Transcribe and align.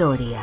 Historia. 0.00 0.40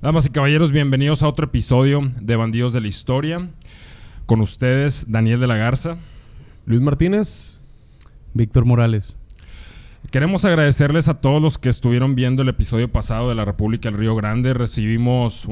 Damas 0.00 0.24
y 0.24 0.30
caballeros, 0.30 0.72
bienvenidos 0.72 1.22
a 1.22 1.28
otro 1.28 1.44
episodio 1.44 2.10
de 2.18 2.36
Bandidos 2.36 2.72
de 2.72 2.80
la 2.80 2.88
Historia. 2.88 3.50
Con 4.24 4.40
ustedes, 4.40 5.12
Daniel 5.12 5.38
de 5.40 5.46
la 5.46 5.56
Garza. 5.56 5.98
Luis 6.64 6.80
Martínez. 6.80 7.60
Víctor 8.32 8.64
Morales. 8.64 9.14
Queremos 10.10 10.46
agradecerles 10.46 11.08
a 11.08 11.20
todos 11.20 11.42
los 11.42 11.58
que 11.58 11.68
estuvieron 11.68 12.14
viendo 12.14 12.40
el 12.40 12.48
episodio 12.48 12.90
pasado 12.90 13.28
de 13.28 13.34
la 13.34 13.44
República 13.44 13.90
del 13.90 13.98
Río 14.00 14.16
Grande. 14.16 14.54
Recibimos 14.54 15.44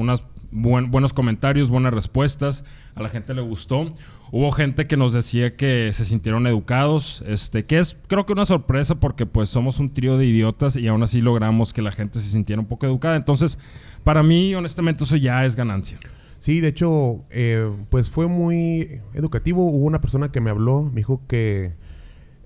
buenos 0.55 1.13
comentarios, 1.13 1.69
buenas 1.69 1.93
respuestas. 1.93 2.63
A 2.95 3.03
la 3.03 3.09
gente 3.09 3.33
le 3.33 3.41
gustó. 3.41 3.93
Hubo 4.31 4.51
gente 4.51 4.85
que 4.85 4.97
nos 4.97 5.13
decía 5.13 5.55
que 5.55 5.91
se 5.93 6.05
sintieron 6.05 6.47
educados, 6.47 7.23
este, 7.27 7.65
que 7.65 7.77
es 7.79 7.97
creo 8.07 8.25
que 8.25 8.33
una 8.33 8.45
sorpresa 8.45 8.95
porque 8.95 9.25
pues 9.25 9.49
somos 9.49 9.79
un 9.79 9.93
trío 9.93 10.17
de 10.17 10.25
idiotas 10.25 10.75
y 10.77 10.87
aún 10.87 11.03
así 11.03 11.21
logramos 11.21 11.73
que 11.73 11.81
la 11.81 11.91
gente 11.91 12.21
se 12.21 12.29
sintiera 12.29 12.61
un 12.61 12.67
poco 12.67 12.85
educada. 12.85 13.15
Entonces, 13.15 13.59
para 14.03 14.23
mí, 14.23 14.55
honestamente, 14.55 15.03
eso 15.03 15.17
ya 15.17 15.45
es 15.45 15.55
ganancia. 15.55 15.99
Sí, 16.39 16.61
de 16.61 16.69
hecho, 16.69 17.25
eh, 17.29 17.69
pues 17.89 18.09
fue 18.09 18.27
muy 18.27 19.01
educativo. 19.13 19.65
Hubo 19.65 19.85
una 19.85 19.99
persona 19.99 20.31
que 20.31 20.41
me 20.41 20.51
habló, 20.51 20.83
me 20.83 20.97
dijo 20.97 21.21
que 21.27 21.75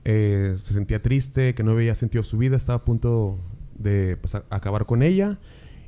eh, 0.03 0.55
se 0.63 0.73
sentía 0.73 1.01
triste, 1.01 1.53
que 1.53 1.63
no 1.63 1.71
había 1.71 1.93
sentido 1.95 2.23
su 2.23 2.37
vida, 2.37 2.57
estaba 2.57 2.77
a 2.77 2.85
punto 2.85 3.39
de 3.77 4.17
pues, 4.17 4.35
acabar 4.35 4.85
con 4.85 5.03
ella 5.03 5.39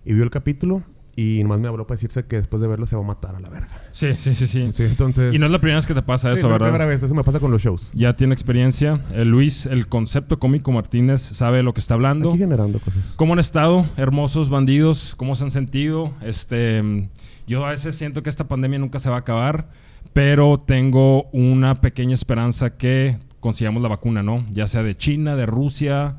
y 0.05 0.13
vio 0.13 0.23
el 0.23 0.29
capítulo 0.29 0.83
y 1.15 1.43
nomás 1.43 1.59
me 1.59 1.67
habló 1.67 1.85
para 1.85 1.95
decirse 1.95 2.25
que 2.25 2.37
después 2.37 2.61
de 2.61 2.67
verlo 2.67 2.85
se 2.85 2.95
va 2.95 3.03
a 3.03 3.05
matar 3.05 3.35
a 3.35 3.39
la 3.39 3.49
verga. 3.49 3.69
Sí, 3.91 4.13
sí, 4.17 4.33
sí, 4.33 4.47
sí. 4.47 4.83
entonces... 4.83 5.33
Y 5.33 5.39
no 5.39 5.45
es 5.45 5.51
la 5.51 5.59
primera 5.59 5.77
vez 5.77 5.85
que 5.85 5.93
te 5.93 6.01
pasa 6.01 6.31
eso, 6.31 6.47
no 6.47 6.53
¿verdad? 6.53 6.69
Es 6.69 6.71
la 6.71 6.77
primera 6.77 6.89
vez, 6.89 7.03
eso 7.03 7.13
me 7.13 7.23
pasa 7.23 7.39
con 7.39 7.51
los 7.51 7.61
shows. 7.61 7.91
Ya 7.93 8.15
tiene 8.15 8.33
experiencia. 8.33 9.01
Eh, 9.13 9.25
Luis, 9.25 9.65
el 9.65 9.87
concepto 9.87 10.39
cómico 10.39 10.71
Martínez, 10.71 11.21
sabe 11.21 11.57
de 11.57 11.63
lo 11.63 11.73
que 11.73 11.81
está 11.81 11.95
hablando. 11.95 12.29
Aquí 12.29 12.39
generando 12.39 12.79
cosas. 12.79 13.13
¿Cómo 13.17 13.33
han 13.33 13.39
estado, 13.39 13.85
hermosos 13.97 14.49
bandidos? 14.49 15.15
¿Cómo 15.17 15.35
se 15.35 15.43
han 15.43 15.51
sentido? 15.51 16.13
Este, 16.21 17.09
yo 17.45 17.65
a 17.65 17.71
veces 17.71 17.95
siento 17.95 18.23
que 18.23 18.29
esta 18.29 18.47
pandemia 18.47 18.79
nunca 18.79 18.99
se 18.99 19.09
va 19.09 19.17
a 19.17 19.19
acabar, 19.19 19.69
pero 20.13 20.63
tengo 20.65 21.25
una 21.31 21.75
pequeña 21.75 22.13
esperanza 22.13 22.77
que 22.77 23.17
consigamos 23.41 23.81
la 23.81 23.89
vacuna, 23.89 24.23
¿no? 24.23 24.45
Ya 24.51 24.67
sea 24.67 24.83
de 24.83 24.95
China, 24.95 25.35
de 25.35 25.45
Rusia, 25.45 26.17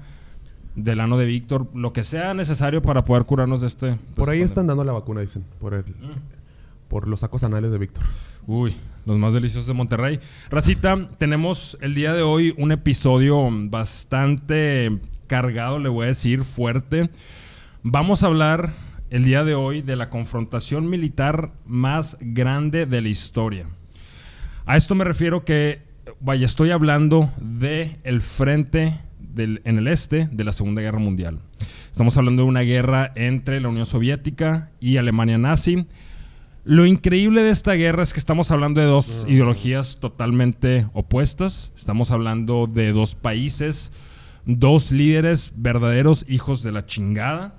del 0.75 1.01
ano 1.01 1.19
de 1.19 1.27
Víctor, 1.27 1.69
lo 1.75 1.93
que 1.93 2.05
sea 2.05 2.35
necesario 2.35 2.83
para 2.83 3.05
poder 3.05 3.25
curarnos 3.25 3.61
de 3.61 3.67
este. 3.67 3.89
Por 4.15 4.31
ahí 4.31 4.41
están 4.41 4.67
dando 4.67 4.85
la 4.85 4.93
vacuna, 4.93 5.21
dicen, 5.21 5.45
por 5.61 5.75
el, 5.75 5.85
por 6.89 7.09
los 7.09 7.21
sacos 7.21 7.45
anales 7.45 7.71
de 7.71 7.79
Víctor. 7.79 8.05
Uy, 8.47 8.75
los 9.07 9.19
más 9.19 9.35
deliciosos 9.35 9.67
de 9.67 9.75
Monterrey. 9.75 10.21
Racita, 10.51 11.09
tenemos 11.19 11.79
el 11.81 11.95
día 11.95 12.13
de 12.13 12.23
hoy 12.23 12.55
un 12.59 12.73
episodio 12.73 13.49
bastante 13.51 14.99
cargado, 15.27 15.79
le 15.79 15.89
voy 15.89 16.05
a 16.05 16.09
decir, 16.09 16.43
fuerte. 16.43 17.11
Vamos 17.83 18.23
a 18.23 18.27
hablar 18.27 18.73
el 19.11 19.25
día 19.25 19.45
de 19.45 19.55
hoy 19.55 19.83
de 19.83 19.97
la 19.97 20.09
confrontación 20.09 20.89
militar 20.89 21.53
más 21.67 22.17
grande 22.21 22.87
de 22.87 23.01
la 23.03 23.09
historia. 23.09 23.67
A 24.65 24.77
esto 24.77 24.95
me 24.95 25.05
refiero 25.05 25.45
que, 25.45 25.83
vaya, 26.21 26.47
estoy 26.47 26.71
hablando 26.71 27.31
de 27.41 27.99
el 28.05 28.23
frente 28.23 28.95
del, 29.35 29.61
en 29.65 29.79
el 29.79 29.89
este 29.89 30.29
de 30.31 30.45
la 30.45 30.53
Segunda 30.53 30.83
Guerra 30.83 30.99
Mundial. 30.99 31.41
Estamos 31.91 32.17
hablando 32.17 32.43
de 32.43 32.49
una 32.49 32.61
guerra 32.61 33.13
entre 33.17 33.61
la 33.61 33.69
Unión 33.69 33.87
Soviética 33.87 34.71
y 34.81 34.97
Alemania 34.97 35.39
nazi. 35.39 35.87
Lo 36.65 36.87
increíble 36.87 37.43
de 37.43 37.51
esta 37.51 37.73
guerra 37.73 38.05
es 38.05 38.13
que 38.13 38.21
estamos 38.21 38.51
hablando 38.51 38.81
de 38.81 38.87
dos 38.87 39.27
ideologías 39.29 39.99
totalmente 39.99 40.87
opuestas. 40.93 41.73
Estamos 41.77 42.13
hablando 42.13 42.69
de 42.69 42.93
dos 42.93 43.17
países, 43.17 43.93
dos 44.47 44.93
líderes 44.93 45.53
verdaderos 45.57 46.25
hijos 46.29 46.63
de 46.63 46.73
la 46.73 46.87
chingada. 46.87 47.57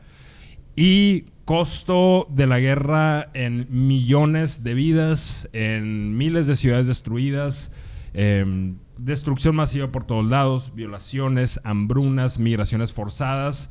Y 0.75 1.25
costo 1.45 2.27
de 2.29 2.47
la 2.47 2.59
guerra 2.59 3.29
en 3.33 3.67
millones 3.69 4.63
de 4.63 4.73
vidas, 4.73 5.49
en 5.51 6.15
miles 6.17 6.47
de 6.47 6.55
ciudades 6.55 6.87
destruidas, 6.87 7.71
eh, 8.13 8.73
destrucción 8.97 9.55
masiva 9.55 9.91
por 9.91 10.05
todos 10.05 10.25
lados, 10.25 10.73
violaciones, 10.75 11.59
hambrunas, 11.63 12.39
migraciones 12.39 12.93
forzadas, 12.93 13.69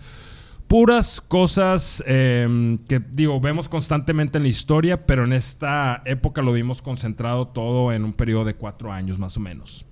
puras 0.68 1.20
cosas 1.20 2.02
eh, 2.06 2.78
que 2.88 2.98
digo, 2.98 3.40
vemos 3.40 3.68
constantemente 3.68 4.38
en 4.38 4.44
la 4.44 4.48
historia, 4.48 5.06
pero 5.06 5.24
en 5.24 5.32
esta 5.32 6.02
época 6.04 6.42
lo 6.42 6.52
vimos 6.52 6.82
concentrado 6.82 7.48
todo 7.48 7.92
en 7.92 8.04
un 8.04 8.12
periodo 8.12 8.44
de 8.44 8.54
cuatro 8.54 8.92
años 8.92 9.18
más 9.18 9.36
o 9.36 9.40
menos. 9.40 9.86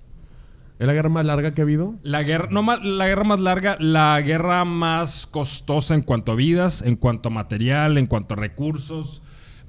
¿Es 0.78 0.86
la 0.86 0.94
guerra 0.94 1.10
más 1.10 1.26
larga 1.26 1.52
que 1.52 1.60
ha 1.60 1.64
habido? 1.64 1.96
La 2.02 2.22
guerra, 2.22 2.48
no 2.50 2.62
la 2.62 3.06
guerra 3.06 3.24
más 3.24 3.38
larga, 3.38 3.76
la 3.78 4.18
guerra 4.22 4.64
más 4.64 5.26
costosa 5.26 5.94
en 5.94 6.00
cuanto 6.00 6.32
a 6.32 6.34
vidas, 6.34 6.80
en 6.80 6.96
cuanto 6.96 7.28
a 7.28 7.32
material, 7.32 7.98
en 7.98 8.06
cuanto 8.06 8.32
a 8.32 8.38
recursos. 8.38 9.22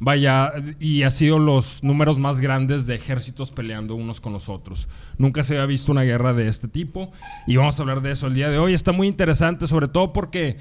Vaya, 0.03 0.51
y 0.79 1.03
ha 1.03 1.11
sido 1.11 1.37
los 1.37 1.83
números 1.83 2.17
más 2.17 2.39
grandes 2.39 2.87
de 2.87 2.95
ejércitos 2.95 3.51
peleando 3.51 3.93
unos 3.93 4.19
con 4.19 4.33
los 4.33 4.49
otros. 4.49 4.89
Nunca 5.19 5.43
se 5.43 5.53
había 5.53 5.67
visto 5.67 5.91
una 5.91 6.01
guerra 6.01 6.33
de 6.33 6.47
este 6.47 6.67
tipo 6.67 7.11
y 7.45 7.57
vamos 7.57 7.77
a 7.77 7.83
hablar 7.83 8.01
de 8.01 8.09
eso 8.09 8.25
el 8.25 8.33
día 8.33 8.49
de 8.49 8.57
hoy. 8.57 8.73
Está 8.73 8.93
muy 8.93 9.07
interesante, 9.07 9.67
sobre 9.67 9.87
todo 9.87 10.11
porque 10.11 10.57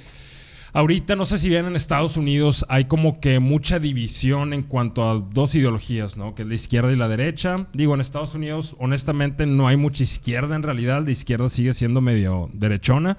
ahorita, 0.74 1.16
no 1.16 1.24
sé 1.24 1.38
si 1.38 1.48
bien 1.48 1.64
en 1.64 1.74
Estados 1.74 2.18
Unidos 2.18 2.66
hay 2.68 2.84
como 2.84 3.18
que 3.18 3.38
mucha 3.38 3.78
división 3.78 4.52
en 4.52 4.62
cuanto 4.62 5.08
a 5.08 5.14
dos 5.14 5.54
ideologías, 5.54 6.18
¿no? 6.18 6.34
Que 6.34 6.42
es 6.42 6.48
la 6.48 6.54
izquierda 6.56 6.92
y 6.92 6.96
la 6.96 7.08
derecha. 7.08 7.66
Digo, 7.72 7.94
en 7.94 8.02
Estados 8.02 8.34
Unidos, 8.34 8.76
honestamente, 8.78 9.46
no 9.46 9.68
hay 9.68 9.78
mucha 9.78 10.02
izquierda 10.02 10.54
en 10.54 10.62
realidad. 10.62 11.02
La 11.02 11.12
izquierda 11.12 11.48
sigue 11.48 11.72
siendo 11.72 12.02
medio 12.02 12.50
derechona. 12.52 13.16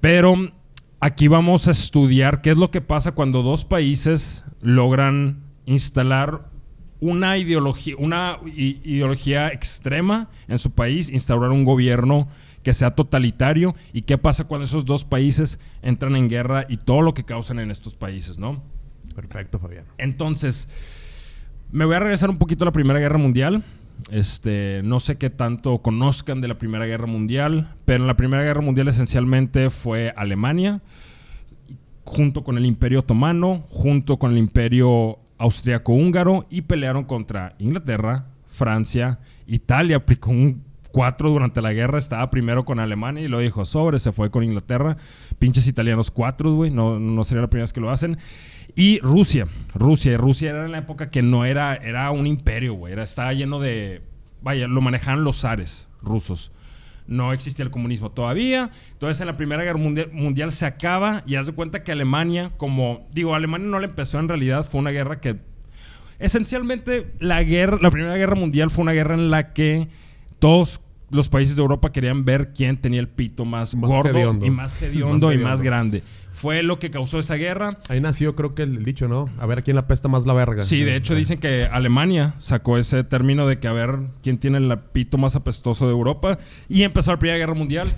Pero 0.00 0.36
aquí 1.04 1.28
vamos 1.28 1.68
a 1.68 1.72
estudiar 1.72 2.40
qué 2.40 2.52
es 2.52 2.56
lo 2.56 2.70
que 2.70 2.80
pasa 2.80 3.12
cuando 3.12 3.42
dos 3.42 3.66
países 3.66 4.46
logran 4.62 5.42
instalar 5.66 6.48
una 6.98 7.36
ideología, 7.36 7.94
una 7.98 8.38
ideología 8.46 9.48
extrema 9.48 10.30
en 10.48 10.58
su 10.58 10.70
país, 10.70 11.10
instaurar 11.10 11.50
un 11.50 11.66
gobierno 11.66 12.26
que 12.62 12.72
sea 12.72 12.94
totalitario 12.94 13.74
y 13.92 14.02
qué 14.02 14.16
pasa 14.16 14.44
cuando 14.44 14.64
esos 14.64 14.86
dos 14.86 15.04
países 15.04 15.60
entran 15.82 16.16
en 16.16 16.30
guerra 16.30 16.64
y 16.70 16.78
todo 16.78 17.02
lo 17.02 17.12
que 17.12 17.24
causan 17.24 17.58
en 17.58 17.70
estos 17.70 17.94
países, 17.94 18.38
¿no? 18.38 18.62
Perfecto, 19.14 19.58
Fabián. 19.58 19.84
Entonces, 19.98 20.70
me 21.70 21.84
voy 21.84 21.96
a 21.96 22.00
regresar 22.00 22.30
un 22.30 22.38
poquito 22.38 22.64
a 22.64 22.66
la 22.66 22.72
Primera 22.72 22.98
Guerra 22.98 23.18
Mundial. 23.18 23.62
Este, 24.10 24.82
no 24.84 25.00
sé 25.00 25.16
qué 25.16 25.30
tanto 25.30 25.78
conozcan 25.78 26.40
de 26.40 26.48
la 26.48 26.58
Primera 26.58 26.86
Guerra 26.86 27.06
Mundial, 27.06 27.74
pero 27.84 28.02
en 28.02 28.06
la 28.06 28.16
Primera 28.16 28.42
Guerra 28.42 28.60
Mundial 28.60 28.88
esencialmente 28.88 29.70
fue 29.70 30.12
Alemania, 30.16 30.82
junto 32.04 32.44
con 32.44 32.58
el 32.58 32.66
Imperio 32.66 33.00
Otomano, 33.00 33.64
junto 33.70 34.18
con 34.18 34.32
el 34.32 34.38
Imperio 34.38 35.18
Austriaco-Húngaro, 35.38 36.46
y 36.50 36.62
pelearon 36.62 37.04
contra 37.04 37.54
Inglaterra, 37.58 38.26
Francia, 38.46 39.20
Italia, 39.46 39.96
aplicó 39.96 40.30
un 40.30 40.62
4 40.94 41.28
durante 41.30 41.60
la 41.60 41.72
guerra, 41.72 41.98
estaba 41.98 42.30
primero 42.30 42.64
con 42.64 42.78
Alemania 42.78 43.24
y 43.24 43.28
lo 43.28 43.40
dijo 43.40 43.64
sobre, 43.64 43.98
se 43.98 44.12
fue 44.12 44.30
con 44.30 44.44
Inglaterra, 44.44 44.96
pinches 45.40 45.66
italianos 45.66 46.12
4, 46.12 46.54
güey, 46.54 46.70
no, 46.70 47.00
no 47.00 47.24
sería 47.24 47.42
la 47.42 47.50
primera 47.50 47.72
que 47.72 47.80
lo 47.80 47.90
hacen. 47.90 48.16
Y 48.76 48.98
Rusia, 49.00 49.46
Rusia, 49.74 50.16
Rusia 50.16 50.50
era 50.50 50.64
en 50.64 50.72
la 50.72 50.78
época 50.78 51.10
que 51.10 51.22
no 51.22 51.44
era, 51.44 51.74
era 51.76 52.10
un 52.10 52.26
imperio, 52.26 52.74
güey, 52.74 52.98
estaba 52.98 53.32
lleno 53.32 53.60
de, 53.60 54.02
vaya, 54.42 54.66
lo 54.66 54.80
manejaban 54.80 55.22
los 55.22 55.40
zares 55.40 55.88
rusos. 56.02 56.50
No 57.06 57.32
existía 57.32 57.64
el 57.64 57.70
comunismo 57.70 58.10
todavía. 58.10 58.70
Entonces 58.92 59.20
en 59.20 59.26
la 59.26 59.36
Primera 59.36 59.62
Guerra 59.62 59.78
mundial, 59.78 60.10
mundial, 60.12 60.50
se 60.52 60.64
acaba 60.64 61.22
y 61.26 61.34
haz 61.34 61.46
de 61.46 61.52
cuenta 61.52 61.82
que 61.82 61.92
Alemania, 61.92 62.50
como 62.56 63.06
digo, 63.12 63.34
Alemania 63.34 63.68
no 63.68 63.78
le 63.78 63.86
empezó 63.86 64.18
en 64.18 64.28
realidad, 64.28 64.66
fue 64.68 64.80
una 64.80 64.90
guerra 64.90 65.20
que 65.20 65.36
esencialmente 66.18 67.12
la 67.18 67.42
guerra, 67.42 67.78
la 67.80 67.90
Primera 67.90 68.16
Guerra 68.16 68.34
Mundial 68.34 68.70
fue 68.70 68.82
una 68.82 68.92
guerra 68.92 69.14
en 69.14 69.30
la 69.30 69.52
que 69.52 69.88
todos 70.38 70.80
los 71.10 71.28
países 71.28 71.56
de 71.56 71.62
Europa 71.62 71.92
querían 71.92 72.24
ver 72.24 72.52
quién 72.54 72.76
tenía 72.76 73.00
el 73.00 73.08
pito 73.08 73.44
más, 73.44 73.74
Más 73.74 73.90
gordo 73.90 74.34
y 74.44 74.50
más 74.50 74.82
hediondo 74.82 75.32
y 75.32 75.38
más 75.38 75.62
grande. 75.62 76.02
Fue 76.44 76.62
lo 76.62 76.78
que 76.78 76.90
causó 76.90 77.18
esa 77.18 77.36
guerra. 77.36 77.78
Ahí 77.88 78.02
nació, 78.02 78.36
creo 78.36 78.54
que 78.54 78.64
el 78.64 78.84
dicho, 78.84 79.08
¿no? 79.08 79.30
A 79.38 79.46
ver 79.46 79.60
a 79.60 79.62
quién 79.62 79.76
la 79.76 79.86
pesta 79.86 80.08
más 80.08 80.26
la 80.26 80.34
verga. 80.34 80.62
Sí, 80.62 80.82
de 80.82 80.94
hecho 80.94 81.14
dicen 81.14 81.40
que 81.40 81.64
Alemania 81.64 82.34
sacó 82.36 82.76
ese 82.76 83.02
término 83.02 83.46
de 83.46 83.58
que 83.58 83.66
a 83.66 83.72
ver 83.72 83.98
quién 84.22 84.36
tiene 84.36 84.58
el 84.58 84.78
pito 84.92 85.16
más 85.16 85.36
apestoso 85.36 85.86
de 85.86 85.92
Europa 85.92 86.36
y 86.68 86.82
empezó 86.82 87.12
la 87.12 87.18
Primera 87.18 87.38
Guerra 87.38 87.54
Mundial. 87.54 87.88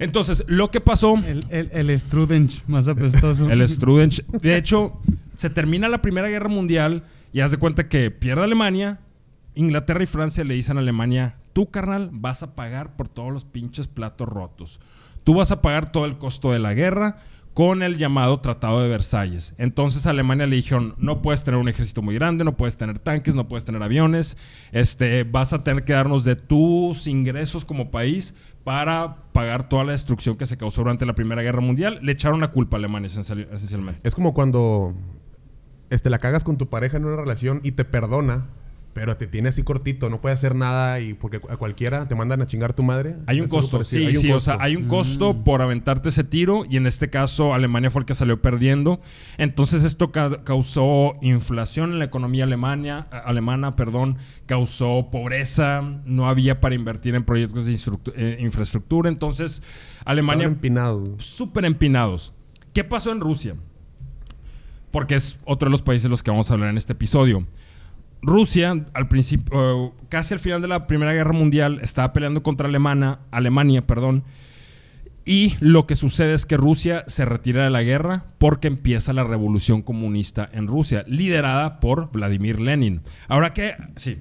Entonces, 0.00 0.42
lo 0.48 0.72
que 0.72 0.80
pasó, 0.80 1.14
El, 1.18 1.44
el, 1.50 1.70
el 1.90 1.96
Strudench 2.00 2.64
más 2.66 2.88
apestoso. 2.88 3.48
el 3.48 3.68
Strudench, 3.68 4.26
de 4.26 4.56
hecho, 4.56 5.00
se 5.36 5.48
termina 5.48 5.88
la 5.88 6.02
Primera 6.02 6.28
Guerra 6.28 6.48
Mundial 6.48 7.04
y 7.32 7.38
haz 7.38 7.52
de 7.52 7.58
cuenta 7.58 7.88
que 7.88 8.10
pierde 8.10 8.42
Alemania, 8.42 8.98
Inglaterra 9.54 10.02
y 10.02 10.06
Francia 10.06 10.42
le 10.42 10.54
dicen 10.54 10.76
a 10.76 10.80
Alemania, 10.80 11.36
tú 11.52 11.70
carnal 11.70 12.10
vas 12.12 12.42
a 12.42 12.56
pagar 12.56 12.96
por 12.96 13.06
todos 13.06 13.32
los 13.32 13.44
pinches 13.44 13.86
platos 13.86 14.28
rotos. 14.28 14.80
Tú 15.22 15.34
vas 15.34 15.52
a 15.52 15.60
pagar 15.62 15.92
todo 15.92 16.06
el 16.06 16.18
costo 16.18 16.50
de 16.50 16.58
la 16.58 16.74
guerra 16.74 17.18
con 17.54 17.82
el 17.82 17.98
llamado 17.98 18.40
Tratado 18.40 18.80
de 18.80 18.88
Versalles. 18.88 19.54
Entonces 19.58 20.06
a 20.06 20.10
Alemania 20.10 20.46
le 20.46 20.56
dijeron, 20.56 20.94
no 20.98 21.20
puedes 21.20 21.42
tener 21.44 21.58
un 21.58 21.68
ejército 21.68 22.00
muy 22.00 22.14
grande, 22.14 22.44
no 22.44 22.56
puedes 22.56 22.76
tener 22.76 22.98
tanques, 22.98 23.34
no 23.34 23.48
puedes 23.48 23.64
tener 23.64 23.82
aviones, 23.82 24.36
este, 24.72 25.24
vas 25.24 25.52
a 25.52 25.64
tener 25.64 25.84
que 25.84 25.92
darnos 25.92 26.24
de 26.24 26.36
tus 26.36 27.06
ingresos 27.06 27.64
como 27.64 27.90
país 27.90 28.36
para 28.64 29.16
pagar 29.32 29.68
toda 29.68 29.84
la 29.84 29.92
destrucción 29.92 30.36
que 30.36 30.46
se 30.46 30.56
causó 30.56 30.82
durante 30.82 31.06
la 31.06 31.14
Primera 31.14 31.42
Guerra 31.42 31.60
Mundial. 31.60 31.98
Le 32.02 32.12
echaron 32.12 32.40
la 32.40 32.52
culpa 32.52 32.76
a 32.76 32.78
Alemania 32.78 33.08
esencial- 33.08 33.48
esencialmente. 33.52 34.00
Es 34.04 34.14
como 34.14 34.32
cuando 34.32 34.94
este, 35.90 36.08
la 36.08 36.18
cagas 36.18 36.44
con 36.44 36.56
tu 36.56 36.68
pareja 36.68 36.98
en 36.98 37.04
una 37.04 37.16
relación 37.16 37.60
y 37.64 37.72
te 37.72 37.84
perdona, 37.84 38.46
pero 38.92 39.16
te 39.16 39.26
tiene 39.28 39.50
así 39.50 39.62
cortito, 39.62 40.10
no 40.10 40.20
puede 40.20 40.34
hacer 40.34 40.54
nada 40.56 40.98
y 40.98 41.14
porque 41.14 41.36
a 41.48 41.56
cualquiera 41.56 42.08
te 42.08 42.14
mandan 42.16 42.42
a 42.42 42.46
chingar 42.46 42.72
tu 42.72 42.82
madre. 42.82 43.16
Hay 43.26 43.40
un 43.40 43.46
costo, 43.48 43.84
sí, 43.84 43.98
Hay 44.06 44.16
un 44.16 44.22
sí, 44.22 44.30
o 44.30 44.34
costo. 44.34 44.52
sea, 44.52 44.56
hay 44.60 44.74
un 44.74 44.88
costo 44.88 45.44
por 45.44 45.62
aventarte 45.62 46.08
ese 46.08 46.24
tiro 46.24 46.64
y 46.68 46.76
en 46.76 46.86
este 46.88 47.08
caso 47.08 47.54
Alemania 47.54 47.90
fue 47.90 48.00
el 48.00 48.06
que 48.06 48.14
salió 48.14 48.42
perdiendo. 48.42 49.00
Entonces 49.38 49.84
esto 49.84 50.10
ca- 50.10 50.42
causó 50.42 51.16
inflación 51.22 51.92
en 51.92 51.98
la 52.00 52.04
economía 52.06 52.44
alemania, 52.44 53.06
alemana, 53.24 53.76
perdón, 53.76 54.16
causó 54.46 55.08
pobreza, 55.12 55.82
no 56.04 56.28
había 56.28 56.60
para 56.60 56.74
invertir 56.74 57.14
en 57.14 57.22
proyectos 57.24 57.66
de 57.66 57.78
eh, 58.16 58.38
infraestructura, 58.40 59.08
entonces 59.08 59.62
Alemania 60.04 60.44
Estaban 60.46 60.54
empinados. 60.56 61.24
súper 61.24 61.64
empinados. 61.64 62.32
¿Qué 62.72 62.82
pasó 62.82 63.12
en 63.12 63.20
Rusia? 63.20 63.54
Porque 64.90 65.14
es 65.14 65.38
otro 65.44 65.68
de 65.68 65.70
los 65.70 65.82
países 65.82 66.02
de 66.04 66.08
los 66.08 66.22
que 66.22 66.30
vamos 66.30 66.50
a 66.50 66.54
hablar 66.54 66.70
en 66.70 66.76
este 66.76 66.92
episodio. 66.94 67.46
Rusia, 68.22 68.84
al 68.92 69.08
principio, 69.08 69.52
eh, 69.54 69.92
casi 70.08 70.34
al 70.34 70.40
final 70.40 70.60
de 70.60 70.68
la 70.68 70.86
Primera 70.86 71.12
Guerra 71.12 71.32
Mundial, 71.32 71.80
estaba 71.82 72.12
peleando 72.12 72.42
contra 72.42 72.68
Alemania, 72.68 73.20
Alemania, 73.30 73.82
perdón. 73.82 74.24
Y 75.24 75.54
lo 75.60 75.86
que 75.86 75.96
sucede 75.96 76.34
es 76.34 76.46
que 76.46 76.56
Rusia 76.56 77.04
se 77.06 77.24
retira 77.24 77.62
de 77.62 77.70
la 77.70 77.82
guerra 77.82 78.24
porque 78.38 78.68
empieza 78.68 79.12
la 79.12 79.24
revolución 79.24 79.82
comunista 79.82 80.48
en 80.52 80.66
Rusia, 80.66 81.04
liderada 81.06 81.78
por 81.78 82.10
Vladimir 82.10 82.60
Lenin. 82.60 83.02
Ahora 83.28 83.52
que, 83.52 83.76
sí, 83.96 84.18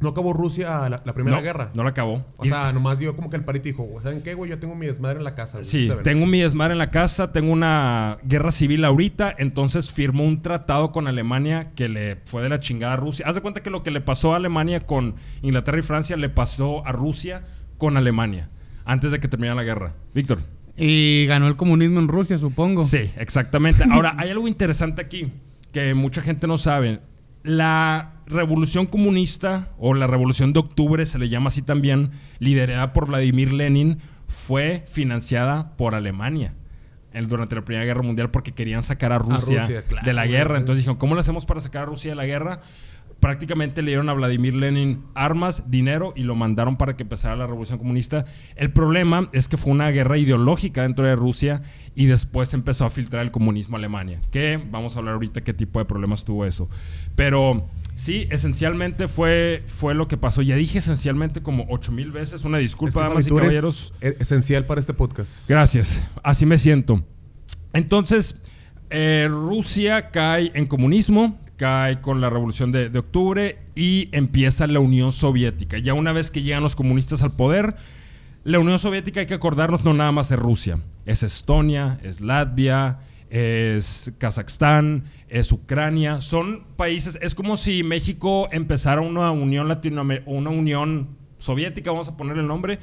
No 0.00 0.08
acabó 0.10 0.32
Rusia 0.32 0.88
la, 0.88 1.02
la 1.04 1.12
primera 1.14 1.36
no, 1.36 1.42
guerra. 1.42 1.70
no 1.74 1.82
la 1.84 1.90
acabó. 1.90 2.24
O 2.38 2.44
sea, 2.44 2.72
nomás 2.72 2.98
dio 2.98 3.14
como 3.14 3.28
que 3.30 3.36
el 3.36 3.44
parito 3.44 3.64
dijo, 3.64 3.86
¿saben 4.02 4.22
qué, 4.22 4.34
güey? 4.34 4.50
Yo 4.50 4.58
tengo 4.58 4.74
mi 4.74 4.86
desmadre 4.86 5.18
en 5.18 5.24
la 5.24 5.34
casa. 5.34 5.58
güey. 5.58 5.64
Sí, 5.68 5.90
tengo 6.02 6.26
mi 6.26 6.40
desmadre 6.40 6.72
en 6.72 6.78
la 6.78 6.90
casa, 6.90 7.32
tengo 7.32 7.52
una 7.52 8.16
guerra 8.22 8.50
civil 8.50 8.84
ahorita, 8.84 9.34
entonces 9.38 9.92
firmó 9.92 10.24
un 10.24 10.42
tratado 10.42 10.90
con 10.92 11.06
Alemania 11.06 11.72
que 11.74 11.88
le 11.88 12.16
fue 12.24 12.42
de 12.42 12.48
la 12.48 12.60
chingada 12.60 12.94
a 12.94 12.96
Rusia. 12.96 13.26
Haz 13.28 13.34
de 13.34 13.42
cuenta 13.42 13.62
que 13.62 13.70
lo 13.70 13.82
que 13.82 13.90
le 13.90 14.00
pasó 14.00 14.32
a 14.32 14.36
Alemania 14.36 14.86
con 14.86 15.16
Inglaterra 15.42 15.78
y 15.78 15.82
Francia 15.82 16.16
le 16.16 16.28
pasó 16.30 16.86
a 16.86 16.92
Rusia 16.92 17.42
con 17.76 17.96
Alemania, 17.96 18.48
antes 18.84 19.10
de 19.10 19.20
que 19.20 19.28
terminara 19.28 19.56
la 19.56 19.64
guerra. 19.64 19.94
Víctor. 20.14 20.38
Y 20.76 21.26
ganó 21.26 21.46
el 21.46 21.56
comunismo 21.56 22.00
en 22.00 22.08
Rusia, 22.08 22.38
supongo. 22.38 22.82
Sí, 22.82 23.10
exactamente. 23.18 23.84
Ahora, 23.90 24.14
hay 24.16 24.30
algo 24.30 24.48
interesante 24.48 25.02
aquí 25.02 25.30
que 25.72 25.92
mucha 25.94 26.22
gente 26.22 26.46
no 26.46 26.56
sabe. 26.56 27.00
La 27.42 28.19
revolución 28.30 28.86
comunista 28.86 29.68
o 29.78 29.94
la 29.94 30.06
revolución 30.06 30.52
de 30.52 30.60
octubre, 30.60 31.04
se 31.06 31.18
le 31.18 31.28
llama 31.28 31.48
así 31.48 31.62
también, 31.62 32.10
liderada 32.38 32.92
por 32.92 33.06
Vladimir 33.06 33.52
Lenin, 33.52 33.98
fue 34.28 34.84
financiada 34.86 35.76
por 35.76 35.94
Alemania 35.94 36.54
durante 37.26 37.54
la 37.56 37.62
Primera 37.62 37.84
Guerra 37.84 38.02
Mundial 38.02 38.30
porque 38.30 38.52
querían 38.52 38.82
sacar 38.82 39.12
a 39.12 39.18
Rusia, 39.18 39.60
Rusia, 39.60 39.82
claro, 39.82 40.06
de 40.06 40.12
la 40.12 40.26
guerra. 40.26 40.58
Entonces 40.58 40.78
dijeron, 40.82 40.96
¿cómo 40.96 41.14
le 41.14 41.20
hacemos 41.20 41.46
para 41.46 41.60
sacar 41.60 41.82
a 41.82 41.86
Rusia 41.86 42.10
de 42.10 42.16
la 42.16 42.26
guerra? 42.26 42.60
Prácticamente 43.18 43.82
le 43.82 43.90
dieron 43.90 44.08
a 44.08 44.14
Vladimir 44.14 44.54
Lenin 44.54 45.04
armas, 45.14 45.70
dinero 45.70 46.14
y 46.16 46.22
lo 46.22 46.34
mandaron 46.36 46.76
para 46.76 46.96
que 46.96 47.02
empezara 47.02 47.36
la 47.36 47.46
revolución 47.46 47.78
comunista. 47.78 48.24
El 48.56 48.72
problema 48.72 49.28
es 49.32 49.46
que 49.46 49.58
fue 49.58 49.72
una 49.72 49.90
guerra 49.90 50.16
ideológica 50.16 50.82
dentro 50.82 51.04
de 51.04 51.16
Rusia 51.16 51.60
y 51.94 52.06
después 52.06 52.54
empezó 52.54 52.86
a 52.86 52.90
filtrar 52.90 53.22
el 53.22 53.30
comunismo 53.30 53.76
a 53.76 53.78
Alemania. 53.78 54.20
Que 54.30 54.58
vamos 54.70 54.96
a 54.96 55.00
hablar 55.00 55.14
ahorita 55.14 55.42
qué 55.42 55.52
tipo 55.52 55.80
de 55.80 55.84
problemas 55.84 56.24
tuvo 56.24 56.46
eso. 56.46 56.70
Pero 57.14 57.68
sí, 58.00 58.26
esencialmente 58.30 59.08
fue, 59.08 59.62
fue 59.66 59.94
lo 59.94 60.08
que 60.08 60.16
pasó. 60.16 60.40
Ya 60.42 60.56
dije 60.56 60.78
esencialmente 60.78 61.42
como 61.42 61.66
ocho 61.68 61.92
mil 61.92 62.10
veces. 62.10 62.44
Una 62.44 62.58
disculpa, 62.58 63.02
damas 63.02 63.26
y 63.26 63.28
tú 63.28 63.36
caballeros. 63.36 63.92
e- 64.00 64.16
esencial 64.18 64.64
para 64.64 64.80
este 64.80 64.94
podcast. 64.94 65.48
Gracias, 65.48 66.00
así 66.22 66.46
me 66.46 66.56
siento. 66.58 67.04
Entonces, 67.72 68.40
eh, 68.88 69.28
Rusia 69.30 70.10
cae 70.10 70.50
en 70.54 70.66
comunismo, 70.66 71.38
cae 71.56 72.00
con 72.00 72.20
la 72.20 72.30
revolución 72.30 72.72
de, 72.72 72.88
de 72.88 72.98
octubre 72.98 73.58
y 73.74 74.08
empieza 74.12 74.66
la 74.66 74.80
Unión 74.80 75.12
Soviética. 75.12 75.78
Ya 75.78 75.94
una 75.94 76.12
vez 76.12 76.30
que 76.30 76.42
llegan 76.42 76.62
los 76.62 76.74
comunistas 76.74 77.22
al 77.22 77.32
poder, 77.36 77.76
la 78.44 78.58
Unión 78.58 78.78
Soviética 78.78 79.20
hay 79.20 79.26
que 79.26 79.34
acordarnos 79.34 79.84
no 79.84 79.92
nada 79.92 80.10
más 80.10 80.30
es 80.32 80.38
Rusia, 80.38 80.80
es 81.04 81.22
Estonia, 81.22 82.00
es 82.02 82.22
Latvia, 82.22 82.98
es 83.28 84.12
Kazajstán, 84.18 85.04
es 85.30 85.50
Ucrania, 85.52 86.20
son 86.20 86.64
países, 86.76 87.18
es 87.22 87.34
como 87.34 87.56
si 87.56 87.82
México 87.82 88.48
empezara 88.52 89.00
una 89.00 89.30
unión 89.30 89.68
latinoamericana, 89.68 90.30
una 90.36 90.50
unión 90.50 91.16
soviética, 91.38 91.90
vamos 91.92 92.08
a 92.08 92.16
ponerle 92.16 92.42
el 92.42 92.48
nombre, 92.48 92.78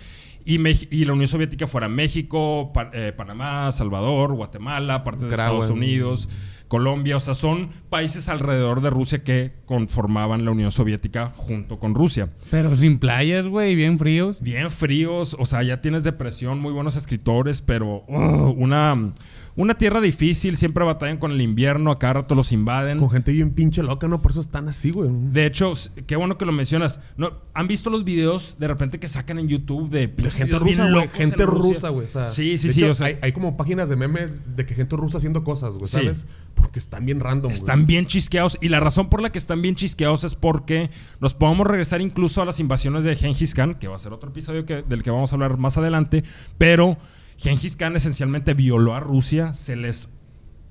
y, 0.45 0.57
Mex- 0.59 0.87
y 0.89 1.03
la 1.05 1.13
Unión 1.13 1.27
Soviética 1.27 1.67
fuera 1.67 1.89
México, 1.89 2.71
Pa- 2.73 2.89
eh, 2.93 3.11
Panamá, 3.15 3.69
Salvador, 3.73 4.33
Guatemala, 4.33 5.03
partes 5.03 5.23
de. 5.25 5.31
Estados 5.31 5.69
Unidos, 5.69 6.29
Colombia, 6.69 7.17
o 7.17 7.19
sea, 7.19 7.33
son 7.33 7.69
países 7.89 8.29
alrededor 8.29 8.81
de 8.81 8.89
Rusia 8.89 9.23
que 9.23 9.53
conformaban 9.65 10.45
la 10.45 10.51
Unión 10.51 10.71
Soviética 10.71 11.33
junto 11.35 11.79
con 11.79 11.95
Rusia. 11.95 12.29
Pero 12.49 12.75
sin 12.77 12.97
playas, 12.97 13.47
güey, 13.47 13.75
bien 13.75 13.99
fríos. 13.99 14.41
Bien 14.41 14.69
fríos, 14.69 15.35
o 15.37 15.45
sea, 15.45 15.63
ya 15.63 15.81
tienes 15.81 16.03
depresión, 16.05 16.59
muy 16.59 16.71
buenos 16.73 16.95
escritores, 16.95 17.61
pero 17.61 18.05
oh, 18.07 18.53
una, 18.57 19.13
una 19.57 19.73
tierra 19.77 19.99
difícil, 19.99 20.55
siempre 20.55 20.85
batallan 20.85 21.17
con 21.17 21.31
el 21.31 21.41
invierno, 21.41 21.91
a 21.91 21.99
cada 21.99 22.13
rato 22.13 22.35
los 22.35 22.51
invaden. 22.53 22.99
Con 22.99 23.09
gente 23.09 23.33
bien 23.33 23.51
pinche 23.51 23.83
loca, 23.83 24.07
¿no? 24.07 24.21
Por 24.21 24.31
eso 24.31 24.39
están 24.39 24.69
así, 24.69 24.91
güey. 24.91 25.09
De 25.11 25.45
hecho, 25.45 25.73
qué 26.05 26.15
bueno 26.15 26.37
que 26.37 26.45
lo 26.45 26.51
mencionas. 26.53 27.01
No, 27.17 27.33
¿Han 27.53 27.67
visto 27.67 27.89
los 27.89 28.03
videos 28.05 28.55
de 28.59 28.67
repente 28.67 28.99
que 28.99 29.07
sacan 29.07 29.39
en 29.39 29.47
YouTube 29.49 29.89
de 29.89 30.07
De 30.07 30.29
gente 30.31 30.57
rusa, 30.59 30.89
güey. 30.89 31.07
Gente 31.09 31.45
rusa, 31.45 31.89
güey. 31.89 32.05
O 32.05 32.09
sea, 32.09 32.27
sí, 32.27 32.57
sí, 32.57 32.67
de 32.67 32.73
sí. 32.73 32.79
hecho, 32.83 32.91
o 32.91 32.93
sea, 32.93 33.07
hay, 33.07 33.17
hay 33.21 33.31
como 33.33 33.57
páginas 33.57 33.89
de 33.89 33.95
memes 33.97 34.55
de 34.55 34.65
que 34.65 34.75
gente 34.75 34.95
rusa 34.95 35.17
haciendo 35.17 35.43
cosas, 35.43 35.77
güey, 35.77 35.87
Sí. 35.87 35.97
¿sabes? 35.97 36.27
Porque 36.53 36.79
están 36.79 37.05
bien 37.05 37.19
random, 37.19 37.49
güey. 37.51 37.53
Están 37.59 37.87
bien 37.87 38.05
chisqueados. 38.05 38.57
Y 38.61 38.69
la 38.69 38.79
razón 38.79 39.09
por 39.09 39.21
la 39.21 39.31
que 39.31 39.39
están 39.39 39.61
bien 39.63 39.73
chisqueados 39.75 40.23
es 40.23 40.35
porque 40.35 40.91
nos 41.19 41.33
podemos 41.33 41.65
regresar 41.65 41.99
incluso 42.01 42.41
a 42.41 42.45
las 42.45 42.59
invasiones 42.59 43.03
de 43.03 43.15
Genghis 43.15 43.55
Khan, 43.55 43.73
que 43.75 43.87
va 43.87 43.95
a 43.95 43.99
ser 43.99 44.13
otro 44.13 44.29
episodio 44.29 44.65
que- 44.65 44.83
del 44.83 45.01
que 45.01 45.09
vamos 45.09 45.31
a 45.33 45.35
hablar 45.35 45.57
más 45.57 45.77
adelante. 45.79 46.23
Pero 46.59 46.97
Genghis 47.37 47.75
Khan 47.75 47.95
esencialmente 47.95 48.53
violó 48.53 48.95
a 48.95 48.99
Rusia, 48.99 49.53
se 49.53 49.75
les 49.75 50.11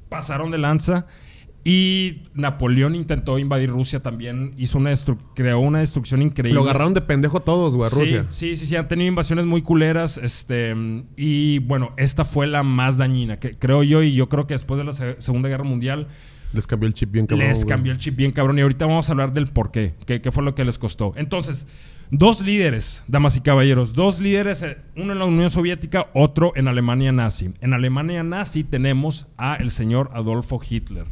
pasaron 0.08 0.50
de 0.50 0.58
lanza. 0.58 1.06
Y 1.68 2.22
Napoleón 2.32 2.94
intentó 2.94 3.40
invadir 3.40 3.70
Rusia 3.70 4.00
también, 4.00 4.54
hizo 4.56 4.78
una 4.78 4.90
creó 5.34 5.58
una 5.58 5.80
destrucción 5.80 6.22
increíble. 6.22 6.54
Lo 6.54 6.62
agarraron 6.62 6.94
de 6.94 7.00
pendejo 7.00 7.40
todos, 7.40 7.74
güey, 7.74 7.88
a 7.88 7.90
Rusia. 7.92 8.26
Sí, 8.30 8.50
sí, 8.50 8.56
sí, 8.56 8.66
sí, 8.66 8.76
han 8.76 8.86
tenido 8.86 9.08
invasiones 9.08 9.46
muy 9.46 9.62
culeras. 9.62 10.16
Este, 10.16 10.76
y 11.16 11.58
bueno, 11.58 11.92
esta 11.96 12.24
fue 12.24 12.46
la 12.46 12.62
más 12.62 12.98
dañina, 12.98 13.40
que 13.40 13.58
creo 13.58 13.82
yo, 13.82 14.00
y 14.04 14.14
yo 14.14 14.28
creo 14.28 14.46
que 14.46 14.54
después 14.54 14.78
de 14.78 14.84
la 14.84 14.92
Se- 14.92 15.20
Segunda 15.20 15.48
Guerra 15.48 15.64
Mundial 15.64 16.06
Les 16.52 16.68
cambió 16.68 16.86
el 16.86 16.94
chip 16.94 17.10
bien 17.10 17.26
cabrón. 17.26 17.48
les 17.48 17.58
güey. 17.64 17.68
cambió 17.68 17.90
el 17.92 17.98
chip 17.98 18.14
bien 18.14 18.30
cabrón. 18.30 18.60
Y 18.60 18.62
ahorita 18.62 18.86
vamos 18.86 19.08
a 19.08 19.12
hablar 19.12 19.32
del 19.32 19.48
por 19.48 19.72
qué, 19.72 19.94
qué, 20.06 20.20
qué 20.20 20.30
fue 20.30 20.44
lo 20.44 20.54
que 20.54 20.64
les 20.64 20.78
costó. 20.78 21.14
Entonces, 21.16 21.66
dos 22.10 22.40
líderes, 22.40 23.04
damas 23.08 23.36
y 23.36 23.40
caballeros, 23.40 23.94
dos 23.94 24.20
líderes, 24.20 24.62
eh, 24.62 24.78
uno 24.96 25.12
en 25.12 25.18
la 25.18 25.24
Unión 25.24 25.50
Soviética, 25.50 26.08
otro 26.14 26.52
en 26.56 26.68
Alemania 26.68 27.12
nazi. 27.12 27.52
En 27.60 27.74
Alemania 27.74 28.22
nazi 28.22 28.64
tenemos 28.64 29.26
a 29.36 29.56
el 29.56 29.70
señor 29.70 30.10
Adolfo 30.12 30.60
Hitler. 30.68 31.06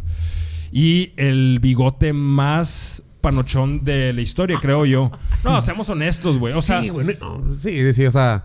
Y 0.72 1.12
el 1.16 1.60
bigote 1.60 2.12
más 2.12 3.02
panochón 3.20 3.84
de 3.84 4.12
la 4.12 4.20
historia, 4.20 4.58
creo 4.60 4.84
yo. 4.84 5.10
No, 5.44 5.62
seamos 5.62 5.88
honestos, 5.88 6.38
güey. 6.38 6.52
O 6.54 6.62
sea, 6.62 6.82
sí, 6.82 6.90
sí, 7.58 7.92
sí, 7.92 8.06
o 8.06 8.12
sea... 8.12 8.42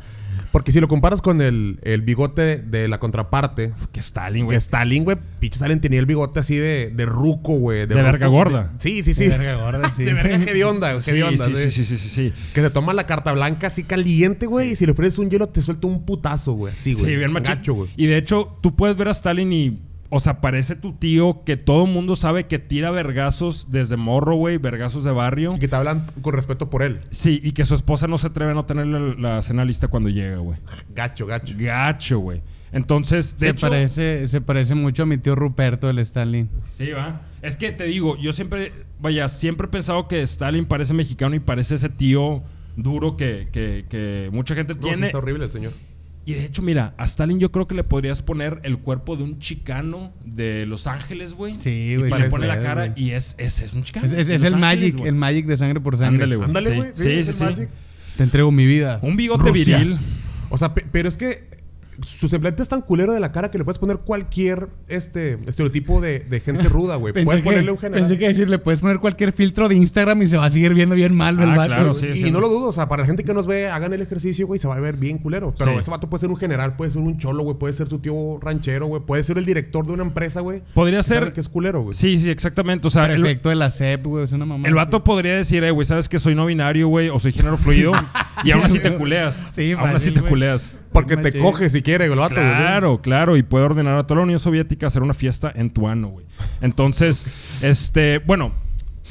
Porque 0.52 0.72
si 0.72 0.80
lo 0.80 0.88
comparas 0.88 1.22
con 1.22 1.42
el, 1.42 1.80
el 1.84 2.02
bigote 2.02 2.58
de 2.58 2.88
la 2.88 3.00
contraparte... 3.00 3.72
que 3.92 4.00
Stalin, 4.00 4.42
Que 4.44 4.46
güey. 4.46 4.58
Stalin, 4.58 5.04
güey, 5.04 5.18
pinche 5.40 5.58
Stalin 5.58 5.80
tenía 5.80 6.00
el 6.00 6.06
bigote 6.08 6.40
así 6.40 6.56
de, 6.56 6.90
de 6.90 7.06
ruco, 7.06 7.54
güey. 7.54 7.86
De 7.86 7.94
verga 7.96 8.28
gorda. 8.28 8.72
de- 8.74 8.80
sí, 8.82 9.04
sí, 9.04 9.14
sí. 9.14 9.26
De 9.28 9.38
verga 9.38 9.56
gorda, 9.64 9.94
sí. 9.98 10.04
De 10.06 10.14
verga 10.14 10.36
hedionda, 10.38 10.92
güey, 10.94 11.04
Sí, 11.04 11.12
hedionda, 11.12 11.46
sí, 11.46 11.54
sí. 11.56 11.72
sí, 11.72 11.86
sí, 11.86 11.98
sí, 11.98 12.10
sí. 12.10 12.34
Que 12.54 12.62
se 12.62 12.70
toma 12.72 12.94
la 12.94 13.06
carta 13.06 13.32
blanca 13.32 13.68
así 13.68 13.84
caliente, 13.84 14.48
güey. 14.48 14.72
Y 14.72 14.76
si 14.76 14.86
le 14.86 14.94
ofreces 14.94 15.20
un 15.20 15.30
hielo, 15.30 15.48
te 15.50 15.62
suelta 15.62 15.86
un 15.88 16.04
putazo, 16.06 16.54
güey. 16.54 16.74
Así, 16.74 16.94
güey. 16.94 17.06
Sí, 17.06 17.16
bien. 17.16 17.34
Gacho, 17.34 17.74
güey. 17.76 17.90
Y 17.96 18.08
de 18.08 18.18
hecho, 18.18 18.58
tú 18.62 18.76
puedes 18.76 18.98
ver 18.98 19.08
a 19.10 19.12
Stalin 19.12 19.54
y. 19.54 19.80
O 20.12 20.20
sea, 20.20 20.42
parece 20.42 20.76
tu 20.76 20.94
tío 20.94 21.44
que 21.46 21.56
todo 21.56 21.86
el 21.86 21.92
mundo 21.92 22.16
sabe 22.16 22.48
que 22.48 22.58
tira 22.58 22.90
vergazos 22.90 23.70
desde 23.70 23.96
morro, 23.96 24.36
güey, 24.36 24.58
vergazos 24.58 25.04
de 25.04 25.12
barrio. 25.12 25.56
Y 25.56 25.60
que 25.60 25.68
te 25.68 25.76
hablan 25.76 26.08
con 26.24 26.34
respeto 26.34 26.70
por 26.70 26.82
él. 26.82 27.02
Sí, 27.12 27.40
y 27.44 27.52
que 27.52 27.64
su 27.64 27.76
esposa 27.76 28.08
no 28.08 28.18
se 28.18 28.28
atreve 28.28 28.52
a 28.52 28.56
no 28.56 28.66
tener 28.66 28.88
la, 28.88 29.00
la 29.36 29.42
cena 29.44 29.66
lista 29.66 29.88
cuando 29.88 30.10
llega, 30.10 30.38
güey. 30.38 30.58
Gacho, 30.96 31.28
gacho. 31.28 31.54
Gacho, 31.58 32.20
güey. 32.20 32.42
Entonces, 32.72 33.38
de 33.38 33.48
Se, 33.48 33.52
hecho. 33.52 33.68
parece, 33.68 34.28
se 34.28 34.42
parece 34.42 34.74
mucho 34.76 35.04
a 35.04 35.06
mi 35.06 35.18
tío 35.20 35.36
Ruperto, 35.36 35.90
el 35.90 36.00
Stalin. 36.00 36.50
Sí, 36.74 36.90
va. 36.92 37.22
Es 37.42 37.56
que 37.58 37.72
te 37.72 37.84
digo, 37.86 38.18
yo 38.18 38.34
siempre, 38.34 38.72
vaya, 39.00 39.28
siempre 39.30 39.66
he 39.68 39.70
pensado 39.70 40.08
que 40.08 40.22
Stalin 40.24 40.66
parece 40.66 40.94
mexicano 40.94 41.36
y 41.36 41.40
parece 41.40 41.76
ese 41.76 41.90
tío 41.90 42.42
duro 42.76 43.16
que, 43.18 43.48
que, 43.52 43.86
que 43.90 44.30
mucha 44.32 44.56
gente 44.56 44.74
No, 44.76 44.82
sí 44.82 44.88
tiene. 44.90 45.06
está 45.08 45.18
horrible 45.20 45.46
el 45.46 45.52
señor. 45.52 45.74
Y 46.30 46.34
de 46.36 46.46
hecho, 46.46 46.62
mira, 46.62 46.94
a 46.98 47.06
Stalin 47.06 47.40
yo 47.40 47.52
creo 47.52 47.66
que 47.68 47.74
le 47.74 47.84
podrías 47.84 48.22
poner 48.22 48.60
el 48.64 48.78
cuerpo 48.78 49.16
de 49.18 49.24
un 49.24 49.40
chicano 49.40 50.12
de 50.26 50.66
Los 50.68 50.86
Ángeles, 50.86 51.34
güey. 51.34 51.56
Sí, 51.56 51.70
Y 51.70 51.96
güey, 51.96 52.12
le 52.22 52.30
pone 52.30 52.46
la 52.46 52.60
cara 52.60 52.88
güey. 52.90 53.04
y 53.04 53.12
es, 53.12 53.36
es, 53.40 53.62
es 53.62 53.74
un 53.74 53.84
chicano. 53.84 54.06
Es, 54.06 54.14
es- 54.14 54.30
el 54.30 54.36
Ángeles, 54.36 54.60
Magic, 54.60 54.98
güey. 54.98 55.10
el 55.10 55.16
Magic 55.16 55.46
de 55.48 55.58
sangre 55.58 55.80
por 55.80 55.98
sangre. 55.98 56.16
Ándale, 56.24 56.36
güey. 56.36 56.48
Ándale, 56.48 56.70
Sí, 56.70 56.76
güey. 56.76 57.24
sí, 57.24 57.34
sí. 57.34 57.64
Te 58.18 58.24
entrego 58.24 58.52
mi 58.52 58.66
vida. 58.68 59.00
Un 59.02 59.16
bigote 59.16 59.50
Rusia. 59.50 59.78
viril. 59.80 59.98
O 60.50 60.58
sea, 60.58 60.74
pe- 60.74 60.86
pero 60.92 61.10
es 61.10 61.18
que 61.18 61.48
su 62.04 62.28
semblante 62.28 62.64
es 62.64 62.70
tan 62.70 62.82
culero 62.82 63.14
de 63.14 63.20
la 63.20 63.32
cara 63.32 63.52
que 63.52 63.58
le 63.58 63.64
puedes 63.64 63.80
poner 63.80 63.98
cualquier 63.98 64.70
este 64.88 65.34
estereotipo 65.48 66.02
de, 66.02 66.20
de 66.20 66.40
gente 66.40 66.64
ruda, 66.70 66.96
güey. 66.96 67.14
Puedes 67.26 67.42
que, 67.42 67.46
ponerle 67.50 67.72
un 67.72 67.78
general. 67.78 68.02
pensé 68.02 68.18
que 68.18 68.28
decirle, 68.28 68.60
puedes 68.60 68.80
poner 68.82 69.00
cualquier 69.00 69.32
filtro 69.34 69.68
de 69.70 69.76
Instagram 69.76 70.22
y 70.22 70.28
se 70.28 70.38
va 70.38 70.46
a 70.46 70.50
seguir 70.50 70.74
viendo 70.74 70.96
bien 70.96 71.16
mal, 71.16 71.40
el 71.40 71.50
Ah, 71.52 71.56
vato. 71.56 71.68
claro, 71.68 71.94
sí. 71.94 72.08
y 72.28 72.32
no 72.32 72.40
lo 72.40 72.50
dudo, 72.50 72.68
o 72.70 72.72
sea, 72.72 72.88
para 72.88 73.04
la 73.04 73.08
gente 73.08 73.24
que 73.24 73.34
nos 73.34 73.48
ve, 73.48 73.68
hagan 73.70 73.94
el 73.94 74.02
ejercicio, 74.02 74.48
güey, 74.48 74.60
se 74.60 74.68
va 74.68 74.76
a 74.76 74.80
ver 74.80 74.96
bien 74.98 75.18
culero. 75.18 75.54
Pero 75.58 75.72
Sí. 75.74 75.78
ese 75.80 75.92
vato 75.92 76.10
puede 76.10 76.22
ser 76.22 76.30
un 76.30 76.38
general, 76.38 76.76
puede 76.76 76.92
ser 76.92 77.02
un 77.02 77.18
cholo, 77.18 77.44
güey, 77.44 77.58
puede 77.58 77.74
ser 77.74 77.88
tu 77.90 78.00
tío 78.00 78.40
ranchero, 78.42 78.88
güey, 78.88 79.02
puede 79.06 79.24
ser 79.24 79.38
el 79.38 79.46
director 79.46 79.86
de 79.86 79.94
una 79.94 80.04
empresa, 80.04 80.42
güey. 80.42 80.62
Podría 80.74 81.00
Y 81.00 81.04
ser- 81.04 81.34
que 81.34 81.42
es 81.42 81.50
culero, 81.50 81.82
güey. 81.82 81.94
Sí, 81.94 82.20
sí, 82.20 82.30
exactamente. 82.30 82.88
O 82.88 82.90
sea, 82.90 83.06
el, 83.12 83.22
Prefecto 83.22 83.50
de 83.50 83.56
la 83.56 83.70
CEP, 83.70 84.06
güey, 84.06 84.24
es 84.24 84.32
una 84.32 84.46
mamá. 84.46 84.68
el 84.68 84.74
vato 84.74 85.04
podría 85.04 85.36
decir, 85.36 85.64
eh, 85.64 85.72
güey, 85.72 85.86
sabes 85.86 86.08
que 86.10 86.20
soy 86.20 86.36
no 86.36 86.46
binario, 86.46 86.88
güey, 86.88 87.10
o 87.10 87.20
soy 87.20 87.32
género 87.32 87.58
fluido. 87.58 87.92
y 88.44 88.52
aún 88.52 88.64
así 88.64 88.80
te 88.80 88.94
culeas. 88.96 89.50
Sí, 89.54 89.72
aún 89.74 89.82
así 89.84 89.94
fácil, 89.94 90.14
te 90.14 90.20
güey. 90.22 90.30
culeas. 90.32 90.76
Porque 90.92 91.16
te 91.18 91.32
coge 91.40 91.70
si 91.70 91.82
quiere, 91.82 92.06
el 92.06 92.16
vato, 92.16 92.36
güey. 92.36 92.48
Claro, 92.48 93.02
claro, 93.02 93.38
y 93.38 93.44
puede 93.44 93.66
ordenar 93.66 93.98
a 93.98 94.08
toda 94.08 94.20
la 94.20 94.24
Unión 94.24 94.40
Soviética 94.40 94.88
hacer 94.88 95.02
una 95.04 95.14
fiesta 95.14 95.52
en 95.56 95.70
tu 95.70 95.88
ano, 95.88 96.08
güey. 96.10 96.26
Entonces, 96.62 97.26
este, 97.62 98.20
bueno, 98.20 98.54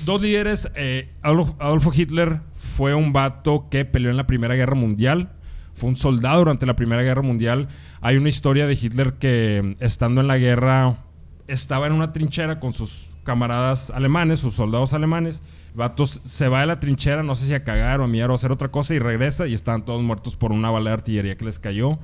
dos 0.04 0.20
líderes, 0.20 0.68
eh, 0.74 1.10
Adolf- 1.22 1.54
Adolfo 1.58 1.92
Hitler 1.94 2.40
fue 2.54 2.94
un 2.94 3.12
vato 3.12 3.68
que 3.70 3.84
peleó 3.84 4.10
en 4.10 4.16
la 4.16 4.26
Primera 4.26 4.54
Guerra 4.54 4.74
Mundial, 4.74 5.32
fue 5.74 5.88
un 5.88 5.96
soldado 5.96 6.38
durante 6.40 6.66
la 6.66 6.74
Primera 6.74 7.02
Guerra 7.02 7.22
Mundial. 7.22 7.68
Hay 8.00 8.16
una 8.16 8.28
historia 8.28 8.66
de 8.66 8.74
Hitler 8.74 9.12
que 9.14 9.76
estando 9.78 10.20
en 10.20 10.26
la 10.26 10.36
guerra 10.38 10.98
estaba 11.46 11.86
en 11.86 11.92
una 11.92 12.12
trinchera 12.12 12.58
con 12.58 12.72
sus 12.72 13.10
camaradas 13.22 13.90
alemanes, 13.90 14.40
sus 14.40 14.54
soldados 14.54 14.92
alemanes. 14.92 15.40
El 15.78 15.82
vato 15.82 16.02
s- 16.02 16.20
se 16.24 16.48
va 16.48 16.62
de 16.62 16.66
la 16.66 16.80
trinchera, 16.80 17.22
no 17.22 17.36
sé 17.36 17.46
si 17.46 17.54
a 17.54 17.62
cagar 17.62 18.00
o 18.00 18.04
a 18.04 18.08
mirar 18.08 18.30
o 18.30 18.32
a 18.32 18.34
hacer 18.34 18.50
otra 18.50 18.66
cosa, 18.72 18.96
y 18.96 18.98
regresa 18.98 19.46
y 19.46 19.54
están 19.54 19.84
todos 19.84 20.02
muertos 20.02 20.34
por 20.34 20.50
una 20.50 20.70
bala 20.70 20.90
de 20.90 20.94
artillería 20.94 21.36
que 21.36 21.44
les 21.44 21.60
cayó. 21.60 22.00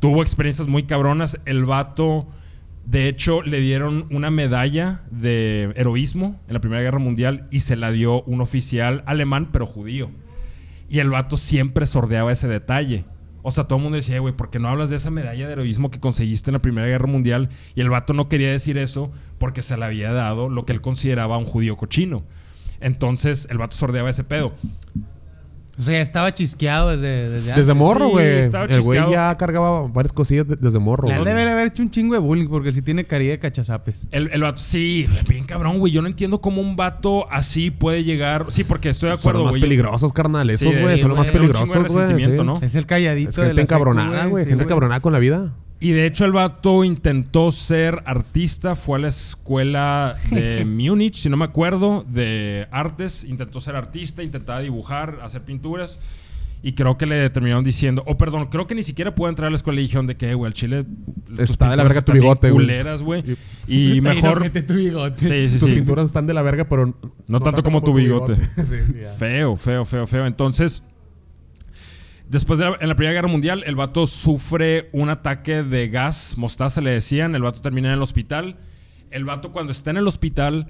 Tuvo 0.00 0.22
experiencias 0.22 0.66
muy 0.66 0.84
cabronas. 0.84 1.38
El 1.44 1.66
vato, 1.66 2.26
de 2.86 3.08
hecho, 3.08 3.42
le 3.42 3.60
dieron 3.60 4.06
una 4.10 4.30
medalla 4.30 5.02
de 5.10 5.74
heroísmo 5.76 6.40
en 6.48 6.54
la 6.54 6.60
Primera 6.62 6.80
Guerra 6.80 7.00
Mundial 7.00 7.48
y 7.50 7.60
se 7.60 7.76
la 7.76 7.90
dio 7.90 8.22
un 8.22 8.40
oficial 8.40 9.02
alemán, 9.04 9.50
pero 9.52 9.66
judío. 9.66 10.08
Y 10.88 11.00
el 11.00 11.10
vato 11.10 11.36
siempre 11.36 11.84
sordeaba 11.84 12.32
ese 12.32 12.48
detalle. 12.48 13.04
O 13.42 13.50
sea, 13.50 13.64
todo 13.64 13.76
el 13.76 13.82
mundo 13.82 13.96
decía, 13.96 14.16
"Eh, 14.16 14.20
güey, 14.20 14.34
¿por 14.34 14.48
qué 14.48 14.58
no 14.58 14.68
hablas 14.68 14.88
de 14.88 14.96
esa 14.96 15.10
medalla 15.10 15.46
de 15.46 15.52
heroísmo 15.52 15.90
que 15.90 16.00
conseguiste 16.00 16.48
en 16.50 16.54
la 16.54 16.62
Primera 16.62 16.86
Guerra 16.86 17.08
Mundial? 17.08 17.50
Y 17.74 17.82
el 17.82 17.90
vato 17.90 18.14
no 18.14 18.30
quería 18.30 18.50
decir 18.50 18.78
eso 18.78 19.12
porque 19.36 19.60
se 19.60 19.76
le 19.76 19.84
había 19.84 20.14
dado 20.14 20.48
lo 20.48 20.64
que 20.64 20.72
él 20.72 20.80
consideraba 20.80 21.36
un 21.36 21.44
judío 21.44 21.76
cochino. 21.76 22.22
Entonces, 22.82 23.46
el 23.50 23.58
vato 23.58 23.76
sordeaba 23.76 24.10
ese 24.10 24.24
pedo. 24.24 24.52
O 25.78 25.80
sea, 25.84 26.02
estaba 26.02 26.32
chisqueado 26.34 26.90
desde, 26.90 27.30
desde 27.30 27.54
Desde 27.54 27.72
morro, 27.72 28.06
Sí, 28.08 28.12
güey. 28.12 28.38
estaba 28.40 28.64
el 28.66 28.82
güey 28.82 28.98
chisqueado. 28.98 29.10
ya 29.10 29.36
cargaba 29.38 29.88
varias 29.88 30.12
cosillas 30.12 30.46
de- 30.46 30.56
desde 30.56 30.78
morro, 30.78 31.08
Le 31.08 31.14
han 31.14 31.22
güey. 31.22 31.34
de 31.34 31.50
haber 31.50 31.66
hecho 31.68 31.82
un 31.82 31.90
chingo 31.90 32.12
de 32.12 32.20
bullying 32.20 32.46
porque 32.48 32.72
sí 32.72 32.82
tiene 32.82 33.06
carilla 33.06 33.30
de 33.32 33.38
cachazapes. 33.38 34.06
El, 34.10 34.28
el 34.32 34.42
vato, 34.42 34.60
sí, 34.60 35.08
bien 35.30 35.44
cabrón, 35.44 35.78
güey. 35.78 35.90
Yo 35.90 36.02
no 36.02 36.08
entiendo 36.08 36.42
cómo 36.42 36.60
un 36.60 36.76
vato 36.76 37.26
así 37.32 37.70
puede 37.70 38.04
llegar. 38.04 38.44
Sí, 38.50 38.64
porque 38.64 38.90
estoy 38.90 39.08
de 39.08 39.14
Son 39.16 39.20
acuerdo, 39.20 39.38
los 39.40 39.46
más 39.46 39.52
güey. 39.52 39.62
peligrosos, 39.62 40.12
carnal. 40.12 40.46
Sí, 40.58 40.68
Esos, 40.68 40.78
güey, 40.82 40.96
sí, 40.96 41.00
son 41.00 41.08
los 41.08 41.18
más 41.18 41.30
güey, 41.30 41.40
un 41.46 41.52
chingo 41.52 41.58
de 41.58 41.64
peligrosos, 41.64 41.92
güey. 41.94 42.04
resentimiento, 42.06 42.42
sí. 42.42 42.46
¿no? 42.60 42.66
Es 42.66 42.74
el 42.74 42.86
calladito 42.86 43.30
Es 43.30 43.36
de 43.36 43.42
la 43.42 43.48
gente 43.48 43.60
secu, 43.62 43.72
encabronada, 43.74 44.26
güey. 44.26 44.44
Sí, 44.44 44.50
Gente 44.50 44.64
encabronada 44.64 45.00
con 45.00 45.12
la 45.14 45.18
vida. 45.20 45.54
Y 45.82 45.90
de 45.90 46.06
hecho, 46.06 46.24
el 46.24 46.30
vato 46.30 46.84
intentó 46.84 47.50
ser 47.50 48.04
artista. 48.06 48.76
Fue 48.76 48.98
a 48.98 49.02
la 49.02 49.08
escuela 49.08 50.14
de 50.30 50.64
Múnich, 50.66 51.16
si 51.16 51.28
no 51.28 51.36
me 51.36 51.44
acuerdo, 51.44 52.04
de 52.08 52.68
artes. 52.70 53.24
Intentó 53.24 53.58
ser 53.58 53.74
artista, 53.74 54.22
intentaba 54.22 54.60
dibujar, 54.60 55.18
hacer 55.24 55.42
pinturas. 55.42 55.98
Y 56.62 56.74
creo 56.74 56.96
que 56.96 57.06
le 57.06 57.28
terminaron 57.30 57.64
diciendo, 57.64 58.04
o 58.06 58.16
perdón, 58.16 58.46
creo 58.46 58.68
que 58.68 58.76
ni 58.76 58.84
siquiera 58.84 59.16
pudo 59.16 59.28
entrar 59.28 59.48
a 59.48 59.50
la 59.50 59.56
escuela 59.56 59.80
y 59.80 59.82
dijeron 59.82 60.06
de 60.06 60.16
que, 60.16 60.30
"Eh, 60.30 60.34
güey, 60.34 60.46
al 60.46 60.54
chile. 60.54 60.84
Está 61.36 61.68
de 61.68 61.76
la 61.76 61.82
verga 61.82 62.02
tu 62.02 62.12
bigote, 62.12 62.52
güey". 62.52 62.64
culeras, 62.64 63.02
güey. 63.02 63.24
Y 63.66 64.00
mejor. 64.02 64.48
tu 64.50 64.74
bigote. 64.74 65.18
Sí, 65.26 65.50
sí, 65.52 65.58
Tus 65.58 65.68
sí. 65.68 65.74
pinturas 65.74 66.06
están 66.06 66.28
de 66.28 66.34
la 66.34 66.42
verga, 66.42 66.68
pero... 66.68 66.96
No, 67.26 67.40
tanto 67.40 67.64
como 67.64 67.82
tu 67.82 67.92
bigote. 67.92 68.36
sí. 68.56 68.76
Feo, 69.18 69.56
feo, 69.56 69.84
feo, 69.84 70.06
feo. 70.06 70.26
Entonces, 70.26 70.84
después 72.32 72.58
de 72.58 72.64
la, 72.64 72.78
en 72.80 72.88
la 72.88 72.96
Primera 72.96 73.12
Guerra 73.12 73.28
Mundial, 73.28 73.62
el 73.66 73.76
vato 73.76 74.06
sufre 74.06 74.88
un 74.92 75.10
ataque 75.10 75.62
de 75.62 75.88
gas, 75.88 76.34
mostaza 76.38 76.80
le 76.80 76.90
decían, 76.90 77.34
el 77.34 77.42
vato 77.42 77.60
termina 77.60 77.88
en 77.88 77.94
el 77.94 78.02
hospital. 78.02 78.56
El 79.10 79.24
vato 79.26 79.52
cuando 79.52 79.70
está 79.70 79.90
en 79.90 79.98
el 79.98 80.08
hospital 80.08 80.68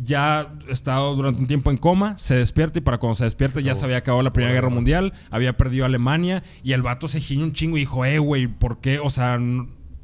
ya 0.00 0.54
estado 0.68 1.14
durante 1.16 1.40
un 1.40 1.46
tiempo 1.48 1.70
en 1.70 1.76
coma, 1.76 2.16
se 2.16 2.36
despierta 2.36 2.78
y 2.78 2.82
para 2.82 2.98
cuando 2.98 3.16
se 3.16 3.24
despierta 3.24 3.60
ya 3.60 3.74
se 3.74 3.84
había 3.84 3.98
acabado 3.98 4.22
la 4.22 4.32
Primera 4.32 4.54
Guerra 4.54 4.70
Mundial, 4.70 5.12
había 5.30 5.56
perdido 5.56 5.84
Alemania 5.84 6.44
y 6.62 6.72
el 6.72 6.82
vato 6.82 7.08
se 7.08 7.20
giñó 7.20 7.44
un 7.44 7.52
chingo 7.52 7.76
y 7.76 7.80
dijo, 7.80 8.04
eh, 8.04 8.18
güey, 8.18 8.46
¿por 8.46 8.80
qué? 8.80 9.00
O 9.00 9.10
sea, 9.10 9.38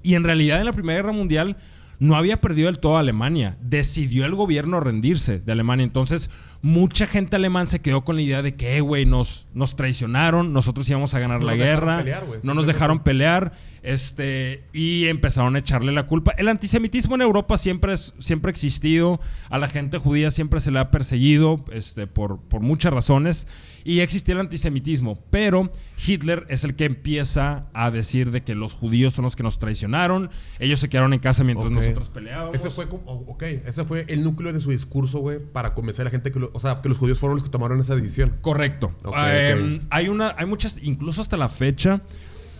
y 0.02 0.14
en 0.14 0.24
realidad 0.24 0.58
en 0.58 0.66
la 0.66 0.72
Primera 0.72 1.00
Guerra 1.00 1.12
Mundial 1.12 1.56
no 2.00 2.16
había 2.16 2.40
perdido 2.40 2.66
del 2.66 2.80
todo 2.80 2.98
Alemania. 2.98 3.56
Decidió 3.60 4.24
el 4.24 4.34
gobierno 4.34 4.80
rendirse 4.80 5.38
de 5.38 5.52
Alemania. 5.52 5.84
Entonces, 5.84 6.30
mucha 6.62 7.06
gente 7.06 7.36
alemán 7.36 7.66
se 7.68 7.80
quedó 7.80 8.04
con 8.04 8.16
la 8.16 8.22
idea 8.22 8.42
de 8.42 8.54
que, 8.56 8.76
"Eh, 8.76 8.80
güey, 8.80 9.06
nos, 9.06 9.46
nos 9.54 9.76
traicionaron, 9.76 10.52
nosotros 10.52 10.88
íbamos 10.88 11.14
a 11.14 11.18
ganar 11.20 11.40
No 11.40 11.46
la 11.46 11.54
guerra, 11.54 11.98
pelear, 11.98 12.24
no 12.42 12.54
nos 12.54 12.66
dejaron 12.66 12.98
pelear, 13.00 13.52
este, 13.82 14.64
y 14.72 15.06
empezaron 15.06 15.56
a 15.56 15.60
echarle 15.60 15.92
la 15.92 16.06
culpa. 16.06 16.32
El 16.38 16.48
antisemitismo 16.48 17.14
en 17.14 17.22
Europa 17.22 17.56
siempre, 17.56 17.92
es, 17.92 18.14
siempre 18.18 18.50
ha 18.50 18.52
existido, 18.52 19.20
a 19.50 19.58
la 19.58 19.68
gente 19.68 19.98
judía 19.98 20.30
siempre 20.30 20.60
se 20.60 20.70
le 20.70 20.78
ha 20.78 20.90
perseguido 20.90 21.64
este, 21.72 22.06
por, 22.06 22.40
por 22.40 22.60
muchas 22.60 22.92
razones, 22.92 23.46
y 23.84 24.00
existía 24.00 24.34
el 24.34 24.40
antisemitismo, 24.40 25.18
pero 25.30 25.72
Hitler 26.06 26.44
es 26.50 26.62
el 26.64 26.74
que 26.76 26.84
empieza 26.84 27.66
a 27.72 27.90
decir 27.90 28.30
de 28.30 28.42
que 28.42 28.54
los 28.54 28.74
judíos 28.74 29.14
son 29.14 29.22
los 29.24 29.34
que 29.36 29.42
nos 29.42 29.58
traicionaron, 29.58 30.30
ellos 30.58 30.78
se 30.80 30.88
quedaron 30.90 31.14
en 31.14 31.20
casa 31.20 31.42
mientras 31.44 31.70
nosotros 31.70 32.10
peleábamos. 32.10 32.54
Ese 32.54 32.68
fue 32.70 32.88
como, 32.88 33.02
oh, 33.06 33.24
ok, 33.32 33.42
ese 33.64 33.84
fue 33.84 34.04
el 34.08 34.22
núcleo 34.22 34.52
de 34.52 34.60
su 34.60 34.70
discurso, 34.70 35.20
güey, 35.20 35.38
para 35.38 35.72
convencer 35.74 36.02
a 36.02 36.04
la 36.06 36.10
gente 36.10 36.30
que, 36.30 36.38
lo- 36.38 36.50
o 36.52 36.60
sea, 36.60 36.80
que 36.82 36.88
los 36.90 36.98
judíos 36.98 37.18
fueron 37.18 37.36
los 37.36 37.44
que 37.44 37.50
tomaron 37.50 37.80
esa 37.80 37.94
decisión. 37.96 38.34
Correcto. 38.42 38.92
Ok, 39.04 39.14
Em. 39.18 39.78
Hay 39.90 40.08
una, 40.08 40.34
hay 40.36 40.44
muchas, 40.46 40.78
incluso 40.82 41.22
hasta 41.22 41.36
la 41.38 41.48
fecha, 41.48 42.02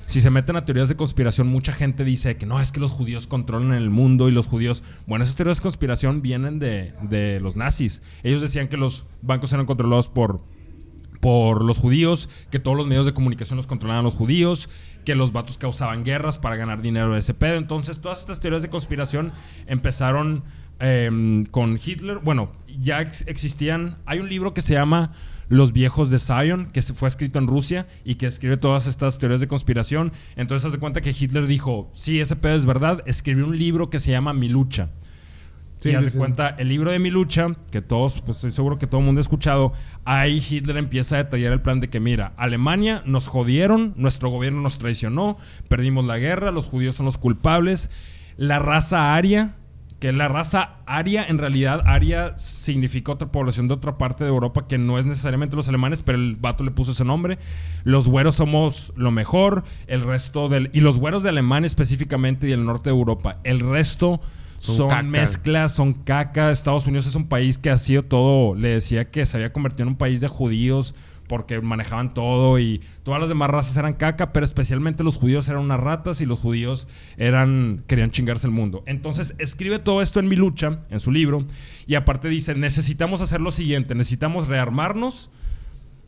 si 0.09 0.21
se 0.21 0.31
meten 0.31 0.57
a 0.57 0.65
teorías 0.65 0.89
de 0.89 0.97
conspiración, 0.97 1.47
mucha 1.49 1.73
gente 1.73 2.03
dice 2.03 2.37
que 2.37 2.47
no, 2.47 2.61
es 2.61 2.73
que 2.73 2.81
los 2.81 2.91
judíos 2.91 3.27
controlan 3.27 3.73
el 3.75 3.91
mundo 3.91 4.29
y 4.29 4.33
los 4.33 4.47
judíos. 4.47 4.83
Bueno, 5.07 5.23
esas 5.23 5.37
teorías 5.37 5.59
de 5.59 5.63
conspiración 5.63 6.23
vienen 6.23 6.59
de, 6.59 6.95
de 7.03 7.41
los 7.41 7.57
nazis. 7.57 8.03
Ellos 8.23 8.41
decían 8.41 8.69
que 8.69 8.77
los 8.77 9.05
bancos 9.23 9.53
eran 9.53 9.67
controlados 9.67 10.09
por, 10.09 10.41
por 11.21 11.63
los 11.65 11.79
judíos, 11.79 12.29
que 12.51 12.59
todos 12.59 12.77
los 12.77 12.87
medios 12.87 13.05
de 13.07 13.13
comunicación 13.13 13.59
los 13.59 13.67
controlaban 13.67 14.03
los 14.05 14.15
judíos, 14.15 14.69
que 15.05 15.15
los 15.15 15.33
vatos 15.33 15.59
causaban 15.59 16.05
guerras 16.05 16.39
para 16.39 16.57
ganar 16.57 16.81
dinero 16.83 17.13
de 17.13 17.19
ese 17.21 17.35
pedo. 17.35 17.57
Entonces, 17.57 18.01
todas 18.01 18.21
estas 18.21 18.41
teorías 18.41 18.63
de 18.63 18.71
conspiración 18.71 19.33
empezaron 19.67 20.43
em, 20.81 21.45
con 21.47 21.79
Hitler. 21.85 22.19
Bueno, 22.19 22.53
ya 22.81 23.01
ex- 23.03 23.25
existían. 23.27 23.99
Hay 24.07 24.21
un 24.21 24.29
libro 24.29 24.55
que 24.55 24.63
se 24.63 24.75
llama 24.75 25.13
Los 25.49 25.73
viejos 25.73 26.11
de 26.11 26.19
Zion, 26.19 26.71
que 26.73 26.83
fue 26.83 27.09
escrito 27.09 27.39
en 27.39 27.47
Rusia 27.47 27.87
y 28.05 28.17
que 28.17 28.27
escribe 28.27 28.57
todas 28.57 28.87
estas 28.87 29.19
teorías 29.19 29.41
de 29.41 29.49
conspiración. 29.49 30.13
Entonces, 30.37 30.67
haz 30.67 30.73
de 30.73 30.79
cuenta 30.79 31.01
que 31.01 31.15
Hitler 31.19 31.47
dijo: 31.47 31.91
Sí, 31.95 32.21
ese 32.21 32.37
pedo 32.37 32.55
es 32.55 32.67
verdad. 32.67 33.03
Escribió 33.07 33.47
un 33.47 33.57
libro 33.57 33.91
que 33.91 33.99
se 33.99 34.11
llama 34.11 34.33
Mi 34.33 34.49
lucha. 34.49 34.91
Sí, 35.81 35.91
y 35.91 36.03
sí, 36.03 36.11
sí. 36.11 36.19
cuenta, 36.19 36.49
el 36.59 36.69
libro 36.69 36.91
de 36.91 36.99
mi 36.99 37.11
lucha, 37.11 37.47
que 37.71 37.81
todos, 37.81 38.21
pues 38.21 38.39
estoy 38.39 38.51
seguro 38.51 38.79
que 38.79 38.87
todo 38.87 39.01
el 39.01 39.07
mundo 39.07 39.21
ha 39.21 39.23
escuchado, 39.23 39.73
ahí 40.05 40.45
Hitler 40.49 40.77
empieza 40.77 41.15
a 41.15 41.23
detallar 41.23 41.53
el 41.53 41.63
plan 41.63 41.79
de 41.79 41.89
que, 41.89 42.01
mira, 42.01 42.33
Alemania 42.37 43.03
nos 43.07 43.29
jodieron, 43.29 43.95
nuestro 43.97 44.29
gobierno 44.29 44.61
nos 44.61 44.79
traicionó, 44.79 45.37
perdimos 45.69 46.05
la 46.05 46.19
guerra, 46.19 46.51
los 46.51 46.67
judíos 46.67 46.97
son 46.97 47.07
los 47.07 47.17
culpables, 47.17 47.91
la 48.37 48.59
raza 48.59 49.15
aria, 49.15 49.55
que 49.99 50.13
la 50.13 50.29
raza 50.29 50.77
aria, 50.87 51.25
en 51.27 51.39
realidad, 51.39 51.83
aria 51.85 52.37
significa 52.39 53.13
otra 53.13 53.33
población 53.33 53.67
de 53.67 53.75
otra 53.75 53.99
parte 53.99 54.23
de 54.23 54.31
Europa 54.31 54.67
que 54.69 54.79
no 54.79 54.99
es 54.99 55.07
necesariamente 55.07 55.57
los 55.57 55.69
alemanes, 55.69 56.03
pero 56.03 56.19
el 56.19 56.37
vato 56.37 56.63
le 56.63 56.71
puso 56.71 56.93
ese 56.93 57.05
nombre. 57.05 57.39
Los 57.83 58.07
güeros 58.07 58.37
somos 58.37 58.93
lo 58.97 59.11
mejor, 59.11 59.65
el 59.89 60.03
resto 60.03 60.49
del... 60.49 60.71
Y 60.73 60.81
los 60.81 60.99
güeros 60.99 61.25
de 61.25 61.31
Alemania 61.31 61.67
específicamente 61.67 62.49
y 62.49 62.53
el 62.53 62.65
norte 62.65 62.91
de 62.91 62.97
Europa, 62.97 63.39
el 63.43 63.59
resto 63.61 64.21
Son 64.59 64.91
son, 64.91 65.11
mezclas, 65.11 65.75
son 65.75 65.93
caca. 65.93 66.53
Estados 66.53 66.87
Unidos 66.87 67.07
es 67.07 67.17
un 67.17 67.27
país 67.27 67.59
que 67.59 67.71
ha 67.71 67.79
sido 67.79 68.05
todo, 68.05 68.55
le 68.55 68.69
decía 68.69 69.11
que 69.11 69.27
se 69.27 69.37
había 69.37 69.53
convertido 69.53 69.85
en 69.85 69.89
un 69.91 69.97
país 69.97 70.21
de 70.21 70.29
judíos 70.29 70.95
porque 71.29 71.61
manejaban 71.61 72.15
todo 72.15 72.59
y 72.59 72.81
todas 73.05 73.21
las 73.21 73.29
demás 73.29 73.51
razas 73.51 73.77
eran 73.77 73.93
caca, 73.93 74.33
pero 74.33 74.45
especialmente 74.45 75.05
los 75.05 75.17
judíos 75.17 75.49
eran 75.49 75.63
unas 75.63 75.79
ratas 75.79 76.21
y 76.21 76.27
los 76.27 76.39
judíos 76.39 76.89
eran 77.17 77.85
querían 77.87 78.11
chingarse 78.11 78.47
el 78.47 78.53
mundo. 78.53 78.83
Entonces 78.87 79.35
escribe 79.39 79.79
todo 79.79 80.03
esto 80.03 80.19
en 80.19 80.29
mi 80.29 80.35
lucha, 80.37 80.81
en 80.91 80.99
su 81.01 81.13
libro, 81.13 81.45
y 81.87 81.95
aparte 81.95 82.29
dice, 82.29 82.55
necesitamos 82.55 83.21
hacer 83.21 83.41
lo 83.41 83.51
siguiente, 83.51 83.95
necesitamos 83.95 84.49
rearmarnos, 84.49 85.31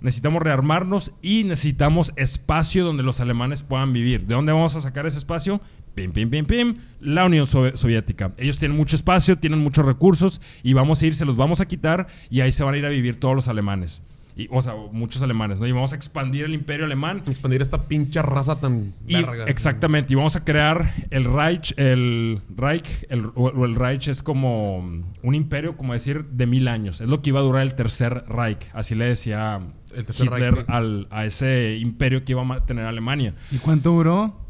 necesitamos 0.00 0.42
rearmarnos 0.42 1.12
y 1.22 1.44
necesitamos 1.44 2.12
espacio 2.16 2.84
donde 2.84 3.02
los 3.02 3.20
alemanes 3.20 3.62
puedan 3.62 3.92
vivir. 3.92 4.24
¿De 4.24 4.34
dónde 4.34 4.52
vamos 4.52 4.74
a 4.74 4.80
sacar 4.80 5.06
ese 5.06 5.18
espacio? 5.18 5.60
Pim, 5.94 6.12
pim, 6.12 6.30
pim, 6.30 6.46
pim. 6.46 6.76
La 7.00 7.24
Unión 7.24 7.46
Sovi- 7.46 7.76
Soviética. 7.76 8.32
Ellos 8.38 8.58
tienen 8.58 8.76
mucho 8.76 8.96
espacio, 8.96 9.36
tienen 9.36 9.58
muchos 9.58 9.84
recursos 9.84 10.40
y 10.62 10.72
vamos 10.72 11.02
a 11.02 11.06
ir, 11.06 11.14
se 11.14 11.24
los 11.24 11.36
vamos 11.36 11.60
a 11.60 11.66
quitar 11.66 12.06
y 12.30 12.40
ahí 12.40 12.52
se 12.52 12.62
van 12.64 12.74
a 12.74 12.78
ir 12.78 12.86
a 12.86 12.90
vivir 12.90 13.18
todos 13.18 13.34
los 13.34 13.48
alemanes. 13.48 14.00
Y, 14.36 14.48
o 14.50 14.62
sea, 14.62 14.74
muchos 14.92 15.20
alemanes, 15.22 15.58
¿no? 15.58 15.66
Y 15.66 15.72
vamos 15.72 15.92
a 15.92 15.96
expandir 15.96 16.44
el 16.44 16.54
imperio 16.54 16.86
alemán 16.86 17.22
Expandir 17.26 17.60
esta 17.62 17.88
pinche 17.88 18.22
raza 18.22 18.58
tan 18.60 18.94
y- 19.06 19.14
verga. 19.14 19.44
exactamente, 19.46 20.12
y 20.12 20.16
vamos 20.16 20.36
a 20.36 20.44
crear 20.44 20.90
el 21.10 21.24
Reich, 21.24 21.74
el 21.76 22.40
Reich, 22.56 23.06
el, 23.08 23.26
o- 23.34 23.64
el 23.64 23.74
Reich 23.74 24.08
es 24.08 24.22
como 24.22 24.78
un 24.78 25.34
imperio, 25.34 25.76
como 25.76 25.92
decir, 25.92 26.24
de 26.26 26.46
mil 26.46 26.68
años. 26.68 27.00
Es 27.00 27.08
lo 27.08 27.22
que 27.22 27.30
iba 27.30 27.40
a 27.40 27.42
durar 27.42 27.62
el 27.62 27.74
tercer 27.74 28.24
Reich, 28.28 28.68
así 28.72 28.94
le 28.94 29.06
decía 29.06 29.60
El 29.94 30.06
tercer 30.06 30.26
Hitler 30.26 30.52
Reich, 30.54 30.66
sí. 30.66 30.72
al- 30.72 31.06
a 31.10 31.24
ese 31.26 31.76
imperio 31.78 32.24
que 32.24 32.32
iba 32.32 32.42
a 32.54 32.64
tener 32.66 32.84
Alemania. 32.86 33.34
¿Y 33.50 33.58
cuánto 33.58 33.90
duró? 33.90 34.49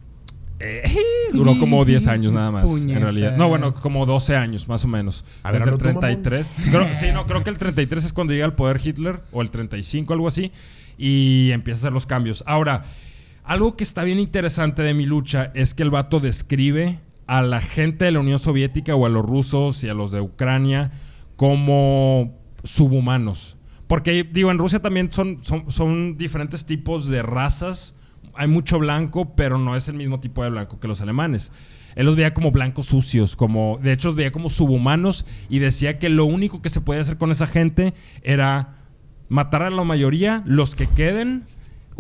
Eh, 0.61 0.83
duró 1.33 1.59
como 1.59 1.85
10 1.85 2.07
años 2.09 2.33
nada 2.33 2.51
más, 2.51 2.71
en 2.71 3.01
realidad. 3.01 3.37
No, 3.37 3.49
bueno, 3.49 3.73
como 3.73 4.05
12 4.07 4.37
años 4.37 4.69
más 4.69 4.85
o 4.85 4.89
menos. 4.89 5.25
A 5.43 5.51
ver, 5.51 5.61
Desde 5.63 5.71
el 5.71 5.75
hazlo 5.77 5.79
tú, 5.79 5.95
mamón. 5.95 6.23
33. 6.23 6.57
Creo- 6.71 6.95
sí, 6.95 7.07
no, 7.13 7.27
creo 7.27 7.43
que 7.43 7.51
el 7.51 7.59
33 7.59 8.05
es 8.05 8.13
cuando 8.13 8.33
llega 8.33 8.45
al 8.45 8.55
poder 8.55 8.81
Hitler, 8.85 9.21
o 9.33 9.43
el 9.43 9.51
35, 9.51 10.13
algo 10.13 10.29
así, 10.29 10.53
y 10.99 11.51
empieza 11.53 11.79
a 11.79 11.81
hacer 11.81 11.93
los 11.93 12.07
cambios. 12.07 12.45
Ahora, 12.47 12.85
algo 13.45 13.77
que 13.77 13.85
está 13.85 14.05
bien 14.05 14.21
interesante 14.21 14.83
de 14.83 14.93
mi 14.95 15.07
lucha 15.07 15.51
es 15.55 15.75
que 15.75 15.83
el 15.83 15.91
vato 15.91 16.21
describe 16.21 16.99
a 17.27 17.43
la 17.43 17.61
gente 17.61 18.05
de 18.05 18.13
la 18.13 18.21
Unión 18.21 18.39
Soviética 18.39 18.95
o 18.95 19.07
a 19.07 19.09
los 19.09 19.25
rusos 19.25 19.83
y 19.83 19.89
a 19.89 19.95
los 19.95 20.11
de 20.11 20.21
Ucrania 20.21 20.91
como 21.37 22.37
subhumanos. 22.65 23.57
Porque, 23.87 24.23
digo, 24.31 24.51
en 24.51 24.59
Rusia 24.59 24.81
también 24.81 25.11
son, 25.11 25.39
son, 25.43 25.71
son 25.73 26.17
diferentes 26.19 26.65
tipos 26.67 27.09
de 27.09 27.23
razas. 27.23 27.97
Hay 28.35 28.49
mucho 28.49 28.79
blanco, 28.79 29.35
pero 29.35 29.59
no 29.59 29.77
es 29.77 29.89
el 29.89 29.97
mismo 29.97 30.21
tipo 30.21 30.43
de 30.43 30.51
blanco 30.51 30.81
que 30.81 30.89
los 30.89 31.01
alemanes. 31.01 31.53
Él 31.97 32.07
los 32.07 32.17
veía 32.17 32.35
como 32.35 32.53
blancos 32.53 32.87
sucios, 32.87 33.37
como, 33.37 33.79
de 33.83 33.93
hecho 33.93 34.09
los 34.09 34.17
veía 34.17 34.33
como 34.33 34.49
subhumanos 34.49 35.27
y 35.49 35.59
decía 35.59 35.99
que 35.99 36.09
lo 36.09 36.25
único 36.25 36.63
que 36.63 36.69
se 36.69 36.81
podía 36.81 37.01
hacer 37.01 37.19
con 37.19 37.31
esa 37.31 37.47
gente 37.47 37.95
era 38.23 38.77
matar 39.29 39.63
a 39.63 39.71
la 39.71 39.85
mayoría, 39.85 40.43
los 40.47 40.75
que 40.75 40.87
queden, 40.87 41.45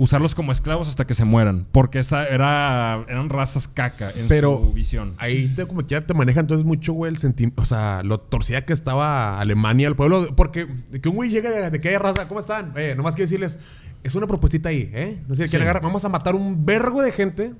usarlos 0.00 0.34
como 0.34 0.50
esclavos 0.50 0.88
hasta 0.88 1.06
que 1.06 1.14
se 1.14 1.24
mueran, 1.24 1.66
porque 1.72 1.98
esa 1.98 2.26
era, 2.26 3.04
eran 3.08 3.28
razas 3.28 3.68
caca 3.68 4.10
en 4.16 4.28
Pero 4.28 4.56
su 4.56 4.72
visión. 4.72 5.14
ahí 5.18 5.48
te, 5.54 5.66
como 5.66 5.82
que 5.82 5.88
ya 5.88 6.06
te 6.06 6.14
maneja 6.14 6.40
entonces 6.40 6.64
mucho, 6.66 6.92
güey, 6.94 7.12
el 7.12 7.18
sentimiento. 7.18 7.60
O 7.60 7.66
sea, 7.66 8.02
lo 8.02 8.18
torcida 8.18 8.62
que 8.64 8.72
estaba 8.72 9.38
Alemania, 9.40 9.88
el 9.88 9.96
pueblo. 9.96 10.34
Porque 10.34 10.66
de 10.90 11.00
que 11.00 11.08
un 11.10 11.16
güey 11.16 11.28
llega 11.30 11.50
de, 11.50 11.70
de 11.70 11.80
que 11.80 11.90
hay 11.90 11.96
raza, 11.98 12.26
¿cómo 12.28 12.40
están? 12.40 12.72
Eh, 12.76 12.94
nomás 12.96 13.14
quiero 13.14 13.26
decirles, 13.26 13.58
es 14.02 14.14
una 14.14 14.26
propuestita 14.26 14.70
ahí, 14.70 14.90
¿eh? 14.94 15.22
No 15.28 15.36
sé, 15.36 15.46
Sí. 15.48 15.56
agarrar. 15.56 15.82
Vamos 15.82 16.04
a 16.04 16.08
matar 16.08 16.34
un 16.34 16.64
vergo 16.64 17.02
de 17.02 17.12
gente 17.12 17.54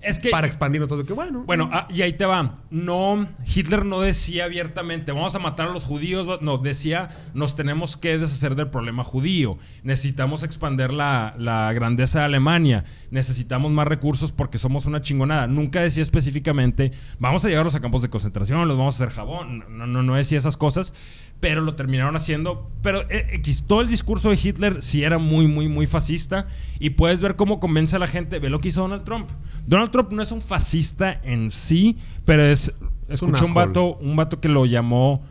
Es 0.00 0.20
que 0.20 0.30
para 0.30 0.46
expandir. 0.46 0.80
Entonces, 0.80 1.06
que 1.06 1.12
bueno. 1.12 1.44
Bueno, 1.44 1.68
ah, 1.72 1.86
y 1.90 2.02
ahí 2.02 2.12
te 2.12 2.24
va. 2.24 2.60
No, 2.70 3.26
Hitler 3.46 3.84
no 3.84 4.00
decía 4.00 4.44
abiertamente, 4.44 5.12
vamos 5.12 5.34
a 5.34 5.38
matar 5.38 5.68
a 5.68 5.72
los 5.72 5.84
judíos. 5.84 6.40
No, 6.40 6.58
decía, 6.58 7.10
nos 7.34 7.56
tenemos 7.56 7.96
que 7.96 8.18
deshacer 8.18 8.54
del 8.54 8.68
problema 8.68 9.04
judío. 9.04 9.58
Necesitamos 9.82 10.42
expandir 10.42 10.92
la, 10.92 11.34
la 11.38 11.72
grandeza 11.72 12.20
de 12.20 12.24
Alemania. 12.26 12.84
Necesitamos 13.10 13.72
más 13.72 13.88
recursos 13.88 14.32
porque 14.32 14.58
somos 14.58 14.86
una 14.86 15.00
chingonada. 15.00 15.46
Nunca 15.46 15.80
decía 15.80 16.02
específicamente, 16.02 16.92
vamos 17.18 17.44
a 17.44 17.48
llevarlos 17.48 17.74
a 17.74 17.80
campos 17.80 18.02
de 18.02 18.10
concentración, 18.10 18.66
los 18.68 18.76
vamos 18.78 19.00
a 19.00 19.04
hacer 19.04 19.14
jabón. 19.14 19.64
No, 19.68 19.86
no, 19.86 20.02
no 20.02 20.14
decía 20.14 20.38
esas 20.38 20.56
cosas. 20.56 20.94
Pero 21.40 21.60
lo 21.60 21.74
terminaron 21.76 22.16
haciendo. 22.16 22.70
Pero 22.82 23.02
eh, 23.10 23.40
todo 23.66 23.80
el 23.80 23.88
discurso 23.88 24.30
de 24.30 24.38
Hitler 24.42 24.82
sí 24.82 25.04
era 25.04 25.18
muy, 25.18 25.46
muy, 25.46 25.68
muy 25.68 25.86
fascista. 25.86 26.48
Y 26.80 26.90
puedes 26.90 27.20
ver 27.20 27.36
cómo 27.36 27.60
convence 27.60 27.94
a 27.96 27.98
la 27.98 28.06
gente. 28.06 28.38
Ve 28.38 28.50
lo 28.50 28.60
que 28.60 28.68
hizo 28.68 28.80
Donald 28.80 29.04
Trump. 29.04 29.28
Donald 29.66 29.90
Trump 29.90 30.12
no 30.12 30.22
es 30.22 30.32
un 30.32 30.40
fascista 30.40 31.20
en 31.22 31.50
sí, 31.50 31.96
pero 32.24 32.44
es. 32.44 32.74
Es 33.08 33.22
un 33.22 33.30
Escuché 33.30 33.30
un, 33.30 33.34
asshole. 33.36 33.66
vato, 33.66 33.96
un 33.96 34.16
vato 34.16 34.40
que 34.40 34.48
lo 34.48 34.66
llamó 34.66 35.22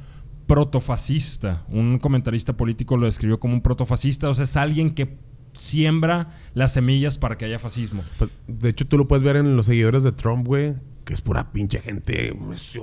protofascista. 0.48 1.66
Un 1.68 2.00
comentarista 2.00 2.54
político 2.54 2.98
lo 2.98 3.06
describió 3.06 3.40
como 3.40 3.54
un 3.54 3.62
protofascista. 3.62 4.30
O 4.30 4.34
sea, 4.34 4.46
es 4.46 4.58
alguien 4.58 4.90
que 4.90 5.18
siembra 5.54 6.32
las 6.54 6.74
semillas 6.74 7.18
para 7.18 7.38
que 7.38 7.46
haya 7.46 7.60
fascismo. 7.60 8.04
Pues, 8.18 8.32
de 8.48 8.70
hecho, 8.70 8.88
tú 8.88 8.98
lo 8.98 9.08
puedes 9.08 9.24
ver 9.24 9.36
en 9.36 9.56
los 9.58 9.66
seguidores 9.66 10.04
de 10.04 10.12
Trump, 10.12 10.48
güey. 10.48 10.76
Que 11.08 11.14
es 11.14 11.22
pura 11.22 11.54
pinche 11.54 11.80
gente 11.80 12.34
pues, 12.38 12.78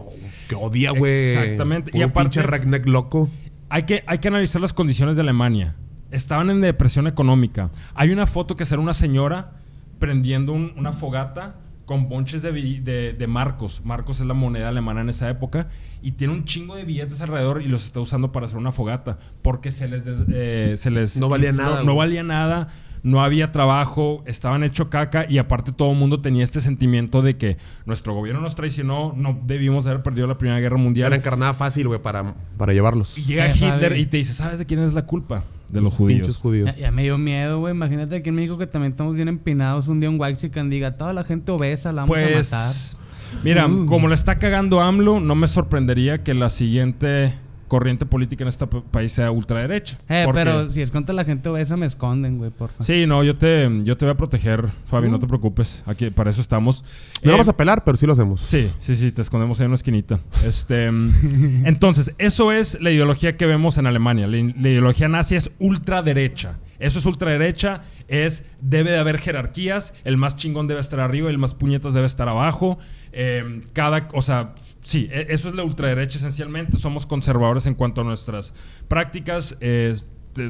que 0.49 0.55
odia, 0.55 0.93
güey. 0.93 1.13
Exactamente. 1.35 1.91
Y 1.93 2.01
aparte- 2.01 2.31
pinche 2.31 2.43
redneck 2.43 2.87
loco. 2.87 3.29
Hay 3.69 3.83
que, 3.83 4.03
hay 4.07 4.17
que 4.17 4.29
analizar 4.29 4.63
las 4.63 4.73
condiciones 4.73 5.17
de 5.17 5.21
Alemania. 5.23 5.77
Estaban 6.11 6.49
en 6.49 6.63
depresión 6.63 7.07
económica. 7.07 7.71
Hay 7.95 8.13
una 8.13 8.25
foto 8.27 8.57
que 8.57 8.65
será 8.65 8.81
una 8.81 8.95
señora 8.95 9.53
prendiendo 9.99 10.55
un- 10.55 10.73
una 10.79 10.93
fogata 10.93 11.57
con 11.85 12.09
bonches 12.09 12.41
de, 12.41 12.51
de- 12.81 13.13
de 13.13 13.27
marcos. 13.27 13.83
Marcos 13.85 14.21
es 14.21 14.27
la 14.27 14.33
moneda 14.33 14.71
alemana 14.71 15.03
en 15.03 15.11
esa 15.11 15.29
época. 15.29 15.69
Y 16.01 16.13
tiene 16.13 16.33
un 16.33 16.47
chingo 16.47 16.77
de 16.77 16.85
billetes 16.85 17.21
alrededor 17.21 17.61
y 17.61 17.67
los 17.69 17.85
está 17.85 18.01
usando 18.01 18.33
para 18.33 18.47
hacer 18.47 18.57
una 18.57 18.73
fogata. 18.73 19.19
Porque 19.43 19.71
se 19.71 19.87
les... 19.87 20.03
eh, 20.33 20.77
se 20.79 20.91
les 20.91 21.19
No 21.19 21.29
valía 21.29 21.53
nada, 21.53 21.83
No 21.83 21.95
valía 21.95 22.23
nada. 22.23 22.69
No 23.05 23.23
había 23.23 23.53
trabajo. 23.53 24.25
Estaban 24.27 24.65
hecho 24.65 24.91
caca. 24.91 25.25
Y 25.29 25.39
aparte 25.39 25.71
todo 25.71 25.93
el 25.93 25.97
mundo 25.99 26.21
tenía 26.21 26.43
este 26.43 26.61
sentimiento 26.61 27.23
de 27.23 27.37
que 27.37 27.57
nuestro 27.87 28.15
gobierno 28.15 28.41
nos 28.41 28.57
traicionó. 28.57 29.15
No 29.17 29.39
debimos 29.45 29.87
haber 29.87 30.03
perdido 30.03 30.27
la 30.27 30.37
Primera 30.39 30.59
Guerra 30.59 30.79
Mundial. 30.79 31.07
Era 31.13 31.17
encarnada 31.17 31.55
fácil, 31.55 31.87
güey, 31.87 32.01
para, 32.03 32.35
para 32.57 32.73
llevarlos. 32.73 33.17
Y 33.19 33.25
llega 33.25 33.49
Hitler 33.55 33.97
y 33.99 34.07
te 34.07 34.17
dice, 34.17 34.33
¿sabes 34.33 34.59
de 34.59 34.67
quién 34.67 34.81
es 34.83 34.93
la 34.95 35.07
culpa? 35.07 35.45
De 35.69 35.81
los 35.81 35.95
Pinches 35.95 36.39
judíos. 36.39 36.39
judíos. 36.39 36.77
Ya, 36.77 36.83
ya 36.83 36.91
me 36.91 37.03
dio 37.03 37.19
miedo, 37.19 37.59
güey. 37.61 37.75
Imagínate 37.75 38.17
aquí 38.17 38.29
en 38.31 38.35
México 38.37 38.57
que 38.59 38.67
también 38.67 38.93
estamos 38.93 39.15
bien 39.15 39.29
empinados. 39.29 39.87
Un 39.89 40.01
día 40.01 40.09
un 40.11 40.19
Waxican 40.19 40.71
diga, 40.71 40.97
toda 40.97 41.13
la 41.13 41.25
gente 41.25 41.53
obesa 41.53 41.93
la 41.93 42.03
vamos 42.03 42.17
a 42.17 42.21
matar. 42.23 42.33
Pues, 42.35 42.97
mira, 43.43 43.67
Uh. 43.67 43.85
como 43.87 44.09
le 44.09 44.15
está 44.15 44.39
cagando 44.39 44.81
AMLO, 44.81 45.21
no 45.21 45.35
me 45.35 45.47
sorprendería 45.49 46.23
que 46.23 46.33
la 46.35 46.49
siguiente 46.49 47.35
corriente 47.69 48.07
política 48.07 48.45
en 48.45 48.49
este 48.49 48.67
pa- 48.67 48.83
país 48.83 49.13
sea 49.13 49.31
ultraderecha. 49.31 49.97
Eh, 50.09 50.23
Porque- 50.25 50.41
pero 50.41 50.71
si 50.71 50.83
es 50.83 50.91
contra 50.91 51.15
la 51.15 51.25
gente 51.25 51.49
obesa 51.49 51.77
me 51.77 51.87
esconden, 51.87 52.39
güey, 52.39 52.51
porfa. 52.51 52.83
Sí, 52.83 53.07
no, 53.07 53.23
yo 53.25 53.37
te, 53.37 53.69
yo 53.85 53.97
te 53.97 54.05
voy 54.05 54.13
a 54.13 54.17
proteger, 54.17 54.69
Fabi, 54.87 55.09
no 55.11 55.19
te 55.19 55.27
preocupes. 55.27 55.83
Aquí, 55.87 56.11
para 56.11 56.31
eso 56.31 56.41
estamos. 56.41 56.83
No 56.83 56.89
Eh, 57.23 57.27
lo 57.27 57.33
vamos 57.33 57.49
a 57.49 57.57
pelar, 57.57 57.85
pero 57.85 57.97
sí 57.97 58.07
lo 58.07 58.13
hacemos. 58.13 58.41
Sí, 58.43 58.71
sí, 58.81 58.97
sí, 58.97 59.11
te 59.13 59.23
escondemos 59.23 59.59
ahí 59.61 59.65
en 59.65 59.71
una 59.71 59.77
esquinita. 59.77 60.21
Este, 60.47 60.91
mm, 60.91 61.13
entonces, 61.67 62.13
eso 62.19 62.53
es 62.53 62.81
la 62.81 62.91
ideología 62.91 63.37
que 63.37 63.47
vemos 63.47 63.79
en 63.79 63.87
Alemania. 63.87 64.27
La, 64.27 64.37
la 64.37 64.69
ideología 64.69 65.09
nazi 65.09 65.37
es 65.37 65.51
ultraderecha. 65.59 66.59
Eso 66.79 66.99
es 66.99 67.07
ultraderecha, 67.07 67.83
es 68.09 68.47
debe 68.61 68.91
de 68.91 68.99
haber 68.99 69.19
jerarquías, 69.19 69.95
el 70.05 70.17
más 70.17 70.37
chingón 70.37 70.67
debe 70.67 70.81
estar 70.81 71.01
arriba, 71.01 71.31
el 71.31 71.39
más 71.39 71.55
puñetas 71.55 71.95
debe 71.95 72.07
estar 72.07 72.29
abajo. 72.29 72.79
Eh, 73.13 73.63
cada, 73.73 74.09
o 74.13 74.23
sea, 74.23 74.55
sí, 74.83 75.09
e- 75.13 75.27
eso 75.31 75.49
es 75.49 75.55
la 75.55 75.63
ultraderecha 75.65 76.19
esencialmente. 76.19 76.77
Somos 76.77 77.07
conservadores 77.07 77.67
en 77.67 77.75
cuanto 77.75 78.01
a 78.01 78.05
nuestras 78.05 78.55
prácticas, 78.89 79.57
eh, 79.61 79.97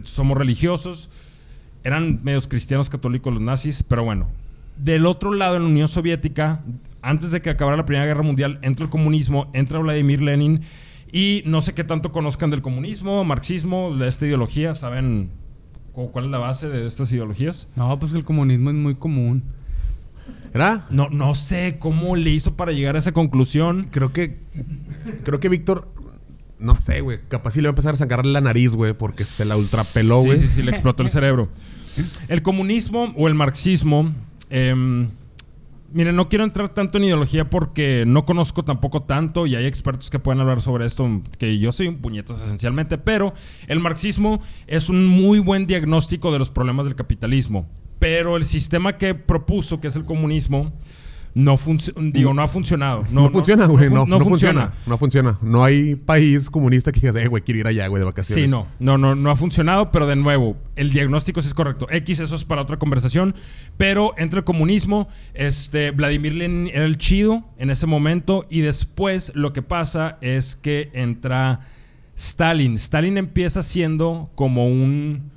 somos 0.04 0.37
religiosos. 0.38 1.10
Eran 1.84 2.20
medios 2.22 2.48
cristianos 2.48 2.88
católicos 2.88 3.32
los 3.32 3.42
nazis, 3.42 3.82
pero 3.87 4.04
bueno. 4.04 4.28
Del 4.78 5.06
otro 5.06 5.32
lado, 5.32 5.56
en 5.56 5.64
la 5.64 5.68
Unión 5.68 5.88
Soviética, 5.88 6.62
antes 7.02 7.30
de 7.30 7.42
que 7.42 7.50
acabara 7.50 7.76
la 7.76 7.84
Primera 7.84 8.06
Guerra 8.06 8.22
Mundial, 8.22 8.58
entra 8.62 8.84
el 8.84 8.90
comunismo, 8.90 9.50
entra 9.52 9.78
Vladimir 9.78 10.22
Lenin, 10.22 10.62
y 11.12 11.42
no 11.46 11.60
sé 11.60 11.74
qué 11.74 11.84
tanto 11.84 12.10
conozcan 12.10 12.50
del 12.50 12.62
comunismo, 12.62 13.22
marxismo, 13.22 13.94
de 13.94 14.08
esta 14.08 14.26
ideología, 14.26 14.74
¿saben 14.74 15.30
cu- 15.94 16.11
cuál 16.12 16.26
es 16.26 16.30
la 16.30 16.38
base 16.38 16.68
de 16.68 16.87
estas 16.87 17.11
ideologías? 17.12 17.68
No, 17.76 17.98
pues 17.98 18.12
que 18.12 18.18
el 18.18 18.24
comunismo 18.24 18.70
es 18.70 18.76
muy 18.76 18.94
común. 18.96 19.42
¿Era? 20.52 20.87
No, 20.90 21.09
no 21.11 21.35
sé 21.35 21.76
cómo 21.78 22.14
le 22.16 22.30
hizo 22.30 22.54
para 22.57 22.72
llegar 22.72 22.96
a 22.96 22.98
esa 22.98 23.12
conclusión. 23.12 23.88
Creo 23.90 24.12
que. 24.12 24.38
Creo 25.24 25.40
que 25.40 25.48
Víctor. 25.48 25.88
No 26.61 26.76
sé, 26.76 27.00
güey. 27.00 27.18
Capaz 27.28 27.52
sí 27.52 27.61
le 27.61 27.66
va 27.68 27.70
a 27.70 27.72
empezar 27.74 27.94
a 27.94 27.96
sangrarle 27.98 28.33
la 28.33 28.40
nariz, 28.40 28.74
güey, 28.74 28.92
porque 28.92 29.24
se 29.24 29.44
la 29.44 29.57
ultrapeló, 29.57 30.20
Sí, 30.22 30.26
güey. 30.26 30.38
sí, 30.40 30.48
sí, 30.48 30.62
le 30.62 30.70
explotó 30.70 31.02
el 31.02 31.11
cerebro. 31.11 31.48
El 32.28 32.42
comunismo 32.42 33.12
o 33.16 33.28
el 33.28 33.35
marxismo. 33.35 34.11
em, 34.50 35.09
miren, 35.94 36.16
no 36.16 36.28
quiero 36.28 36.44
entrar 36.44 36.74
tanto 36.74 36.98
en 36.98 37.04
ideología 37.04 37.48
porque 37.48 38.04
no 38.07 38.26
conozco 38.26 38.64
tampoco 38.64 39.04
tanto 39.04 39.46
y 39.46 39.54
hay 39.54 39.64
expertos 39.64 40.11
que 40.11 40.18
pueden 40.18 40.40
hablar 40.40 40.61
sobre 40.61 40.85
esto, 40.85 41.22
que 41.38 41.59
yo 41.59 41.72
soy 41.72 41.87
un 41.87 41.98
puñetas 41.98 42.42
esencialmente, 42.42 42.98
pero 42.98 43.33
el 43.68 43.78
marxismo 43.80 44.42
es 44.66 44.88
un 44.88 45.07
muy 45.07 45.38
buen 45.38 45.66
diagnóstico 45.66 46.33
de 46.33 46.40
los 46.40 46.50
problemas 46.50 46.85
del 46.85 46.96
capitalismo. 46.96 47.68
Pero 48.00 48.37
el 48.37 48.44
sistema 48.44 48.98
que 48.98 49.14
propuso, 49.14 49.80
que 49.80 49.87
es 49.87 49.96
el 49.96 50.04
comunismo, 50.04 50.72
no, 51.35 51.59
digo, 51.97 52.33
no 52.33 52.42
ha 52.42 52.49
funcionado. 52.49 53.05
No, 53.11 53.29
funciona, 53.29 53.66
güey. 53.66 53.90
No, 53.90 54.07
no 54.07 54.20
funciona. 54.20 54.73
No 54.87 54.99
funciona. 54.99 55.37
No 55.42 55.64
hay 55.64 55.97
país 55.97 56.49
comunista 56.49 56.92
que 56.92 57.01
digas, 57.01 57.16
eh, 57.16 57.27
güey, 57.27 57.42
quiero 57.42 57.59
ir 57.59 57.66
allá, 57.66 57.88
güey, 57.88 57.99
de 57.99 58.07
vacaciones. 58.07 58.44
Sí, 58.44 58.51
no, 58.51 58.68
no, 58.79 58.97
no, 58.97 59.16
no 59.16 59.31
ha 59.31 59.37
funcionado, 59.37 59.90
pero 59.90 60.07
de 60.07 60.14
nuevo, 60.14 60.57
el 60.77 60.92
diagnóstico 60.92 61.42
sí 61.42 61.49
es 61.49 61.55
correcto. 61.55 61.88
X, 61.90 62.20
eso 62.20 62.37
es 62.37 62.44
para 62.44 62.62
otra 62.62 62.79
conversación, 62.79 63.35
pero 63.77 64.14
entre 64.16 64.38
el 64.38 64.44
comunismo, 64.44 65.09
este, 65.35 65.90
Vladimir 65.90 66.37
Lenin 66.37 66.68
era 66.73 66.85
el 66.85 66.99
chido 66.99 67.42
en 67.59 67.70
ese 67.70 67.87
momento 67.87 68.47
y 68.49 68.61
después 68.61 69.33
lo 69.35 69.53
que 69.53 69.62
pasa 69.62 70.18
es 70.20 70.55
que 70.55 70.90
entra 70.92 71.61
Stalin. 72.16 72.75
Stalin 72.75 73.18
empieza 73.18 73.62
siendo 73.62 74.31
como 74.37 74.68
un 74.68 75.34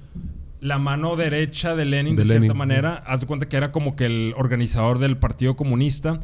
la 0.59 0.77
mano 0.79 1.15
derecha 1.15 1.75
de 1.75 1.85
Lenin, 1.85 2.15
De 2.15 2.23
de, 2.23 2.27
cierta 2.27 2.41
Lenin. 2.41 2.57
manera. 2.57 3.03
Haz 3.05 3.21
de 3.21 3.27
cuenta 3.27 3.47
que 3.47 3.57
era 3.57 3.71
como 3.71 3.95
que 3.95 4.05
el 4.05 4.33
organizador 4.37 4.99
del 4.99 5.17
Partido 5.17 5.55
Comunista. 5.55 6.19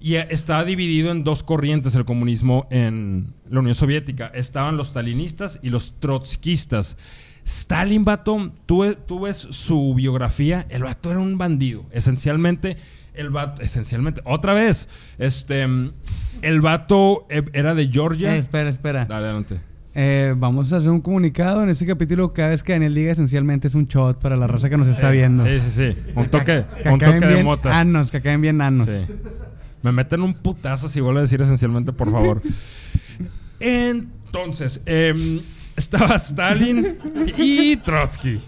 Y 0.00 0.16
eh, 0.16 0.26
estaba 0.30 0.64
dividido 0.64 1.10
en 1.10 1.24
dos 1.24 1.42
corrientes 1.42 1.94
el 1.94 2.04
comunismo 2.04 2.66
en 2.70 3.32
la 3.48 3.60
Unión 3.60 3.74
Soviética. 3.74 4.26
Estaban 4.34 4.76
los 4.76 4.88
stalinistas 4.88 5.58
y 5.62 5.70
los 5.70 6.00
trotskistas. 6.00 6.98
Stalin, 7.44 8.04
vato, 8.04 8.52
tú, 8.66 8.96
tú 9.06 9.20
ves 9.20 9.36
su 9.36 9.94
biografía, 9.94 10.66
el 10.68 10.82
vato 10.82 11.12
era 11.12 11.20
un 11.20 11.38
bandido. 11.38 11.86
Esencialmente, 11.92 12.76
el 13.14 13.30
vato, 13.30 13.62
esencialmente, 13.62 14.20
otra 14.24 14.52
vez, 14.52 14.88
este, 15.18 15.64
el 16.42 16.60
vato 16.60 17.26
eh, 17.30 17.44
era 17.52 17.74
de 17.76 17.86
Georgia. 17.88 18.34
Eh, 18.34 18.38
espera, 18.38 18.68
espera. 18.68 19.04
Dale, 19.04 19.26
adelante. 19.26 19.60
Eh, 19.98 20.34
vamos 20.36 20.74
a 20.74 20.76
hacer 20.76 20.90
un 20.90 21.00
comunicado 21.00 21.62
en 21.62 21.70
este 21.70 21.86
capítulo. 21.86 22.34
Cada 22.34 22.50
vez 22.50 22.62
que 22.62 22.74
Daniel 22.74 22.94
diga 22.94 23.12
esencialmente 23.12 23.66
es 23.68 23.74
un 23.74 23.86
shot 23.86 24.18
para 24.20 24.36
la 24.36 24.46
raza 24.46 24.68
que 24.68 24.76
nos 24.76 24.88
está 24.88 25.08
viendo. 25.08 25.42
Sí, 25.42 25.58
sí, 25.62 25.70
sí. 25.70 25.98
Un 26.14 26.26
toque, 26.26 26.66
Que 26.82 26.88
un 26.90 26.98
toque 26.98 27.18
de 27.18 27.42
mota. 27.42 27.78
anos, 27.80 28.10
que 28.10 28.18
acaben 28.18 28.42
bien 28.42 28.60
anos. 28.60 28.86
Sí. 28.90 29.06
Me 29.82 29.92
meten 29.92 30.20
un 30.20 30.34
putazo 30.34 30.90
si 30.90 31.00
vuelvo 31.00 31.20
a 31.20 31.22
decir 31.22 31.40
esencialmente, 31.40 31.94
por 31.94 32.10
favor. 32.10 32.42
Entonces, 33.60 34.82
em, 34.84 35.40
estaba 35.76 36.16
Stalin 36.16 36.98
y 37.38 37.76
Trotsky. 37.76 38.38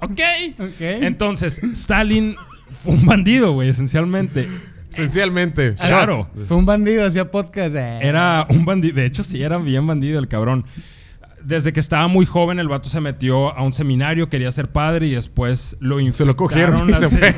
¿Ok? 0.00 0.20
Ok. 0.58 0.80
Entonces, 0.80 1.62
Stalin 1.62 2.34
fue 2.82 2.94
un 2.94 3.06
bandido, 3.06 3.52
güey, 3.52 3.68
esencialmente. 3.68 4.48
Esencialmente. 4.90 5.74
Claro. 5.74 6.28
Fue 6.48 6.56
un 6.56 6.66
bandido, 6.66 7.04
hacía 7.06 7.30
podcast. 7.30 7.74
eh. 7.76 7.98
Era 8.02 8.46
un 8.50 8.64
bandido. 8.64 8.96
De 8.96 9.06
hecho, 9.06 9.22
sí, 9.24 9.42
era 9.42 9.58
bien 9.58 9.86
bandido 9.86 10.18
el 10.18 10.28
cabrón. 10.28 10.64
Desde 11.42 11.72
que 11.72 11.80
estaba 11.80 12.06
muy 12.06 12.26
joven, 12.26 12.58
el 12.58 12.68
vato 12.68 12.90
se 12.90 13.00
metió 13.00 13.56
a 13.56 13.62
un 13.62 13.72
seminario, 13.72 14.28
quería 14.28 14.50
ser 14.52 14.68
padre 14.70 15.06
y 15.06 15.12
después 15.14 15.74
lo 15.80 15.98
Se 16.12 16.26
lo 16.26 16.36
cogieron 16.36 16.90
y 16.90 16.92
se 16.92 17.08
fue. 17.08 17.34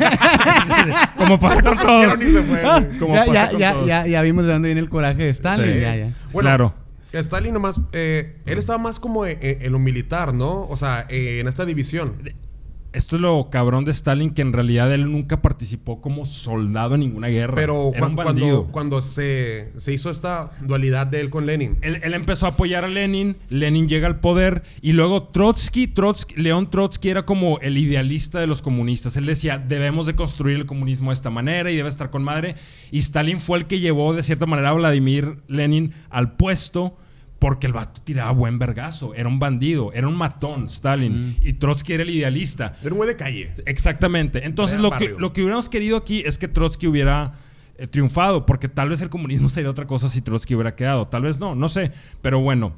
Como 1.16 1.38
pasa 1.38 1.62
con 1.62 1.76
todos. 1.78 2.20
y 2.20 2.26
se 2.26 2.42
fue. 2.42 2.60
Como 2.98 3.14
ya, 3.14 3.20
pasa 3.20 3.32
ya, 3.32 3.50
con 3.50 3.58
ya, 3.60 3.72
todos. 3.74 3.86
ya, 3.86 4.06
ya 4.08 4.22
vimos 4.22 4.44
de 4.44 4.52
dónde 4.52 4.68
viene 4.68 4.80
el 4.80 4.88
coraje 4.88 5.22
de 5.24 5.28
Stalin. 5.30 5.72
Sí. 5.74 5.80
Ya, 5.80 5.94
ya. 5.96 6.12
Bueno, 6.32 6.48
Claro. 6.48 6.74
Stalin 7.12 7.52
nomás, 7.52 7.78
eh, 7.92 8.38
él 8.46 8.58
estaba 8.58 8.78
más 8.78 8.98
como 8.98 9.26
en, 9.26 9.38
en 9.40 9.70
lo 9.70 9.78
militar, 9.78 10.32
¿no? 10.32 10.62
O 10.66 10.76
sea, 10.78 11.06
eh, 11.10 11.38
en 11.40 11.46
esta 11.46 11.64
división. 11.66 12.14
Esto 12.92 13.16
es 13.16 13.22
lo 13.22 13.48
cabrón 13.50 13.84
de 13.84 13.90
Stalin, 13.90 14.34
que 14.34 14.42
en 14.42 14.52
realidad 14.52 14.92
él 14.92 15.10
nunca 15.10 15.40
participó 15.40 16.00
como 16.00 16.26
soldado 16.26 16.94
en 16.94 17.00
ninguna 17.00 17.28
guerra. 17.28 17.54
Pero 17.54 17.92
Era 17.94 18.06
un 18.06 18.14
cuando, 18.14 18.68
cuando 18.70 19.02
se, 19.02 19.72
se 19.76 19.92
hizo 19.92 20.10
esta 20.10 20.50
dualidad 20.60 21.06
de 21.06 21.20
él 21.20 21.30
con 21.30 21.46
Lenin. 21.46 21.78
Él, 21.80 22.00
él 22.02 22.14
empezó 22.14 22.46
a 22.46 22.50
apoyar 22.50 22.84
a 22.84 22.88
Lenin, 22.88 23.36
Lenin 23.48 23.88
llega 23.88 24.06
al 24.06 24.20
poder 24.20 24.62
y 24.80 24.92
luego 24.92 25.24
Trotsky, 25.24 25.86
Trotsky, 25.86 26.36
León 26.36 26.70
Trotsky 26.70 27.08
era 27.08 27.24
como 27.24 27.58
el 27.60 27.78
idealista 27.78 28.40
de 28.40 28.46
los 28.46 28.62
comunistas. 28.62 29.16
Él 29.16 29.26
decía, 29.26 29.58
debemos 29.58 30.06
de 30.06 30.14
construir 30.14 30.56
el 30.56 30.66
comunismo 30.66 31.10
de 31.10 31.14
esta 31.14 31.30
manera 31.30 31.70
y 31.70 31.76
debe 31.76 31.88
estar 31.88 32.10
con 32.10 32.22
madre. 32.22 32.56
Y 32.90 32.98
Stalin 32.98 33.40
fue 33.40 33.58
el 33.58 33.66
que 33.66 33.80
llevó 33.80 34.12
de 34.12 34.22
cierta 34.22 34.46
manera 34.46 34.70
a 34.70 34.74
Vladimir 34.74 35.38
Lenin 35.48 35.92
al 36.10 36.36
puesto 36.36 36.96
porque 37.42 37.66
el 37.66 37.72
vato 37.72 38.00
tiraba 38.04 38.30
buen 38.30 38.60
vergazo, 38.60 39.16
era 39.16 39.28
un 39.28 39.40
bandido, 39.40 39.92
era 39.92 40.06
un 40.06 40.14
matón 40.14 40.66
Stalin 40.66 41.36
y 41.42 41.54
Trotsky 41.54 41.94
era 41.94 42.04
el 42.04 42.10
idealista. 42.10 42.76
Era 42.80 42.92
un 42.92 42.98
güey 42.98 43.08
de 43.08 43.16
calle. 43.16 43.52
Exactamente. 43.66 44.46
Entonces, 44.46 44.78
lo 44.78 44.92
que, 44.92 45.16
lo 45.18 45.32
que 45.32 45.40
hubiéramos 45.40 45.68
querido 45.68 45.96
aquí 45.96 46.22
es 46.24 46.38
que 46.38 46.46
Trotsky 46.46 46.86
hubiera 46.86 47.32
eh, 47.78 47.88
triunfado, 47.88 48.46
porque 48.46 48.68
tal 48.68 48.90
vez 48.90 49.00
el 49.00 49.10
comunismo 49.10 49.48
sería 49.48 49.70
otra 49.70 49.88
cosa 49.88 50.08
si 50.08 50.22
Trotsky 50.22 50.54
hubiera 50.54 50.76
quedado. 50.76 51.08
Tal 51.08 51.22
vez 51.22 51.40
no, 51.40 51.56
no 51.56 51.68
sé. 51.68 51.90
Pero 52.20 52.38
bueno, 52.38 52.74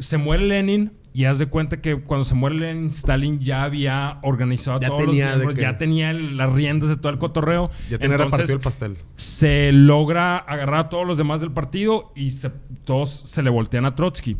se 0.00 0.16
muere 0.16 0.44
Lenin 0.44 0.90
y 1.16 1.24
haz 1.24 1.38
de 1.38 1.46
cuenta 1.46 1.80
que 1.80 1.96
cuando 1.96 2.24
se 2.24 2.34
muere 2.34 2.56
Lenin, 2.56 2.90
Stalin 2.90 3.38
ya 3.40 3.62
había 3.62 4.18
organizado 4.22 4.78
Ya 4.80 4.88
todos 4.88 5.04
tenía 5.06 5.24
los 5.24 5.32
de 5.32 5.36
miembros, 5.38 5.54
que- 5.56 5.62
ya 5.62 5.78
tenía 5.78 6.10
el- 6.10 6.36
las 6.36 6.52
riendas 6.52 6.90
de 6.90 6.96
todo 6.96 7.10
el 7.10 7.18
cotorreo. 7.18 7.70
Ya 7.90 7.96
tenía 7.98 8.18
repartido 8.18 8.54
el 8.56 8.60
pastel. 8.60 8.96
se 9.14 9.72
logra 9.72 10.36
agarrar 10.36 10.80
a 10.80 10.88
todos 10.90 11.06
los 11.06 11.16
demás 11.16 11.40
del 11.40 11.52
partido 11.52 12.12
y 12.14 12.32
se- 12.32 12.50
todos 12.84 13.08
se 13.08 13.42
le 13.42 13.48
voltean 13.48 13.86
a 13.86 13.94
Trotsky. 13.94 14.36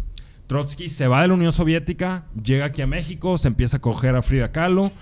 Trotsky 0.49 0.89
se 0.91 1.09
va 1.09 1.23
de 1.23 1.29
la 1.29 1.35
Unión 1.35 1.51
Soviética, 1.51 2.27
llega 2.41 2.67
aquí 2.67 2.83
a 2.83 2.87
México, 2.87 3.39
se 3.39 3.49
empieza 3.49 3.79
a 3.79 3.81
coger 3.81 4.15
a 4.15 4.21
Frida 4.23 4.53
Kahlo. 4.53 4.93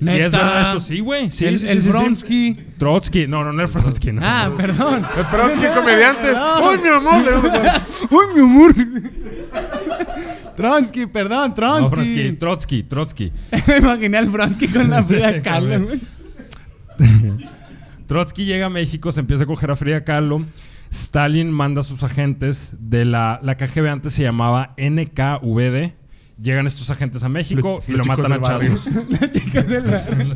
Y 0.00 0.08
es 0.08 0.32
verdad 0.32 0.62
esto, 0.62 0.80
sí, 0.80 1.00
güey. 1.00 1.30
Sí, 1.30 1.46
el 1.46 1.58
sí, 1.58 1.66
el 1.66 1.82
sí, 1.82 1.88
sí, 1.88 1.92
sí. 1.92 1.98
Bronsky. 1.98 2.56
Trotsky, 2.78 3.26
no, 3.26 3.44
no, 3.44 3.52
no 3.52 3.64
es 3.64 3.70
Trotsky, 3.72 4.12
no. 4.12 4.20
Ah, 4.24 4.50
perdón. 4.56 5.04
Es 5.04 5.60
que 5.60 5.68
comediante. 5.74 6.32
¡Uy, 6.68 6.78
mi 6.82 6.88
amor! 6.88 7.22
Uy, 8.10 8.24
mi 8.34 8.40
amor. 8.40 8.74
Tronsky, 10.56 11.06
perdón, 11.06 11.48
No, 11.50 11.54
Tronsky. 11.54 11.90
Trotsky, 11.94 12.32
Trotsky, 12.32 12.82
Trotsky. 12.82 13.32
Me 13.68 13.76
imaginé 13.78 14.18
al 14.18 14.26
Bronsky 14.26 14.68
con 14.68 14.90
la 14.90 15.02
Frida 15.02 15.40
Kahlo. 15.42 15.86
güey. 15.86 16.00
Trotsky 18.06 18.44
llega 18.44 18.66
a 18.66 18.70
México, 18.70 19.10
se 19.12 19.20
empieza 19.20 19.44
a 19.44 19.46
coger 19.46 19.70
a 19.70 19.76
Frida 19.76 20.04
Kahlo. 20.04 20.44
Stalin 20.90 21.50
manda 21.50 21.80
a 21.80 21.82
sus 21.82 22.02
agentes 22.04 22.76
de 22.78 23.04
la, 23.04 23.40
la 23.42 23.56
KGB, 23.56 23.88
antes 23.88 24.12
se 24.12 24.22
llamaba 24.22 24.74
NKVD. 24.76 25.94
Llegan 26.36 26.66
estos 26.66 26.90
agentes 26.90 27.22
a 27.22 27.28
México 27.28 27.76
Los- 27.76 27.88
y 27.88 27.92
los 27.96 28.06
lo 28.06 28.16
matan 28.16 28.32
a 28.32 28.42
chazos. 28.42 28.86
Las 29.08 29.30
chicas 29.30 29.68
del 29.68 29.82
barrio. 29.82 30.34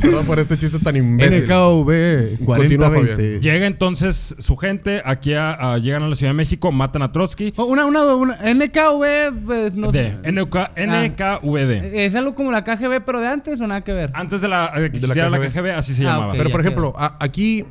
Perdón 0.00 0.24
por 0.26 0.38
este 0.38 0.56
chiste 0.56 0.78
tan 0.78 0.96
imbécil. 0.96 1.42
NKV 1.44 2.44
Continúa, 2.46 2.88
4020. 2.90 3.40
Llega 3.40 3.66
entonces 3.66 4.34
su 4.38 4.56
gente, 4.56 5.02
aquí 5.04 5.34
a- 5.34 5.52
a- 5.74 5.78
llegan 5.78 6.04
a 6.04 6.08
la 6.08 6.16
Ciudad 6.16 6.30
de 6.30 6.36
México, 6.36 6.72
matan 6.72 7.02
a 7.02 7.12
Trotsky. 7.12 7.52
Oh, 7.56 7.64
Una, 7.66 7.84
una, 7.84 8.02
una, 8.14 8.36
NKV, 8.36 9.44
pues, 9.44 9.74
no 9.74 9.92
de 9.92 9.98
sé. 10.10 10.18
Ah. 10.24 10.30
NK, 10.30 10.56
NKVD. 10.76 12.04
¿Es 12.04 12.14
algo 12.14 12.34
como 12.34 12.50
la 12.50 12.64
KGB, 12.64 13.00
pero 13.04 13.20
de 13.20 13.28
antes 13.28 13.60
o 13.60 13.66
nada 13.66 13.82
que 13.82 13.92
ver? 13.92 14.10
Antes 14.14 14.40
de 14.40 14.48
la, 14.48 14.72
eh, 14.76 14.90
que 14.90 15.00
De 15.00 15.06
la 15.06 15.38
KGB. 15.38 15.70
Así 15.76 15.94
se 15.94 16.06
Ah, 16.06 16.12
llamaba. 16.14 16.32
Pero, 16.32 16.50
por 16.50 16.60
ejemplo, 16.62 16.94
a- 16.96 17.18
aquí, 17.20 17.64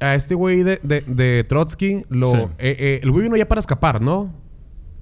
a 0.00 0.14
este 0.14 0.36
güey 0.36 0.62
de, 0.62 0.78
de, 0.84 1.00
de 1.08 1.42
Trotsky, 1.42 2.04
lo, 2.08 2.30
Sí. 2.30 2.36
eh, 2.58 2.76
eh, 2.78 3.00
el 3.02 3.10
güey 3.10 3.24
vino 3.24 3.36
ya 3.36 3.48
para 3.48 3.58
escapar, 3.58 4.00
¿no? 4.00 4.32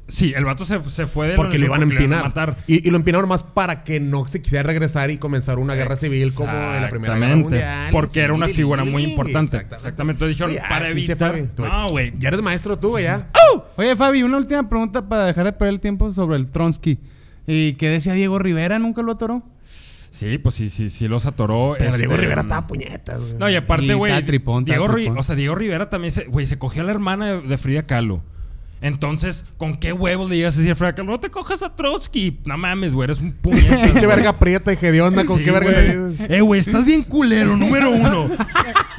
Sí, 0.08 0.32
el 0.36 0.44
vato 0.44 0.64
se, 0.64 0.78
se 0.88 1.08
fue 1.08 1.28
de 1.28 1.34
Porque 1.34 1.58
le 1.58 1.66
iban 1.66 1.80
a 1.80 1.84
empinar. 1.84 2.22
matar. 2.22 2.56
Y, 2.68 2.86
y 2.86 2.90
lo 2.92 2.96
empinaron 2.96 3.28
más 3.28 3.42
para 3.42 3.82
que 3.82 3.98
no 3.98 4.28
se 4.28 4.40
quisiera 4.40 4.62
regresar 4.62 5.10
y 5.10 5.16
comenzar 5.18 5.58
una 5.58 5.74
guerra 5.74 5.96
civil 5.96 6.32
como 6.32 6.52
en 6.52 6.82
la 6.82 6.88
Primera 6.88 7.14
Guerra 7.14 7.26
Exactamente. 7.34 7.42
Mundial. 7.42 7.88
Porque 7.90 8.20
era 8.20 8.32
una 8.32 8.46
figura 8.46 8.84
muy 8.84 9.02
importante. 9.02 9.56
exactamente. 9.56 9.74
Exactamente. 9.76 10.24
Entonces 10.24 10.36
dijeron, 10.38 10.50
Oye, 10.52 10.60
ah, 10.64 10.68
para 10.68 10.88
evitar... 10.90 11.16
Fabi, 11.16 11.42
tú- 11.56 11.64
No, 11.66 11.88
güey. 11.88 12.12
Ya 12.20 12.28
eres 12.28 12.40
maestro 12.40 12.78
tú, 12.78 12.90
güey, 12.90 13.04
ya. 13.04 13.28
Oye, 13.76 13.96
Fabi, 13.96 14.22
una 14.22 14.36
última 14.36 14.68
pregunta 14.68 15.08
para 15.08 15.26
dejar 15.26 15.44
de 15.44 15.52
perder 15.52 15.74
el 15.74 15.80
tiempo 15.80 16.14
sobre 16.14 16.36
el 16.36 16.46
Tronsky. 16.52 17.00
¿Y 17.48 17.72
qué 17.72 17.88
decía 17.90 18.12
Diego 18.12 18.38
Rivera? 18.38 18.78
¿Nunca 18.78 19.02
lo 19.02 19.12
atoró? 19.12 19.42
Sí, 20.10 20.38
pues 20.38 20.54
sí, 20.54 20.70
sí, 20.70 20.88
sí 20.88 21.08
los 21.08 21.26
atoró. 21.26 21.74
Pero 21.78 21.90
este, 21.90 21.98
Diego 22.02 22.16
Rivera 22.16 22.42
estaba 22.42 22.66
puñetas, 22.66 23.20
güey. 23.20 23.34
No, 23.38 23.50
y 23.50 23.56
aparte, 23.56 23.92
güey. 23.94 24.12
Diego, 24.12 24.26
tripón. 24.26 25.18
o 25.18 25.22
sea, 25.24 25.34
Diego 25.34 25.54
Rivera 25.56 25.90
también 25.90 26.12
se, 26.12 26.24
güey, 26.26 26.46
se 26.46 26.58
cogió 26.58 26.82
a 26.82 26.86
la 26.86 26.92
hermana 26.92 27.26
de, 27.32 27.40
de 27.42 27.58
Frida 27.58 27.82
Kahlo. 27.86 28.22
Entonces, 28.80 29.46
¿con 29.56 29.76
qué 29.78 29.92
huevos 29.92 30.28
le 30.28 30.36
llegas 30.36 30.56
a 30.56 30.60
decir 30.60 30.76
Kahlo? 30.76 31.04
No 31.04 31.18
te 31.20 31.30
cojas 31.30 31.62
a 31.62 31.74
Trotsky. 31.74 32.38
No 32.44 32.58
mames, 32.58 32.94
güey, 32.94 33.04
eres 33.06 33.20
un 33.20 33.32
puñetazo. 33.32 33.82
Pinche 33.92 34.06
verga 34.06 34.38
prieta 34.38 34.72
y 34.72 34.76
hedionda, 34.80 35.24
¿con 35.24 35.38
Sí, 35.38 35.44
qué 35.44 35.50
verga 35.50 35.70
güey. 35.72 35.86
le 35.86 36.08
dices? 36.10 36.30
Eh, 36.30 36.40
güey, 36.42 36.60
estás 36.60 36.84
bien 36.84 37.02
culero, 37.02 37.56
número 37.56 37.90
uno. 37.90 38.28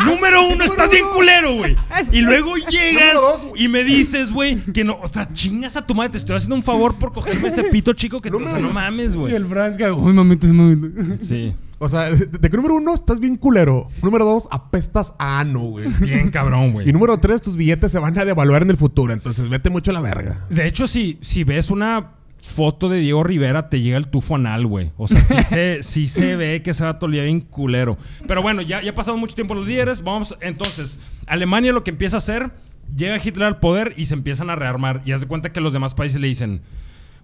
número 0.06 0.48
uno, 0.48 0.64
estás 0.64 0.90
bien 0.90 1.06
culero, 1.14 1.56
güey. 1.56 1.76
Y 2.12 2.22
luego 2.22 2.56
llegas 2.58 3.14
dos, 3.14 3.48
y 3.56 3.68
me 3.68 3.84
dices, 3.84 4.32
güey, 4.32 4.56
que 4.58 4.84
no, 4.84 5.00
o 5.02 5.08
sea, 5.08 5.28
chingas 5.32 5.78
a 5.78 5.86
tu 5.86 5.94
madre, 5.94 6.10
te 6.12 6.18
estoy 6.18 6.36
haciendo 6.38 6.56
un 6.56 6.64
favor 6.64 6.96
por 6.96 7.14
cogerme 7.14 7.48
ese 7.50 7.64
pito 7.66 7.94
chico 7.94 8.20
que 8.20 8.30
te, 8.32 8.36
o 8.36 8.48
sea, 8.48 8.60
no 8.60 8.72
mames, 8.72 9.14
Y 9.14 9.18
güey. 9.18 9.36
el 9.36 9.46
Franz, 9.46 9.78
que, 9.78 9.90
uy, 9.92 10.14
mamita, 10.14 10.48
mamita. 10.48 11.24
Sí. 11.24 11.54
O 11.80 11.90
sea, 11.90 12.10
de, 12.10 12.26
de 12.26 12.50
que 12.50 12.58
número 12.58 12.76
uno, 12.76 12.94
estás 12.94 13.20
bien 13.20 13.36
culero. 13.36 13.88
Número 14.02 14.26
dos, 14.26 14.48
apestas 14.52 15.14
a 15.20 15.40
ano, 15.40 15.60
güey. 15.60 15.86
Bien 16.02 16.30
cabrón, 16.30 16.74
güey. 16.74 16.90
Y 16.90 16.94
número 16.94 17.18
tres, 17.20 17.42
tus 17.42 17.56
billetes 17.56 17.92
se 17.92 18.00
van 18.00 18.18
a 18.18 18.26
devaluar 18.26 18.64
en 18.64 18.72
el 18.72 18.78
futuro. 18.78 19.14
Entonces, 19.14 19.50
vete 19.50 19.70
mucho 19.70 19.92
a 19.92 19.94
la 19.94 20.02
verga. 20.02 20.46
De 20.50 20.66
hecho, 20.68 20.88
si, 20.88 21.20
si 21.22 21.44
ves 21.44 21.70
una 21.70 22.12
foto 22.40 22.90
de 22.90 23.00
Diego 23.00 23.24
Rivera, 23.24 23.70
te 23.70 23.82
llega 23.82 23.98
el 23.98 24.08
tufo 24.08 24.36
anal, 24.36 24.66
güey. 24.66 24.92
O 24.98 25.08
sea, 25.08 25.22
sí 25.22 25.36
se, 25.44 25.80
sí 25.84 26.08
se 26.08 26.36
ve 26.36 26.62
que 26.62 26.74
se 26.74 26.84
va 26.84 26.92
a 26.92 27.00
tolear 27.00 27.26
bien 27.26 27.42
culero. 27.42 27.98
Pero 28.28 28.42
bueno, 28.42 28.62
ya, 28.62 28.82
ya 28.82 28.92
ha 28.92 28.96
pasado 28.96 29.18
mucho 29.18 29.36
tiempo 29.36 29.56
los 29.56 29.68
líderes. 29.68 30.04
Vamos, 30.04 30.38
entonces, 30.42 31.00
Alemania 31.26 31.74
lo 31.74 31.84
que 31.84 31.92
empieza 31.92 32.18
a 32.18 32.20
hacer, 32.20 32.52
llega 32.96 33.18
Hitler 33.24 33.48
al 33.48 33.60
poder 33.60 33.94
y 33.98 34.06
se 34.06 34.14
empiezan 34.14 34.50
a 34.50 34.56
rearmar. 34.56 35.02
Y 35.06 35.12
haz 35.12 35.22
de 35.22 35.28
cuenta 35.28 35.52
que 35.52 35.62
los 35.62 35.74
demás 35.74 35.94
países 35.94 36.20
le 36.20 36.28
dicen, 36.28 36.62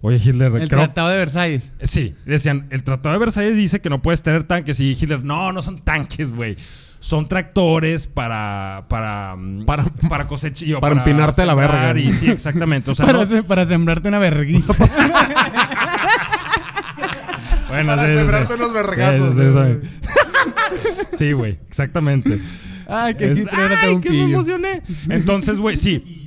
oye 0.00 0.16
Hitler, 0.22 0.52
El 0.56 0.68
creo- 0.68 0.80
Tratado 0.80 1.08
de 1.08 1.16
Versalles. 1.16 1.70
Sí, 1.82 2.14
decían, 2.26 2.66
el 2.70 2.82
Tratado 2.84 3.12
de 3.14 3.18
Versalles 3.18 3.56
dice 3.56 3.80
que 3.80 3.90
no 3.90 4.02
puedes 4.02 4.22
tener 4.22 4.44
tanques. 4.44 4.78
Y 4.80 4.92
Hitler, 4.92 5.24
no, 5.24 5.52
no 5.52 5.62
son 5.62 5.78
tanques, 5.80 6.32
güey. 6.32 6.56
Son 7.00 7.28
tractores 7.28 8.06
para 8.06 8.86
para 8.88 9.36
mm, 9.36 9.64
Para- 9.66 9.84
para 10.08 10.26
cosechar 10.26 10.66
y- 10.68 10.74
para 10.74 10.94
empinarte 10.96 11.44
la 11.44 11.54
verga. 11.54 11.98
y 12.00 12.10
sí 12.12 12.30
exactamente 12.30 12.90
o 12.90 12.94
sea 12.94 13.04
para, 13.06 13.18
no- 13.18 13.26
se- 13.26 13.42
para 13.42 13.64
sembrarte 13.66 14.08
una 14.08 14.18
verguiza. 14.18 14.72
Bueno, 17.68 17.96
Para 17.96 18.06
sí, 18.08 18.14
sembrarte 18.14 18.54
sí. 18.54 18.60
unos 18.60 18.72
vergazos, 18.72 19.34
Sí, 19.34 19.40
sí, 19.40 19.46
eh. 19.56 19.80
sí. 21.10 21.16
Sí, 21.18 21.32
güey, 21.32 21.58
exactamente. 21.68 22.38
Ay, 22.86 23.14
que 23.14 23.32
Es- 23.32 23.46
¡Ay, 23.52 23.94
un 23.94 24.00
que 24.00 24.10
me 24.10 24.14
pillo. 24.16 24.34
emocioné! 24.34 24.82
Entonces, 25.08 25.58
güey, 25.58 25.76
sí. 25.76 26.23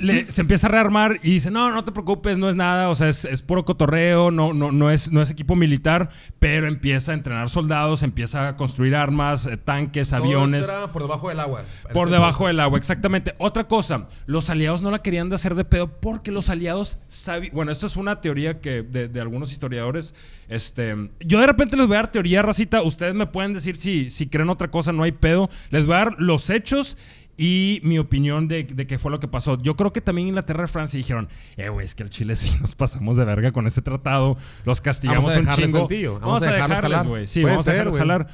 Le- 0.00 0.24
se 0.30 0.40
empieza 0.40 0.66
a 0.66 0.70
rearmar 0.70 1.20
y 1.22 1.32
dice, 1.34 1.50
no, 1.50 1.70
no 1.70 1.84
te 1.84 1.92
preocupes, 1.92 2.38
no 2.38 2.48
es 2.48 2.56
nada, 2.56 2.88
o 2.88 2.94
sea, 2.94 3.08
es, 3.08 3.24
es 3.24 3.42
puro 3.42 3.64
cotorreo, 3.64 4.30
no, 4.30 4.52
no, 4.52 4.72
no, 4.72 4.90
es, 4.90 5.12
no 5.12 5.22
es 5.22 5.30
equipo 5.30 5.54
militar, 5.56 6.10
pero 6.38 6.66
empieza 6.68 7.12
a 7.12 7.14
entrenar 7.14 7.48
soldados, 7.50 8.02
empieza 8.02 8.48
a 8.48 8.56
construir 8.56 8.94
armas, 8.96 9.46
eh, 9.46 9.56
tanques, 9.56 10.12
aviones. 10.12 10.62
Esto 10.62 10.72
era 10.78 10.92
por 10.92 11.02
debajo 11.02 11.28
del 11.28 11.40
agua. 11.40 11.62
Por 11.92 12.10
debajo 12.10 12.46
del 12.46 12.60
agua, 12.60 12.78
exactamente. 12.78 13.34
Otra 13.38 13.68
cosa, 13.68 14.08
los 14.26 14.50
aliados 14.50 14.82
no 14.82 14.90
la 14.90 15.02
querían 15.02 15.28
de 15.28 15.36
hacer 15.36 15.54
de 15.54 15.64
pedo 15.64 15.88
porque 16.00 16.32
los 16.32 16.48
aliados 16.50 16.98
sabían. 17.08 17.54
Bueno, 17.54 17.70
esto 17.72 17.86
es 17.86 17.96
una 17.96 18.20
teoría 18.20 18.60
que 18.60 18.82
de, 18.82 19.08
de 19.08 19.20
algunos 19.20 19.52
historiadores. 19.52 20.14
Este, 20.48 20.96
yo 21.20 21.38
de 21.38 21.46
repente 21.46 21.76
les 21.76 21.86
voy 21.86 21.94
a 21.96 22.00
dar 22.00 22.10
teoría, 22.10 22.42
racita. 22.42 22.82
Ustedes 22.82 23.14
me 23.14 23.26
pueden 23.26 23.52
decir 23.54 23.76
si, 23.76 24.10
si 24.10 24.26
creen 24.26 24.50
otra 24.50 24.68
cosa, 24.68 24.92
no 24.92 25.04
hay 25.04 25.12
pedo. 25.12 25.48
Les 25.70 25.86
voy 25.86 25.94
a 25.94 25.98
dar 25.98 26.14
los 26.18 26.50
hechos 26.50 26.96
y 27.42 27.80
mi 27.84 27.98
opinión 27.98 28.48
de, 28.48 28.64
de 28.64 28.86
qué 28.86 28.98
fue 28.98 29.10
lo 29.10 29.18
que 29.18 29.26
pasó. 29.26 29.56
Yo 29.62 29.74
creo 29.74 29.94
que 29.94 30.02
también 30.02 30.28
Inglaterra 30.28 30.64
y 30.64 30.68
Francia 30.68 30.98
dijeron, 30.98 31.30
eh, 31.56 31.70
güey, 31.70 31.86
es 31.86 31.94
que 31.94 32.02
el 32.02 32.10
Chile 32.10 32.36
sí 32.36 32.54
nos 32.60 32.74
pasamos 32.74 33.16
de 33.16 33.24
verga 33.24 33.50
con 33.50 33.66
ese 33.66 33.80
tratado. 33.80 34.36
Los 34.66 34.82
castigamos 34.82 35.24
Vamos 35.24 35.36
a 35.36 35.38
un 35.40 35.44
dejarles 35.46 35.72
chingo. 35.72 36.18
Vamos, 36.20 36.20
vamos 36.20 36.42
a 36.42 36.52
dejarles, 36.52 37.06
güey. 37.06 37.26
Sí, 37.26 37.40
Puede 37.40 37.54
vamos 37.56 37.66
a 37.66 37.98
jalar. 37.98 38.28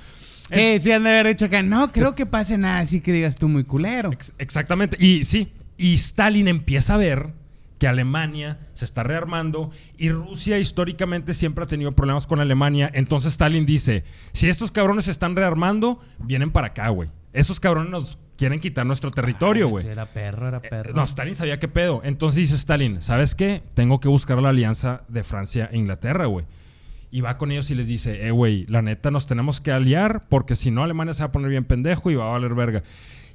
Sí, 0.50 0.80
sí 0.80 0.90
han 0.90 1.04
de 1.04 1.10
haber 1.10 1.28
dicho 1.28 1.44
acá. 1.44 1.62
No 1.62 1.92
creo 1.92 2.16
que 2.16 2.26
pase 2.26 2.58
nada 2.58 2.80
así 2.80 3.00
que 3.00 3.12
digas 3.12 3.36
tú 3.36 3.46
muy 3.48 3.62
culero. 3.62 4.10
Ex- 4.10 4.32
Exactamente. 4.38 4.96
Y 4.98 5.22
sí, 5.22 5.52
y 5.78 5.94
Stalin 5.94 6.48
empieza 6.48 6.94
a 6.94 6.96
ver 6.96 7.32
que 7.78 7.86
Alemania 7.86 8.58
se 8.74 8.84
está 8.84 9.04
rearmando 9.04 9.70
y 9.98 10.08
Rusia 10.10 10.58
históricamente 10.58 11.32
siempre 11.32 11.62
ha 11.62 11.68
tenido 11.68 11.92
problemas 11.92 12.26
con 12.26 12.40
Alemania. 12.40 12.90
Entonces 12.92 13.30
Stalin 13.32 13.66
dice, 13.66 14.02
si 14.32 14.48
estos 14.48 14.72
cabrones 14.72 15.04
se 15.04 15.12
están 15.12 15.36
rearmando, 15.36 16.00
vienen 16.18 16.50
para 16.50 16.68
acá, 16.68 16.88
güey. 16.88 17.08
Esos 17.36 17.60
cabrones 17.60 17.90
nos 17.90 18.18
quieren 18.38 18.60
quitar 18.60 18.86
nuestro 18.86 19.10
territorio, 19.10 19.68
güey. 19.68 19.86
Era 19.86 20.06
perro, 20.06 20.48
era 20.48 20.58
Eh, 20.58 20.68
perro. 20.70 20.94
No, 20.94 21.02
Stalin 21.04 21.34
sabía 21.34 21.58
qué 21.58 21.68
pedo. 21.68 22.00
Entonces 22.02 22.36
dice 22.36 22.54
Stalin, 22.56 23.02
¿sabes 23.02 23.34
qué? 23.34 23.62
Tengo 23.74 24.00
que 24.00 24.08
buscar 24.08 24.40
la 24.40 24.48
alianza 24.48 25.02
de 25.08 25.22
Francia 25.22 25.68
e 25.70 25.76
Inglaterra, 25.76 26.24
güey. 26.26 26.46
Y 27.10 27.20
va 27.20 27.36
con 27.36 27.52
ellos 27.52 27.70
y 27.70 27.74
les 27.74 27.88
dice, 27.88 28.26
eh, 28.26 28.30
güey, 28.30 28.64
la 28.68 28.80
neta 28.82 29.10
nos 29.10 29.26
tenemos 29.26 29.60
que 29.60 29.70
aliar 29.70 30.26
porque 30.28 30.56
si 30.56 30.70
no 30.70 30.82
Alemania 30.82 31.12
se 31.14 31.22
va 31.22 31.26
a 31.28 31.32
poner 31.32 31.50
bien 31.50 31.64
pendejo 31.64 32.10
y 32.10 32.14
va 32.14 32.24
a 32.26 32.32
valer 32.32 32.54
verga. 32.54 32.82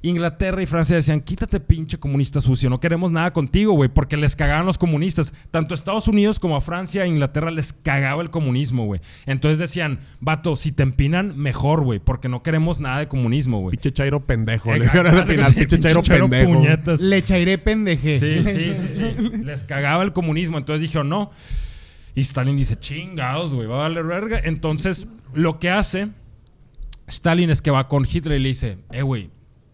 Inglaterra 0.04 0.60
y 0.62 0.66
Francia 0.66 0.96
decían, 0.96 1.20
quítate 1.20 1.60
pinche 1.60 1.96
comunista 1.98 2.40
sucio, 2.40 2.68
no 2.68 2.80
queremos 2.80 3.12
nada 3.12 3.32
contigo, 3.32 3.72
güey, 3.74 3.88
porque 3.88 4.16
les 4.16 4.34
cagaban 4.34 4.66
los 4.66 4.76
comunistas. 4.76 5.32
Tanto 5.52 5.74
a 5.74 5.76
Estados 5.76 6.08
Unidos 6.08 6.40
como 6.40 6.56
a 6.56 6.60
Francia 6.60 7.04
e 7.04 7.08
Inglaterra 7.08 7.50
les 7.52 7.72
cagaba 7.72 8.20
el 8.20 8.30
comunismo, 8.30 8.84
güey. 8.84 9.00
Entonces 9.26 9.58
decían, 9.58 10.00
vato, 10.20 10.56
si 10.56 10.72
te 10.72 10.82
empinan, 10.82 11.36
mejor, 11.38 11.82
güey, 11.84 12.00
porque 12.00 12.28
no 12.28 12.42
queremos 12.42 12.80
nada 12.80 12.98
de 12.98 13.06
comunismo, 13.08 13.60
güey. 13.60 13.72
Pinche 13.76 13.92
Chairo 13.92 14.26
pendejo. 14.26 14.72
Eh, 14.74 14.78
Le 14.78 14.84
dijeron 14.86 15.06
al 15.16 15.24
final, 15.26 15.54
pinche 15.54 15.78
Chairo 15.78 16.02
pendejo. 16.02 16.52
puñetas. 16.52 17.00
Le 17.00 17.22
chairé 17.22 17.58
pendeje. 17.58 18.18
Sí, 18.18 18.42
sí, 18.42 18.74
sí, 18.88 19.14
sí. 19.30 19.44
Les 19.44 19.62
cagaba 19.62 20.02
el 20.02 20.12
comunismo. 20.12 20.58
Entonces 20.58 20.82
dijeron, 20.82 21.08
no. 21.08 21.30
Y 22.14 22.22
Stalin 22.22 22.56
dice, 22.56 22.76
chingados, 22.78 23.54
güey, 23.54 23.66
va 23.68 23.76
a 23.76 23.88
valer 23.88 24.04
verga. 24.04 24.40
Entonces, 24.42 25.06
lo 25.32 25.58
que 25.60 25.70
hace 25.70 26.08
Stalin 27.06 27.50
es 27.50 27.62
que 27.62 27.70
va 27.70 27.88
con 27.88 28.06
Hitler 28.10 28.38
y 28.40 28.42
le 28.42 28.48
dice, 28.48 28.78
eh, 28.90 29.02
güey, 29.02 29.30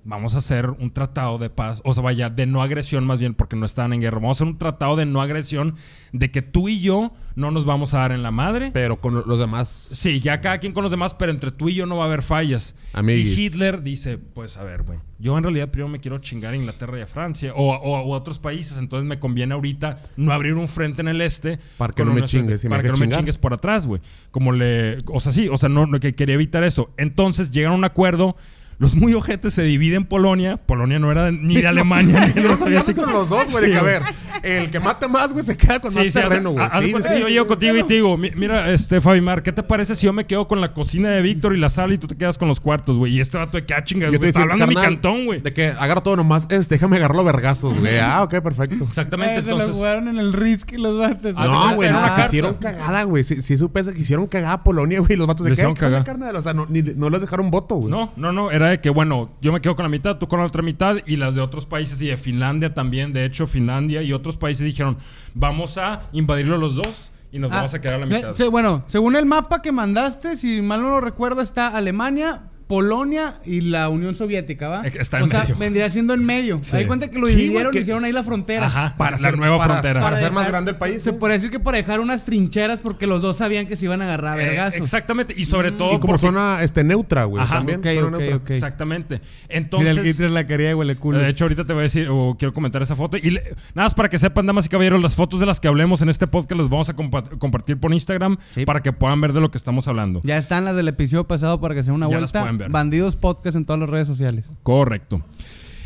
vamos 0.08 0.34
a 0.34 0.38
hacer 0.38 0.70
un 0.70 0.90
tratado 0.90 1.36
de 1.36 1.50
paz. 1.50 1.82
O 1.84 1.92
sea, 1.92 2.02
vaya, 2.02 2.30
de 2.30 2.46
no 2.46 2.62
agresión 2.62 3.06
más 3.06 3.18
bien, 3.18 3.34
porque 3.34 3.56
no 3.56 3.66
estaban 3.66 3.92
en 3.92 4.00
guerra. 4.00 4.16
Vamos 4.16 4.40
a 4.40 4.44
hacer 4.44 4.52
un 4.54 4.58
tratado 4.58 4.96
de 4.96 5.04
no 5.04 5.20
agresión, 5.20 5.74
de 6.12 6.30
que 6.30 6.40
tú 6.40 6.70
y 6.70 6.80
yo 6.80 7.12
no 7.36 7.50
nos 7.50 7.66
vamos 7.66 7.92
a 7.92 7.98
dar 7.98 8.12
en 8.12 8.22
la 8.22 8.30
madre. 8.30 8.70
Pero 8.72 9.00
con 9.00 9.22
los 9.26 9.38
demás. 9.38 9.68
Sí, 9.92 10.20
ya 10.20 10.40
cada 10.40 10.58
quien 10.58 10.72
con 10.72 10.82
los 10.82 10.90
demás, 10.90 11.12
pero 11.12 11.30
entre 11.30 11.52
tú 11.52 11.68
y 11.68 11.74
yo 11.74 11.84
no 11.84 11.98
va 11.98 12.04
a 12.04 12.06
haber 12.06 12.22
fallas. 12.22 12.74
Amiguis. 12.94 13.36
Y 13.36 13.44
Hitler 13.46 13.82
dice, 13.82 14.16
pues 14.16 14.56
a 14.56 14.64
ver, 14.64 14.82
güey, 14.82 14.98
yo 15.18 15.36
en 15.36 15.44
realidad 15.44 15.68
primero 15.68 15.88
me 15.90 16.00
quiero 16.00 16.16
chingar 16.18 16.54
a 16.54 16.56
Inglaterra 16.56 16.98
y 16.98 17.02
a 17.02 17.06
Francia 17.06 17.52
o, 17.54 17.74
o- 17.74 18.00
o 18.00 18.14
a 18.14 18.16
otros 18.16 18.38
países, 18.38 18.78
entonces 18.78 19.06
me 19.06 19.18
conviene 19.18 19.52
ahorita 19.54 20.00
no 20.16 20.32
abrir 20.32 20.54
un 20.54 20.68
frente 20.68 21.02
en 21.02 21.08
el 21.08 21.20
este. 21.20 21.58
Para 21.76 21.92
que 21.92 22.04
no 22.04 22.14
me 22.14 22.22
chingues, 22.22 22.62
si 22.62 22.68
me 22.68 22.70
para 22.76 22.82
que 22.82 22.88
no 22.92 22.96
me 22.96 23.08
chingues 23.10 23.36
por 23.36 23.52
atrás, 23.52 23.86
güey. 23.86 24.00
Como 24.30 24.52
le... 24.52 24.96
O 25.06 25.20
sea, 25.20 25.32
sí, 25.32 25.48
o 25.48 25.56
sea, 25.58 25.68
no, 25.68 25.86
no, 25.86 26.00
que 26.00 26.14
quería 26.14 26.34
evitar 26.34 26.64
eso. 26.64 26.94
Entonces 26.96 27.50
llegan 27.50 27.72
a 27.72 27.74
un 27.74 27.84
acuerdo... 27.84 28.36
Los 28.78 28.94
muy 28.94 29.12
ojetes 29.14 29.54
se 29.54 29.62
dividen 29.62 30.04
Polonia. 30.04 30.56
Polonia 30.56 30.98
no 31.00 31.10
era 31.10 31.32
ni 31.32 31.56
de 31.60 31.66
Alemania 31.68 32.26
ni 32.26 32.32
de 32.32 32.48
los 32.48 32.60
soviéticos. 32.60 33.04
con 33.04 33.12
los 33.12 33.28
dos, 33.28 33.50
güey. 33.50 33.64
Sí, 33.64 33.70
de 33.70 33.72
que, 33.72 33.78
a 33.78 33.82
ver, 33.82 34.02
el 34.44 34.70
que 34.70 34.78
mata 34.78 35.08
más, 35.08 35.32
güey, 35.32 35.44
se 35.44 35.56
queda 35.56 35.80
con 35.80 35.92
más 35.92 36.04
Sí, 36.04 36.10
sí, 36.12 36.18
terreno, 36.20 36.50
güey. 36.50 36.64
Sí, 36.82 36.94
sí. 37.02 37.14
yo 37.20 37.28
llego 37.28 37.48
contigo 37.48 37.76
y 37.76 37.82
te 37.82 37.94
digo, 37.94 38.16
"Mi- 38.16 38.30
mira, 38.36 38.70
este, 38.70 39.00
Fabimar, 39.00 39.42
¿qué 39.42 39.50
te 39.52 39.64
parece 39.64 39.96
si 39.96 40.06
yo 40.06 40.12
me 40.12 40.26
quedo 40.26 40.46
con 40.46 40.60
la 40.60 40.72
cocina 40.74 41.10
de 41.10 41.22
Víctor 41.22 41.56
y 41.56 41.58
la 41.58 41.70
sala 41.70 41.94
y 41.94 41.98
tú 41.98 42.06
te 42.06 42.16
quedas 42.16 42.38
con 42.38 42.46
los 42.46 42.60
cuartos, 42.60 42.96
güey? 42.98 43.14
Y 43.16 43.20
este 43.20 43.36
vato 43.36 43.56
de 43.58 43.66
que, 43.66 43.74
ah, 43.74 43.82
güey, 43.92 44.24
está 44.28 44.42
hablando 44.42 44.64
de 44.64 44.68
mi 44.68 44.76
cantón, 44.76 45.26
güey. 45.26 45.40
De 45.40 45.52
que 45.52 45.68
agarro 45.68 46.02
todo 46.04 46.14
nomás, 46.16 46.46
es, 46.48 46.68
déjame 46.68 46.98
agarrarlo 46.98 47.22
a 47.22 47.24
vergazos, 47.32 47.78
güey. 47.80 47.98
Ah, 48.00 48.22
ok, 48.22 48.40
perfecto. 48.42 48.84
Exactamente, 48.84 49.40
Eh, 49.40 49.42
se 49.42 49.48
lo 49.48 49.54
entonces... 49.56 49.76
jugaron 49.76 50.06
en 50.08 50.18
el 50.18 50.32
Risk 50.32 50.70
los 50.78 50.98
bates. 50.98 51.34
Ah, 51.36 51.46
No, 51.46 51.74
güey, 51.74 51.90
no, 51.90 52.08
se 52.14 52.20
hicieron 52.22 52.54
cagada, 52.54 53.02
güey. 53.02 53.24
Sí, 53.24 53.56
supe 53.58 53.82
que 53.82 53.98
hicieron 54.00 54.28
cagada 54.28 54.52
a 54.54 54.62
Polonia, 54.62 55.00
güey. 55.00 55.16
Los 55.16 55.26
vatos 55.26 55.44
de 55.44 55.50
que, 55.50 55.54
hicieron 55.54 55.74
¿qué 55.74 55.84
onda, 55.86 56.04
cagada. 56.04 56.18
carnal? 56.20 56.36
O 56.36 56.42
sea, 56.42 56.54
no, 56.54 56.66
ni- 56.68 56.82
no 56.82 57.10
les 57.10 57.20
dejaron 57.20 57.50
voto, 57.50 57.74
güey. 57.74 57.90
No, 57.90 58.12
no, 58.16 58.30
no, 58.30 58.50
era 58.52 58.67
de 58.70 58.80
que, 58.80 58.90
bueno, 58.90 59.30
yo 59.40 59.52
me 59.52 59.60
quedo 59.60 59.76
con 59.76 59.82
la 59.84 59.88
mitad, 59.88 60.16
tú 60.18 60.28
con 60.28 60.38
la 60.40 60.46
otra 60.46 60.62
mitad 60.62 60.96
y 61.06 61.16
las 61.16 61.34
de 61.34 61.40
otros 61.40 61.66
países 61.66 62.00
y 62.02 62.06
de 62.06 62.16
Finlandia 62.16 62.74
también, 62.74 63.12
de 63.12 63.24
hecho, 63.24 63.46
Finlandia 63.46 64.02
y 64.02 64.12
otros 64.12 64.36
países 64.36 64.64
dijeron, 64.66 64.96
vamos 65.34 65.78
a 65.78 66.02
invadirlo 66.12 66.58
los 66.58 66.74
dos 66.74 67.12
y 67.32 67.38
nos 67.38 67.52
Ah, 67.52 67.56
vamos 67.56 67.74
a 67.74 67.80
quedar 67.80 67.96
a 67.96 67.98
la 67.98 68.06
mitad. 68.06 68.34
se- 68.34 68.48
bueno, 68.48 68.82
según 68.86 69.14
el 69.16 69.26
mapa 69.26 69.60
que 69.62 69.70
mandaste, 69.72 70.36
si 70.36 70.62
mal 70.62 70.80
no 70.82 70.88
lo 70.90 71.00
recuerdo, 71.00 71.42
está 71.42 71.68
Alemania, 71.68 72.42
Polonia 72.68 73.40
y 73.46 73.62
la 73.62 73.88
Unión 73.88 74.14
Soviética, 74.14 74.68
¿va? 74.68 74.86
Eh, 74.86 74.92
está 75.00 75.18
en 75.18 75.24
o 75.24 75.28
sea, 75.28 75.42
medio. 75.44 75.56
vendría 75.56 75.90
siendo 75.90 76.12
en 76.14 76.24
medio. 76.24 76.60
Sí. 76.62 76.76
Hay 76.76 76.86
cuenta 76.86 77.10
que 77.10 77.18
lo 77.18 77.26
dividieron 77.26 77.62
güey, 77.64 77.72
que- 77.72 77.78
y 77.78 77.82
hicieron 77.82 78.04
ahí 78.04 78.12
la 78.12 78.22
frontera. 78.22 78.66
Ajá, 78.66 78.94
Para 78.98 79.18
la 79.18 79.32
nueva 79.32 79.56
para- 79.56 79.72
frontera. 79.74 80.00
para 80.02 80.16
hacer 80.16 80.30
más 80.32 80.42
dejar- 80.44 80.52
grande 80.52 80.70
el 80.72 80.76
país, 80.76 81.02
Se 81.02 81.10
¿sí? 81.12 81.16
puede 81.18 81.34
decir 81.34 81.50
que 81.50 81.58
para 81.60 81.78
dejar 81.78 82.00
unas 82.00 82.24
trincheras 82.26 82.80
porque 82.80 83.06
los 83.06 83.22
dos 83.22 83.38
sabían 83.38 83.66
que 83.66 83.74
se 83.74 83.86
iban 83.86 84.02
a 84.02 84.04
agarrar 84.04 84.38
a 84.38 84.42
Eh, 84.68 84.70
exactamente, 84.76 85.34
y 85.36 85.46
sobre 85.46 85.72
todo 85.72 85.88
Y 85.94 85.98
como 85.98 86.12
porque- 86.12 86.26
zona 86.26 86.62
este, 86.62 86.84
neutra, 86.84 87.24
güey. 87.24 87.42
Ajá, 87.42 87.56
también. 87.56 87.80
ok, 87.80 87.86
zona 87.86 88.16
ok, 88.16 88.22
neutra. 88.22 88.36
ok. 88.36 88.50
Exactamente. 88.50 89.14
Mira, 89.16 89.30
Entonces... 89.48 89.96
el 89.96 90.06
Hitler 90.06 90.30
la 90.30 90.46
quería 90.46 90.70
y 90.70 90.74
huele 90.74 90.96
culo. 90.96 91.18
De 91.18 91.28
hecho, 91.28 91.44
ahorita 91.44 91.64
te 91.64 91.72
voy 91.72 91.80
a 91.80 91.82
decir, 91.84 92.08
o 92.10 92.36
quiero 92.38 92.52
comentar 92.52 92.82
esa 92.82 92.94
foto. 92.96 93.16
Y 93.16 93.30
le- 93.30 93.42
nada 93.74 93.86
más 93.86 93.94
para 93.94 94.10
que 94.10 94.18
sepan, 94.18 94.44
damas 94.46 94.66
y 94.66 94.68
caballeros, 94.68 95.00
las 95.02 95.14
fotos 95.14 95.40
de 95.40 95.46
las 95.46 95.58
que 95.58 95.68
hablemos 95.68 96.02
en 96.02 96.10
este 96.10 96.26
podcast 96.26 96.60
las 96.60 96.68
vamos 96.68 96.88
a 96.90 96.94
compa- 96.96 97.38
compartir 97.38 97.78
por 97.80 97.94
Instagram 97.94 98.36
Sí. 98.50 98.66
para 98.66 98.82
que 98.82 98.92
puedan 98.92 99.20
ver 99.22 99.32
de 99.32 99.40
lo 99.40 99.50
que 99.50 99.56
estamos 99.56 99.88
hablando. 99.88 100.20
Ya 100.22 100.36
están 100.36 100.66
las 100.66 100.76
del 100.76 100.88
episodio 100.88 101.26
pasado 101.26 101.60
para 101.60 101.74
que 101.74 101.82
sea 101.82 101.94
una 101.94 102.06
Ya 102.10 102.20
las 102.20 102.32
vuelta. 102.32 102.40
pueden 102.40 102.57
ver. 102.58 102.70
Bandidos 102.70 103.16
Podcast 103.16 103.56
en 103.56 103.64
todas 103.64 103.80
las 103.80 103.88
redes 103.90 104.06
sociales. 104.06 104.44
Correcto. 104.62 105.24